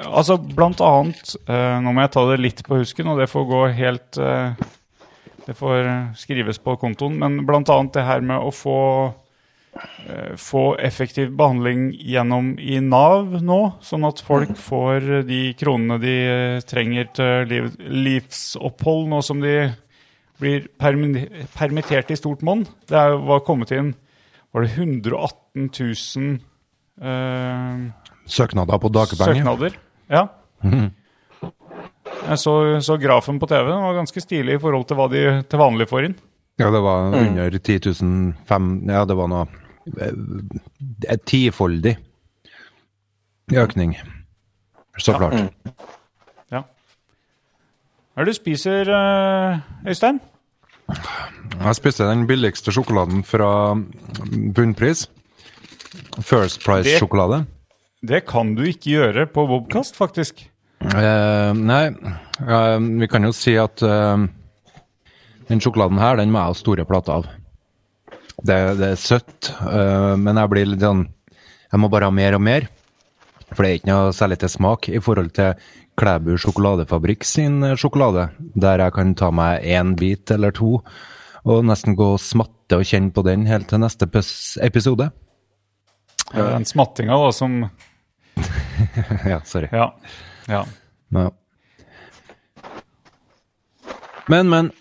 Altså, 0.07 0.37
blant 0.39 0.79
annet 0.79 1.33
eh, 1.51 1.79
Nå 1.83 1.91
må 1.91 2.05
jeg 2.05 2.13
ta 2.15 2.23
det 2.29 2.37
litt 2.39 2.61
på 2.63 2.79
husken, 2.79 3.09
og 3.11 3.19
det 3.19 3.27
får 3.33 3.47
gå 3.51 3.63
helt 3.81 4.19
eh, 4.23 4.67
Det 5.43 5.57
får 5.59 5.89
skrives 6.21 6.63
på 6.63 6.77
kontoen, 6.79 7.17
men 7.19 7.41
blant 7.49 7.71
annet 7.73 7.97
det 7.99 8.07
her 8.07 8.23
med 8.23 8.39
å 8.39 8.53
få 8.55 8.81
få 10.41 10.79
effektiv 10.81 11.35
behandling 11.37 11.91
gjennom 12.01 12.55
i 12.57 12.79
Nav 12.81 13.35
nå, 13.45 13.59
sånn 13.85 14.07
at 14.09 14.23
folk 14.25 14.55
får 14.57 15.27
de 15.29 15.41
kronene 15.61 15.99
de 16.01 16.15
trenger 16.65 17.11
til 17.19 17.51
liv, 17.51 17.67
livsopphold, 17.85 19.05
nå 19.13 19.21
som 19.27 19.43
de 19.45 19.59
blir 20.41 20.67
permittert 20.79 22.11
i 22.13 22.19
stort 22.19 22.43
monn. 22.47 22.67
Det 22.89 22.97
er, 22.99 23.17
var 23.27 23.45
kommet 23.47 23.73
inn 23.77 23.95
var 24.57 24.63
det 24.65 24.73
118 24.73 25.71
000 26.17 26.39
eh, 27.03 27.81
Søknader 28.27 28.79
på 28.81 28.89
dagpenger. 28.89 29.35
søknader. 29.35 29.75
Ja. 30.09 30.23
Jeg 32.27 32.39
så, 32.41 32.55
så 32.81 32.97
grafen 32.97 33.37
på 33.39 33.47
TV. 33.47 33.69
Den 33.69 33.85
var 33.85 33.99
ganske 33.99 34.23
stilig 34.25 34.57
i 34.57 34.63
forhold 34.63 34.87
til 34.89 34.97
hva 34.99 35.07
de 35.13 35.25
til 35.45 35.61
vanlig 35.61 35.87
får 35.91 36.09
inn. 36.09 36.17
Ja, 36.57 36.71
det 36.73 36.81
var 36.81 37.13
under 37.13 37.59
10 37.59 37.79
000 38.01 38.33
fem, 38.49 38.71
Ja, 38.89 39.05
det 39.05 39.17
var 39.19 39.29
noe 39.29 39.45
eh, 40.01 40.17
Et 41.13 41.27
tifoldig 41.29 41.99
økning. 43.53 43.93
Så 44.97 45.19
klart. 45.21 45.37
Ja. 45.37 45.75
Hva 48.17 48.25
er 48.25 48.31
det 48.31 48.33
du 48.33 48.39
spiser, 48.39 48.89
eh, 48.89 49.59
Øystein? 49.93 50.23
Jeg 50.89 51.77
spiste 51.77 52.07
den 52.09 52.23
billigste 52.25 52.73
sjokoladen 52.73 53.21
fra 53.29 53.77
bunnpris. 54.57 55.03
First 56.25 56.65
Price-sjokolade. 56.65 57.43
Det 58.01 58.23
kan 58.25 58.55
du 58.57 58.63
ikke 58.65 58.95
gjøre 58.95 59.27
på 59.29 59.45
Wobcast, 59.51 60.01
faktisk. 60.01 60.47
Eh, 60.81 61.53
nei, 61.53 61.93
eh, 62.41 62.79
vi 62.81 63.07
kan 63.07 63.29
jo 63.29 63.35
si 63.37 63.59
at 63.61 63.85
eh, 63.85 64.25
den 65.51 65.61
sjokoladen 65.61 66.01
her, 66.01 66.17
den 66.17 66.33
må 66.33 66.41
jeg 66.41 66.55
ha 66.55 66.57
store 66.65 66.89
plater 66.89 67.19
av. 67.21 67.29
Det, 68.41 68.79
det 68.81 68.95
er 68.95 68.97
søtt, 68.97 69.53
eh, 69.61 70.17
men 70.17 70.41
jeg 70.41 70.55
blir 70.55 70.73
litt 70.73 70.81
sånn 70.81 71.07
Jeg 71.73 71.81
må 71.83 71.89
bare 71.93 72.09
ha 72.09 72.15
mer 72.15 72.33
og 72.33 72.41
mer. 72.41 72.71
For 73.53 73.61
det 73.61 73.69
er 73.69 73.79
ikke 73.83 73.93
noe 73.93 74.13
særlig 74.17 74.39
til 74.41 74.57
smak 74.57 74.89
i 74.89 75.05
forhold 75.05 75.35
til 75.37 75.53
Klæbu 75.97 76.37
sjokoladefabrikk 76.41 77.25
sin 77.25 77.63
eh, 77.65 77.77
sjokolade, 77.81 78.29
der 78.55 78.83
jeg 78.85 78.93
kan 78.93 79.15
ta 79.17 79.31
meg 79.33 79.65
én 79.65 79.95
bit 79.97 80.31
eller 80.35 80.53
to 80.53 80.81
og 81.47 81.63
nesten 81.65 81.95
gå 81.97 82.09
og 82.17 82.21
smatte 82.21 82.77
og 82.81 82.85
kjenne 82.85 83.13
på 83.15 83.23
den 83.23 83.47
helt 83.47 83.69
til 83.71 83.79
neste 83.79 84.09
episode. 84.67 85.07
Den 86.35 86.67
smattinga, 86.67 87.15
da, 87.23 87.31
som 87.33 87.61
ja, 89.33 89.39
sorry. 89.47 89.69
Ja. 89.73 89.93
ja. 90.51 90.65
Ja. 91.15 91.31
Men, 94.29 94.51
men 94.51 94.73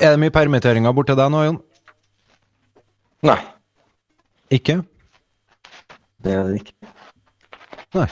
Er 0.00 0.14
det 0.14 0.20
mye 0.22 0.32
permitteringer 0.32 0.94
borti 0.96 1.14
deg 1.18 1.28
nå, 1.34 1.42
Jon? 1.44 1.60
Nei, 3.28 3.38
Ikke? 4.50 4.80
det 6.22 6.32
er 6.32 6.48
det 6.48 6.60
ikke. 6.62 6.90
Nei. 7.98 8.06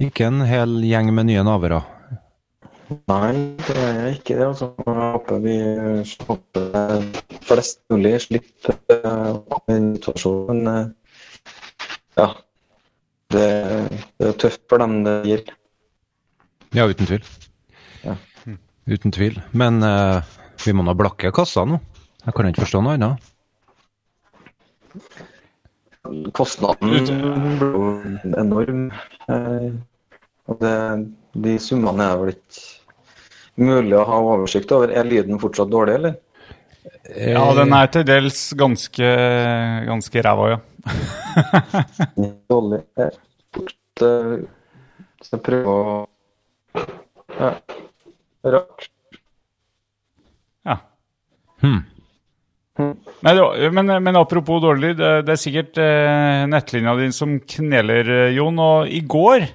Ikke 0.00 0.30
en 0.30 0.40
hel 0.48 0.78
gjeng 0.88 1.10
med 1.12 1.28
nye 1.28 1.42
navere? 1.44 1.82
Nei, 2.90 3.34
det 3.68 3.74
er 3.78 4.06
ikke 4.14 4.36
det. 4.38 4.46
altså. 4.46 4.70
Jeg 4.80 4.94
håper 4.96 5.42
vi 5.44 5.56
slipper 6.08 7.04
flest 7.46 7.82
mulig 7.92 8.14
slipper 8.24 8.78
uh, 9.04 9.36
situasjonen. 9.68 10.70
Eh, 10.72 10.88
ja, 12.18 12.28
det, 13.30 13.46
det 14.18 14.30
er 14.32 14.38
tøft 14.40 14.64
for 14.72 14.82
dem 14.82 15.02
det 15.06 15.14
gjelder. 15.28 15.58
Ja, 16.74 16.88
uten 16.88 17.06
tvil. 17.06 17.30
Ja. 18.02 18.16
Uten 18.90 19.14
tvil. 19.14 19.36
Men 19.52 19.84
uh, 19.84 20.24
vi 20.64 20.74
må 20.74 20.86
nå 20.86 20.96
blakke 20.98 21.30
kassa 21.34 21.66
nå. 21.68 21.78
Jeg 22.24 22.36
kan 22.36 22.48
ikke 22.48 22.64
forstå 22.64 22.82
noe 22.84 22.96
annet. 22.96 23.30
Kostnaden 26.34 26.90
blir 26.90 27.70
jo 27.76 27.89
enorm. 28.24 28.90
eh, 29.28 29.70
Og 30.50 30.58
det, 30.60 30.74
de 31.44 31.58
summene 31.62 32.02
er 32.10 32.16
vel 32.18 32.32
ikke 32.34 32.64
mulig 33.60 33.96
å 33.98 34.04
ha 34.08 34.18
oversikt 34.34 34.72
over. 34.72 34.90
Er 34.90 35.04
lyden 35.06 35.38
fortsatt 35.42 35.70
dårlig, 35.70 35.94
eller? 36.00 36.16
ja, 37.12 37.42
den 37.54 37.72
er 37.76 37.86
til 37.92 38.04
dels 38.08 38.38
ganske, 38.56 39.08
ganske 39.86 40.22
ræva, 40.24 40.46
ja. 40.54 40.58
Dårlig. 42.50 42.80
er 42.96 43.10
fort, 43.54 44.02
eh, 44.06 44.32
Så 45.22 45.36
jeg 45.36 45.42
prøver 45.44 45.68
å 45.68 46.06
Ja. 47.40 47.50
Rart. 48.44 48.88
ja. 50.66 50.76
Hmm. 51.60 51.82
Nei, 53.26 53.34
men, 53.76 53.92
men 54.02 54.18
apropos 54.18 54.62
dårlig 54.62 54.90
lyd, 54.94 55.00
det, 55.00 55.10
det 55.28 55.34
er 55.34 55.40
sikkert 55.40 55.80
eh, 55.82 56.44
nettlinja 56.48 56.94
di 56.98 57.10
som 57.14 57.34
kneler, 57.54 58.08
eh, 58.26 58.36
Jon. 58.36 58.60
Og 58.64 58.88
i 58.88 59.02
går 59.04 59.46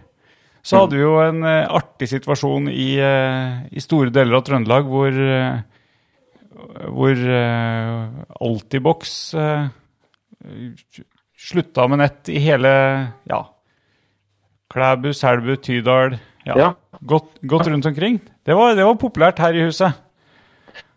så 0.65 0.82
hadde 0.82 0.97
vi 0.97 1.03
jo 1.03 1.15
en 1.21 1.43
eh, 1.45 1.63
artig 1.78 2.09
situasjon 2.09 2.69
i, 2.73 2.91
eh, 3.01 3.65
i 3.69 3.84
store 3.84 4.13
deler 4.13 4.39
av 4.39 4.45
Trøndelag 4.47 4.88
hvor, 4.89 5.17
eh, 5.17 5.57
hvor 6.89 7.26
eh, 7.39 8.23
Altibox 8.41 9.17
eh, 9.38 9.67
slutta 11.45 11.86
med 11.91 12.01
nett 12.01 12.32
i 12.34 12.41
hele 12.41 12.71
ja, 13.30 13.43
Klæbu, 14.73 15.11
Selbu, 15.13 15.53
Tydal. 15.61 16.17
Ja, 16.45 16.57
Ja. 16.57 16.71
Godt, 17.05 17.38
godt 17.45 17.67
rundt 17.69 17.86
omkring. 17.86 18.17
Det 18.45 18.55
var, 18.57 18.73
det 18.76 18.86
var 18.86 18.97
populært 18.99 19.39
her 19.39 19.53
i 19.53 19.65
huset. 19.67 19.93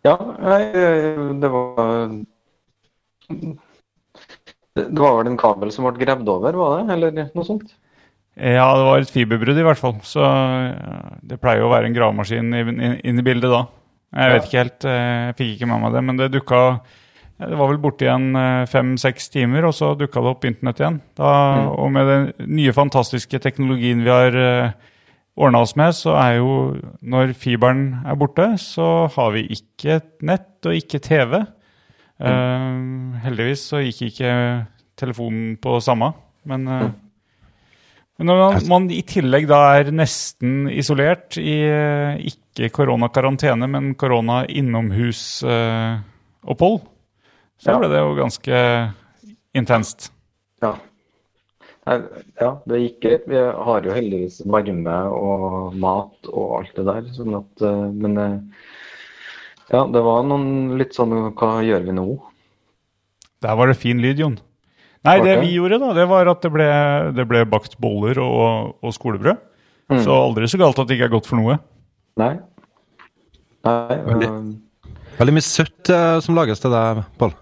Ja, 0.07 0.15
eh, 0.39 1.33
det 1.41 1.49
var 1.51 2.09
Det 4.79 5.01
var 5.01 5.17
vel 5.17 5.27
en 5.27 5.39
kabel 5.39 5.71
som 5.75 5.87
ble 5.89 5.99
gravd 5.99 6.29
over, 6.31 6.55
var 6.55 6.77
det? 6.79 6.93
Eller 6.95 7.17
noe 7.33 7.47
sånt? 7.47 7.73
Ja, 8.39 8.69
det 8.77 8.85
var 8.87 9.01
et 9.01 9.11
fiberbrudd 9.11 9.59
i 9.59 9.65
hvert 9.65 9.81
fall. 9.81 9.97
Så 10.07 10.23
det 11.27 11.41
pleier 11.41 11.59
jo 11.59 11.67
å 11.67 11.73
være 11.73 11.89
en 11.89 11.97
gravemaskin 11.97 12.53
inn, 12.55 13.19
i 13.19 13.25
bildet 13.25 13.51
da. 13.51 13.65
Jeg 14.15 14.31
vet 14.33 14.47
ikke 14.47 14.61
helt, 14.63 14.85
eh, 14.87 15.25
jeg 15.27 15.35
fikk 15.41 15.51
ikke 15.57 15.69
med 15.73 15.83
meg 15.83 15.97
det, 15.97 16.03
men 16.07 16.21
det 16.21 16.31
dukka 16.37 16.63
Det 17.39 17.55
var 17.55 17.69
vel 17.69 17.77
borte 17.79 18.03
igjen 18.03 18.33
fem-seks 18.67 19.29
timer, 19.31 19.63
og 19.63 19.71
så 19.71 19.93
dukka 19.95 20.19
det 20.19 20.31
opp 20.33 20.43
internett 20.43 20.81
igjen. 20.81 20.97
Da, 21.15 21.29
Og 21.71 21.87
med 21.95 22.09
den 22.09 22.49
nye, 22.51 22.73
fantastiske 22.75 23.39
teknologien 23.39 24.03
vi 24.03 24.11
har 24.11 24.35
uh, 24.35 24.73
ordna 25.39 25.61
oss 25.63 25.75
med, 25.79 25.95
så 25.95 26.11
er 26.19 26.33
jo 26.39 26.49
Når 27.01 27.31
fiberen 27.39 27.83
er 28.05 28.15
borte, 28.19 28.57
så 28.59 29.07
har 29.13 29.31
vi 29.35 29.45
ikke 29.55 30.01
nett 30.27 30.65
og 30.67 30.73
ikke 30.75 30.99
TV. 30.99 31.33
Eh, 32.19 32.75
heldigvis 33.23 33.61
så 33.71 33.77
gikk 33.85 34.01
ikke 34.09 34.31
telefonen 34.99 35.55
på 35.63 35.77
samme, 35.83 36.09
men 36.49 36.61
uh, 36.67 36.89
men 38.19 38.27
når 38.27 38.37
man, 38.41 38.55
man 38.67 38.89
i 38.91 38.99
tillegg 39.07 39.45
da 39.47 39.59
er 39.79 39.93
nesten 39.95 40.67
isolert 40.67 41.37
i 41.39 41.53
eh, 41.63 42.19
ikke 42.27 42.67
koronakarantene, 42.75 43.63
men 43.71 43.95
korona-innomhusopphold, 43.95 46.81
så 47.63 47.71
Ja. 47.71 47.77
ble 47.79 47.87
det 47.87 47.95
jo 48.01 48.11
ganske 48.19 48.59
intenst. 49.55 50.11
Ja. 50.61 50.73
Ja, 52.39 52.49
det 52.69 52.79
gikk 52.83 52.97
greit. 53.03 53.23
Vi 53.29 53.39
har 53.39 53.85
jo 53.87 53.93
heldigvis 53.95 54.41
varme 54.49 54.97
og 55.15 55.75
mat 55.79 56.29
og 56.29 56.51
alt 56.59 56.75
det 56.77 56.85
der. 56.87 57.07
Sånn 57.15 57.37
at, 57.39 57.63
eh, 57.65 57.87
men 58.03 58.17
eh, 58.21 58.35
ja, 59.73 59.81
det 59.89 60.03
var 60.05 60.23
noen 60.27 60.77
litt 60.79 60.95
sånn 60.97 61.13
Hva 61.37 61.59
gjør 61.65 61.83
vi 61.87 61.95
nå? 61.97 62.05
Der 63.45 63.57
var 63.57 63.71
det 63.71 63.77
fin 63.79 64.01
lyd, 64.03 64.19
Jon. 64.21 64.37
Nei, 65.07 65.15
det 65.23 65.37
vi 65.39 65.53
gjorde, 65.55 65.77
da, 65.79 65.93
det 65.95 66.05
var 66.11 66.27
at 66.27 66.41
det 66.43 66.49
ble, 66.51 66.65
det 67.15 67.23
ble 67.29 67.45
bakt 67.47 67.77
boller 67.79 68.19
og, 68.19 68.73
og 68.83 68.91
skolebrød. 68.97 69.39
Mm. 69.89 70.01
Så 70.03 70.11
aldri 70.13 70.49
så 70.51 70.59
galt 70.59 70.81
at 70.81 70.89
det 70.89 70.97
ikke 70.97 71.07
er 71.07 71.13
godt 71.15 71.29
for 71.29 71.39
noe. 71.39 71.55
Nei. 72.19 72.33
Nei 73.65 73.99
Veldig. 74.09 74.27
eh, 74.27 75.13
Veldig 75.21 75.35
mye 75.35 75.43
søtt 75.47 75.89
som 76.23 76.35
lages 76.37 76.61
til 76.63 76.71
deg, 76.75 77.01
Pål. 77.19 77.33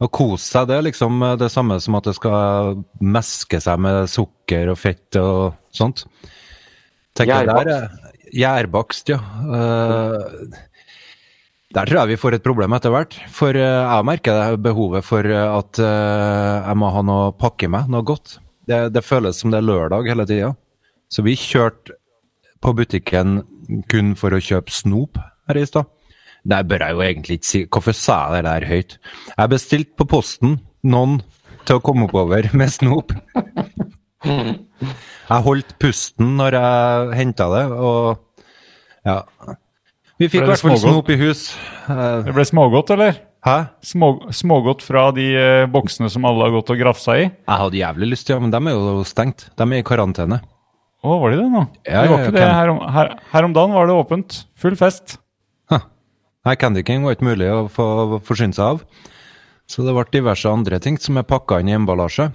Å 0.00 0.08
kose 0.08 0.46
seg, 0.46 0.68
det 0.70 0.78
er 0.78 0.86
liksom 0.86 1.20
eh, 1.26 1.36
det 1.40 1.50
samme 1.52 1.76
som 1.82 1.98
at 1.98 2.06
det 2.08 2.16
skal 2.16 2.80
meske 3.04 3.60
seg 3.60 3.82
med 3.84 4.08
sukker 4.08 4.72
og 4.72 4.78
fett 4.80 5.18
og 5.20 5.58
sånt. 5.76 6.06
Gjærbakst. 7.20 7.68
eh, 7.68 8.16
Gjærbakst, 8.40 9.10
ja. 9.12 9.18
Uh, 9.44 10.54
der 11.74 11.86
tror 11.86 12.00
jeg 12.00 12.12
vi 12.12 12.20
får 12.22 12.36
et 12.38 12.44
problem 12.46 12.72
etter 12.74 12.94
hvert. 12.94 13.16
For 13.34 13.54
jeg 13.58 14.06
merker 14.06 14.38
det 14.38 14.62
behovet 14.64 15.04
for 15.06 15.26
at 15.26 15.78
jeg 15.82 16.78
må 16.78 16.88
ha 16.94 17.02
noe 17.06 17.28
pakke 17.38 17.68
i 17.68 17.70
meg, 17.70 17.90
noe 17.90 18.06
godt. 18.06 18.38
Det, 18.70 18.80
det 18.94 19.04
føles 19.06 19.38
som 19.38 19.52
det 19.52 19.60
er 19.60 19.68
lørdag 19.68 20.08
hele 20.10 20.26
tida. 20.26 20.50
Så 21.10 21.22
vi 21.26 21.36
kjørte 21.38 21.94
på 22.62 22.74
butikken 22.78 23.40
kun 23.90 24.14
for 24.18 24.34
å 24.34 24.42
kjøpe 24.42 24.74
snop 24.74 25.18
her 25.50 25.58
i 25.58 25.66
stad. 25.66 25.90
Det 26.48 26.60
bør 26.70 26.84
jeg 26.86 26.96
jo 26.96 27.02
egentlig 27.04 27.36
ikke 27.40 27.50
si. 27.50 27.60
Hvorfor 27.68 27.96
sa 27.96 28.18
jeg 28.34 28.44
det 28.44 28.50
der 28.50 28.68
høyt? 28.70 28.96
Jeg 29.36 29.52
bestilte 29.52 29.96
på 30.00 30.06
posten 30.08 30.58
noen 30.88 31.18
til 31.68 31.76
å 31.76 31.82
komme 31.84 32.06
oppover 32.08 32.48
med 32.56 32.72
snop. 32.72 33.12
Jeg 34.24 35.44
holdt 35.46 35.74
pusten 35.80 36.34
når 36.38 36.56
jeg 36.56 37.18
henta 37.20 37.48
det, 37.52 37.64
og 37.72 39.06
ja. 39.06 39.18
Vi 40.20 40.28
fikk 40.28 40.44
i 40.44 40.48
hvert 40.50 40.60
fall 40.64 40.80
snop 40.80 41.08
i 41.12 41.16
hus. 41.20 41.46
Eh, 41.88 42.22
Det 42.26 42.34
ble 42.36 42.44
smågodt, 42.44 42.90
eller? 42.96 43.20
Hæ? 43.46 43.54
Små, 43.88 44.10
smågodt 44.36 44.82
fra 44.84 45.06
de 45.16 45.28
eh, 45.32 45.66
boksene 45.72 46.10
som 46.12 46.26
alle 46.28 46.44
har 46.44 46.52
gått 46.58 46.72
og 46.74 46.80
grafsa 46.82 47.14
i? 47.16 47.22
Jeg 47.30 47.60
hadde 47.62 47.78
jævlig 47.80 48.10
lyst, 48.12 48.26
til 48.28 48.36
ja, 48.36 48.40
men 48.44 48.52
de 48.52 48.60
er 48.60 48.76
jo 48.76 49.04
stengt. 49.08 49.46
De 49.56 49.64
er 49.64 49.80
i 49.80 49.86
karantene. 49.86 50.42
Å, 51.00 51.14
var 51.22 51.32
de 51.32 51.38
det 51.40 51.46
nå? 51.48 51.62
Ja, 51.88 52.02
det 52.04 52.10
var 52.12 52.26
ikke 52.26 52.34
det. 52.36 52.44
Her 52.52 52.72
om, 52.74 52.80
her, 52.92 53.14
her 53.32 53.46
om 53.48 53.54
dagen 53.56 53.72
var 53.78 53.88
det 53.88 53.96
åpent. 53.96 54.42
Full 54.60 54.76
fest. 54.76 55.16
Nei, 56.48 56.56
Candy 56.56 56.82
King 56.86 57.04
var 57.04 57.16
ikke 57.16 57.28
mulig 57.28 57.48
å 57.52 57.64
få 57.68 57.86
forsyne 58.24 58.56
seg 58.56 58.76
av. 58.76 58.84
Så 59.70 59.84
det 59.86 59.92
ble 59.94 60.06
diverse 60.14 60.48
andre 60.48 60.80
ting 60.82 60.96
som 60.98 61.18
er 61.20 61.28
pakka 61.28 61.60
inn 61.60 61.68
i 61.70 61.76
emballasje. 61.76 62.30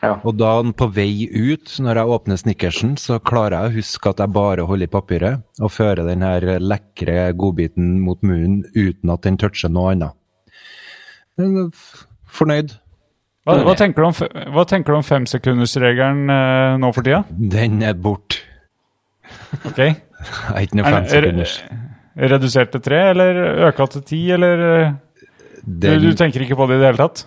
Ja. 0.00 0.14
Og 0.24 0.38
da 0.40 0.54
på 0.76 0.88
vei 0.96 1.28
ut, 1.28 1.74
når 1.84 2.00
jeg 2.00 2.12
åpner 2.16 2.38
snickersen, 2.40 2.94
så 3.00 3.18
klarer 3.20 3.56
jeg 3.56 3.70
å 3.70 3.76
huske 3.78 4.12
at 4.12 4.22
jeg 4.22 4.32
bare 4.32 4.64
holder 4.68 4.88
i 4.88 4.92
papiret 4.92 5.60
og 5.60 5.72
fører 5.74 6.08
den 6.08 6.24
her 6.24 6.46
lekre 6.60 7.30
godbiten 7.36 7.98
mot 8.00 8.20
munnen 8.24 8.62
uten 8.72 9.12
at 9.12 9.26
den 9.28 9.36
toucher 9.40 9.72
noe 9.72 9.92
annet. 9.92 10.16
Fornøyd. 12.30 12.72
Hva, 13.48 13.56
hva, 13.64 13.74
tenker, 13.76 14.02
du 14.02 14.08
om, 14.08 14.40
hva 14.54 14.64
tenker 14.68 14.92
du 14.92 14.98
om 14.98 15.04
femsekundersregelen 15.06 16.32
eh, 16.32 16.74
nå 16.80 16.90
for 16.96 17.06
tida? 17.06 17.22
Den 17.30 17.80
er 17.84 17.96
borte. 17.96 18.42
Ok. 19.64 19.80
Jeg 19.80 19.94
er 20.52 20.66
ikke 20.66 20.80
noe 20.80 20.90
Er, 20.90 20.98
er, 21.00 21.08
sekunders. 21.08 21.54
Redusert 22.28 22.72
til 22.74 22.82
tre, 22.84 23.00
eller 23.14 23.40
øka 23.70 23.86
til 23.94 24.02
ti, 24.06 24.20
eller 24.36 24.64
Den, 25.60 26.00
du, 26.00 26.10
du 26.10 26.16
tenker 26.16 26.44
ikke 26.44 26.56
på 26.58 26.66
det 26.68 26.78
i 26.78 26.82
det 26.82 26.90
hele 26.90 27.02
tatt? 27.02 27.24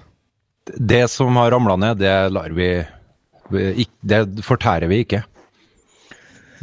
Det 0.94 1.04
som 1.12 1.36
har 1.38 1.52
ramla 1.52 1.76
ned, 1.80 2.00
det 2.02 2.14
lar 2.34 2.54
vi 2.56 2.70
Det 4.02 4.22
fortærer 4.46 4.88
vi 4.90 5.04
ikke. 5.04 5.24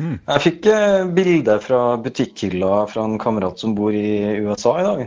Jeg 0.01 0.41
fikk 0.41 0.67
eh, 0.73 1.05
bilde 1.13 1.59
fra 1.61 1.81
butikkhylla 2.01 2.87
fra 2.89 3.05
en 3.05 3.19
kamerat 3.21 3.61
som 3.61 3.75
bor 3.77 3.93
i 3.93 4.41
USA 4.41 4.79
i 4.81 4.87
dag. 4.87 5.03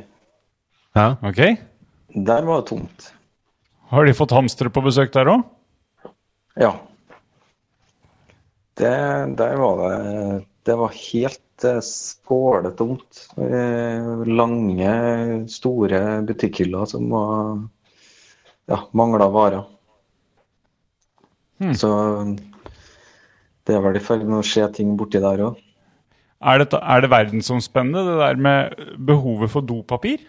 Ja. 0.94 1.08
Ok. 1.26 1.42
Der 2.14 2.46
var 2.46 2.62
det 2.62 2.70
tomt. 2.70 3.08
Har 3.90 4.06
de 4.06 4.14
fått 4.18 4.36
hamstere 4.36 4.70
på 4.74 4.84
besøk 4.86 5.14
der 5.16 5.32
òg? 5.34 5.42
Ja. 6.62 6.76
Det, 8.78 8.94
der 9.38 9.58
var 9.58 9.82
det 9.82 10.44
Det 10.64 10.76
var 10.80 10.96
helt 10.96 11.66
eh, 11.68 11.82
skåletomt. 11.84 13.28
Eh, 13.38 14.24
Lange, 14.30 14.96
store 15.52 16.02
butikkhyller 16.28 16.90
som 16.90 17.10
var 17.12 17.62
Ja, 18.72 18.78
mangla 18.96 19.28
varer. 19.28 19.66
Så 21.76 21.90
det 23.68 23.76
er 23.76 23.84
vel 23.84 24.00
i 24.00 24.04
ferd 24.04 24.24
med 24.28 24.40
å 24.42 24.46
skje 24.48 24.70
ting 24.76 24.96
borti 25.00 25.22
der 25.24 25.44
òg. 25.46 25.60
Er, 26.44 26.60
det, 26.60 26.80
er 26.80 27.04
det 27.04 27.10
verdensomspennende, 27.12 28.04
det 28.08 28.16
der 28.20 28.40
med 28.48 28.96
behovet 29.08 29.52
for 29.52 29.64
dopapir? 29.64 30.24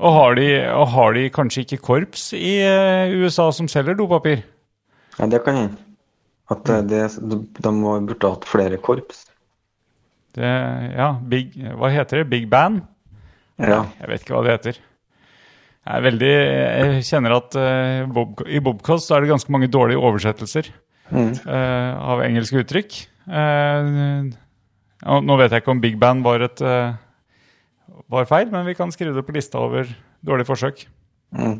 Og 0.00 0.16
har 0.16 0.36
de, 0.36 0.48
og 0.72 0.86
har 0.94 1.16
de 1.16 1.28
kanskje 1.32 1.64
ikke 1.64 1.80
korps 1.84 2.30
i 2.36 2.58
eh, 2.64 3.12
USA 3.20 3.50
som 3.52 3.68
selger 3.68 3.96
dopapir? 3.96 4.44
Ja, 5.18 5.28
det 5.28 5.42
kan 5.44 5.56
hende. 5.56 5.89
At 6.50 6.70
eh, 6.70 6.82
det, 6.90 7.02
de 7.62 7.72
burde 7.80 8.32
hatt 8.34 8.46
flere 8.48 8.78
korps. 8.82 9.26
Det, 10.36 10.50
ja, 10.94 11.12
big, 11.26 11.56
hva 11.78 11.90
heter 11.90 12.22
det? 12.22 12.30
Big 12.30 12.46
Band? 12.50 12.84
Ja. 13.58 13.84
Jeg 13.98 14.10
vet 14.10 14.24
ikke 14.24 14.36
hva 14.36 14.44
det 14.46 14.54
heter. 14.54 14.78
Jeg, 15.80 15.96
er 15.96 16.04
veldig, 16.04 16.30
jeg 16.30 17.04
kjenner 17.08 17.34
at 17.38 17.56
uh, 17.58 18.10
Bob, 18.14 18.42
i 18.46 18.60
Bobcast 18.62 19.08
så 19.08 19.16
er 19.16 19.24
det 19.24 19.32
ganske 19.32 19.52
mange 19.52 19.70
dårlige 19.72 20.00
oversettelser 20.00 20.72
Mm. 21.10 21.32
uh, 21.42 21.94
av 22.12 22.20
engelske 22.22 22.60
uttrykk. 22.62 22.96
Uh, 23.26 24.28
nå 25.26 25.38
vet 25.40 25.50
jeg 25.50 25.64
ikke 25.64 25.72
om 25.72 25.80
Big 25.82 25.96
Band 25.98 26.22
var, 26.22 26.44
et, 26.46 26.60
var 28.06 28.28
feil, 28.30 28.46
men 28.52 28.62
vi 28.68 28.76
kan 28.78 28.92
skrive 28.94 29.16
det 29.16 29.24
på 29.26 29.34
lista 29.34 29.58
over 29.58 29.90
dårlige 30.22 30.46
forsøk. 30.46 30.84
Mm. 31.34 31.56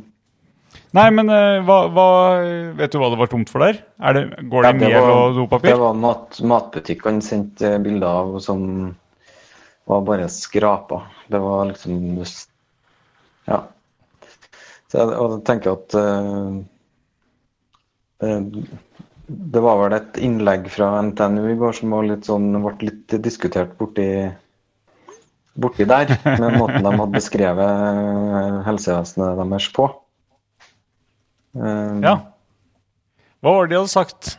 Nei, 0.97 1.07
men 1.15 1.29
uh, 1.31 1.61
hva, 1.63 1.77
hva, 1.95 2.07
vet 2.79 2.91
du 2.91 2.99
hva 2.99 3.13
det 3.13 3.19
var 3.21 3.31
tomt 3.31 3.51
for 3.53 3.63
der? 3.63 3.77
Er 4.03 4.17
det, 4.17 4.23
går 4.51 4.65
det 4.65 4.71
Ja, 4.71 4.73
det 4.73 4.89
mel 4.89 4.97
var- 5.05 5.21
og 5.29 5.37
dopapir? 5.39 5.71
Det 5.71 5.79
var 5.79 5.95
mat, 5.95 6.41
matbutikkene 6.43 7.23
sendte 7.23 7.77
bilder 7.85 8.09
av 8.25 8.33
som 8.43 8.65
var 9.91 10.03
bare 10.09 10.27
skrapa. 10.29 11.05
Det 11.31 11.39
var 11.39 11.71
liksom 11.71 12.25
Ja. 13.47 13.61
Så 14.91 14.99
jeg, 14.99 15.15
og 15.15 15.37
jeg 15.37 15.45
tenker 15.47 15.77
at 15.77 15.95
uh, 15.95 16.59
uh, 18.27 18.69
Det 19.31 19.63
var 19.63 19.79
vel 19.85 19.95
et 19.95 20.19
innlegg 20.19 20.67
fra 20.75 20.91
NTNU 21.07 21.53
i 21.53 21.59
går 21.59 21.73
som 21.79 21.95
var 21.95 22.03
litt 22.11 22.27
sånn, 22.27 22.51
ble 22.67 22.75
litt 22.89 23.15
diskutert 23.23 23.77
borti, 23.79 24.11
borti 25.55 25.87
der, 25.87 26.17
med 26.27 26.59
måten 26.59 26.83
de 26.83 26.97
hadde 26.99 27.15
beskrevet 27.15 28.65
helsevesenet 28.67 29.39
deres 29.39 29.71
på. 29.77 29.87
Eh, 31.57 32.01
Ja. 32.05 32.15
Hva 33.41 33.55
var 33.57 33.67
det 33.67 33.73
de 33.75 33.81
hadde 33.81 33.93
sagt? 33.93 34.37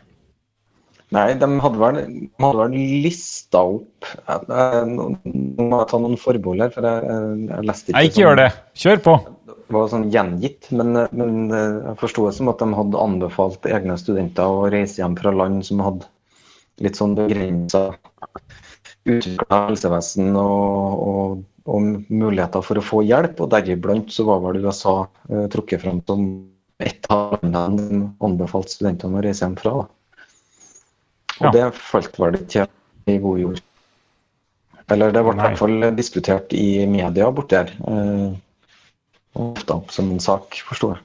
Nei, 1.11 1.33
de 1.35 1.47
hadde 1.59 1.79
vel, 1.81 1.97
de 2.05 2.29
hadde 2.45 2.59
vel 2.61 2.75
lista 3.03 3.59
opp 3.67 4.05
jeg- 4.05 4.87
Nå 4.87 5.07
må 5.25 5.79
jeg 5.81 5.87
ta 5.89 5.97
noen 5.99 6.15
forbehold 6.17 6.61
her, 6.61 6.69
for 6.69 6.81
jeg, 6.87 7.03
jeg, 7.49 7.65
leste 7.67 7.89
ikke 7.89 7.97
Nei, 7.97 8.05
ikke 8.07 8.23
gjør 8.23 8.37
det. 8.39 8.49
Kjør 8.75 9.01
på. 9.03 9.15
Det 9.71 9.75
var 9.75 9.89
sånn 9.91 10.11
gjengitt, 10.11 10.71
men, 10.71 10.93
men 11.11 11.51
eh, 11.51 11.81
jeg 11.89 11.97
forsto 11.99 12.27
det 12.27 12.35
som 12.37 12.49
at 12.51 12.59
de 12.59 12.69
hadde 12.77 13.03
anbefalt 13.03 13.67
egne 13.67 13.97
studenter 13.99 14.43
å 14.47 14.69
reise 14.71 15.01
hjem 15.01 15.17
fra 15.19 15.31
land 15.35 15.65
som 15.67 15.79
hadde 15.83 16.07
litt 16.81 16.95
sånn 16.95 17.15
begrensa 17.15 17.89
utvikla 19.09 19.67
helsevesen 19.67 20.35
og, 20.37 21.03
og, 21.11 21.43
og 21.65 22.07
muligheter 22.09 22.63
for 22.65 22.79
å 22.79 22.85
få 22.85 23.01
hjelp, 23.07 23.39
og 23.41 23.51
deriblant 23.51 24.11
så 24.13 24.25
var 24.29 24.39
vel 24.45 24.63
USA 24.63 24.95
eh, 25.29 25.47
trukket 25.51 25.81
fram 25.83 26.01
som 26.07 26.25
et 26.85 27.07
av 27.13 27.39
landene 27.43 27.89
de 27.89 27.99
anbefalte 28.25 28.75
studentene 28.75 29.19
å 29.19 29.23
reise 29.25 29.45
hjem 29.45 29.57
fra. 29.59 29.73
Da. 29.81 29.87
Og 31.41 31.45
Ja. 31.47 31.51
det 31.55 31.67
falt 31.77 32.17
vel 32.19 32.37
ikke 32.37 32.67
i 33.09 33.17
god 33.17 33.39
jord. 33.39 33.61
Eller 34.91 35.11
det 35.11 35.23
ble 35.23 35.33
i 35.33 35.39
hvert 35.39 35.57
fall 35.57 35.95
diskutert 35.95 36.53
i 36.53 36.85
media 36.85 37.29
borti 37.31 37.55
her. 37.55 37.71
Eh, 37.87 38.35
ofte 39.39 39.73
opp 39.77 39.91
som 39.91 40.11
en 40.11 40.19
sak, 40.19 40.59
forsto 40.67 40.91
jeg. 40.93 41.01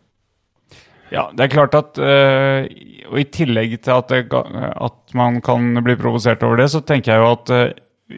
Ja, 1.13 1.31
det 1.31 1.45
er 1.45 1.53
klart 1.55 1.75
at 1.79 1.99
eh, 2.03 2.67
Og 3.07 3.21
i 3.21 3.25
tillegg 3.31 3.77
til 3.81 3.93
at, 3.95 4.09
det, 4.11 4.27
at 4.35 5.15
man 5.15 5.41
kan 5.41 5.79
bli 5.85 5.95
provosert 5.95 6.43
over 6.43 6.57
det, 6.59 6.67
så 6.73 6.81
tenker 6.83 7.13
jeg 7.13 7.23
jo 7.23 7.29
at 7.31 7.51
eh, 7.55 7.75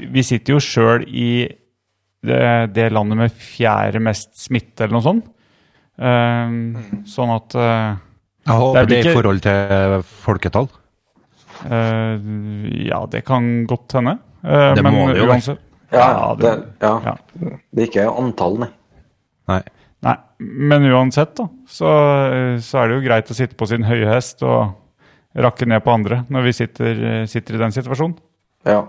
vi 0.08 0.22
sitter 0.24 0.54
jo 0.54 0.62
sjøl 0.64 1.04
i 1.04 1.48
det, 2.24 2.72
det 2.72 2.88
landet 2.92 3.20
med 3.20 3.34
fjerde 3.36 4.00
mest 4.00 4.32
smitte, 4.40 4.84
eller 4.86 4.96
noe 4.96 5.04
sånt. 5.04 5.28
Eh, 5.98 6.50
Sånn 7.10 7.32
at 7.34 7.54
uh, 7.58 7.96
Jeg 8.46 8.54
håper 8.60 8.86
Det 8.86 9.02
det, 9.02 9.10
i 9.10 9.14
forhold 9.16 9.40
til 9.42 10.02
folketall. 10.24 10.68
Uh, 11.64 12.18
Ja, 12.86 13.00
det 13.10 13.24
kan 13.26 13.66
godt 13.66 13.96
hende. 13.98 14.18
Uh, 14.44 14.74
Det 14.78 14.84
men 14.86 14.94
må 14.94 15.08
det 15.12 15.18
jo 15.18 15.26
være. 15.26 15.32
uansett 15.40 15.58
Ja, 15.90 16.34
det- 16.38 16.44
det, 16.44 16.66
ja. 16.82 16.92
ja. 17.04 17.16
det 17.74 17.82
er 17.82 17.86
ikke 17.88 18.06
antall, 18.12 18.58
nei. 18.60 18.68
Nei. 19.48 19.62
Nei, 20.04 20.14
men 20.38 20.84
uansett, 20.92 21.32
da, 21.34 21.48
så, 21.66 21.88
så 22.62 22.78
er 22.78 22.86
det 22.88 22.98
jo 23.00 23.06
greit 23.08 23.30
å 23.32 23.34
sitte 23.34 23.56
på 23.58 23.66
sin 23.66 23.82
høye 23.82 24.06
hest 24.06 24.44
og 24.46 24.76
rakke 25.34 25.66
ned 25.66 25.82
på 25.82 25.90
andre 25.90 26.20
når 26.30 26.44
vi 26.44 26.52
sitter, 26.54 27.00
sitter 27.26 27.56
i 27.56 27.62
den 27.64 27.74
situasjonen. 27.74 28.14
Ja. 28.68 28.84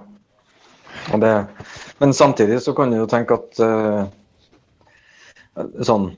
Og 1.13 1.23
det, 1.23 1.31
men 2.03 2.13
samtidig 2.13 2.59
så 2.61 2.75
kan 2.77 2.91
du 2.93 2.99
jo 2.99 3.07
tenke 3.09 3.39
at 3.39 3.57
uh, 3.63 4.05
sånn 5.81 6.11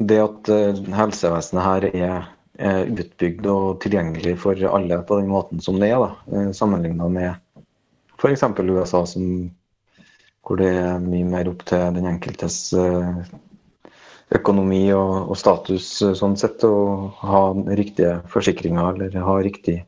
Det 0.00 0.16
at 0.22 0.48
eh, 0.48 0.80
helsevesenet 0.96 1.66
her 1.66 1.86
er, 1.90 2.28
er 2.56 2.88
utbygd 2.88 3.46
og 3.52 3.80
tilgjengelig 3.84 4.38
for 4.40 4.56
alle 4.70 5.02
på 5.04 5.20
den 5.20 5.28
måten 5.28 5.60
som 5.60 5.80
det 5.80 5.90
er, 5.92 6.00
da, 6.00 6.14
uh, 6.32 6.50
sammenligna 6.56 7.08
med 7.12 7.34
f.eks. 8.20 8.44
USA, 8.58 9.04
som, 9.06 9.50
hvor 10.44 10.60
det 10.60 10.72
er 10.72 11.04
mye 11.04 11.28
mer 11.28 11.48
opp 11.52 11.64
til 11.68 11.94
den 11.96 12.08
enkeltes 12.08 12.58
eh, 12.76 13.22
økonomi 14.36 14.82
og, 14.94 15.30
og 15.32 15.38
status 15.40 15.92
eh, 16.04 16.16
sånn 16.18 16.36
sett, 16.40 16.64
å 16.64 17.10
ha 17.22 17.44
riktige 17.76 18.18
forsikringer 18.32 18.92
eller 18.94 19.24
ha 19.24 19.38
riktig 19.44 19.80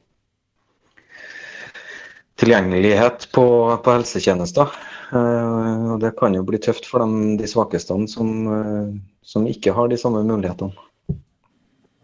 tilgjengelighet 2.41 3.29
på, 3.37 3.47
på 3.85 3.95
helsetjenester. 3.95 4.73
Eh, 5.13 5.93
og 5.93 6.01
det 6.01 6.15
kan 6.17 6.33
jo 6.33 6.45
bli 6.47 6.61
tøft 6.63 6.87
for 6.89 7.05
dem, 7.05 7.37
de 7.37 7.49
svakeste 7.49 7.95
som, 8.09 8.29
eh, 8.49 8.93
som 9.23 9.47
ikke 9.49 9.75
har 9.77 9.91
de 9.93 9.99
samme 10.01 10.23
mulighetene. 10.25 10.73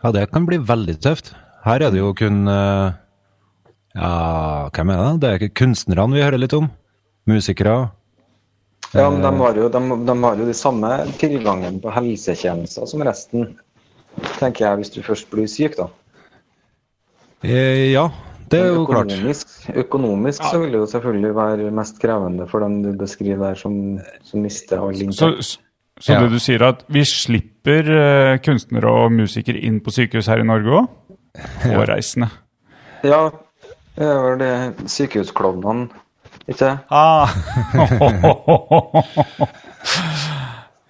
Ja, 0.03 0.13
det 0.13 0.31
kan 0.31 0.47
bli 0.47 0.59
veldig 0.59 0.99
tøft. 1.01 1.33
Her 1.65 1.83
er 1.83 1.91
det 1.91 2.03
jo 2.03 2.15
kun 2.15 2.47
eh, 2.49 2.93
Ja, 3.99 4.69
hvem 4.71 4.91
er 4.93 4.99
det? 5.01 5.21
Det 5.21 5.29
er 5.29 5.41
ikke 5.41 5.65
kunstnerne 5.65 6.13
vi 6.15 6.23
hører 6.23 6.39
litt 6.39 6.53
om. 6.55 6.69
Musikere. 7.27 7.91
Ja, 8.93 9.09
men 9.11 9.21
de 9.25 9.33
har, 9.41 9.57
jo, 9.57 9.69
de, 9.69 9.81
de 10.07 10.15
har 10.23 10.37
jo 10.37 10.47
de 10.47 10.55
samme 10.55 10.93
tilgangen 11.19 11.81
på 11.81 11.91
helsetjenester 11.93 12.87
som 12.89 13.03
resten, 13.05 13.51
tenker 14.39 14.65
jeg, 14.65 14.79
hvis 14.79 14.93
du 14.95 15.03
først 15.05 15.29
blir 15.33 15.49
syk, 15.51 15.77
da. 15.77 15.89
Ja, 17.45 18.07
det 18.51 18.61
er 18.61 18.69
jo 18.73 18.85
klart. 18.89 19.13
Økonomisk, 19.75 20.43
ja. 20.43 20.51
så 20.51 20.59
vil 20.63 20.73
det 20.73 20.83
jo 20.83 20.87
selvfølgelig 20.91 21.33
være 21.37 21.71
mest 21.75 21.99
krevende 22.03 22.47
for 22.51 22.65
dem 22.65 22.83
du 22.83 22.93
beskriver 22.99 23.49
der, 23.51 23.55
som, 23.61 23.99
som 24.25 24.45
mister 24.45 24.81
all 24.81 24.95
inntekt. 24.97 25.45
så 25.45 25.59
så 26.01 26.13
Ja. 26.13 26.21
det 26.23 26.31
du 26.31 26.39
sier, 26.39 26.63
er 26.63 26.69
at 26.69 26.85
vi 26.89 27.03
slipper 27.05 27.89
eh, 27.91 28.39
kunstnere 28.39 28.87
og 28.87 29.13
musikere 29.13 29.59
inn 29.59 29.81
på 29.83 29.91
sykehus 29.91 30.29
her 30.31 30.39
i 30.39 30.47
Norge 30.47 30.71
òg? 30.71 30.87
Hårreisende. 31.67 32.29
Ja, 33.03 33.31
det 33.99 34.07
er 34.07 34.23
vel 34.23 34.39
det 34.39 34.91
sykehusklovnene, 34.91 35.89
ikke 36.47 36.65
det? 36.65 36.79
Ah. 36.91 37.29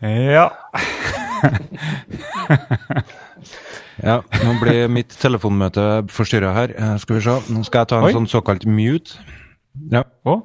ja. 0.37 0.49
Ja, 4.05 4.21
nå 4.45 4.53
blir 4.63 4.87
mitt 4.93 5.11
telefonmøte 5.19 5.85
forstyrra 6.15 6.53
her. 6.55 6.75
Eh, 6.79 6.95
Skal 7.03 7.19
vi 7.19 7.23
se. 7.25 7.35
Nå 7.55 7.65
skal 7.67 7.83
jeg 7.83 7.91
ta 7.91 7.99
en 7.99 8.07
Oi. 8.09 8.13
sånn 8.15 8.29
såkalt 8.31 8.67
mute. 8.67 9.19
Ja. 9.91 10.05
Å? 10.27 10.37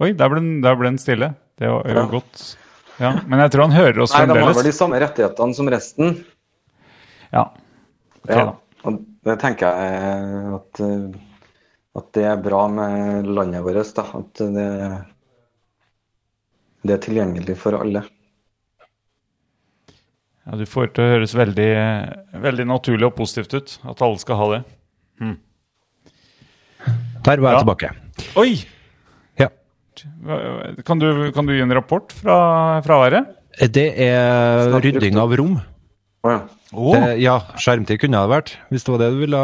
Oi, 0.00 0.12
der 0.16 0.30
ble, 0.32 0.40
den, 0.40 0.60
der 0.64 0.76
ble 0.78 0.88
den 0.92 0.98
stille. 1.02 1.34
Det 1.58 1.68
var 1.68 1.84
jo 1.88 1.94
Ja. 1.94 2.06
godt. 2.06 2.56
Ja, 2.98 3.12
Men 3.26 3.38
jeg 3.40 3.50
tror 3.52 3.62
han 3.68 3.76
hører 3.76 4.00
oss 4.02 4.12
Nei, 4.12 4.24
de 4.26 4.40
har 4.40 4.54
vel 4.54 4.64
de 4.64 4.72
samme 4.72 4.98
rettighetene 4.98 5.54
som 5.54 5.68
resten. 5.70 6.24
Ja. 7.32 7.44
Okay, 8.24 8.36
Ja, 8.36 8.54
og 8.84 8.98
det 9.24 9.38
tenker 9.40 9.68
jeg 9.68 10.54
at, 10.54 10.80
at 12.00 12.12
det 12.12 12.24
er 12.24 12.36
bra 12.42 12.66
med 12.68 13.26
landet 13.26 13.62
vårt. 13.62 13.94
Da. 13.94 14.02
At 14.18 14.34
det, 14.34 14.66
det 16.86 16.94
er 16.96 17.02
tilgjengelig 17.04 17.56
for 17.60 17.78
alle. 17.78 18.02
Ja, 20.48 20.56
du 20.56 20.64
får 20.64 20.86
det 20.88 20.94
til 20.96 21.04
å 21.04 21.12
høres 21.12 21.34
veldig, 21.36 21.70
veldig 22.40 22.64
naturlig 22.70 23.04
og 23.10 23.16
positivt 23.18 23.52
ut. 23.52 23.78
At 23.84 24.00
alle 24.04 24.20
skal 24.22 24.38
ha 24.40 24.46
det. 24.54 24.60
Der 27.26 27.40
var 27.42 27.52
jeg 27.52 27.58
Ja. 27.58 27.62
tilbake. 27.64 27.90
Oi! 28.40 28.64
Ja. 29.38 29.48
Kan 30.86 30.98
du, 31.02 31.30
kan 31.32 31.46
du 31.46 31.52
gi 31.52 31.60
en 31.60 31.74
rapport 31.74 32.12
fra 32.12 32.80
fraværet? 32.82 33.34
Det 33.74 33.92
er 33.98 34.70
rydding 34.80 35.18
av 35.18 35.34
rom. 35.36 35.58
Å 36.24 36.30
ja. 36.30 36.40
Det, 36.72 37.18
ja, 37.20 37.40
skjermtid 37.56 38.00
kunne 38.00 38.20
det 38.22 38.30
vært, 38.32 38.54
hvis 38.70 38.84
det 38.84 38.92
var 38.94 39.02
det 39.02 39.10
du 39.12 39.20
ville. 39.20 39.42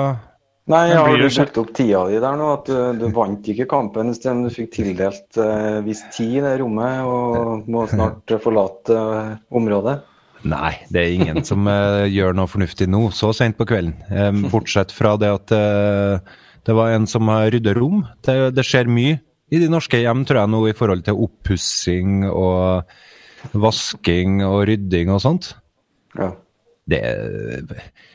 Nei, 0.66 0.80
jeg 0.88 0.96
har 0.96 1.12
jo 1.12 1.28
brukt 1.28 1.59
opp 1.61 1.72
tida 1.76 2.00
di 2.09 2.20
der 2.22 2.36
nå? 2.40 2.46
At 2.57 2.68
du, 2.70 2.76
du 2.96 3.07
vant 3.12 3.44
ikke 3.52 3.66
kampen 3.68 4.14
men 4.14 4.42
du 4.46 4.50
fikk 4.52 4.70
tildelt 4.72 5.36
uh, 5.36 5.82
viss 5.84 6.00
tid 6.14 6.38
i 6.38 6.44
det 6.44 6.55
rommet 6.62 7.05
og 7.05 7.68
må 7.68 7.84
snart 7.90 8.32
forlate 8.40 8.96
området? 9.52 9.98
Nei, 10.45 10.74
det 10.92 11.01
er 11.01 11.14
ingen 11.16 11.45
som 11.47 11.64
uh, 11.68 12.05
gjør 12.11 12.36
noe 12.36 12.51
fornuftig 12.51 12.88
nå, 12.92 13.07
så 13.16 13.32
sent 13.36 13.57
på 13.57 13.66
kvelden. 13.68 13.97
Um, 14.12 14.45
bortsett 14.53 14.92
fra 14.92 15.14
det 15.20 15.30
at 15.32 15.55
uh, 15.57 16.36
det 16.68 16.76
var 16.76 16.92
en 16.92 17.09
som 17.09 17.30
har 17.32 17.49
ryddet 17.55 17.76
rom. 17.78 18.03
Det, 18.24 18.36
det 18.57 18.66
skjer 18.66 18.90
mye 18.92 19.18
i 19.53 19.61
de 19.62 19.70
norske 19.72 20.01
hjem, 20.01 20.24
tror 20.28 20.42
jeg, 20.42 20.53
nå 20.53 20.62
i 20.68 20.76
forhold 20.76 21.05
til 21.07 21.20
oppussing 21.26 22.26
og 22.28 22.84
vasking 23.57 24.40
og 24.45 24.64
rydding 24.68 25.12
og 25.12 25.22
sånt. 25.24 25.55
Ja. 26.14 26.30
det, 26.88 27.01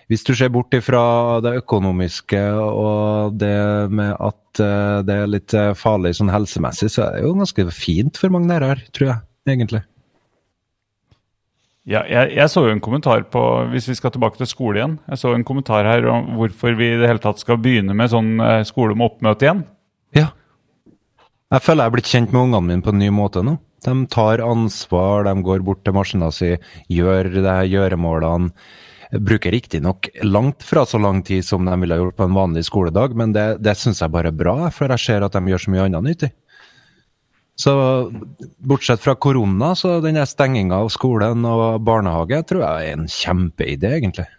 hvis 0.07 0.23
du 0.23 0.31
ser 0.37 0.53
bort 0.53 0.71
ifra 0.77 1.01
det 1.43 1.57
økonomiske 1.59 2.39
og 2.55 3.35
det 3.41 3.57
med 3.91 4.13
at 4.13 4.61
uh, 4.61 5.01
det 5.05 5.17
er 5.17 5.33
litt 5.33 5.57
farlig 5.81 6.13
sånn 6.19 6.33
helsemessig, 6.33 6.93
så 6.93 7.07
er 7.07 7.17
det 7.17 7.25
jo 7.25 7.37
ganske 7.41 7.71
fint 7.73 8.21
for 8.21 8.33
mange 8.33 8.53
lærere, 8.53 8.85
tror 8.93 9.15
jeg, 9.15 9.25
egentlig. 9.49 9.87
Ja, 11.89 12.03
jeg, 12.05 12.35
jeg 12.37 12.51
så 12.53 12.67
jo 12.67 12.73
en 12.75 12.83
kommentar 12.85 13.23
på, 13.33 13.41
hvis 13.71 13.87
vi 13.89 13.95
skal 13.97 14.11
tilbake 14.13 14.37
til 14.37 14.49
skole 14.49 14.77
igjen, 14.77 14.99
jeg 15.09 15.21
så 15.23 15.31
en 15.33 15.45
kommentar 15.47 15.87
her 15.89 16.05
om 16.11 16.35
hvorfor 16.37 16.75
vi 16.77 16.91
i 16.93 16.99
det 17.01 17.07
hele 17.09 17.21
tatt 17.23 17.41
skal 17.41 17.57
begynne 17.61 17.95
med 17.97 18.11
sånn 18.11 18.35
eh, 18.45 18.61
skole 18.67 18.93
med 18.93 19.07
oppmøte 19.07 19.47
igjen. 19.47 19.63
Ja. 20.13 20.27
Jeg 21.49 21.65
føler 21.65 21.87
jeg 21.87 21.89
er 21.89 21.95
blitt 21.95 22.11
kjent 22.11 22.35
med 22.35 22.43
ungene 22.43 22.67
mine 22.67 22.85
på 22.85 22.93
en 22.93 23.01
ny 23.01 23.09
måte 23.09 23.41
nå. 23.45 23.55
De 23.87 23.95
tar 24.13 24.43
ansvar, 24.45 25.25
de 25.25 25.33
går 25.41 25.65
bort 25.65 25.81
til 25.87 25.95
maskina 25.97 26.29
si, 26.35 26.51
gjør 26.93 27.31
det 27.39 27.47
her 27.47 27.71
gjøremålene. 27.71 28.53
Bruker 29.25 29.55
riktignok 29.55 30.11
langt 30.21 30.61
fra 30.61 30.83
så 30.85 30.99
lang 31.01 31.23
tid 31.25 31.41
som 31.47 31.65
de 31.65 31.73
ville 31.81 31.97
gjort 31.97 32.19
på 32.19 32.27
en 32.27 32.35
vanlig 32.37 32.67
skoledag, 32.67 33.15
men 33.17 33.33
det, 33.33 33.47
det 33.65 33.73
syns 33.79 34.03
jeg 34.03 34.13
bare 34.13 34.29
er 34.29 34.37
bra, 34.37 34.69
for 34.69 34.93
jeg 34.93 35.01
ser 35.01 35.25
at 35.25 35.33
de 35.33 35.41
gjør 35.49 35.63
så 35.63 35.73
mye 35.73 35.87
annet 35.87 36.05
nyttig. 36.05 36.29
Så 37.59 37.71
bortsett 38.63 39.01
fra 39.03 39.17
korona, 39.19 39.73
så 39.75 39.97
den 40.03 40.15
stenginga 40.23 40.77
av 40.79 40.91
skolen 40.93 41.43
og 41.47 41.81
barnehage 41.83 42.39
tror 42.47 42.63
jeg 42.63 42.91
er 42.91 42.95
en 42.95 43.09
kjempeidé, 43.11 43.97
egentlig. 43.97 44.29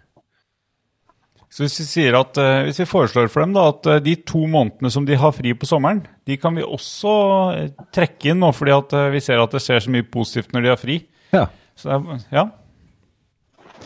Så 1.50 1.64
hvis 1.64 1.80
vi 1.82 1.84
sier 1.88 2.14
at, 2.14 2.38
eh, 2.38 2.62
hvis 2.68 2.78
vi 2.78 2.86
foreslår 2.86 3.28
for 3.28 3.42
dem 3.42 3.52
da, 3.56 3.66
at 3.72 3.88
eh, 3.90 3.98
de 4.06 4.14
to 4.22 4.44
månedene 4.48 4.92
som 4.94 5.04
de 5.04 5.18
har 5.18 5.34
fri 5.34 5.50
på 5.58 5.66
sommeren, 5.66 6.04
de 6.24 6.36
kan 6.38 6.54
vi 6.56 6.62
også 6.62 7.14
eh, 7.58 7.72
trekke 7.92 8.30
inn 8.30 8.40
nå, 8.40 8.52
fordi 8.54 8.76
at 8.76 8.94
vi 9.12 9.22
ser 9.24 9.42
at 9.42 9.52
det 9.56 9.60
skjer 9.64 9.82
så 9.84 9.92
mye 9.92 10.06
positivt 10.06 10.54
når 10.54 10.64
de 10.64 10.70
har 10.72 10.80
fri. 10.80 10.98
Ja. 11.34 11.48
Så 11.78 12.00
ja, 12.30 12.48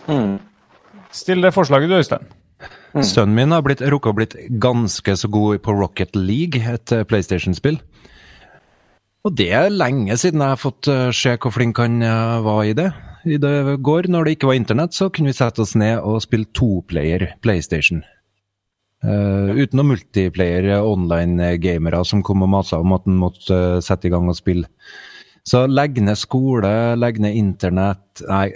Mm. 0.05 0.39
still 1.15 1.41
det 1.41 1.55
forslaget 1.55 1.89
du, 1.89 1.95
Øystein. 1.97 2.27
Sønnen 3.01 3.35
min 3.35 3.53
har 3.55 3.63
blitt, 3.65 3.81
rukket 3.81 4.13
å 4.13 4.17
blitt 4.19 4.35
ganske 4.61 5.15
så 5.17 5.31
god 5.33 5.63
på 5.65 5.73
Rocket 5.73 6.15
League, 6.19 6.61
et 6.61 6.93
PlayStation-spill. 7.09 7.79
Og 9.25 9.33
det 9.33 9.49
er 9.57 9.73
lenge 9.73 10.17
siden 10.21 10.43
jeg 10.45 10.53
har 10.53 10.61
fått 10.61 10.89
eh, 10.93 11.09
se 11.17 11.33
hvor 11.41 11.55
flink 11.55 11.79
han 11.81 12.03
eh, 12.05 12.41
var 12.45 12.65
i 12.69 12.75
det. 12.77 12.91
I 13.25 13.39
det 13.41 13.79
går, 13.81 14.11
når 14.13 14.27
det 14.27 14.35
ikke 14.37 14.51
var 14.51 14.59
internett, 14.59 14.93
så 14.93 15.09
kunne 15.09 15.33
vi 15.33 15.39
sette 15.39 15.63
oss 15.65 15.73
ned 15.81 16.03
og 16.05 16.21
spille 16.21 16.51
toplayer 16.53 17.31
PlayStation. 17.45 18.03
Uh, 19.05 19.53
uten 19.53 19.77
noen 19.77 19.91
multiplayer 19.91 20.79
online-gamere 20.81 21.99
som 22.09 22.23
kom 22.25 22.45
og 22.47 22.49
masa 22.55 22.79
om 22.81 22.95
at 22.97 23.05
en 23.09 23.19
måtte 23.21 23.53
uh, 23.53 23.81
sette 23.85 24.09
i 24.09 24.13
gang 24.13 24.31
og 24.33 24.37
spille. 24.39 24.69
Så 25.45 25.67
legg 25.69 26.01
ned 26.01 26.17
skole, 26.17 26.71
legg 26.97 27.19
ned 27.21 27.37
internett 27.37 28.23
Nei, 28.25 28.47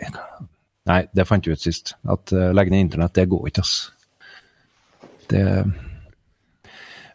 nei 0.88 1.02
det 1.12 1.26
fant 1.28 1.44
vi 1.44 1.52
ut 1.52 1.64
sist. 1.64 1.92
At 2.08 2.32
uh, 2.32 2.48
legge 2.56 2.72
ned 2.72 2.86
internett, 2.86 3.16
det 3.16 3.28
går 3.28 3.50
ikke, 3.50 3.64
ass. 3.64 3.74
Det 5.28 5.44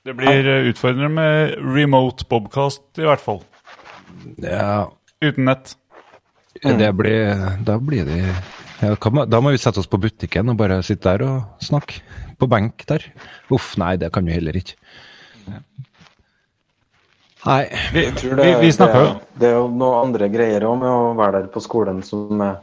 Det 0.04 0.14
blir 0.20 0.48
eh, 0.48 0.68
utfordrende 0.68 1.10
med 1.10 1.54
remote 1.76 2.26
bobcast, 2.30 2.84
i 3.00 3.06
hvert 3.08 3.24
fall. 3.24 3.40
Ja, 4.44 4.92
Uten 5.24 5.48
nett. 5.48 5.78
det 6.64 6.90
blir 6.96 7.40
Da 7.66 7.78
blir 7.80 8.06
det 8.06 8.20
ja, 8.82 9.26
Da 9.26 9.40
må 9.42 9.54
vi 9.54 9.62
sette 9.62 9.80
oss 9.80 9.88
på 9.88 9.98
butikken 10.04 10.52
og 10.52 10.60
bare 10.60 10.82
sitte 10.84 11.14
der 11.14 11.24
og 11.28 11.64
snakke. 11.64 12.04
På 12.40 12.50
benk 12.52 12.84
der. 12.90 13.06
Uff, 13.54 13.78
nei, 13.80 13.96
det 13.98 14.12
kan 14.12 14.28
vi 14.28 14.36
heller 14.36 14.58
ikke. 14.60 14.76
Nei. 17.46 17.64
Vi, 17.94 18.06
det, 18.12 18.36
vi, 18.40 18.52
vi 18.60 18.72
snakker 18.72 19.02
jo 19.02 19.08
det, 19.08 19.26
det 19.40 19.50
er 19.50 19.58
jo 19.58 19.66
noen 19.72 19.98
andre 20.08 20.30
greier 20.32 20.64
òg 20.64 20.78
med 20.80 20.88
å 20.92 21.10
være 21.18 21.42
der 21.42 21.50
på 21.52 21.64
skolen 21.64 22.00
som 22.06 22.40
er 22.44 22.62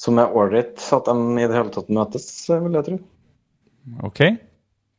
som 0.00 0.20
er 0.20 0.32
ålreit 0.36 0.80
at 0.96 1.08
de 1.08 1.14
i 1.36 1.48
det 1.48 1.56
hele 1.56 1.72
tatt 1.72 1.90
møtes, 1.92 2.28
vil 2.48 2.76
jeg 2.76 2.86
tro. 2.86 2.98
Ok. 4.08 4.20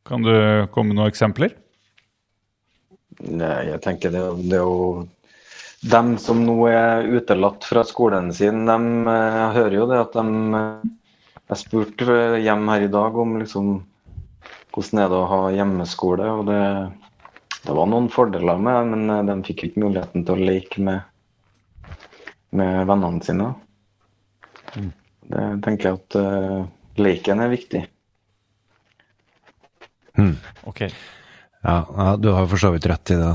Kan 0.07 0.25
du 0.25 0.33
komme 0.73 0.91
med 0.91 0.99
noen 0.99 1.11
eksempler? 1.11 1.53
Nei, 3.21 3.57
jeg 3.69 3.81
tenker 3.83 4.13
det, 4.13 4.23
det 4.49 4.57
er 4.57 4.65
jo 4.65 5.05
dem 5.81 6.15
som 6.21 6.41
nå 6.45 6.55
er 6.69 7.07
utelatt 7.09 7.65
fra 7.65 7.83
skolen 7.85 8.29
sin, 8.33 8.65
dem, 8.69 9.07
eh, 9.09 9.37
jeg 9.37 9.53
hører 9.57 9.77
jo 9.77 9.87
det 9.89 10.01
at 10.01 10.17
de 10.17 10.57
eh, 10.57 10.89
Jeg 11.51 11.59
spurte 11.59 12.17
hjem 12.39 12.69
her 12.71 12.85
i 12.85 12.91
dag 12.91 13.17
om 13.19 13.33
liksom 13.41 13.71
hvordan 14.71 15.01
er 15.03 15.09
det 15.11 15.17
å 15.17 15.27
ha 15.27 15.39
hjemmeskole, 15.51 16.27
og 16.31 16.45
det, 16.47 16.59
det 17.65 17.73
var 17.75 17.89
noen 17.91 18.07
fordeler 18.13 18.61
med 18.61 18.77
det, 18.77 18.83
men 18.93 19.15
eh, 19.15 19.23
de 19.27 19.35
fikk 19.49 19.65
ikke 19.67 19.83
muligheten 19.83 20.25
til 20.27 20.37
å 20.37 20.49
leke 20.51 20.85
med, 20.85 21.01
med 22.55 22.87
vennene 22.87 23.25
sine. 23.25 23.49
Det 25.31 25.43
tenker 25.65 25.89
jeg 25.89 25.99
at 25.99 26.15
uh, 26.19 26.63
leken 26.99 27.43
er 27.43 27.51
viktig. 27.51 27.81
Ok. 30.67 30.85
Ja, 31.61 31.75
ja, 31.97 32.15
du 32.17 32.31
har 32.33 32.47
for 32.49 32.61
så 32.61 32.71
vidt 32.73 32.87
rett 32.89 33.13
i 33.13 33.19
det. 33.19 33.33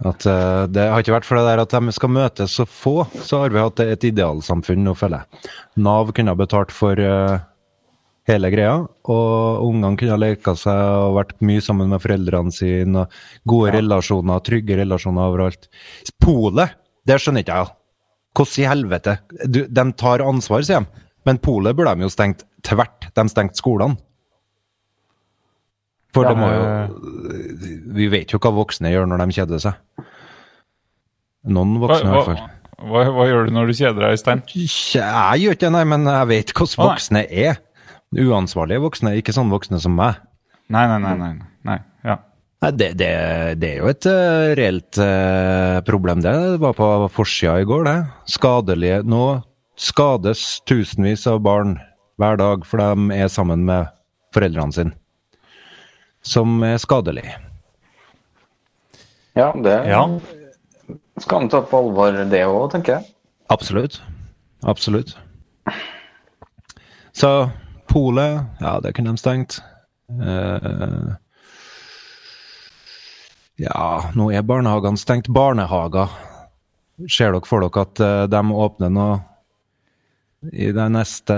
At 0.00 0.24
uh, 0.26 0.64
Det 0.72 0.86
har 0.88 1.02
ikke 1.02 1.14
vært 1.18 1.28
for 1.28 1.38
det 1.38 1.46
der 1.46 1.62
at 1.62 1.74
de 1.76 1.94
skal 1.94 2.12
møtes 2.12 2.56
så 2.56 2.66
få, 2.66 3.04
så 3.20 3.42
har 3.42 3.54
vi 3.54 3.60
hatt 3.62 3.82
et 3.84 4.06
idealsamfunn 4.08 4.82
nå, 4.86 4.96
føler 4.96 5.22
jeg. 5.22 5.50
Nav 5.84 6.12
kunne 6.16 6.32
ha 6.32 6.40
betalt 6.40 6.72
for 6.74 6.98
uh, 6.98 7.42
hele 8.30 8.50
greia, 8.52 8.78
og 9.12 9.66
ungene 9.66 9.98
kunne 10.00 10.16
ha 10.16 10.20
leka 10.20 10.54
seg 10.58 10.80
og 11.04 11.18
vært 11.18 11.36
mye 11.44 11.64
sammen 11.64 11.92
med 11.92 12.02
foreldrene 12.02 12.54
sine. 12.54 13.04
og 13.04 13.52
Gode 13.52 13.76
relasjoner, 13.76 14.42
trygge 14.46 14.80
relasjoner 14.80 15.28
overalt. 15.28 15.68
Polet, 16.22 16.76
det 17.08 17.20
skjønner 17.20 17.44
ikke 17.44 17.60
jeg. 17.60 17.76
Hvordan 18.36 18.62
i 18.62 18.68
helvete? 18.70 19.16
Du, 19.50 19.64
de 19.66 19.84
tar 19.98 20.22
ansvar, 20.24 20.64
sier 20.64 20.84
de. 20.84 21.06
Men 21.28 21.40
polet 21.42 21.76
burde 21.76 21.92
de 21.98 22.06
jo 22.06 22.12
stengt 22.12 22.46
tvert. 22.64 23.10
De 23.16 23.24
stengte 23.28 23.60
skolene. 23.60 23.98
For 26.14 26.26
Ja, 26.26 26.32
det 26.32 26.40
må 26.40 26.48
jo 26.50 27.90
Vi 27.96 28.08
vet 28.10 28.32
jo 28.34 28.40
hva 28.42 28.52
voksne 28.54 28.90
gjør 28.92 29.06
når 29.10 29.24
de 29.24 29.36
kjeder 29.36 29.62
seg. 29.62 30.06
Noen 31.50 31.76
Hva, 31.78 31.86
voksne, 31.86 32.08
i 32.08 32.14
hvert 32.14 32.28
fall. 32.28 32.40
hva, 32.90 33.04
hva 33.16 33.26
gjør 33.28 33.46
du 33.48 33.54
når 33.56 33.70
du 33.70 33.76
kjeder 33.78 34.06
deg, 34.06 34.18
Stein? 34.20 34.42
Jeg 34.52 35.44
gjør 35.44 35.56
ikke 35.56 35.68
det, 35.68 35.74
nei, 35.76 35.84
men 35.88 36.08
jeg 36.10 36.30
vet 36.32 36.54
hvordan 36.56 36.90
voksne 36.90 37.22
er. 37.28 37.60
Uansvarlige 38.10 38.82
voksne, 38.82 39.14
ikke 39.20 39.34
sånne 39.36 39.54
voksne 39.54 39.80
som 39.82 39.94
meg. 39.96 40.18
Nei, 40.70 40.84
nei, 40.90 40.98
nei. 41.02 41.14
nei, 41.18 41.30
nei. 41.66 41.78
Ja. 42.06 42.18
Nei, 42.60 42.72
det, 42.76 42.90
det, 43.00 43.10
det 43.62 43.70
er 43.70 43.78
jo 43.80 43.88
et 43.88 44.06
uh, 44.10 44.50
reelt 44.58 44.98
uh, 45.00 45.78
problem, 45.86 46.20
det. 46.24 46.34
Det 46.54 46.60
var 46.62 46.74
på 46.76 46.88
forsida 47.14 47.56
i 47.62 47.68
går, 47.68 47.86
det. 47.88 47.96
Skadelige 48.34 49.00
Nå 49.08 49.24
skades 49.80 50.60
tusenvis 50.68 51.24
av 51.30 51.40
barn 51.46 51.78
hver 52.20 52.36
dag 52.36 52.66
for 52.68 52.82
de 52.82 53.16
er 53.16 53.30
sammen 53.32 53.64
med 53.64 53.88
foreldrene 54.36 54.76
sine. 54.76 54.92
Som 56.22 56.62
er 56.66 56.76
skadelig. 56.78 57.24
Ja, 59.38 59.52
det 59.56 59.76
ja. 59.88 60.02
skal 61.16 61.40
man 61.40 61.50
ta 61.52 61.62
på 61.64 61.80
alvor, 61.80 62.18
det 62.28 62.42
òg, 62.44 62.70
tenker 62.74 62.98
jeg. 62.98 63.12
Absolutt. 63.50 64.00
Absolutt. 64.62 65.16
Så 67.12 67.50
polet, 67.88 68.44
ja, 68.60 68.76
det 68.84 68.92
kunne 68.96 69.14
de 69.14 69.20
stengt. 69.22 69.60
Uh, 70.10 71.14
ja, 73.60 74.10
nå 74.16 74.30
er 74.32 74.46
barnehagene 74.46 75.00
stengt. 75.00 75.28
Barnehager. 75.28 76.12
Ser 77.08 77.34
dere 77.34 77.48
for 77.48 77.64
dere 77.64 77.82
at 77.84 78.00
eh, 78.04 78.22
de 78.28 78.40
åpner 78.64 78.90
nå 78.92 79.08
i 80.52 80.68
det 80.72 80.86
neste 80.92 81.36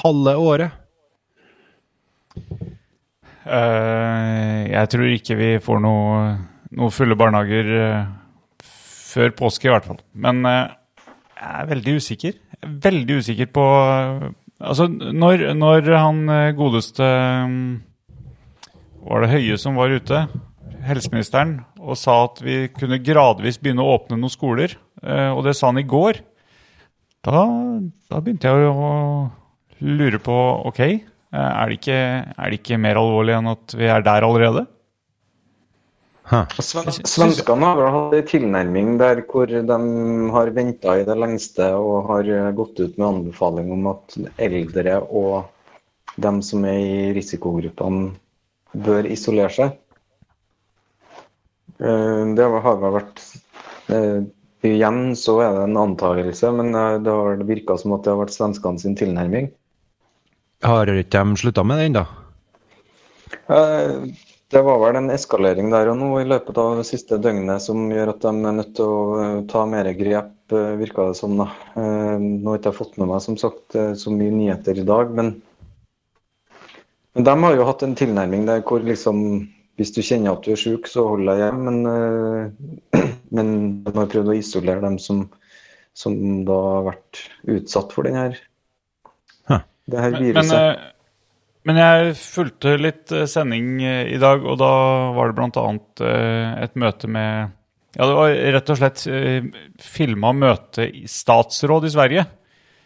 halve 0.00 0.34
året? 0.40 0.79
Eh, 3.50 4.58
jeg 4.68 4.90
tror 4.92 5.12
ikke 5.14 5.36
vi 5.38 5.50
får 5.64 5.80
noe, 5.82 6.18
noe 6.76 6.92
fulle 6.92 7.16
barnehager 7.18 7.70
uh, 7.72 8.02
før 8.60 9.32
påske, 9.38 9.66
i 9.66 9.72
hvert 9.72 9.88
fall. 9.88 10.00
Men 10.12 10.44
uh, 10.44 10.68
jeg 11.38 11.54
er 11.62 11.70
veldig 11.72 11.96
usikker. 11.96 12.36
Er 12.60 12.76
veldig 12.90 13.20
usikker 13.22 13.50
på 13.54 13.66
Altså, 14.60 14.84
når, 14.92 15.54
når 15.56 15.86
han 15.96 16.18
godeste 16.52 17.06
mm, 17.48 17.78
Var 19.08 19.22
det 19.22 19.30
Høie 19.32 19.56
som 19.56 19.78
var 19.80 19.88
ute? 19.88 20.18
Helseministeren, 20.84 21.62
og 21.80 21.96
sa 21.96 22.18
at 22.26 22.42
vi 22.44 22.66
kunne 22.68 22.98
gradvis 23.00 23.56
begynne 23.56 23.80
å 23.80 23.94
åpne 23.94 24.18
noen 24.20 24.32
skoler. 24.32 24.74
Og 25.00 25.40
det 25.44 25.54
sa 25.56 25.68
han 25.68 25.80
i 25.80 25.86
går. 25.88 26.20
Da, 27.24 27.42
da 28.08 28.20
begynte 28.20 28.48
jeg 28.52 28.68
å 28.68 28.92
lure 29.80 30.20
på 30.24 30.36
OK, 30.68 30.80
er 31.30 31.70
det, 31.70 31.78
ikke, 31.78 31.98
er 32.34 32.50
det 32.50 32.58
ikke 32.60 32.78
mer 32.82 32.98
alvorlig 32.98 33.36
enn 33.38 33.50
at 33.52 33.74
vi 33.78 33.86
er 33.86 34.02
der 34.06 34.26
allerede? 34.26 34.66
Sven 36.62 36.90
svenskene 36.94 37.66
har 37.66 37.78
vel 37.78 37.94
hatt 37.94 38.16
en 38.18 38.26
tilnærming 38.28 38.90
der 39.00 39.22
hvor 39.30 39.50
de 39.50 39.78
har 40.34 40.50
venta 40.54 40.94
i 41.00 41.06
det 41.06 41.16
lengste 41.18 41.72
og 41.74 42.10
har 42.10 42.28
gått 42.58 42.78
ut 42.78 42.98
med 42.98 43.06
anbefaling 43.08 43.72
om 43.74 43.88
at 43.90 44.18
eldre 44.38 45.00
og 45.06 45.48
dem 46.22 46.40
som 46.42 46.64
er 46.68 46.78
i 46.78 47.12
risikogruppene, 47.16 48.12
bør 48.74 49.06
isolere 49.10 49.50
seg. 49.54 49.78
Eh, 51.80 52.34
Det 52.36 52.50
har 52.66 52.76
vel 52.82 52.94
vært 52.98 53.24
eh, 53.90 54.20
Igjen 54.60 55.14
så 55.16 55.38
er 55.40 55.54
det 55.56 55.62
en 55.64 55.78
antakelse, 55.80 56.50
men 56.52 56.74
eh, 56.76 56.98
det 57.00 57.14
har 57.16 57.46
virka 57.48 57.78
som 57.80 57.94
at 57.96 58.04
det 58.04 58.12
har 58.12 58.20
vært 58.20 58.36
svenskene 58.36 58.82
sin 58.82 58.96
tilnærming. 58.98 59.48
Har 60.60 60.90
ikke 60.92 61.22
de 61.24 61.40
slutta 61.40 61.62
med 61.64 61.78
det 61.80 61.86
ennå? 61.88 62.02
Eh, 63.48 64.02
Det 64.50 64.64
var 64.66 64.80
vel 64.82 64.96
en 64.98 65.12
eskalering 65.14 65.68
der 65.70 65.92
og 65.92 66.00
nå 66.00 66.08
i 66.18 66.26
løpet 66.26 66.56
av 66.58 66.80
det 66.80 66.86
siste 66.88 67.20
døgnet 67.22 67.62
som 67.62 67.84
gjør 67.86 68.10
at 68.10 68.24
de 68.24 68.32
er 68.34 68.56
nødt 68.56 68.72
til 68.74 68.88
å 68.90 69.04
eh, 69.22 69.36
ta 69.46 69.62
mer 69.62 69.86
grep, 69.94 70.32
eh, 70.50 70.72
virka 70.80 71.06
det 71.06 71.16
som. 71.20 71.36
da. 71.38 71.46
Nå 71.76 72.50
har 72.50 72.58
jeg 72.58 72.64
ikke 72.64 72.74
fått 72.80 72.98
med 72.98 73.12
meg 73.12 73.22
som 73.22 73.38
sagt 73.38 73.78
så 74.02 74.10
mye 74.10 74.34
nyheter 74.34 74.82
i 74.82 74.84
dag, 74.88 75.14
men, 75.14 75.36
de 77.14 77.36
har 77.44 77.54
jo 77.54 77.68
hatt 77.68 77.86
en 77.86 77.94
tilnærming 77.94 78.44
der 78.50 78.66
hvor 78.66 78.82
liksom 78.82 79.46
hvis 79.78 79.94
du 79.94 80.02
kjenner 80.02 80.34
at 80.34 80.44
du 80.44 80.50
er 80.52 80.60
syk, 80.60 80.90
så 80.90 81.06
hold 81.08 81.30
deg 81.30 81.40
hjemme. 81.40 81.70
Men, 81.70 83.06
men 83.38 83.54
de 83.86 83.96
har 83.96 84.10
prøvd 84.12 84.34
å 84.34 84.36
isolere 84.36 84.82
dem 84.82 84.98
som, 84.98 85.24
som 85.94 86.18
da 86.44 86.58
har 86.66 86.88
vært 86.90 87.22
utsatt 87.54 87.94
for 87.94 88.10
denne. 88.10 88.34
Det 89.90 90.02
her 90.04 90.16
Men, 90.16 90.32
men, 90.38 90.50
eh, 90.56 90.90
men 91.68 91.80
jeg 91.82 92.16
fulgte 92.20 92.76
litt 92.80 93.12
eh, 93.12 93.26
sending 93.30 93.82
eh, 93.84 94.14
i 94.14 94.20
dag, 94.22 94.44
og 94.44 94.58
da 94.60 94.72
var 95.16 95.30
det 95.30 95.38
bl.a. 95.38 95.64
et 96.64 96.78
møte 96.80 97.10
med 97.10 97.56
Ja, 97.98 98.06
det 98.06 98.14
var 98.14 98.34
rett 98.54 98.70
og 98.70 98.78
slett 98.78 99.00
filma 99.82 100.30
møte 100.36 100.84
i 100.86 101.08
statsråd 101.10 101.88
i 101.88 101.90
Sverige. 101.90 102.26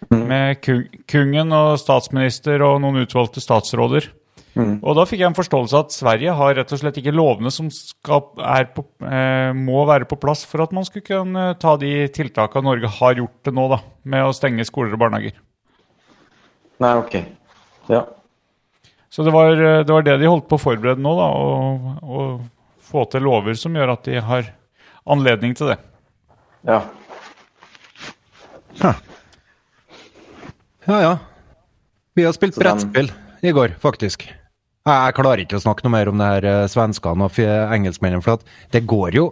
Med 0.08 0.62
ku- 0.64 0.88
kungen 1.08 1.52
og 1.52 1.74
statsminister 1.80 2.64
og 2.64 2.78
noen 2.80 3.02
utvalgte 3.04 3.42
statsråder. 3.44 4.08
Og 4.54 4.92
da 4.94 5.02
fikk 5.08 5.20
jeg 5.20 5.26
en 5.26 5.36
forståelse 5.36 5.74
av 5.74 5.86
at 5.88 5.94
Sverige 5.96 6.34
har 6.38 6.52
rett 6.54 6.72
og 6.72 6.78
slett 6.78 6.98
ikke 7.00 7.14
lovene 7.14 7.50
som 7.50 7.70
skal, 7.74 8.20
på, 8.76 8.84
eh, 9.02 9.50
må 9.52 9.82
være 9.88 10.06
på 10.06 10.18
plass 10.22 10.44
for 10.46 10.62
at 10.62 10.72
man 10.76 10.86
skulle 10.86 11.06
kunne 11.08 11.46
ta 11.58 11.74
de 11.80 12.06
tiltakene 12.14 12.62
Norge 12.68 12.90
har 13.00 13.18
gjort 13.18 13.34
til 13.42 13.56
nå, 13.56 13.66
da, 13.72 13.80
med 14.04 14.28
å 14.28 14.36
stenge 14.36 14.66
skoler 14.68 14.94
og 14.94 15.02
barnehager. 15.02 15.34
Nei, 16.82 16.92
OK. 16.98 17.14
Ja. 17.92 18.02
Så 19.14 19.22
det 19.22 19.30
var, 19.34 19.54
det 19.54 19.92
var 19.92 20.02
det 20.02 20.16
de 20.18 20.30
holdt 20.30 20.48
på 20.50 20.58
å 20.58 20.62
forberede 20.62 21.02
nå, 21.02 21.12
da, 21.18 21.28
å, 21.30 21.94
å 22.02 22.24
få 22.82 23.04
til 23.12 23.26
lover 23.26 23.54
som 23.58 23.76
gjør 23.76 23.94
at 23.94 24.08
de 24.08 24.18
har 24.22 24.48
anledning 25.10 25.54
til 25.58 25.74
det. 25.74 25.78
ja. 28.80 28.94
Ja, 30.84 30.96
ja. 31.00 31.12
Vi 32.14 32.24
har 32.26 32.34
spilt 32.36 32.58
brettspill 32.60 33.08
i 33.42 33.52
går, 33.54 33.76
faktisk. 33.80 34.26
Jeg, 34.84 35.14
klarer 35.16 35.40
ikke 35.40 35.56
å 35.56 35.62
snakke 35.62 35.86
noe 35.86 35.94
mer 35.94 36.10
om 36.10 36.18
det 36.20 36.26
her 36.28 36.46
eh, 36.50 36.64
svenskene 36.68 37.24
og 37.24 37.38
engelskmennene, 37.40 38.20
for 38.24 38.36
at 38.36 38.74
det 38.74 38.84
går 38.88 39.16
jo 39.16 39.24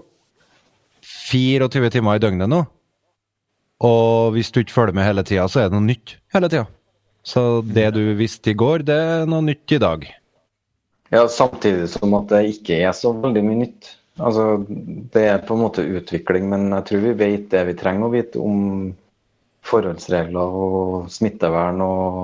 24 1.05 1.69
timer 1.93 2.17
i 2.17 2.23
døgnet 2.23 2.49
nå. 2.49 2.63
Og 3.85 4.33
hvis 4.37 4.53
du 4.55 4.63
ikke 4.63 4.75
følger 4.79 4.97
med 4.97 5.07
hele 5.07 5.25
tida, 5.27 5.45
så 5.51 5.61
er 5.61 5.69
det 5.69 5.77
noe 5.77 5.85
nytt 5.85 6.17
hele 6.33 6.49
tida. 6.49 6.65
Så 7.23 7.63
det 7.63 7.91
du 7.95 8.03
visste 8.19 8.51
i 8.51 8.59
går, 8.59 8.83
det 8.89 8.99
er 8.99 9.27
noe 9.31 9.45
nytt 9.47 9.73
i 9.77 9.81
dag. 9.83 10.07
Ja, 11.13 11.27
samtidig 11.29 11.91
som 11.93 12.15
at 12.19 12.31
det 12.33 12.41
ikke 12.55 12.81
er 12.83 12.95
så 12.97 13.13
veldig 13.15 13.43
mye 13.47 13.61
nytt. 13.67 13.91
Altså, 14.21 14.65
det 15.13 15.23
er 15.29 15.45
på 15.47 15.55
en 15.57 15.63
måte 15.65 15.85
utvikling, 15.87 16.49
men 16.51 16.71
jeg 16.75 16.87
tror 16.89 17.05
vi 17.07 17.13
vet 17.21 17.47
det 17.53 17.63
vi 17.71 17.77
trenger 17.79 18.09
å 18.09 18.13
vite 18.13 18.41
om 18.43 18.65
forholdsregler 19.65 20.57
og 20.65 21.11
smittevern 21.13 21.81
og 21.85 22.17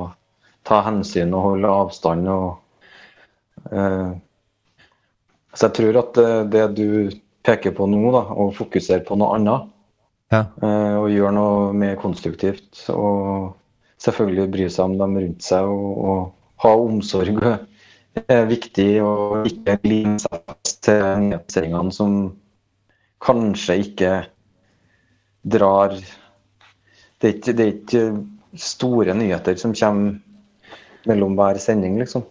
ta 0.69 0.81
hensyn 0.85 1.33
og 1.37 1.45
holde 1.47 1.71
avstand 1.85 2.29
og 2.33 3.71
eh, 3.73 4.11
Så 5.55 5.69
jeg 5.69 5.77
tror 5.79 6.01
at 6.03 6.19
det, 6.19 6.33
det 6.53 6.65
du 6.77 6.89
peker 7.47 7.73
på 7.77 7.87
nå, 7.89 8.03
da, 8.13 8.25
å 8.35 8.51
fokusere 8.57 9.05
på 9.07 9.17
noe 9.21 9.39
annet 9.39 9.69
Ja. 10.35 10.43
eh, 10.61 10.97
og 10.99 11.09
gjøre 11.15 11.33
noe 11.39 11.73
mer 11.73 11.97
konstruktivt 12.01 12.83
og 12.93 13.55
selvfølgelig 14.03 14.51
bry 14.55 14.69
seg 14.71 14.85
om 14.85 14.97
dem 15.01 15.19
rundt 15.19 15.45
seg 15.45 15.71
og, 15.73 15.91
og 15.99 16.63
ha 16.65 16.75
omsorg 16.79 17.43
er 18.27 18.49
viktig 18.51 18.91
og 19.05 19.47
ikke 19.47 19.79
lime 19.87 20.19
seg 20.23 20.41
fast 20.43 20.81
til 20.87 21.05
nyhetssendingene 21.25 21.95
som 21.95 22.17
kanskje 23.25 23.79
ikke 23.85 24.13
drar 25.49 25.95
det 27.19 27.29
er, 27.29 27.35
ikke, 27.35 27.53
det 27.53 27.65
er 27.65 27.73
ikke 27.75 28.03
store 28.59 29.15
nyheter 29.19 29.59
som 29.59 29.75
kommer 29.75 30.19
mellom 31.09 31.35
hver 31.39 31.59
sending, 31.63 31.99
liksom. 31.99 32.25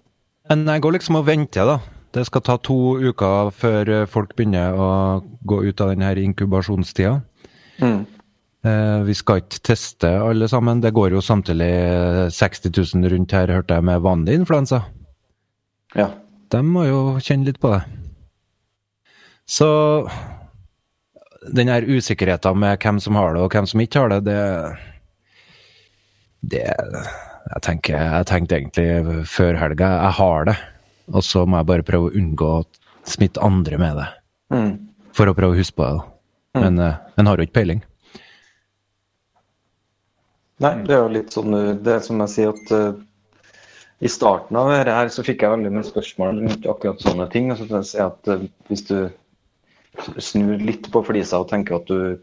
Men 0.50 0.68
jeg 0.68 0.84
går 0.84 0.96
liksom 0.96 1.20
og 1.20 1.26
venter, 1.28 1.68
da. 1.68 1.78
Det 2.16 2.24
skal 2.30 2.44
ta 2.46 2.56
to 2.64 2.96
uker 3.04 3.52
før 3.52 3.90
eh, 3.92 4.06
folk 4.10 4.32
begynner 4.38 4.78
å 4.80 4.90
gå 5.48 5.60
ut 5.68 5.82
av 5.84 5.92
denne 5.92 6.14
inkubasjonstida. 6.24 7.18
Mm. 7.84 8.06
Eh, 8.68 9.02
vi 9.08 9.16
skal 9.18 9.42
ikke 9.44 9.62
teste 9.72 10.10
alle 10.22 10.48
sammen. 10.52 10.82
Det 10.84 10.94
går 10.96 11.16
jo 11.16 11.24
samtidig 11.24 11.68
eh, 11.68 12.24
60 12.34 12.72
000 12.96 13.12
rundt 13.14 13.36
her, 13.36 13.54
hørte 13.54 13.78
jeg, 13.78 13.88
med 13.90 14.04
vanlig 14.06 14.40
influensa. 14.42 14.82
Ja. 15.96 16.12
De 16.52 16.64
må 16.64 16.88
jo 16.88 17.00
kjenne 17.24 17.48
litt 17.48 17.60
på 17.64 17.72
det. 17.74 17.82
Så 19.48 19.68
den 21.48 21.72
her 21.72 21.86
usikkerheten 21.88 22.60
med 22.60 22.82
hvem 22.84 23.00
som 23.04 23.16
har 23.16 23.36
det 23.36 23.44
og 23.44 23.54
hvem 23.54 23.68
som 23.70 23.84
ikke 23.84 24.04
har 24.04 24.12
det, 24.12 24.20
det, 24.28 24.40
det 26.52 26.64
jeg, 26.66 27.62
tenker, 27.64 27.96
jeg 27.96 28.28
tenkte 28.28 28.58
egentlig 28.58 29.28
før 29.32 29.60
helga 29.62 29.94
jeg 29.94 30.18
har 30.20 30.50
det, 30.50 30.58
og 31.14 31.24
så 31.24 31.46
må 31.48 31.62
jeg 31.62 31.70
bare 31.70 31.88
prøve 31.88 32.10
å 32.10 32.20
unngå 32.20 32.50
å 32.58 32.66
smitte 33.08 33.44
andre 33.44 33.80
med 33.80 34.02
det. 34.02 34.08
Mm. 34.52 34.72
For 35.16 35.32
å 35.32 35.36
prøve 35.38 35.56
å 35.56 35.60
huske 35.60 35.80
på 35.80 35.88
det. 35.88 36.02
da. 36.02 36.64
Men 36.66 36.82
uh, 36.82 37.00
en 37.16 37.30
har 37.30 37.40
jo 37.40 37.48
ikke 37.48 37.60
peiling. 37.62 37.84
Nei, 40.64 40.74
det 40.88 40.96
er 40.96 41.04
jo 41.04 41.14
litt 41.14 41.36
sånn 41.36 41.54
uh, 41.54 41.76
Det 41.78 41.94
er 41.94 42.04
som 42.06 42.24
jeg 42.24 42.34
sier 42.34 42.56
at 42.56 42.72
uh, 42.74 42.98
i 44.02 44.10
starten 44.10 44.58
av 44.58 44.70
dette 44.70 44.94
her 44.94 45.10
så 45.14 45.26
fikk 45.26 45.44
jeg 45.44 45.54
veldig 45.54 45.72
mye 45.74 45.86
spørsmål 45.86 46.42
rundt 46.44 46.66
akkurat 46.70 47.02
sånne 47.02 47.28
ting. 47.34 47.52
Og 47.54 47.60
så 47.60 47.68
jeg 47.70 47.90
si 47.92 48.02
at 48.02 48.32
uh, 48.34 48.46
hvis 48.70 48.86
du 48.90 48.98
snur 50.22 50.62
litt 50.62 50.90
på 50.94 51.04
flisa 51.06 51.42
og 51.42 51.50
tenker 51.52 51.78
at 51.80 51.90
du 51.90 52.18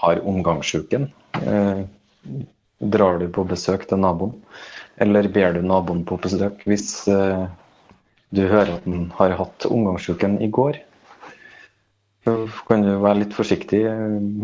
har 0.00 0.20
omgangssjuken, 0.28 1.08
uh, 1.44 1.84
drar 2.96 3.20
du 3.20 3.28
på 3.32 3.44
besøk 3.48 3.88
til 3.90 4.00
naboen, 4.00 4.36
eller 5.02 5.28
ber 5.32 5.56
du 5.56 5.64
naboen 5.64 6.04
på 6.08 6.18
besøk 6.22 6.60
hvis 6.68 6.90
du 7.08 8.42
hører 8.44 8.76
at 8.76 8.84
han 8.86 9.08
har 9.16 9.34
hatt 9.40 9.66
omgangssjuken 9.66 10.36
i 10.44 10.50
går, 10.54 10.78
så 12.22 12.36
kan 12.68 12.84
du 12.84 12.92
være 13.02 13.24
litt 13.24 13.34
forsiktig 13.34 13.82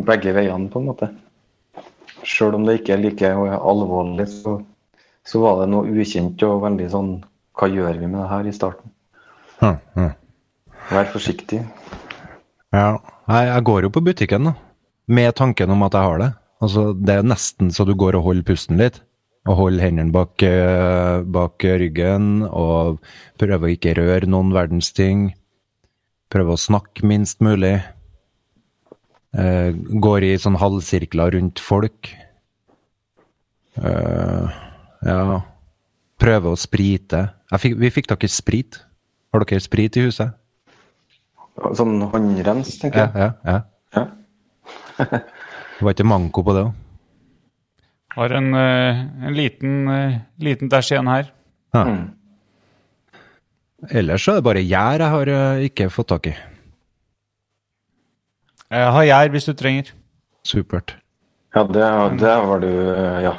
begge 0.08 0.34
veiene, 0.34 0.70
på 0.72 0.82
en 0.82 0.88
måte. 0.90 1.10
Sjøl 2.24 2.56
om 2.58 2.66
det 2.66 2.80
ikke 2.80 2.96
er 2.96 3.02
like 3.02 3.30
alvorlig, 3.54 4.26
så, 4.32 4.58
så 5.26 5.40
var 5.42 5.62
det 5.62 5.70
noe 5.72 5.88
ukjent 5.92 6.42
og 6.48 6.62
veldig 6.64 6.90
sånn 6.92 7.14
Hva 7.54 7.68
gjør 7.70 8.00
vi 8.00 8.08
med 8.08 8.18
det 8.18 8.28
her 8.32 8.48
i 8.50 8.54
starten? 8.54 8.90
Hm, 9.60 9.76
hm. 9.94 10.12
Vær 10.90 11.10
forsiktig. 11.12 11.60
Ja. 12.74 12.88
Jeg, 13.28 13.48
jeg 13.48 13.64
går 13.64 13.86
jo 13.86 13.92
på 13.94 14.02
butikken, 14.04 14.50
da. 14.50 14.54
Med 15.06 15.36
tanken 15.38 15.70
om 15.72 15.84
at 15.86 15.94
jeg 15.96 16.08
har 16.08 16.20
det. 16.20 16.30
Altså, 16.64 16.90
det 16.96 17.18
er 17.18 17.26
nesten 17.26 17.70
så 17.72 17.86
du 17.86 17.94
går 17.98 18.18
og 18.18 18.26
holder 18.28 18.48
pusten 18.48 18.80
litt. 18.80 19.00
Og 19.44 19.58
holder 19.60 19.84
hendene 19.84 20.12
bak, 20.12 20.42
eh, 20.42 21.20
bak 21.22 21.64
ryggen, 21.64 22.46
og 22.48 23.00
prøver 23.40 23.68
å 23.68 23.72
ikke 23.76 23.96
røre 23.98 24.28
noen 24.30 24.54
verdens 24.56 24.90
ting. 24.96 25.28
Prøver 26.32 26.56
å 26.56 26.60
snakke 26.60 27.04
minst 27.06 27.44
mulig. 27.44 27.76
Eh, 29.34 29.74
går 29.74 30.28
i 30.28 30.34
sånn 30.38 30.58
halvsirkler 30.60 31.34
rundt 31.34 31.58
folk. 31.62 32.12
Uh, 33.74 34.46
ja 35.02 35.40
Prøver 36.22 36.54
å 36.54 36.58
sprite. 36.58 37.24
Jeg 37.50 37.62
fikk, 37.64 37.74
vi 37.82 37.90
fikk 37.90 38.08
dere 38.12 38.30
sprit. 38.30 38.78
Har 39.34 39.42
dere 39.42 39.64
sprit 39.64 39.98
i 39.98 40.04
huset? 40.06 40.36
Sånn 41.74 41.98
håndrens, 42.12 42.76
tenker 42.78 43.02
jeg. 43.02 43.10
ja. 43.18 43.32
ja. 43.42 43.58
Ja. 43.94 44.04
Det 45.74 45.82
var 45.82 45.96
ikke 45.96 46.06
manko 46.06 46.44
på 46.46 46.54
det 46.54 46.60
òg. 46.68 46.74
Har 48.14 48.30
en, 48.38 48.52
eh, 48.54 49.00
en 49.26 49.34
liten, 49.34 49.72
liten 50.38 50.70
dæsj 50.70 50.92
igjen 50.94 51.10
her. 51.10 51.32
Ja. 51.74 51.82
Mm. 51.82 52.04
Ellers 53.90 54.22
så 54.22 54.36
er 54.36 54.38
det 54.38 54.46
bare 54.46 54.62
gjær 54.62 55.02
jeg 55.02 55.14
har 55.16 55.32
ikke 55.66 55.90
fått 55.90 56.12
tak 56.14 56.30
i. 56.30 56.36
Jeg 58.74 58.92
har 58.96 59.08
gjær 59.08 59.32
hvis 59.34 59.48
du 59.48 59.52
trenger. 59.58 59.90
Supert. 60.44 60.96
Ja, 61.54 61.62
det, 61.62 61.88
det 62.20 62.36
var 62.48 62.62
du 62.62 62.70
eh, 62.70 63.18
Ja. 63.28 63.34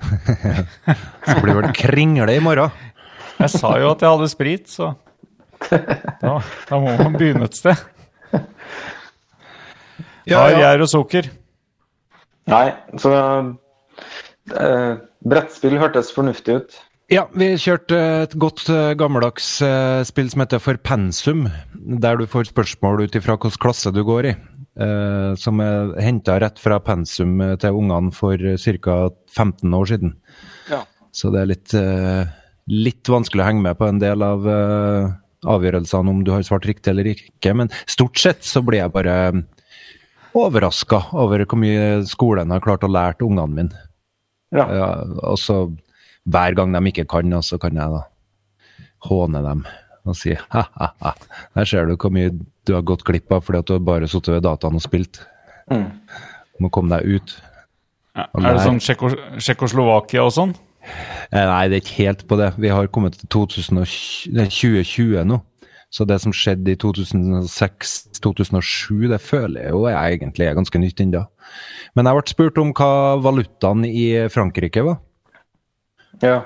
Så 1.28 1.36
blir 1.42 1.52
det 1.52 1.58
vel 1.58 1.74
kringle 1.76 2.32
i 2.32 2.40
morgen. 2.40 2.72
Jeg 3.40 3.52
sa 3.52 3.74
jo 3.80 3.90
at 3.92 4.00
jeg 4.00 4.08
hadde 4.08 4.28
sprit, 4.32 4.68
så 4.68 4.94
da, 5.68 6.38
da 6.68 6.78
må 6.80 6.92
man 6.96 7.16
begynne 7.16 7.46
et 7.48 7.56
sted. 7.56 7.76
Har 10.30 10.56
gjær 10.56 10.84
og 10.84 10.90
sukker. 10.90 11.28
Nei, 12.50 12.66
så 13.00 13.12
eh, 14.56 14.92
Brettspill 15.20 15.76
hørtes 15.80 16.12
fornuftig 16.14 16.56
ut. 16.60 16.78
Ja, 17.10 17.24
vi 17.34 17.52
kjørte 17.58 17.98
et 18.24 18.36
godt 18.38 18.68
eh, 18.70 18.92
gammeldags 18.98 19.56
eh, 19.66 20.00
spill 20.06 20.30
som 20.30 20.44
heter 20.44 20.62
For 20.62 20.78
pensum, 20.78 21.48
der 21.74 22.20
du 22.20 22.28
får 22.30 22.52
spørsmål 22.52 23.04
ut 23.04 23.18
ifra 23.18 23.34
hvilken 23.36 23.62
klasse 23.62 23.92
du 23.94 24.04
går 24.06 24.30
i. 24.30 24.34
eh, 24.78 25.32
som 25.40 25.62
er 25.64 25.94
henta 26.02 26.38
rett 26.42 26.60
fra 26.62 26.80
pensum 26.84 27.40
eh, 27.44 27.56
til 27.60 27.78
ungene 27.80 28.12
for 28.14 28.36
ca. 28.38 28.98
15 29.34 29.74
år 29.76 29.90
siden. 29.90 30.14
Ja. 30.70 30.84
Så 31.12 31.32
det 31.34 31.42
er 31.42 31.50
litt, 31.50 31.74
eh, 31.74 32.30
litt 32.70 33.10
vanskelig 33.10 33.44
å 33.44 33.48
henge 33.50 33.66
med 33.66 33.80
på 33.80 33.88
en 33.90 34.00
del 34.02 34.22
av 34.22 34.46
eh, 34.46 35.10
avgjørelsene 35.50 36.12
om 36.12 36.24
du 36.24 36.32
har 36.34 36.44
svart 36.46 36.68
riktig 36.68 36.92
eller 36.92 37.10
ikke. 37.14 37.54
Men 37.56 37.72
stort 37.90 38.20
sett 38.20 38.44
så 38.46 38.62
blir 38.64 38.84
jeg 38.84 38.94
bare 38.94 39.16
overraska 40.36 41.08
over 41.18 41.42
hvor 41.42 41.58
mye 41.58 42.02
skolen 42.06 42.52
har 42.54 42.62
klart 42.62 42.86
å 42.86 42.92
lære 42.92 43.26
ungene 43.26 43.56
mine. 43.56 43.86
Ja. 44.54 44.66
Ja, 44.74 44.88
og 45.26 45.38
så 45.38 45.64
hver 46.30 46.54
gang 46.58 46.74
de 46.74 46.82
ikke 46.90 47.06
kan, 47.10 47.32
så 47.42 47.58
kan 47.58 47.78
jeg 47.78 47.94
da 47.94 48.04
håne 49.08 49.42
dem 49.44 49.62
og 50.08 50.16
si 50.16 50.32
ha-ha-ha, 50.54 51.12
der 51.56 51.68
ser 51.68 51.88
du 51.88 51.96
hvor 51.96 52.12
mye 52.14 52.32
du 52.66 52.74
har 52.76 52.82
gått 52.86 53.04
glipp 53.08 53.28
av 53.32 53.40
fordi 53.46 53.58
at 53.62 53.68
du 53.70 53.74
har 53.76 53.84
bare 53.86 54.08
sittet 54.10 54.34
ved 54.36 54.44
dataen 54.46 54.76
og 54.78 54.84
spilt. 54.84 55.14
Mm. 55.70 55.86
Du 56.56 56.66
må 56.66 56.70
komme 56.74 56.92
deg 56.98 57.02
ut. 57.20 57.28
Ja, 58.16 58.24
er 58.36 58.56
det 58.56 58.64
sånn 58.66 58.80
Tsjekko- 58.82 59.20
Tsjekkoslovakia 59.38 60.20
og 60.26 60.32
sånn? 60.34 60.52
Eh, 61.30 61.44
Nei, 61.46 61.68
det 61.68 61.76
er 61.78 61.82
ikke 61.84 62.00
helt 62.06 62.22
på 62.28 62.34
det. 62.40 62.50
Vi 62.58 62.68
har 62.72 62.88
kommet 62.88 63.14
til 63.20 63.28
2020, 63.30 64.48
2020 64.50 65.24
nå. 65.30 65.38
Så 65.90 66.04
det 66.06 66.20
som 66.22 66.30
skjedde 66.34 66.70
i 66.70 66.76
2006-2007, 66.78 69.08
det 69.10 69.18
føler 69.22 69.60
jeg 69.64 69.72
jo 69.74 69.80
jeg 69.90 70.18
egentlig 70.20 70.46
er 70.46 70.54
ganske 70.58 70.78
nytt 70.82 71.00
ennå. 71.02 71.22
Men 71.98 72.06
jeg 72.06 72.14
ble 72.18 72.30
spurt 72.30 72.60
om 72.62 72.70
hva 72.76 72.90
valutaen 73.22 73.82
i 73.88 74.06
Frankrike 74.30 74.82
var. 74.86 74.96
ja. 76.22 76.40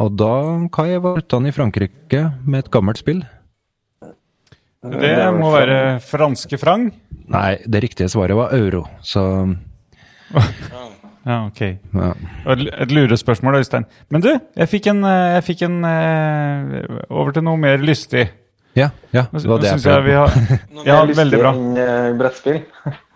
Og 0.00 0.14
da, 0.16 0.32
hva 0.72 0.84
er 0.88 1.02
valutaen 1.04 1.44
i 1.44 1.52
Frankrike 1.52 2.20
med 2.48 2.62
et 2.64 2.70
gammelt 2.72 2.96
spill? 3.02 3.18
Det 4.80 5.16
må 5.36 5.50
være 5.52 5.98
franske 6.00 6.56
frang. 6.60 6.86
Nei, 7.30 7.58
det 7.68 7.82
riktige 7.84 8.08
svaret 8.08 8.36
var 8.38 8.54
euro, 8.56 8.86
så 9.04 9.22
Ja, 11.26 11.44
ok. 11.50 11.60
ja. 11.60 12.12
Et 12.80 12.92
lurespørsmål, 12.96 13.58
Øystein. 13.60 13.84
Men 14.08 14.22
du, 14.24 14.30
jeg 14.56 14.68
fikk 14.72 14.86
en, 14.88 15.02
eh, 15.04 15.34
jeg 15.36 15.44
fikk 15.50 15.62
en 15.66 15.74
eh, 15.84 17.02
Over 17.12 17.34
til 17.36 17.44
noe 17.44 17.60
mer 17.60 17.76
lystig. 17.84 18.30
Ja, 18.78 18.88
ja, 19.12 19.26
det 19.34 19.44
var 19.50 19.60
det 19.60 19.68
jeg 19.74 19.82
prøvde. 19.84 20.14
Ja, 20.86 20.94
mer 21.02 21.10
lystig 21.10 21.18
veldig 21.20 21.40
bra. 21.42 21.52
enn 21.52 21.76
eh, 21.84 22.12
brettspill. 22.16 22.62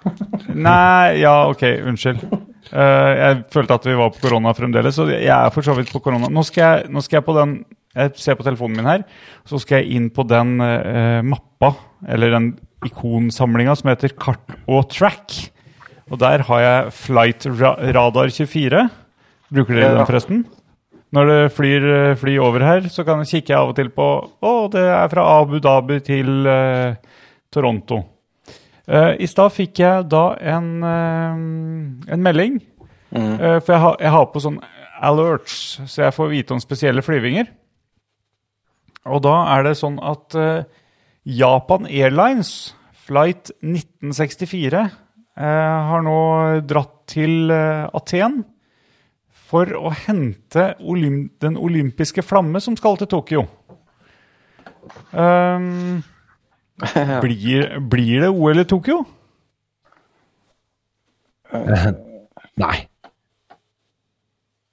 Nei, 0.68 1.14
ja, 1.22 1.32
ok, 1.48 1.62
unnskyld. 1.88 2.26
Eh, 2.74 3.12
jeg 3.22 3.40
følte 3.56 3.78
at 3.80 3.88
vi 3.88 3.96
var 3.96 4.12
på 4.12 4.20
korona 4.26 4.52
fremdeles, 4.58 4.98
så 5.00 5.08
jeg 5.08 5.30
er 5.32 5.48
for 5.54 5.64
så 5.64 5.72
vidt 5.78 5.88
på 5.94 6.02
korona. 6.04 6.28
Nå 6.28 6.44
skal 6.44 6.64
jeg, 6.66 6.92
nå 6.92 7.00
skal 7.06 7.22
jeg 7.22 7.26
på 7.30 7.38
den 7.40 7.56
Jeg 7.94 8.14
ser 8.18 8.38
på 8.38 8.46
telefonen 8.46 8.80
min 8.80 8.90
her, 8.90 9.04
så 9.46 9.60
skal 9.62 9.82
jeg 9.82 9.98
inn 9.98 10.08
på 10.14 10.24
den 10.26 10.56
eh, 10.64 11.20
mappa, 11.22 11.74
eller 12.10 12.34
den 12.34 12.48
ikonsamlinga 12.84 13.76
som 13.78 13.92
heter 13.92 14.14
Kart 14.18 14.56
og 14.66 14.88
Track. 14.92 15.36
Og 16.10 16.18
der 16.20 16.44
har 16.48 16.64
jeg 16.64 16.92
Flight 16.98 17.46
Ra 17.48 17.76
Radar 17.96 18.28
24. 18.34 18.82
Bruker 19.54 19.78
dere 19.78 19.94
den, 19.94 20.08
forresten? 20.08 20.42
Når 21.14 21.30
det 21.30 21.40
flyr 21.54 21.86
eh, 21.92 22.16
fly 22.18 22.34
over 22.42 22.66
her, 22.66 22.88
så 22.90 23.06
kan 23.06 23.22
jeg 23.22 23.38
kikke 23.38 23.56
av 23.56 23.70
og 23.70 23.78
til 23.78 23.92
på 23.94 24.08
Å, 24.26 24.54
det 24.72 24.82
er 24.82 25.08
fra 25.12 25.28
Abu 25.38 25.60
Dhabi 25.62 26.00
til 26.04 26.50
eh, 26.50 26.98
Toronto. 27.54 28.02
Eh, 28.84 29.12
I 29.22 29.28
stad 29.30 29.54
fikk 29.54 29.80
jeg 29.80 30.08
da 30.12 30.24
en, 30.42 30.70
eh, 30.84 32.12
en 32.12 32.24
melding. 32.24 32.58
Mm. 33.14 33.34
Eh, 33.38 33.58
for 33.62 33.76
jeg 33.76 33.84
ha, 33.84 33.92
jeg 34.02 34.14
har 34.16 34.26
på 34.32 34.42
sånn 34.42 34.58
alerts, 35.04 35.78
så 35.86 36.08
jeg 36.08 36.16
får 36.16 36.32
vite 36.32 36.56
om 36.56 36.62
spesielle 36.62 37.04
flyvinger. 37.04 37.46
Og 39.04 39.20
da 39.24 39.34
er 39.52 39.66
det 39.66 39.76
sånn 39.76 39.98
at 40.00 40.36
eh, 40.38 40.64
Japan 41.28 41.88
Airlines, 41.90 42.74
flight 43.04 43.50
1964, 43.60 44.84
eh, 45.36 45.78
har 45.90 46.04
nå 46.04 46.18
dratt 46.64 46.94
til 47.12 47.52
eh, 47.52 47.84
Aten 47.92 48.42
for 49.44 49.68
å 49.76 49.92
hente 50.06 50.72
olymp 50.80 51.36
den 51.44 51.58
olympiske 51.60 52.24
flamme 52.24 52.62
som 52.64 52.78
skal 52.80 52.96
til 53.00 53.10
Tokyo. 53.12 53.44
Um, 55.12 56.00
blir, 57.24 57.76
blir 57.80 58.24
det 58.24 58.32
OL 58.32 58.64
i 58.64 58.66
Tokyo? 58.68 59.02
Nei. 62.60 62.76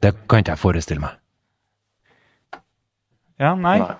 Det 0.01 0.15
kan 0.25 0.41
ikke 0.41 0.55
jeg 0.55 0.61
forestille 0.63 1.03
meg. 1.03 1.19
Ja, 3.41 3.53
nei. 3.57 3.77
Nei. 3.83 3.99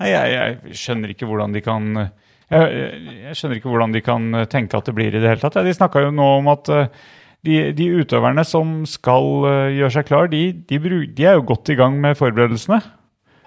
Nei, 0.00 0.10
jeg, 0.10 0.30
jeg 0.34 0.78
skjønner 0.80 1.12
ikke 1.14 1.28
hvordan 1.30 1.54
de 1.54 1.62
kan 1.64 1.90
jeg, 1.98 2.94
jeg 3.24 3.36
skjønner 3.38 3.58
ikke 3.58 3.70
hvordan 3.72 3.94
de 3.94 4.02
kan 4.04 4.40
tenke 4.52 4.78
at 4.78 4.88
det 4.88 4.94
blir 4.96 5.14
i 5.14 5.20
det 5.20 5.30
hele 5.30 5.42
tatt. 5.42 5.60
De 5.64 5.74
snakka 5.74 6.02
jo 6.04 6.10
nå 6.14 6.26
om 6.40 6.50
at 6.52 6.70
eh, 6.72 7.04
de, 7.44 7.60
de 7.76 7.86
utøverne 8.00 8.44
som 8.46 8.82
skal 8.88 9.46
eh, 9.48 9.76
gjøre 9.78 9.94
seg 9.96 10.08
klar, 10.08 10.28
de, 10.32 10.42
de, 10.68 10.80
de 11.14 11.26
er 11.28 11.38
jo 11.38 11.46
godt 11.48 11.72
i 11.72 11.78
gang 11.78 11.96
med 12.02 12.18
forberedelsene. 12.20 12.80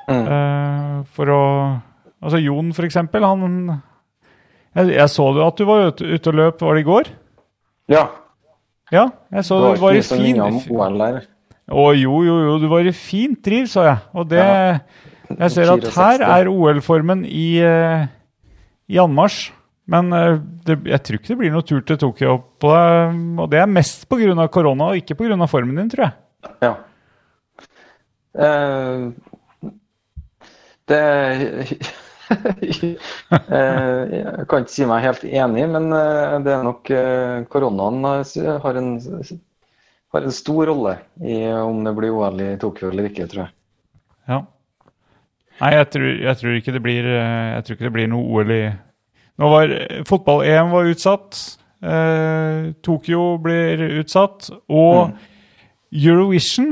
Mm. 0.08 0.24
Eh, 0.24 0.98
for 1.18 1.36
å 1.36 1.44
Altså 2.18 2.40
Jon, 2.42 2.72
for 2.74 2.82
eksempel, 2.88 3.22
han 3.22 3.68
jeg, 4.74 4.88
jeg 4.96 5.10
så 5.14 5.26
jo 5.38 5.44
at 5.46 5.60
du 5.60 5.68
var 5.70 5.92
ute, 5.92 6.06
ute 6.06 6.32
og 6.32 6.38
løp, 6.40 6.64
var 6.66 6.74
det 6.74 6.82
i 6.82 6.88
går? 6.88 7.12
Ja. 7.94 8.08
Ja, 8.90 9.04
jeg 9.36 9.46
så 9.46 9.60
du 9.62 9.82
var 9.84 9.94
i 9.94 10.00
ikke 10.02 10.18
mye 10.18 10.24
fin 10.24 10.40
minnet 10.40 10.48
om 10.48 10.80
OL 10.80 10.98
der. 10.98 11.20
Å 11.68 11.84
jo, 11.94 12.16
jo, 12.26 12.40
jo, 12.48 12.56
du 12.64 12.66
var 12.72 12.90
i 12.90 12.94
fint 12.96 13.38
driv, 13.46 13.68
så 13.70 13.86
jeg. 13.86 14.02
Og 14.18 14.26
det 14.32 14.42
Ja. 14.42 14.80
Jeg 15.30 15.52
ser 15.52 15.72
at 15.74 15.88
her 15.98 16.24
er 16.24 16.50
OL-formen 16.52 17.26
i, 17.28 17.60
eh, 17.64 18.08
i 18.88 19.00
anmarsj. 19.02 19.52
Men 19.88 20.12
eh, 20.16 20.38
det, 20.68 20.80
jeg 20.88 21.04
tror 21.04 21.20
ikke 21.20 21.32
det 21.34 21.38
blir 21.40 21.54
noe 21.54 21.64
tur 21.68 21.82
til 21.88 22.00
Tokyo. 22.02 22.38
På 22.60 22.74
det, 22.74 22.90
og 23.40 23.50
det 23.52 23.62
er 23.64 23.72
mest 23.72 24.08
pga. 24.12 24.48
korona, 24.52 24.92
og 24.92 25.00
ikke 25.00 25.16
pga. 25.20 25.48
formen 25.48 25.76
din, 25.80 25.90
tror 25.90 26.10
jeg. 26.10 26.14
Ja. 26.64 26.74
Uh, 28.38 29.12
det 30.88 31.00
eh, 32.30 34.02
Jeg 34.12 34.46
kan 34.48 34.64
ikke 34.64 34.72
si 34.74 34.86
meg 34.88 35.04
helt 35.06 35.24
enig, 35.26 35.64
men 35.72 35.88
eh, 35.96 36.36
det 36.46 36.54
er 36.54 36.64
nok 36.68 36.92
eh, 36.94 37.44
koronaen 37.52 38.04
har- 38.06 38.60
har 38.64 38.80
en, 38.80 38.92
har 40.14 40.22
en 40.28 40.32
stor 40.36 40.68
rolle 40.70 40.98
i 41.24 41.40
om 41.52 41.84
det 41.84 41.96
blir 41.98 42.12
OL 42.16 42.40
i 42.44 42.58
Tokyo 42.60 42.92
eller 42.92 43.10
ikke, 43.10 43.28
tror 43.32 43.46
jeg. 43.46 43.54
Ja. 44.28 44.42
Nei, 45.58 45.72
jeg 45.74 45.88
tror, 45.94 46.08
jeg 46.22 46.38
tror 46.38 46.58
ikke 46.58 46.74
det 46.76 46.82
blir 46.86 47.08
eh, 47.10 47.48
Jeg 47.56 47.64
tror 47.66 47.78
ikke 47.78 47.88
det 47.88 47.96
blir 47.96 48.10
noe 48.12 48.28
OL 48.38 48.52
i 48.54 48.62
Nå 49.38 49.50
var 49.54 49.72
Fotball-EM 50.10 50.72
var 50.74 50.88
utsatt. 50.90 51.38
Eh, 51.78 52.72
Tokyo 52.82 53.36
blir 53.42 53.84
utsatt. 54.02 54.48
Og 54.66 55.12
Eurovision 55.94 56.72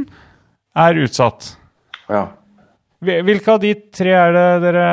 er 0.74 0.98
utsatt. 1.06 1.52
Ja. 2.10 2.24
Hvilke 3.06 3.54
av 3.54 3.62
de 3.62 3.76
tre 3.94 4.16
er 4.18 4.34
det 4.34 4.48
dere 4.64 4.86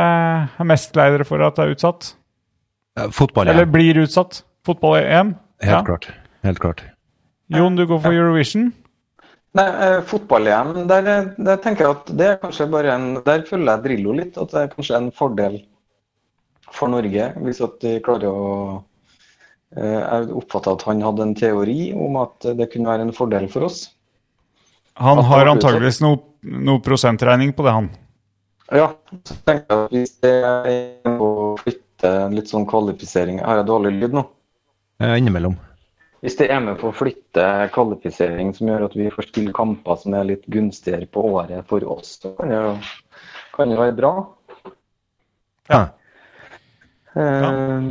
er 0.60 0.69
mest 0.69 0.93
lei 1.01 1.09
dere 1.14 1.24
for 1.24 1.40
at 1.47 1.56
det 1.56 1.64
er 1.64 1.73
utsatt? 1.78 2.12
Eh, 2.98 3.09
Fotball-EM. 3.09 3.55
Eller 3.55 3.73
blir 3.73 4.02
utsatt? 4.05 4.43
Fotball-EM? 4.69 5.32
Helt 5.64 5.89
klart. 5.89 6.10
Helt 6.44 6.60
klart. 6.60 6.85
Jon, 7.52 7.77
du 7.77 7.86
går 7.86 8.05
for 8.05 8.12
Eurovision? 8.12 8.69
Nei, 9.52 9.66
eh, 9.68 9.98
fotball-EM, 10.08 10.86
der, 10.88 11.08
der 11.36 11.58
tenker 11.60 11.84
jeg 11.84 11.96
at 11.98 12.10
det 12.16 12.28
er 12.30 12.38
kanskje 12.40 12.66
bare 12.72 12.94
en 12.94 13.08
Der 13.20 13.42
følger 13.44 13.68
jeg 13.68 13.84
Drillo 13.84 14.14
litt, 14.16 14.38
at 14.40 14.52
det 14.54 14.62
er 14.62 14.70
kanskje 14.72 14.96
en 14.96 15.10
fordel 15.12 15.58
for 16.72 16.88
Norge 16.88 17.26
hvis 17.44 17.60
at 17.60 17.74
de 17.84 17.98
klarer 18.04 18.32
å 18.32 18.52
eh, 19.76 19.98
Jeg 19.98 20.30
oppfatta 20.40 20.72
at 20.72 20.86
han 20.88 21.04
hadde 21.04 21.26
en 21.26 21.34
teori 21.36 21.90
om 21.92 22.16
at 22.22 22.48
det 22.56 22.70
kunne 22.72 22.88
være 22.88 23.04
en 23.08 23.16
fordel 23.16 23.44
for 23.52 23.68
oss. 23.68 23.90
Han 25.00 25.20
At 25.20 25.28
har 25.28 25.50
antageligvis 25.52 26.00
noe, 26.04 26.20
noe 26.42 26.80
prosentregning 26.84 27.52
på 27.56 27.64
det, 27.66 27.74
han. 27.76 27.90
Ja, 28.72 28.88
så 29.28 29.36
tenker 29.44 29.68
jeg 29.68 29.84
at 29.84 29.92
hvis 29.98 30.14
det 30.24 30.32
er 30.48 31.20
å 31.20 31.28
flytte 31.60 32.14
litt 32.32 32.48
sånn 32.48 32.64
kvalifisering 32.68 33.42
Har 33.44 33.60
jeg 33.60 33.68
dårlig 33.68 33.92
lyd 33.98 34.16
nå? 34.16 34.24
Eh, 35.02 35.18
Innimellom. 35.20 35.58
Hvis 36.23 36.36
det 36.39 36.47
er 36.55 36.61
med 36.62 36.77
på 36.78 36.90
å 36.93 36.94
flytte 36.94 37.44
kvalifisering 37.74 38.53
som 38.55 38.69
gjør 38.70 38.85
at 38.86 38.93
vi 38.94 39.09
får 39.11 39.27
spille 39.27 39.53
kamper 39.57 39.97
som 39.99 40.15
er 40.15 40.28
litt 40.28 40.44
gunstigere 40.47 41.09
på 41.11 41.24
året 41.35 41.66
for 41.66 41.82
oss, 41.90 42.12
så 42.23 42.31
kan 42.39 42.53
det, 42.53 42.61
jo- 42.61 43.16
kan 43.57 43.73
det 43.73 43.78
være 43.81 43.97
bra. 43.99 44.12
Ja. 45.73 45.81
Eh, 47.16 47.90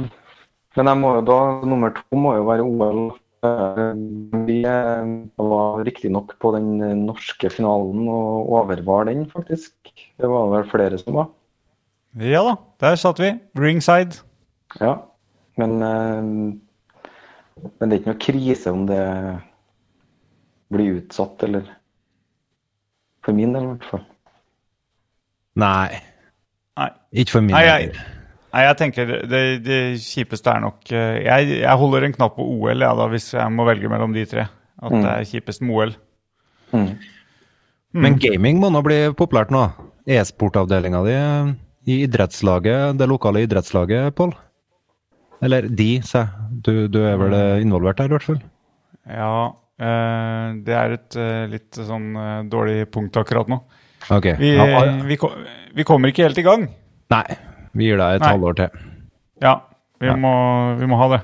Men 0.78 0.88
jeg 0.88 0.98
må 1.02 1.10
jo 1.18 1.22
da, 1.28 1.40
nummer 1.68 1.92
to 1.98 2.16
må 2.16 2.32
jo 2.38 2.46
være 2.48 2.64
OL. 2.64 3.02
Eh, 3.44 3.92
Vi 4.48 4.62
eh, 4.64 5.12
var 5.38 5.84
riktignok 5.84 6.38
på 6.40 6.54
den 6.56 6.80
norske 7.06 7.50
finalen 7.52 8.08
og 8.08 8.48
overvar 8.62 9.06
den, 9.12 9.26
faktisk. 9.28 9.74
Det 10.18 10.30
var 10.32 10.48
vel 10.56 10.70
flere 10.72 10.98
som 11.02 11.14
var. 11.20 11.28
Ja 12.16 12.44
da, 12.48 12.56
der 12.80 12.96
satt 12.96 13.20
vi. 13.20 13.34
Ringside. 13.60 14.22
Ja. 14.80 14.96
Men, 15.60 15.82
eh, 15.84 16.56
men 17.62 17.90
det 17.90 17.96
er 17.96 18.00
ikke 18.02 18.12
noe 18.12 18.22
krise 18.26 18.72
om 18.74 18.86
det 18.90 19.02
blir 20.72 21.02
utsatt, 21.02 21.44
eller 21.48 21.68
For 23.22 23.38
min 23.38 23.52
del, 23.54 23.68
i 23.68 23.70
hvert 23.76 23.86
fall. 23.86 24.04
Nei. 25.62 26.00
Nei. 26.80 26.88
Ikke 27.22 27.36
for 27.36 27.46
min 27.46 27.54
Nei, 27.54 27.66
del. 27.68 27.92
jeg, 27.92 28.06
nei, 28.56 28.64
jeg 28.66 28.78
tenker 28.80 29.12
det, 29.30 29.42
det 29.68 29.80
kjipeste 30.02 30.50
er 30.56 30.64
nok 30.64 30.94
eh, 30.96 31.20
jeg, 31.28 31.50
jeg 31.60 31.76
holder 31.84 32.08
en 32.08 32.16
knapp 32.16 32.38
på 32.40 32.46
OL 32.56 32.82
ja, 32.82 32.94
da, 32.98 33.06
hvis 33.12 33.28
jeg 33.36 33.54
må 33.54 33.68
velge 33.68 33.92
mellom 33.92 34.16
de 34.16 34.24
tre. 34.32 34.48
At 34.82 34.96
det 34.96 35.12
er 35.12 35.28
kjipest 35.30 35.62
med 35.62 35.76
OL. 35.78 35.94
Mm. 36.72 36.88
Men 38.02 38.18
gaming 38.24 38.62
må 38.64 38.72
nå 38.74 38.82
bli 38.86 39.02
populært 39.20 39.52
nå. 39.54 39.68
E-sportavdelinga 40.10 41.04
di 41.06 41.14
eh, 41.20 41.52
i 41.92 41.98
idrettslaget, 42.08 42.98
det 42.98 43.10
lokale 43.10 43.44
idrettslaget, 43.46 44.16
Pål? 44.18 44.34
Eller 45.46 45.68
de, 45.70 45.92
sa 46.06 46.24
jeg. 46.24 46.41
Du, 46.62 46.74
du 46.92 47.00
er 47.02 47.18
vel 47.20 47.34
eh, 47.36 47.62
involvert 47.64 48.00
der, 48.02 48.10
i 48.10 48.16
hvert 48.16 48.28
fall? 48.28 48.42
Ja, 49.10 49.36
eh, 49.82 50.48
det 50.66 50.76
er 50.78 50.96
et 50.98 51.18
eh, 51.18 51.46
litt 51.50 51.80
sånn 51.80 52.14
dårlig 52.52 52.86
punkt 52.94 53.18
akkurat 53.18 53.50
nå. 53.52 53.62
Ok. 54.14 54.32
Vi, 54.42 54.54
Ja, 54.58 54.68
ja. 54.70 54.84
vi, 55.08 55.18
vi 55.78 55.86
kommer 55.88 56.12
ikke 56.12 56.28
helt 56.28 56.42
i 56.42 56.46
gang. 56.46 56.68
Nei, 57.14 57.26
vi 57.78 57.90
gir 57.90 58.02
deg 58.02 58.20
et 58.20 58.26
Nei. 58.26 58.34
halvår 58.36 58.60
til. 58.62 58.82
Ja, 59.42 59.56
vi, 60.02 60.10
Ja. 60.10 60.18
Må, 60.18 60.34
vi 60.80 60.90
må 60.90 60.98
ha 61.02 61.10
det. 61.16 61.22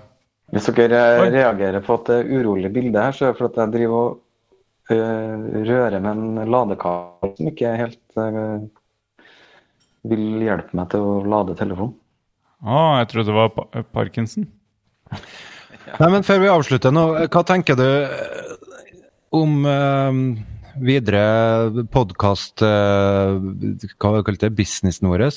Hvis 0.54 0.70
dere 0.78 1.02
Oi. 1.20 1.30
reagerer 1.34 1.84
på 1.84 1.98
at 1.98 2.08
det 2.08 2.18
er 2.22 2.30
urolig 2.40 2.72
bilde 2.74 3.02
her, 3.04 3.16
så 3.16 3.28
er 3.28 3.34
det 3.34 3.42
fordi 3.42 3.60
jeg 3.62 3.74
driver 3.74 3.98
og 4.00 4.24
rører 5.68 6.00
med 6.00 6.12
en 6.14 6.52
ladekabel 6.54 7.34
som 7.36 7.50
ikke 7.50 7.74
helt 7.76 8.20
vil 10.08 10.46
hjelpe 10.46 10.78
meg 10.80 10.88
til 10.94 11.04
å 11.04 11.18
lade 11.28 11.58
telefonen. 11.60 11.98
Å, 12.64 12.78
jeg 13.02 13.10
trodde 13.12 13.28
det 13.28 13.36
var 13.36 13.52
pa 13.58 13.84
Parkinson. 13.94 14.48
Nei, 15.98 16.10
men 16.12 16.26
før 16.28 16.42
vi 16.44 16.52
avslutter 16.52 16.94
nå, 16.94 17.04
hva 17.32 17.44
tenker 17.48 17.78
du 17.80 17.88
eh, 17.88 18.56
om 19.38 19.60
eh, 19.68 20.22
videre 20.78 21.86
podkast 21.90 22.62
Hva 22.62 24.12
har 24.14 24.36
det? 24.44 24.52
Businessen 24.58 25.10
vår? 25.10 25.30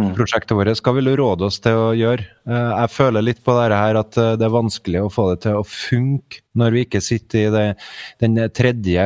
Mm. 0.00 0.14
Prosjektet 0.16 0.56
vårt. 0.56 0.80
Hva 0.80 0.94
vil 0.96 1.10
du 1.10 1.16
råde 1.20 1.44
oss 1.50 1.58
til 1.60 1.76
å 1.76 1.88
gjøre? 1.92 2.24
Eh, 2.48 2.70
jeg 2.80 2.92
føler 2.94 3.24
litt 3.26 3.42
på 3.44 3.52
dette 3.58 3.76
her 3.76 3.98
at 4.00 4.16
eh, 4.20 4.30
det 4.40 4.46
er 4.46 4.54
vanskelig 4.54 5.02
å 5.04 5.10
få 5.12 5.26
det 5.32 5.42
til 5.44 5.58
å 5.58 5.66
funke 5.68 6.40
når 6.56 6.76
vi 6.76 6.84
ikke 6.86 7.02
sitter 7.04 7.42
i 7.42 7.50
det, 7.52 7.64
den 8.24 8.40
tredje, 8.56 9.04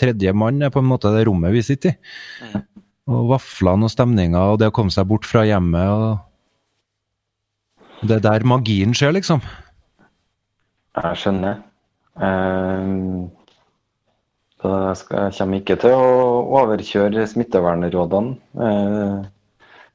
tredje 0.00 0.32
mann, 0.36 0.62
er 0.64 0.72
på 0.72 0.80
en 0.80 0.88
måte 0.88 1.12
det 1.12 1.26
rommet 1.28 1.52
vi 1.52 1.64
sitter 1.66 1.92
i. 1.92 2.62
Og 3.12 3.28
vaflene 3.34 3.84
og 3.84 3.92
stemninga 3.92 4.46
og 4.54 4.62
det 4.62 4.70
å 4.70 4.76
komme 4.76 4.92
seg 4.94 5.08
bort 5.10 5.28
fra 5.28 5.44
hjemmet. 5.44 5.92
og 5.92 6.23
Det 8.02 8.18
er 8.18 8.24
der 8.24 8.44
magien 8.48 8.94
skjer, 8.96 9.14
liksom. 9.16 9.44
Jeg 10.94 11.20
skjønner. 11.20 11.62
Eh, 12.22 12.90
så 14.62 14.72
jeg, 14.72 14.98
skal, 15.00 15.32
kommer 15.38 15.60
ikke 15.60 15.76
til 15.82 15.96
å 15.96 16.44
overkjøre 16.60 17.26
smittevernrådene. 17.28 18.36
Eh, 18.66 19.26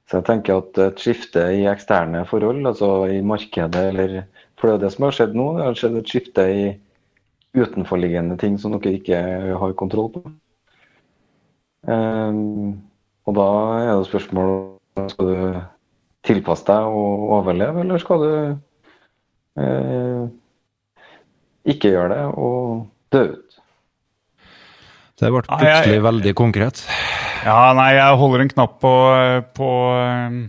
så 0.10 0.20
jeg 0.20 0.28
tenker 0.28 0.60
at 0.60 0.82
et 0.82 1.02
skifte 1.02 1.46
i 1.54 1.66
eksterne 1.70 2.24
forhold, 2.30 2.64
altså 2.66 2.92
i 3.14 3.22
markedet 3.22 3.88
eller 3.92 4.22
For 4.60 4.68
det 4.68 4.76
er 4.76 4.82
det 4.84 4.92
som 4.92 5.06
har 5.06 5.16
skjedd 5.16 5.36
nå. 5.38 5.48
Det 5.56 5.66
har 5.66 5.78
skjedd 5.80 5.98
et 6.02 6.12
skifte 6.12 6.46
i 6.52 6.64
utenforliggende 7.56 8.36
ting 8.42 8.58
som 8.60 8.74
dere 8.76 8.98
ikke 8.98 9.20
har 9.62 9.76
kontroll 9.80 10.10
på. 10.18 10.24
Eh, 11.88 12.40
og 13.30 13.38
da 13.38 13.50
er 13.80 13.94
det 13.94 14.10
spørsmål 14.10 14.56
skal 15.14 15.30
du 15.30 15.60
tilpasse 16.26 16.68
deg 16.68 17.00
og 17.00 17.30
overleve, 17.40 17.84
eller 17.86 18.02
skal 18.02 18.24
du 18.24 18.34
eh, 19.64 20.24
ikke 21.70 21.94
gjøre 21.94 22.12
det 22.16 22.26
og 22.34 22.88
dø 23.14 23.24
ut? 23.36 23.60
Det 25.20 25.32
ble 25.34 25.44
plutselig 25.44 26.00
veldig 26.04 26.32
konkret. 26.38 26.86
Ja, 27.44 27.74
nei, 27.76 27.92
jeg 27.98 28.20
holder 28.20 28.44
en 28.44 28.52
knapp 28.52 28.80
på, 28.84 28.94
på 29.56 29.70
eh, 29.96 30.40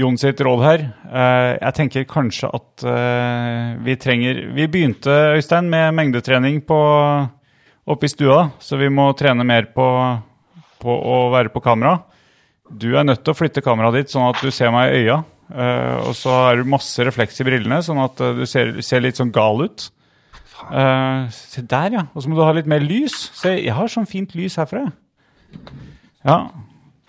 Jon 0.00 0.18
sitt 0.20 0.40
råd 0.44 0.64
her. 0.64 0.84
Eh, 1.08 1.52
jeg 1.56 1.76
tenker 1.76 2.08
kanskje 2.08 2.50
at 2.54 2.84
eh, 2.86 3.72
vi 3.84 3.96
trenger 4.00 4.44
Vi 4.56 4.68
begynte, 4.70 5.16
Øystein, 5.36 5.70
med 5.72 5.96
mengdetrening 5.96 6.60
på, 6.68 6.78
oppe 7.90 8.06
i 8.06 8.12
stua, 8.12 8.50
så 8.60 8.78
vi 8.80 8.88
må 8.92 9.10
trene 9.18 9.44
mer 9.44 9.70
på, 9.74 9.88
på 10.80 10.94
å 10.94 11.18
være 11.32 11.52
på 11.52 11.64
kamera. 11.64 11.98
Du 12.70 12.92
er 12.94 13.06
nødt 13.06 13.24
til 13.24 13.34
å 13.34 13.38
flytte 13.38 13.62
kameraet 13.64 14.00
ditt 14.00 14.12
sånn 14.12 14.28
at 14.28 14.40
du 14.44 14.50
ser 14.54 14.70
meg 14.74 14.92
i 14.92 15.02
øya. 15.04 15.20
Eh, 15.50 15.96
og 16.06 16.14
så 16.14 16.34
er 16.50 16.60
det 16.60 16.70
masse 16.70 17.02
refleks 17.06 17.40
i 17.42 17.46
brillene, 17.48 17.80
sånn 17.82 17.98
at 18.04 18.20
eh, 18.22 18.36
du 18.38 18.44
ser, 18.46 18.76
ser 18.86 19.02
litt 19.02 19.18
sånn 19.18 19.32
gal 19.34 19.64
ut. 19.66 19.88
Eh, 20.70 21.30
se 21.34 21.64
der, 21.66 21.96
ja. 21.98 22.06
Og 22.14 22.22
så 22.22 22.30
må 22.30 22.38
du 22.38 22.44
ha 22.46 22.54
litt 22.54 22.70
mer 22.70 22.84
lys. 22.84 23.16
Se, 23.34 23.56
jeg 23.58 23.74
har 23.74 23.90
sånn 23.90 24.08
fint 24.10 24.36
lys 24.38 24.58
herfra. 24.60 24.86
Ja. 26.22 26.38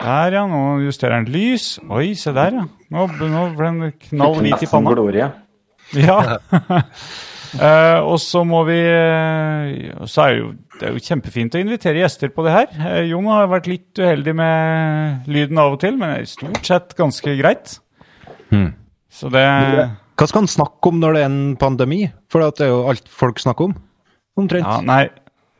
Der, 0.02 0.38
ja. 0.40 0.46
Nå 0.50 0.80
justerer 0.88 1.20
den 1.20 1.30
lys. 1.34 1.76
Oi, 1.86 2.12
se 2.18 2.34
der, 2.34 2.58
ja. 2.62 2.66
Nå, 2.92 3.06
nå 3.22 3.44
ble 3.56 3.70
den 3.70 3.98
knall 4.08 4.40
hvit 4.40 4.66
i 4.66 4.70
panna. 4.72 4.96
glorie. 4.96 5.30
Ja. 5.94 6.18
Eh, 7.52 7.98
og 8.00 8.16
så 8.22 8.42
må 8.48 8.62
vi 8.64 8.78
eh, 8.80 10.04
så 10.08 10.24
er 10.24 10.30
det 10.32 10.38
jo, 10.38 10.50
Det 10.78 10.86
er 10.88 10.94
jo 10.96 11.02
kjempefint 11.04 11.56
å 11.56 11.60
invitere 11.60 12.00
gjester 12.00 12.32
på 12.32 12.44
det 12.46 12.54
her. 12.54 12.70
Uh, 12.74 13.02
Jon 13.10 13.28
har 13.30 13.50
vært 13.52 13.68
litt 13.70 14.00
uheldig 14.00 14.34
med 14.38 15.28
lyden 15.30 15.60
av 15.60 15.76
og 15.76 15.82
til, 15.84 15.98
men 16.00 16.14
det 16.14 16.22
er 16.22 16.30
stort 16.32 16.62
sett 16.66 16.96
ganske 16.98 17.36
greit. 17.38 17.76
Hmm. 18.50 18.72
Så 19.12 19.30
det 19.32 19.44
Hva 19.44 20.28
skal 20.28 20.42
han 20.42 20.50
snakke 20.50 20.90
om 20.90 21.00
når 21.02 21.16
det 21.16 21.22
er 21.22 21.30
en 21.30 21.56
pandemi? 21.60 22.00
For 22.32 22.42
det 22.42 22.64
er 22.66 22.72
jo 22.72 22.86
alt 22.90 23.10
folk 23.12 23.42
snakker 23.42 23.70
om. 23.70 23.76
Omtrent. 24.40 24.64
Ja, 24.64 24.80
nei, 24.80 25.04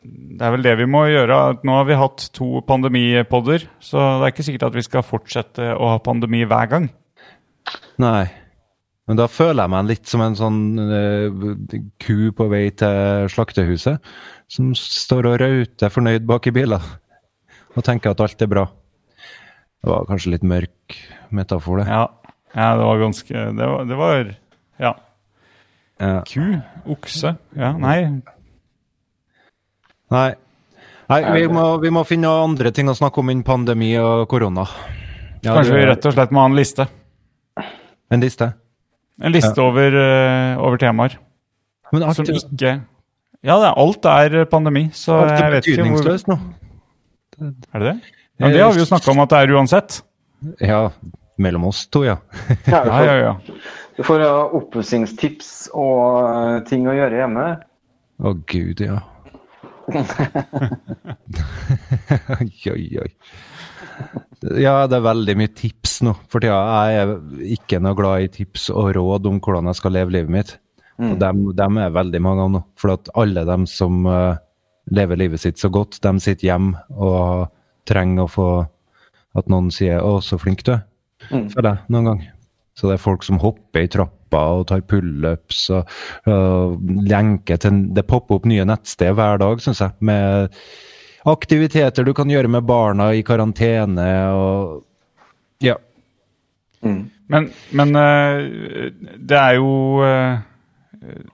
det 0.03 0.43
er 0.47 0.55
vel 0.57 0.65
det 0.65 0.77
vi 0.81 0.89
må 0.91 1.05
gjøre. 1.11 1.39
Nå 1.63 1.79
har 1.79 1.87
vi 1.89 1.99
hatt 2.01 2.29
to 2.35 2.65
pandemipodder, 2.67 3.69
så 3.85 4.01
det 4.19 4.27
er 4.27 4.35
ikke 4.35 4.47
sikkert 4.49 4.71
at 4.71 4.79
vi 4.81 4.87
skal 4.89 5.07
fortsette 5.07 5.75
å 5.77 5.93
ha 5.95 6.03
pandemi 6.03 6.43
hver 6.49 6.71
gang. 6.73 6.89
Nei. 8.03 8.27
Men 9.11 9.19
da 9.19 9.27
føler 9.27 9.65
jeg 9.65 9.73
meg 9.73 9.89
litt 9.91 10.11
som 10.11 10.23
en 10.23 10.37
sånn 10.39 10.61
uh, 10.79 11.79
ku 12.03 12.31
på 12.39 12.47
vei 12.53 12.69
til 12.79 13.27
slaktehuset, 13.33 13.99
som 14.53 14.71
står 14.79 15.29
og 15.31 15.41
rauter 15.43 15.91
fornøyd 15.91 16.29
bak 16.29 16.47
i 16.47 16.55
bilen 16.55 16.93
og 17.75 17.87
tenker 17.87 18.15
at 18.15 18.23
alt 18.23 18.45
er 18.45 18.51
bra. 18.53 18.69
Det 19.83 19.91
var 19.91 20.07
kanskje 20.07 20.37
litt 20.37 20.47
mørk 20.47 20.99
metafor, 21.35 21.83
det. 21.83 21.89
Ja, 21.91 22.05
ja 22.55 22.69
det 22.79 22.87
var 22.87 23.01
ganske 23.01 23.49
Det 23.59 23.73
var, 23.73 23.89
det 23.89 23.99
var 23.99 24.31
Ja. 24.79 24.95
Ja. 26.03 26.23
Ku? 26.27 26.47
Okse? 26.95 27.35
Ja, 27.59 27.75
nei. 27.79 27.99
Nei. 30.13 30.31
Nei, 31.13 31.21
vi 31.35 31.45
må, 31.51 31.65
vi 31.83 31.91
må 31.93 32.03
finne 32.09 32.31
andre 32.31 32.71
ting 32.75 32.89
å 32.89 32.97
snakke 32.97 33.21
om 33.21 33.31
enn 33.33 33.43
pandemi 33.47 33.93
og 34.01 34.25
korona. 34.31 34.65
Ja, 35.43 35.57
Kanskje 35.59 35.77
vi 35.77 35.87
rett 35.91 36.07
og 36.09 36.15
slett 36.15 36.33
må 36.33 36.45
ha 36.45 36.51
en 36.51 36.57
liste. 36.57 36.87
En 38.13 38.23
liste. 38.23 38.53
En 39.21 39.33
liste 39.35 39.61
over, 39.61 39.93
eh, 39.93 40.63
over 40.63 40.79
temaer 40.81 41.19
Men 41.93 42.03
alt, 42.07 42.17
som 42.17 42.25
ikke 42.25 42.81
Ja, 43.43 43.59
det 43.59 43.69
er, 43.69 43.75
alt 43.77 44.05
er 44.07 44.45
pandemi, 44.51 44.91
så 44.95 45.13
alt 45.25 45.37
jeg 45.37 45.53
vet 45.53 45.67
ikke 45.67 45.83
hvor 45.83 46.01
betydningsløst 46.01 46.27
nå. 46.31 46.37
Er 47.75 47.79
det 47.83 47.89
det? 47.89 47.97
Ja, 48.39 48.47
det 48.49 48.63
har 48.63 48.73
vi 48.73 48.83
jo 48.83 48.89
snakka 48.89 49.11
om 49.13 49.21
at 49.25 49.31
det 49.33 49.39
er 49.43 49.53
uansett. 49.57 49.91
Ja, 50.63 50.81
mellom 51.43 51.65
oss 51.69 51.81
to, 51.91 52.05
ja. 52.07 52.17
Ja, 52.71 52.83
ja, 53.03 53.15
ja. 53.19 53.35
Du 53.97 54.03
får 54.07 54.19
ha 54.25 54.35
oppussingstips 54.57 55.69
og 55.75 55.99
eh, 56.23 56.59
ting 56.71 56.83
å 56.89 56.95
gjøre 56.97 57.17
hjemme. 57.23 57.47
Å 58.23 58.25
gud, 58.49 58.81
ja. 58.81 58.99
oi, 62.39 62.51
oi, 62.73 62.85
oi. 63.03 63.11
Ja, 64.59 64.89
det 64.91 64.97
er 64.99 65.05
veldig 65.07 65.35
mye 65.39 65.51
tips 65.55 66.01
nå 66.03 66.17
for 66.27 66.43
tida. 66.43 66.59
Jeg 66.91 66.99
er 66.99 67.13
ikke 67.55 67.79
noe 67.79 67.95
glad 67.95 68.25
i 68.25 68.31
tips 68.41 68.65
og 68.75 68.89
råd 68.97 69.29
om 69.31 69.39
hvordan 69.39 69.71
jeg 69.71 69.79
skal 69.79 69.95
leve 69.95 70.17
livet 70.17 70.35
mitt. 70.35 70.51
Og 70.99 71.15
dem, 71.19 71.45
dem 71.57 71.79
er 71.79 71.95
veldig 71.95 72.21
mange 72.23 72.47
av 72.47 72.51
nå. 72.57 72.63
For 72.79 72.95
at 72.95 73.11
alle 73.19 73.45
dem 73.49 73.69
som 73.71 74.03
uh, 74.07 74.35
lever 74.91 75.21
livet 75.21 75.43
sitt 75.43 75.63
så 75.63 75.71
godt, 75.73 76.01
de 76.03 76.13
sitter 76.23 76.51
hjemme 76.51 76.79
og 76.95 77.49
trenger 77.89 78.27
å 78.27 78.31
få 78.31 78.49
at 79.39 79.49
noen 79.49 79.71
sier 79.73 80.03
'Å, 80.03 80.21
så 80.21 80.39
flink 80.39 80.63
du 80.67 80.75
er', 80.75 80.85
for 81.55 81.65
jeg 81.65 81.79
noen 81.89 82.11
gang. 82.11 82.23
Så 82.77 82.89
det 82.89 82.99
er 82.99 83.05
folk 83.05 83.25
som 83.25 83.41
hopper 83.41 83.85
i 83.85 83.91
trappa 83.91 84.43
og 84.57 84.67
tar 84.71 84.85
pullups 84.89 85.65
og, 85.77 85.89
og 86.27 86.79
lenker 87.05 87.61
til 87.61 87.83
Det 87.93 88.07
popper 88.09 88.39
opp 88.39 88.47
nye 88.49 88.65
nettsteder 88.65 89.17
hver 89.17 89.41
dag, 89.43 89.61
syns 89.61 89.83
jeg, 89.85 89.93
med 90.01 90.53
aktiviteter 91.29 92.05
du 92.05 92.13
kan 92.17 92.31
gjøre 92.31 92.51
med 92.51 92.67
barna 92.67 93.13
i 93.15 93.23
karantene 93.27 94.09
og 94.35 94.83
Ja. 95.63 95.77
Men, 96.83 97.45
men 97.71 97.95
eh, 97.97 98.91
det 99.17 99.39
er 99.39 99.55
jo 99.61 100.03
eh, 100.03 100.41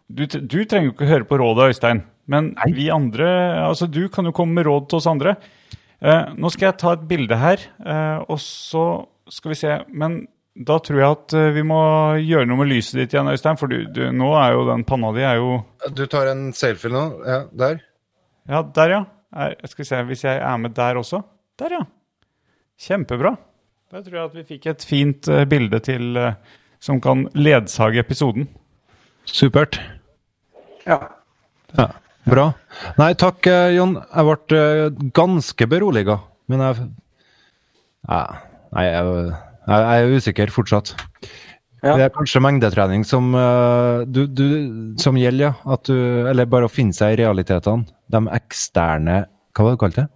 du, 0.07 0.27
du 0.29 0.59
trenger 0.69 0.91
jo 0.91 0.95
ikke 0.95 1.09
høre 1.09 1.29
på 1.29 1.39
rådet, 1.41 1.73
Øystein. 1.73 2.03
Men 2.29 2.53
vi 2.77 2.91
andre 2.93 3.29
Altså, 3.65 3.89
du 3.89 4.09
kan 4.13 4.29
jo 4.29 4.35
komme 4.37 4.59
med 4.59 4.69
råd 4.69 4.89
til 4.89 5.01
oss 5.01 5.09
andre. 5.09 5.39
Eh, 6.05 6.35
nå 6.37 6.53
skal 6.53 6.69
jeg 6.69 6.79
ta 6.83 6.93
et 6.95 7.09
bilde 7.09 7.41
her, 7.41 7.65
eh, 7.81 8.19
og 8.29 8.39
så 8.45 8.85
skal 9.33 9.55
vi 9.55 9.59
se. 9.59 9.81
Men 9.89 10.21
da 10.69 10.77
tror 10.85 11.01
jeg 11.01 11.17
at 11.17 11.35
vi 11.55 11.65
må 11.67 11.81
gjøre 12.21 12.47
noe 12.51 12.61
med 12.61 12.73
lyset 12.73 13.01
ditt 13.01 13.17
igjen, 13.17 13.33
Øystein. 13.33 13.59
For 13.61 13.73
du, 13.73 13.87
du, 13.89 14.05
nå 14.13 14.33
er 14.37 14.57
jo 14.57 14.65
den 14.69 14.85
panna 14.89 15.15
di 15.17 15.25
er 15.25 15.41
jo 15.41 15.63
Du 15.97 16.05
tar 16.11 16.29
en 16.33 16.51
selfie 16.57 16.93
nå? 16.93 17.05
Ja, 17.25 17.45
der? 17.65 17.81
Ja, 18.49 18.63
der, 18.77 18.95
ja. 18.99 19.05
Er, 19.35 19.55
skal 19.67 19.83
vi 19.83 19.89
se, 19.89 20.03
Hvis 20.09 20.25
jeg 20.25 20.41
er 20.41 20.57
med 20.57 20.75
der 20.77 20.97
også? 21.01 21.23
Der, 21.59 21.75
ja. 21.79 21.85
Kjempebra. 22.79 23.35
Da 23.91 24.03
tror 24.05 24.17
jeg 24.17 24.25
at 24.25 24.37
vi 24.37 24.45
fikk 24.55 24.67
et 24.71 24.85
fint 24.85 25.29
uh, 25.33 25.45
bilde 25.49 25.81
til 25.81 26.17
uh, 26.17 26.35
som 26.81 27.01
kan 27.01 27.27
ledsage 27.35 27.99
episoden. 28.01 28.49
Supert. 29.25 29.81
Ja. 30.87 30.99
Ja, 31.77 31.89
Bra. 32.29 32.51
Nei, 33.01 33.13
takk, 33.19 33.49
uh, 33.49 33.69
Jon. 33.75 33.97
Jeg 33.99 34.29
ble 34.29 35.11
ganske 35.17 35.69
beroliga, 35.69 36.21
men 36.49 36.65
jeg 36.65 36.89
Nei, 38.09 38.85
jeg, 38.85 38.93
jeg, 38.95 39.33
jeg 39.69 40.05
er 40.05 40.15
usikker 40.17 40.53
fortsatt. 40.53 40.95
Ja. 41.83 41.95
Det 41.95 42.09
er 42.09 42.15
kanskje 42.15 42.43
mengdetrening 42.43 43.05
som, 43.07 43.31
eh, 43.39 44.05
du, 44.11 44.25
du, 44.27 44.47
som 44.99 45.19
gjelder, 45.19 45.55
ja. 45.55 45.77
Du, 45.87 45.95
eller 46.27 46.49
bare 46.51 46.67
å 46.67 46.73
finne 46.73 46.97
seg 46.97 47.15
i 47.15 47.21
realitetene. 47.23 47.87
De 48.11 48.23
eksterne 48.35 49.19
Hva 49.55 49.65
var 49.65 49.75
det 49.75 49.79
du 49.79 49.83
kalte 49.83 50.05
det? 50.05 50.09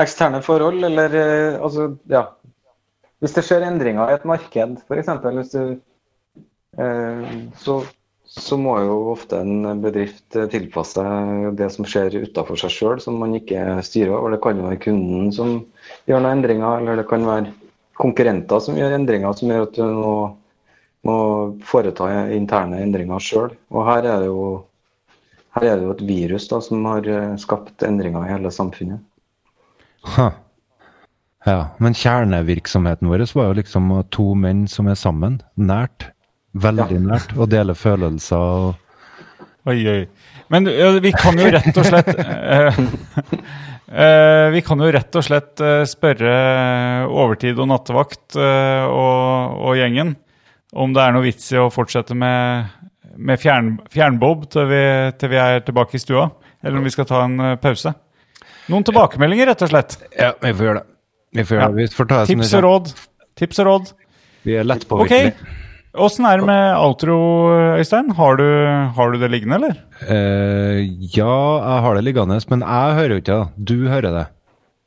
Eksterne 0.00 0.40
forhold, 0.44 0.84
eller 0.86 1.14
eh, 1.18 1.56
altså, 1.58 1.90
ja. 2.10 2.28
Hvis 3.20 3.34
det 3.36 3.44
skjer 3.44 3.66
endringer 3.66 4.10
i 4.10 4.16
et 4.16 4.28
marked, 4.28 4.78
f.eks., 4.86 5.10
hvis 5.24 5.50
du 5.56 5.64
eh, 6.78 7.32
så, 7.60 7.80
så 8.30 8.58
må 8.60 8.76
jo 8.84 9.00
ofte 9.10 9.42
en 9.42 9.82
bedrift 9.82 10.38
tilpasse 10.54 11.02
seg 11.02 11.58
det 11.58 11.72
som 11.74 11.88
skjer 11.90 12.20
utafor 12.22 12.60
seg 12.60 12.76
sjøl, 12.76 13.02
som 13.02 13.18
man 13.20 13.34
ikke 13.36 13.80
styrer 13.84 14.14
over. 14.14 14.36
Det 14.36 14.44
kan 14.46 14.62
være 14.62 14.78
kunden 14.86 15.34
som 15.34 15.56
gjør 16.06 16.22
noen 16.22 16.38
endringer, 16.38 16.78
eller 16.78 17.02
det 17.02 17.10
kan 17.10 17.26
være 17.26 17.50
konkurrenter 18.00 18.62
som 18.64 18.78
gjør 18.78 18.96
endringer 18.96 19.36
som 19.36 19.52
gjør 19.52 19.68
at 19.68 19.76
du 19.76 19.84
må, 19.84 20.14
må 21.06 21.16
foreta 21.66 22.08
interne 22.34 22.80
endringer 22.84 23.22
sjøl. 23.22 23.54
Og 23.70 23.86
her 23.88 24.08
er 24.08 24.24
det 24.24 24.30
jo 24.32 24.44
her 25.56 25.66
er 25.66 25.80
det 25.80 25.88
jo 25.88 25.94
et 25.96 26.04
virus 26.06 26.46
da, 26.50 26.60
som 26.62 26.84
har 26.86 27.06
eh, 27.10 27.32
skapt 27.42 27.82
endringer 27.82 28.22
i 28.22 28.30
hele 28.30 28.52
samfunnet. 28.54 29.02
Ha. 30.14 30.28
Ja, 31.48 31.60
men 31.80 31.96
kjernevirksomheten 31.96 33.08
vår 33.08 33.24
var 33.34 33.48
jo 33.48 33.56
liksom 33.58 33.90
to 34.14 34.28
menn 34.38 34.66
som 34.68 34.90
er 34.92 34.98
sammen, 35.00 35.40
nært. 35.56 36.10
Veldig 36.52 37.00
nært, 37.02 37.34
og 37.38 37.50
deler 37.52 37.78
følelser 37.78 38.36
og 38.36 38.86
Oi, 39.68 39.76
oi. 39.92 40.06
Men 40.48 40.64
ja, 40.72 40.88
vi 41.04 41.10
kan 41.12 41.36
jo 41.36 41.50
rett 41.52 41.76
og 41.76 41.84
slett 41.84 42.08
eh, 42.16 42.78
Vi 43.90 44.60
kan 44.62 44.78
jo 44.78 44.90
rett 44.94 45.16
og 45.18 45.24
slett 45.26 45.60
eh, 45.66 45.80
spørre 45.88 46.34
Overtid 47.10 47.58
og 47.58 47.66
nattevakt 47.72 48.36
eh, 48.38 48.84
og, 48.86 49.56
og 49.66 49.78
gjengen 49.80 50.12
om 50.72 50.92
det 50.94 51.02
er 51.02 51.14
noe 51.14 51.24
vits 51.24 51.48
i 51.50 51.58
å 51.58 51.68
fortsette 51.74 52.14
med, 52.14 52.70
med 53.18 53.40
fjern, 53.42 53.72
fjernbob 53.90 54.46
til 54.52 54.68
vi, 54.70 54.82
til 55.18 55.32
vi 55.32 55.40
er 55.42 55.64
tilbake 55.66 55.98
i 55.98 56.02
stua, 56.02 56.28
eller 56.62 56.78
om 56.78 56.86
vi 56.86 56.94
skal 56.94 57.08
ta 57.10 57.24
en 57.26 57.38
eh, 57.42 57.56
pause. 57.62 57.92
Noen 58.70 58.86
tilbakemeldinger, 58.86 59.50
rett 59.50 59.64
og 59.66 59.72
slett. 59.72 59.98
Ja, 60.14 60.30
vi 60.38 60.52
får 60.54 60.68
gjøre 60.68 60.82
det. 60.82 60.86
Vi 61.30 61.46
får, 61.46 61.56
gjøre 61.56 61.72
det. 61.72 61.80
Vi 61.80 61.96
får 61.96 62.12
Tips 62.30 62.54
og 62.58 62.64
råd. 62.66 62.92
Tips 63.38 63.62
og 63.62 63.68
råd. 63.70 63.90
Vi 64.46 64.54
er 64.60 64.68
lett 64.68 64.86
påvirkelige. 64.90 65.58
Åssen 65.98 66.26
er 66.28 66.38
det 66.38 66.46
med 66.46 66.76
outro, 66.78 67.16
Øystein? 67.74 68.12
Har 68.14 68.36
du, 68.38 68.46
har 68.94 69.10
du 69.10 69.18
det 69.18 69.30
liggende, 69.32 69.56
eller? 69.58 69.78
Uh, 70.06 70.78
ja, 71.10 71.32
jeg 71.64 71.82
har 71.86 71.96
det 71.98 72.04
liggende, 72.06 72.36
men 72.52 72.60
jeg 72.62 72.94
hører 72.94 73.14
jo 73.16 73.22
ikke 73.22 73.38
det. 73.40 73.66
Du 73.66 73.88
hører 73.90 74.14
det. 74.14 74.26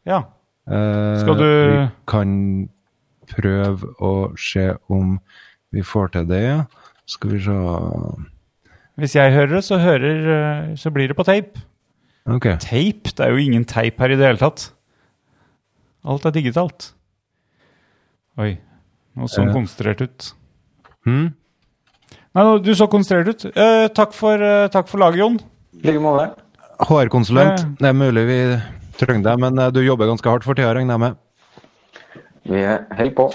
Ja. 0.08 0.22
Uh, 0.70 1.20
Skal 1.20 1.36
du- 1.36 1.72
Vi 1.74 1.90
kan 2.08 2.70
prøve 3.28 3.90
å 4.00 4.14
se 4.40 4.70
om 4.90 5.20
vi 5.72 5.82
får 5.84 6.14
til 6.14 6.26
det. 6.30 6.66
Skal 7.06 7.30
vi 7.32 7.40
se 7.44 7.52
Hvis 8.96 9.16
jeg 9.16 9.34
hører 9.34 9.56
det, 9.56 9.64
så, 9.64 9.78
hører, 9.82 10.70
eh, 10.70 10.76
så 10.76 10.92
blir 10.94 11.08
det 11.08 11.18
på 11.18 11.26
tape. 11.26 11.60
Ok. 12.30 12.46
Tape? 12.62 13.10
Det 13.12 13.20
er 13.20 13.32
jo 13.32 13.38
ingen 13.42 13.66
teip 13.66 13.98
her 14.00 14.12
i 14.14 14.16
det 14.16 14.26
hele 14.28 14.38
tatt. 14.38 14.72
Alt 16.06 16.26
er 16.26 16.32
digitalt. 16.32 16.94
Oi. 18.38 18.58
Nå 19.18 19.28
sånn 19.28 19.50
uh, 19.50 19.54
konstruert 19.54 20.02
ut. 20.02 20.34
Hm? 21.08 21.34
Nei, 22.34 22.46
du 22.66 22.72
så 22.76 22.88
konsentrert 22.90 23.34
ut. 23.34 23.46
Eh, 23.54 23.88
takk, 23.94 24.14
for, 24.18 24.42
eh, 24.42 24.68
takk 24.74 24.88
for 24.90 25.02
laget, 25.04 25.20
Jon. 25.22 25.40
I 25.84 25.88
like 25.88 26.02
måte. 26.02 26.32
HR-konsulent. 26.82 27.60
Eh. 27.60 27.76
Det 27.80 27.90
er 27.92 27.98
mulig 27.98 28.24
vi 28.28 28.40
trenger 28.98 29.28
deg, 29.30 29.42
men 29.44 29.60
eh, 29.60 29.74
du 29.74 29.82
jobber 29.84 30.10
ganske 30.10 30.30
hardt 30.30 30.48
for 30.48 30.58
tida, 30.58 30.74
regner 30.74 30.98
jeg 30.98 31.04
med. 31.04 31.20
Vi 32.50 32.64
holder 32.64 33.14
på. 33.18 33.28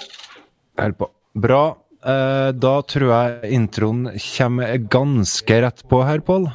Holder 0.78 0.98
på. 0.98 1.10
Bra. 1.38 1.62
Eh, 1.98 2.50
da 2.54 2.74
tror 2.86 3.12
jeg 3.12 3.52
introen 3.58 4.08
kommer 4.22 4.74
ganske 4.90 5.62
rett 5.64 5.84
på 5.88 6.02
her, 6.06 6.20
Pål. 6.26 6.48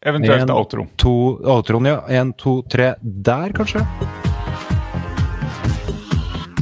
Eventuelt 0.00 0.46
En, 0.46 0.54
outro. 0.54 0.86
To, 0.96 1.12
outroen, 1.44 1.90
ja. 1.90 1.98
Én, 2.08 2.32
to, 2.38 2.62
tre. 2.72 2.94
Der, 3.02 3.52
kanskje? 3.52 3.84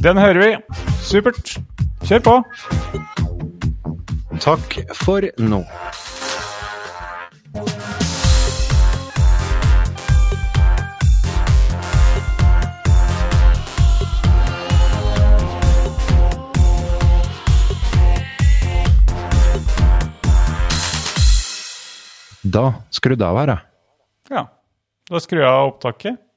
Den 0.03 0.19
hører 0.19 0.43
vi. 0.43 0.51
Supert. 1.03 1.57
Kjør 2.03 2.23
på. 2.23 2.35
Takk 4.37 4.75
for 4.93 5.25
nå. 5.41 5.63
Da 22.49 22.69
skrudde 22.93 23.25
jeg 23.25 23.29
av 23.29 23.37
her, 23.41 23.49
jeg. 23.49 23.65
Ja. 24.29 24.45
Da 25.09 25.19
skrur 25.21 25.41
jeg 25.41 25.49
av 25.49 25.73
opptaket. 25.73 26.28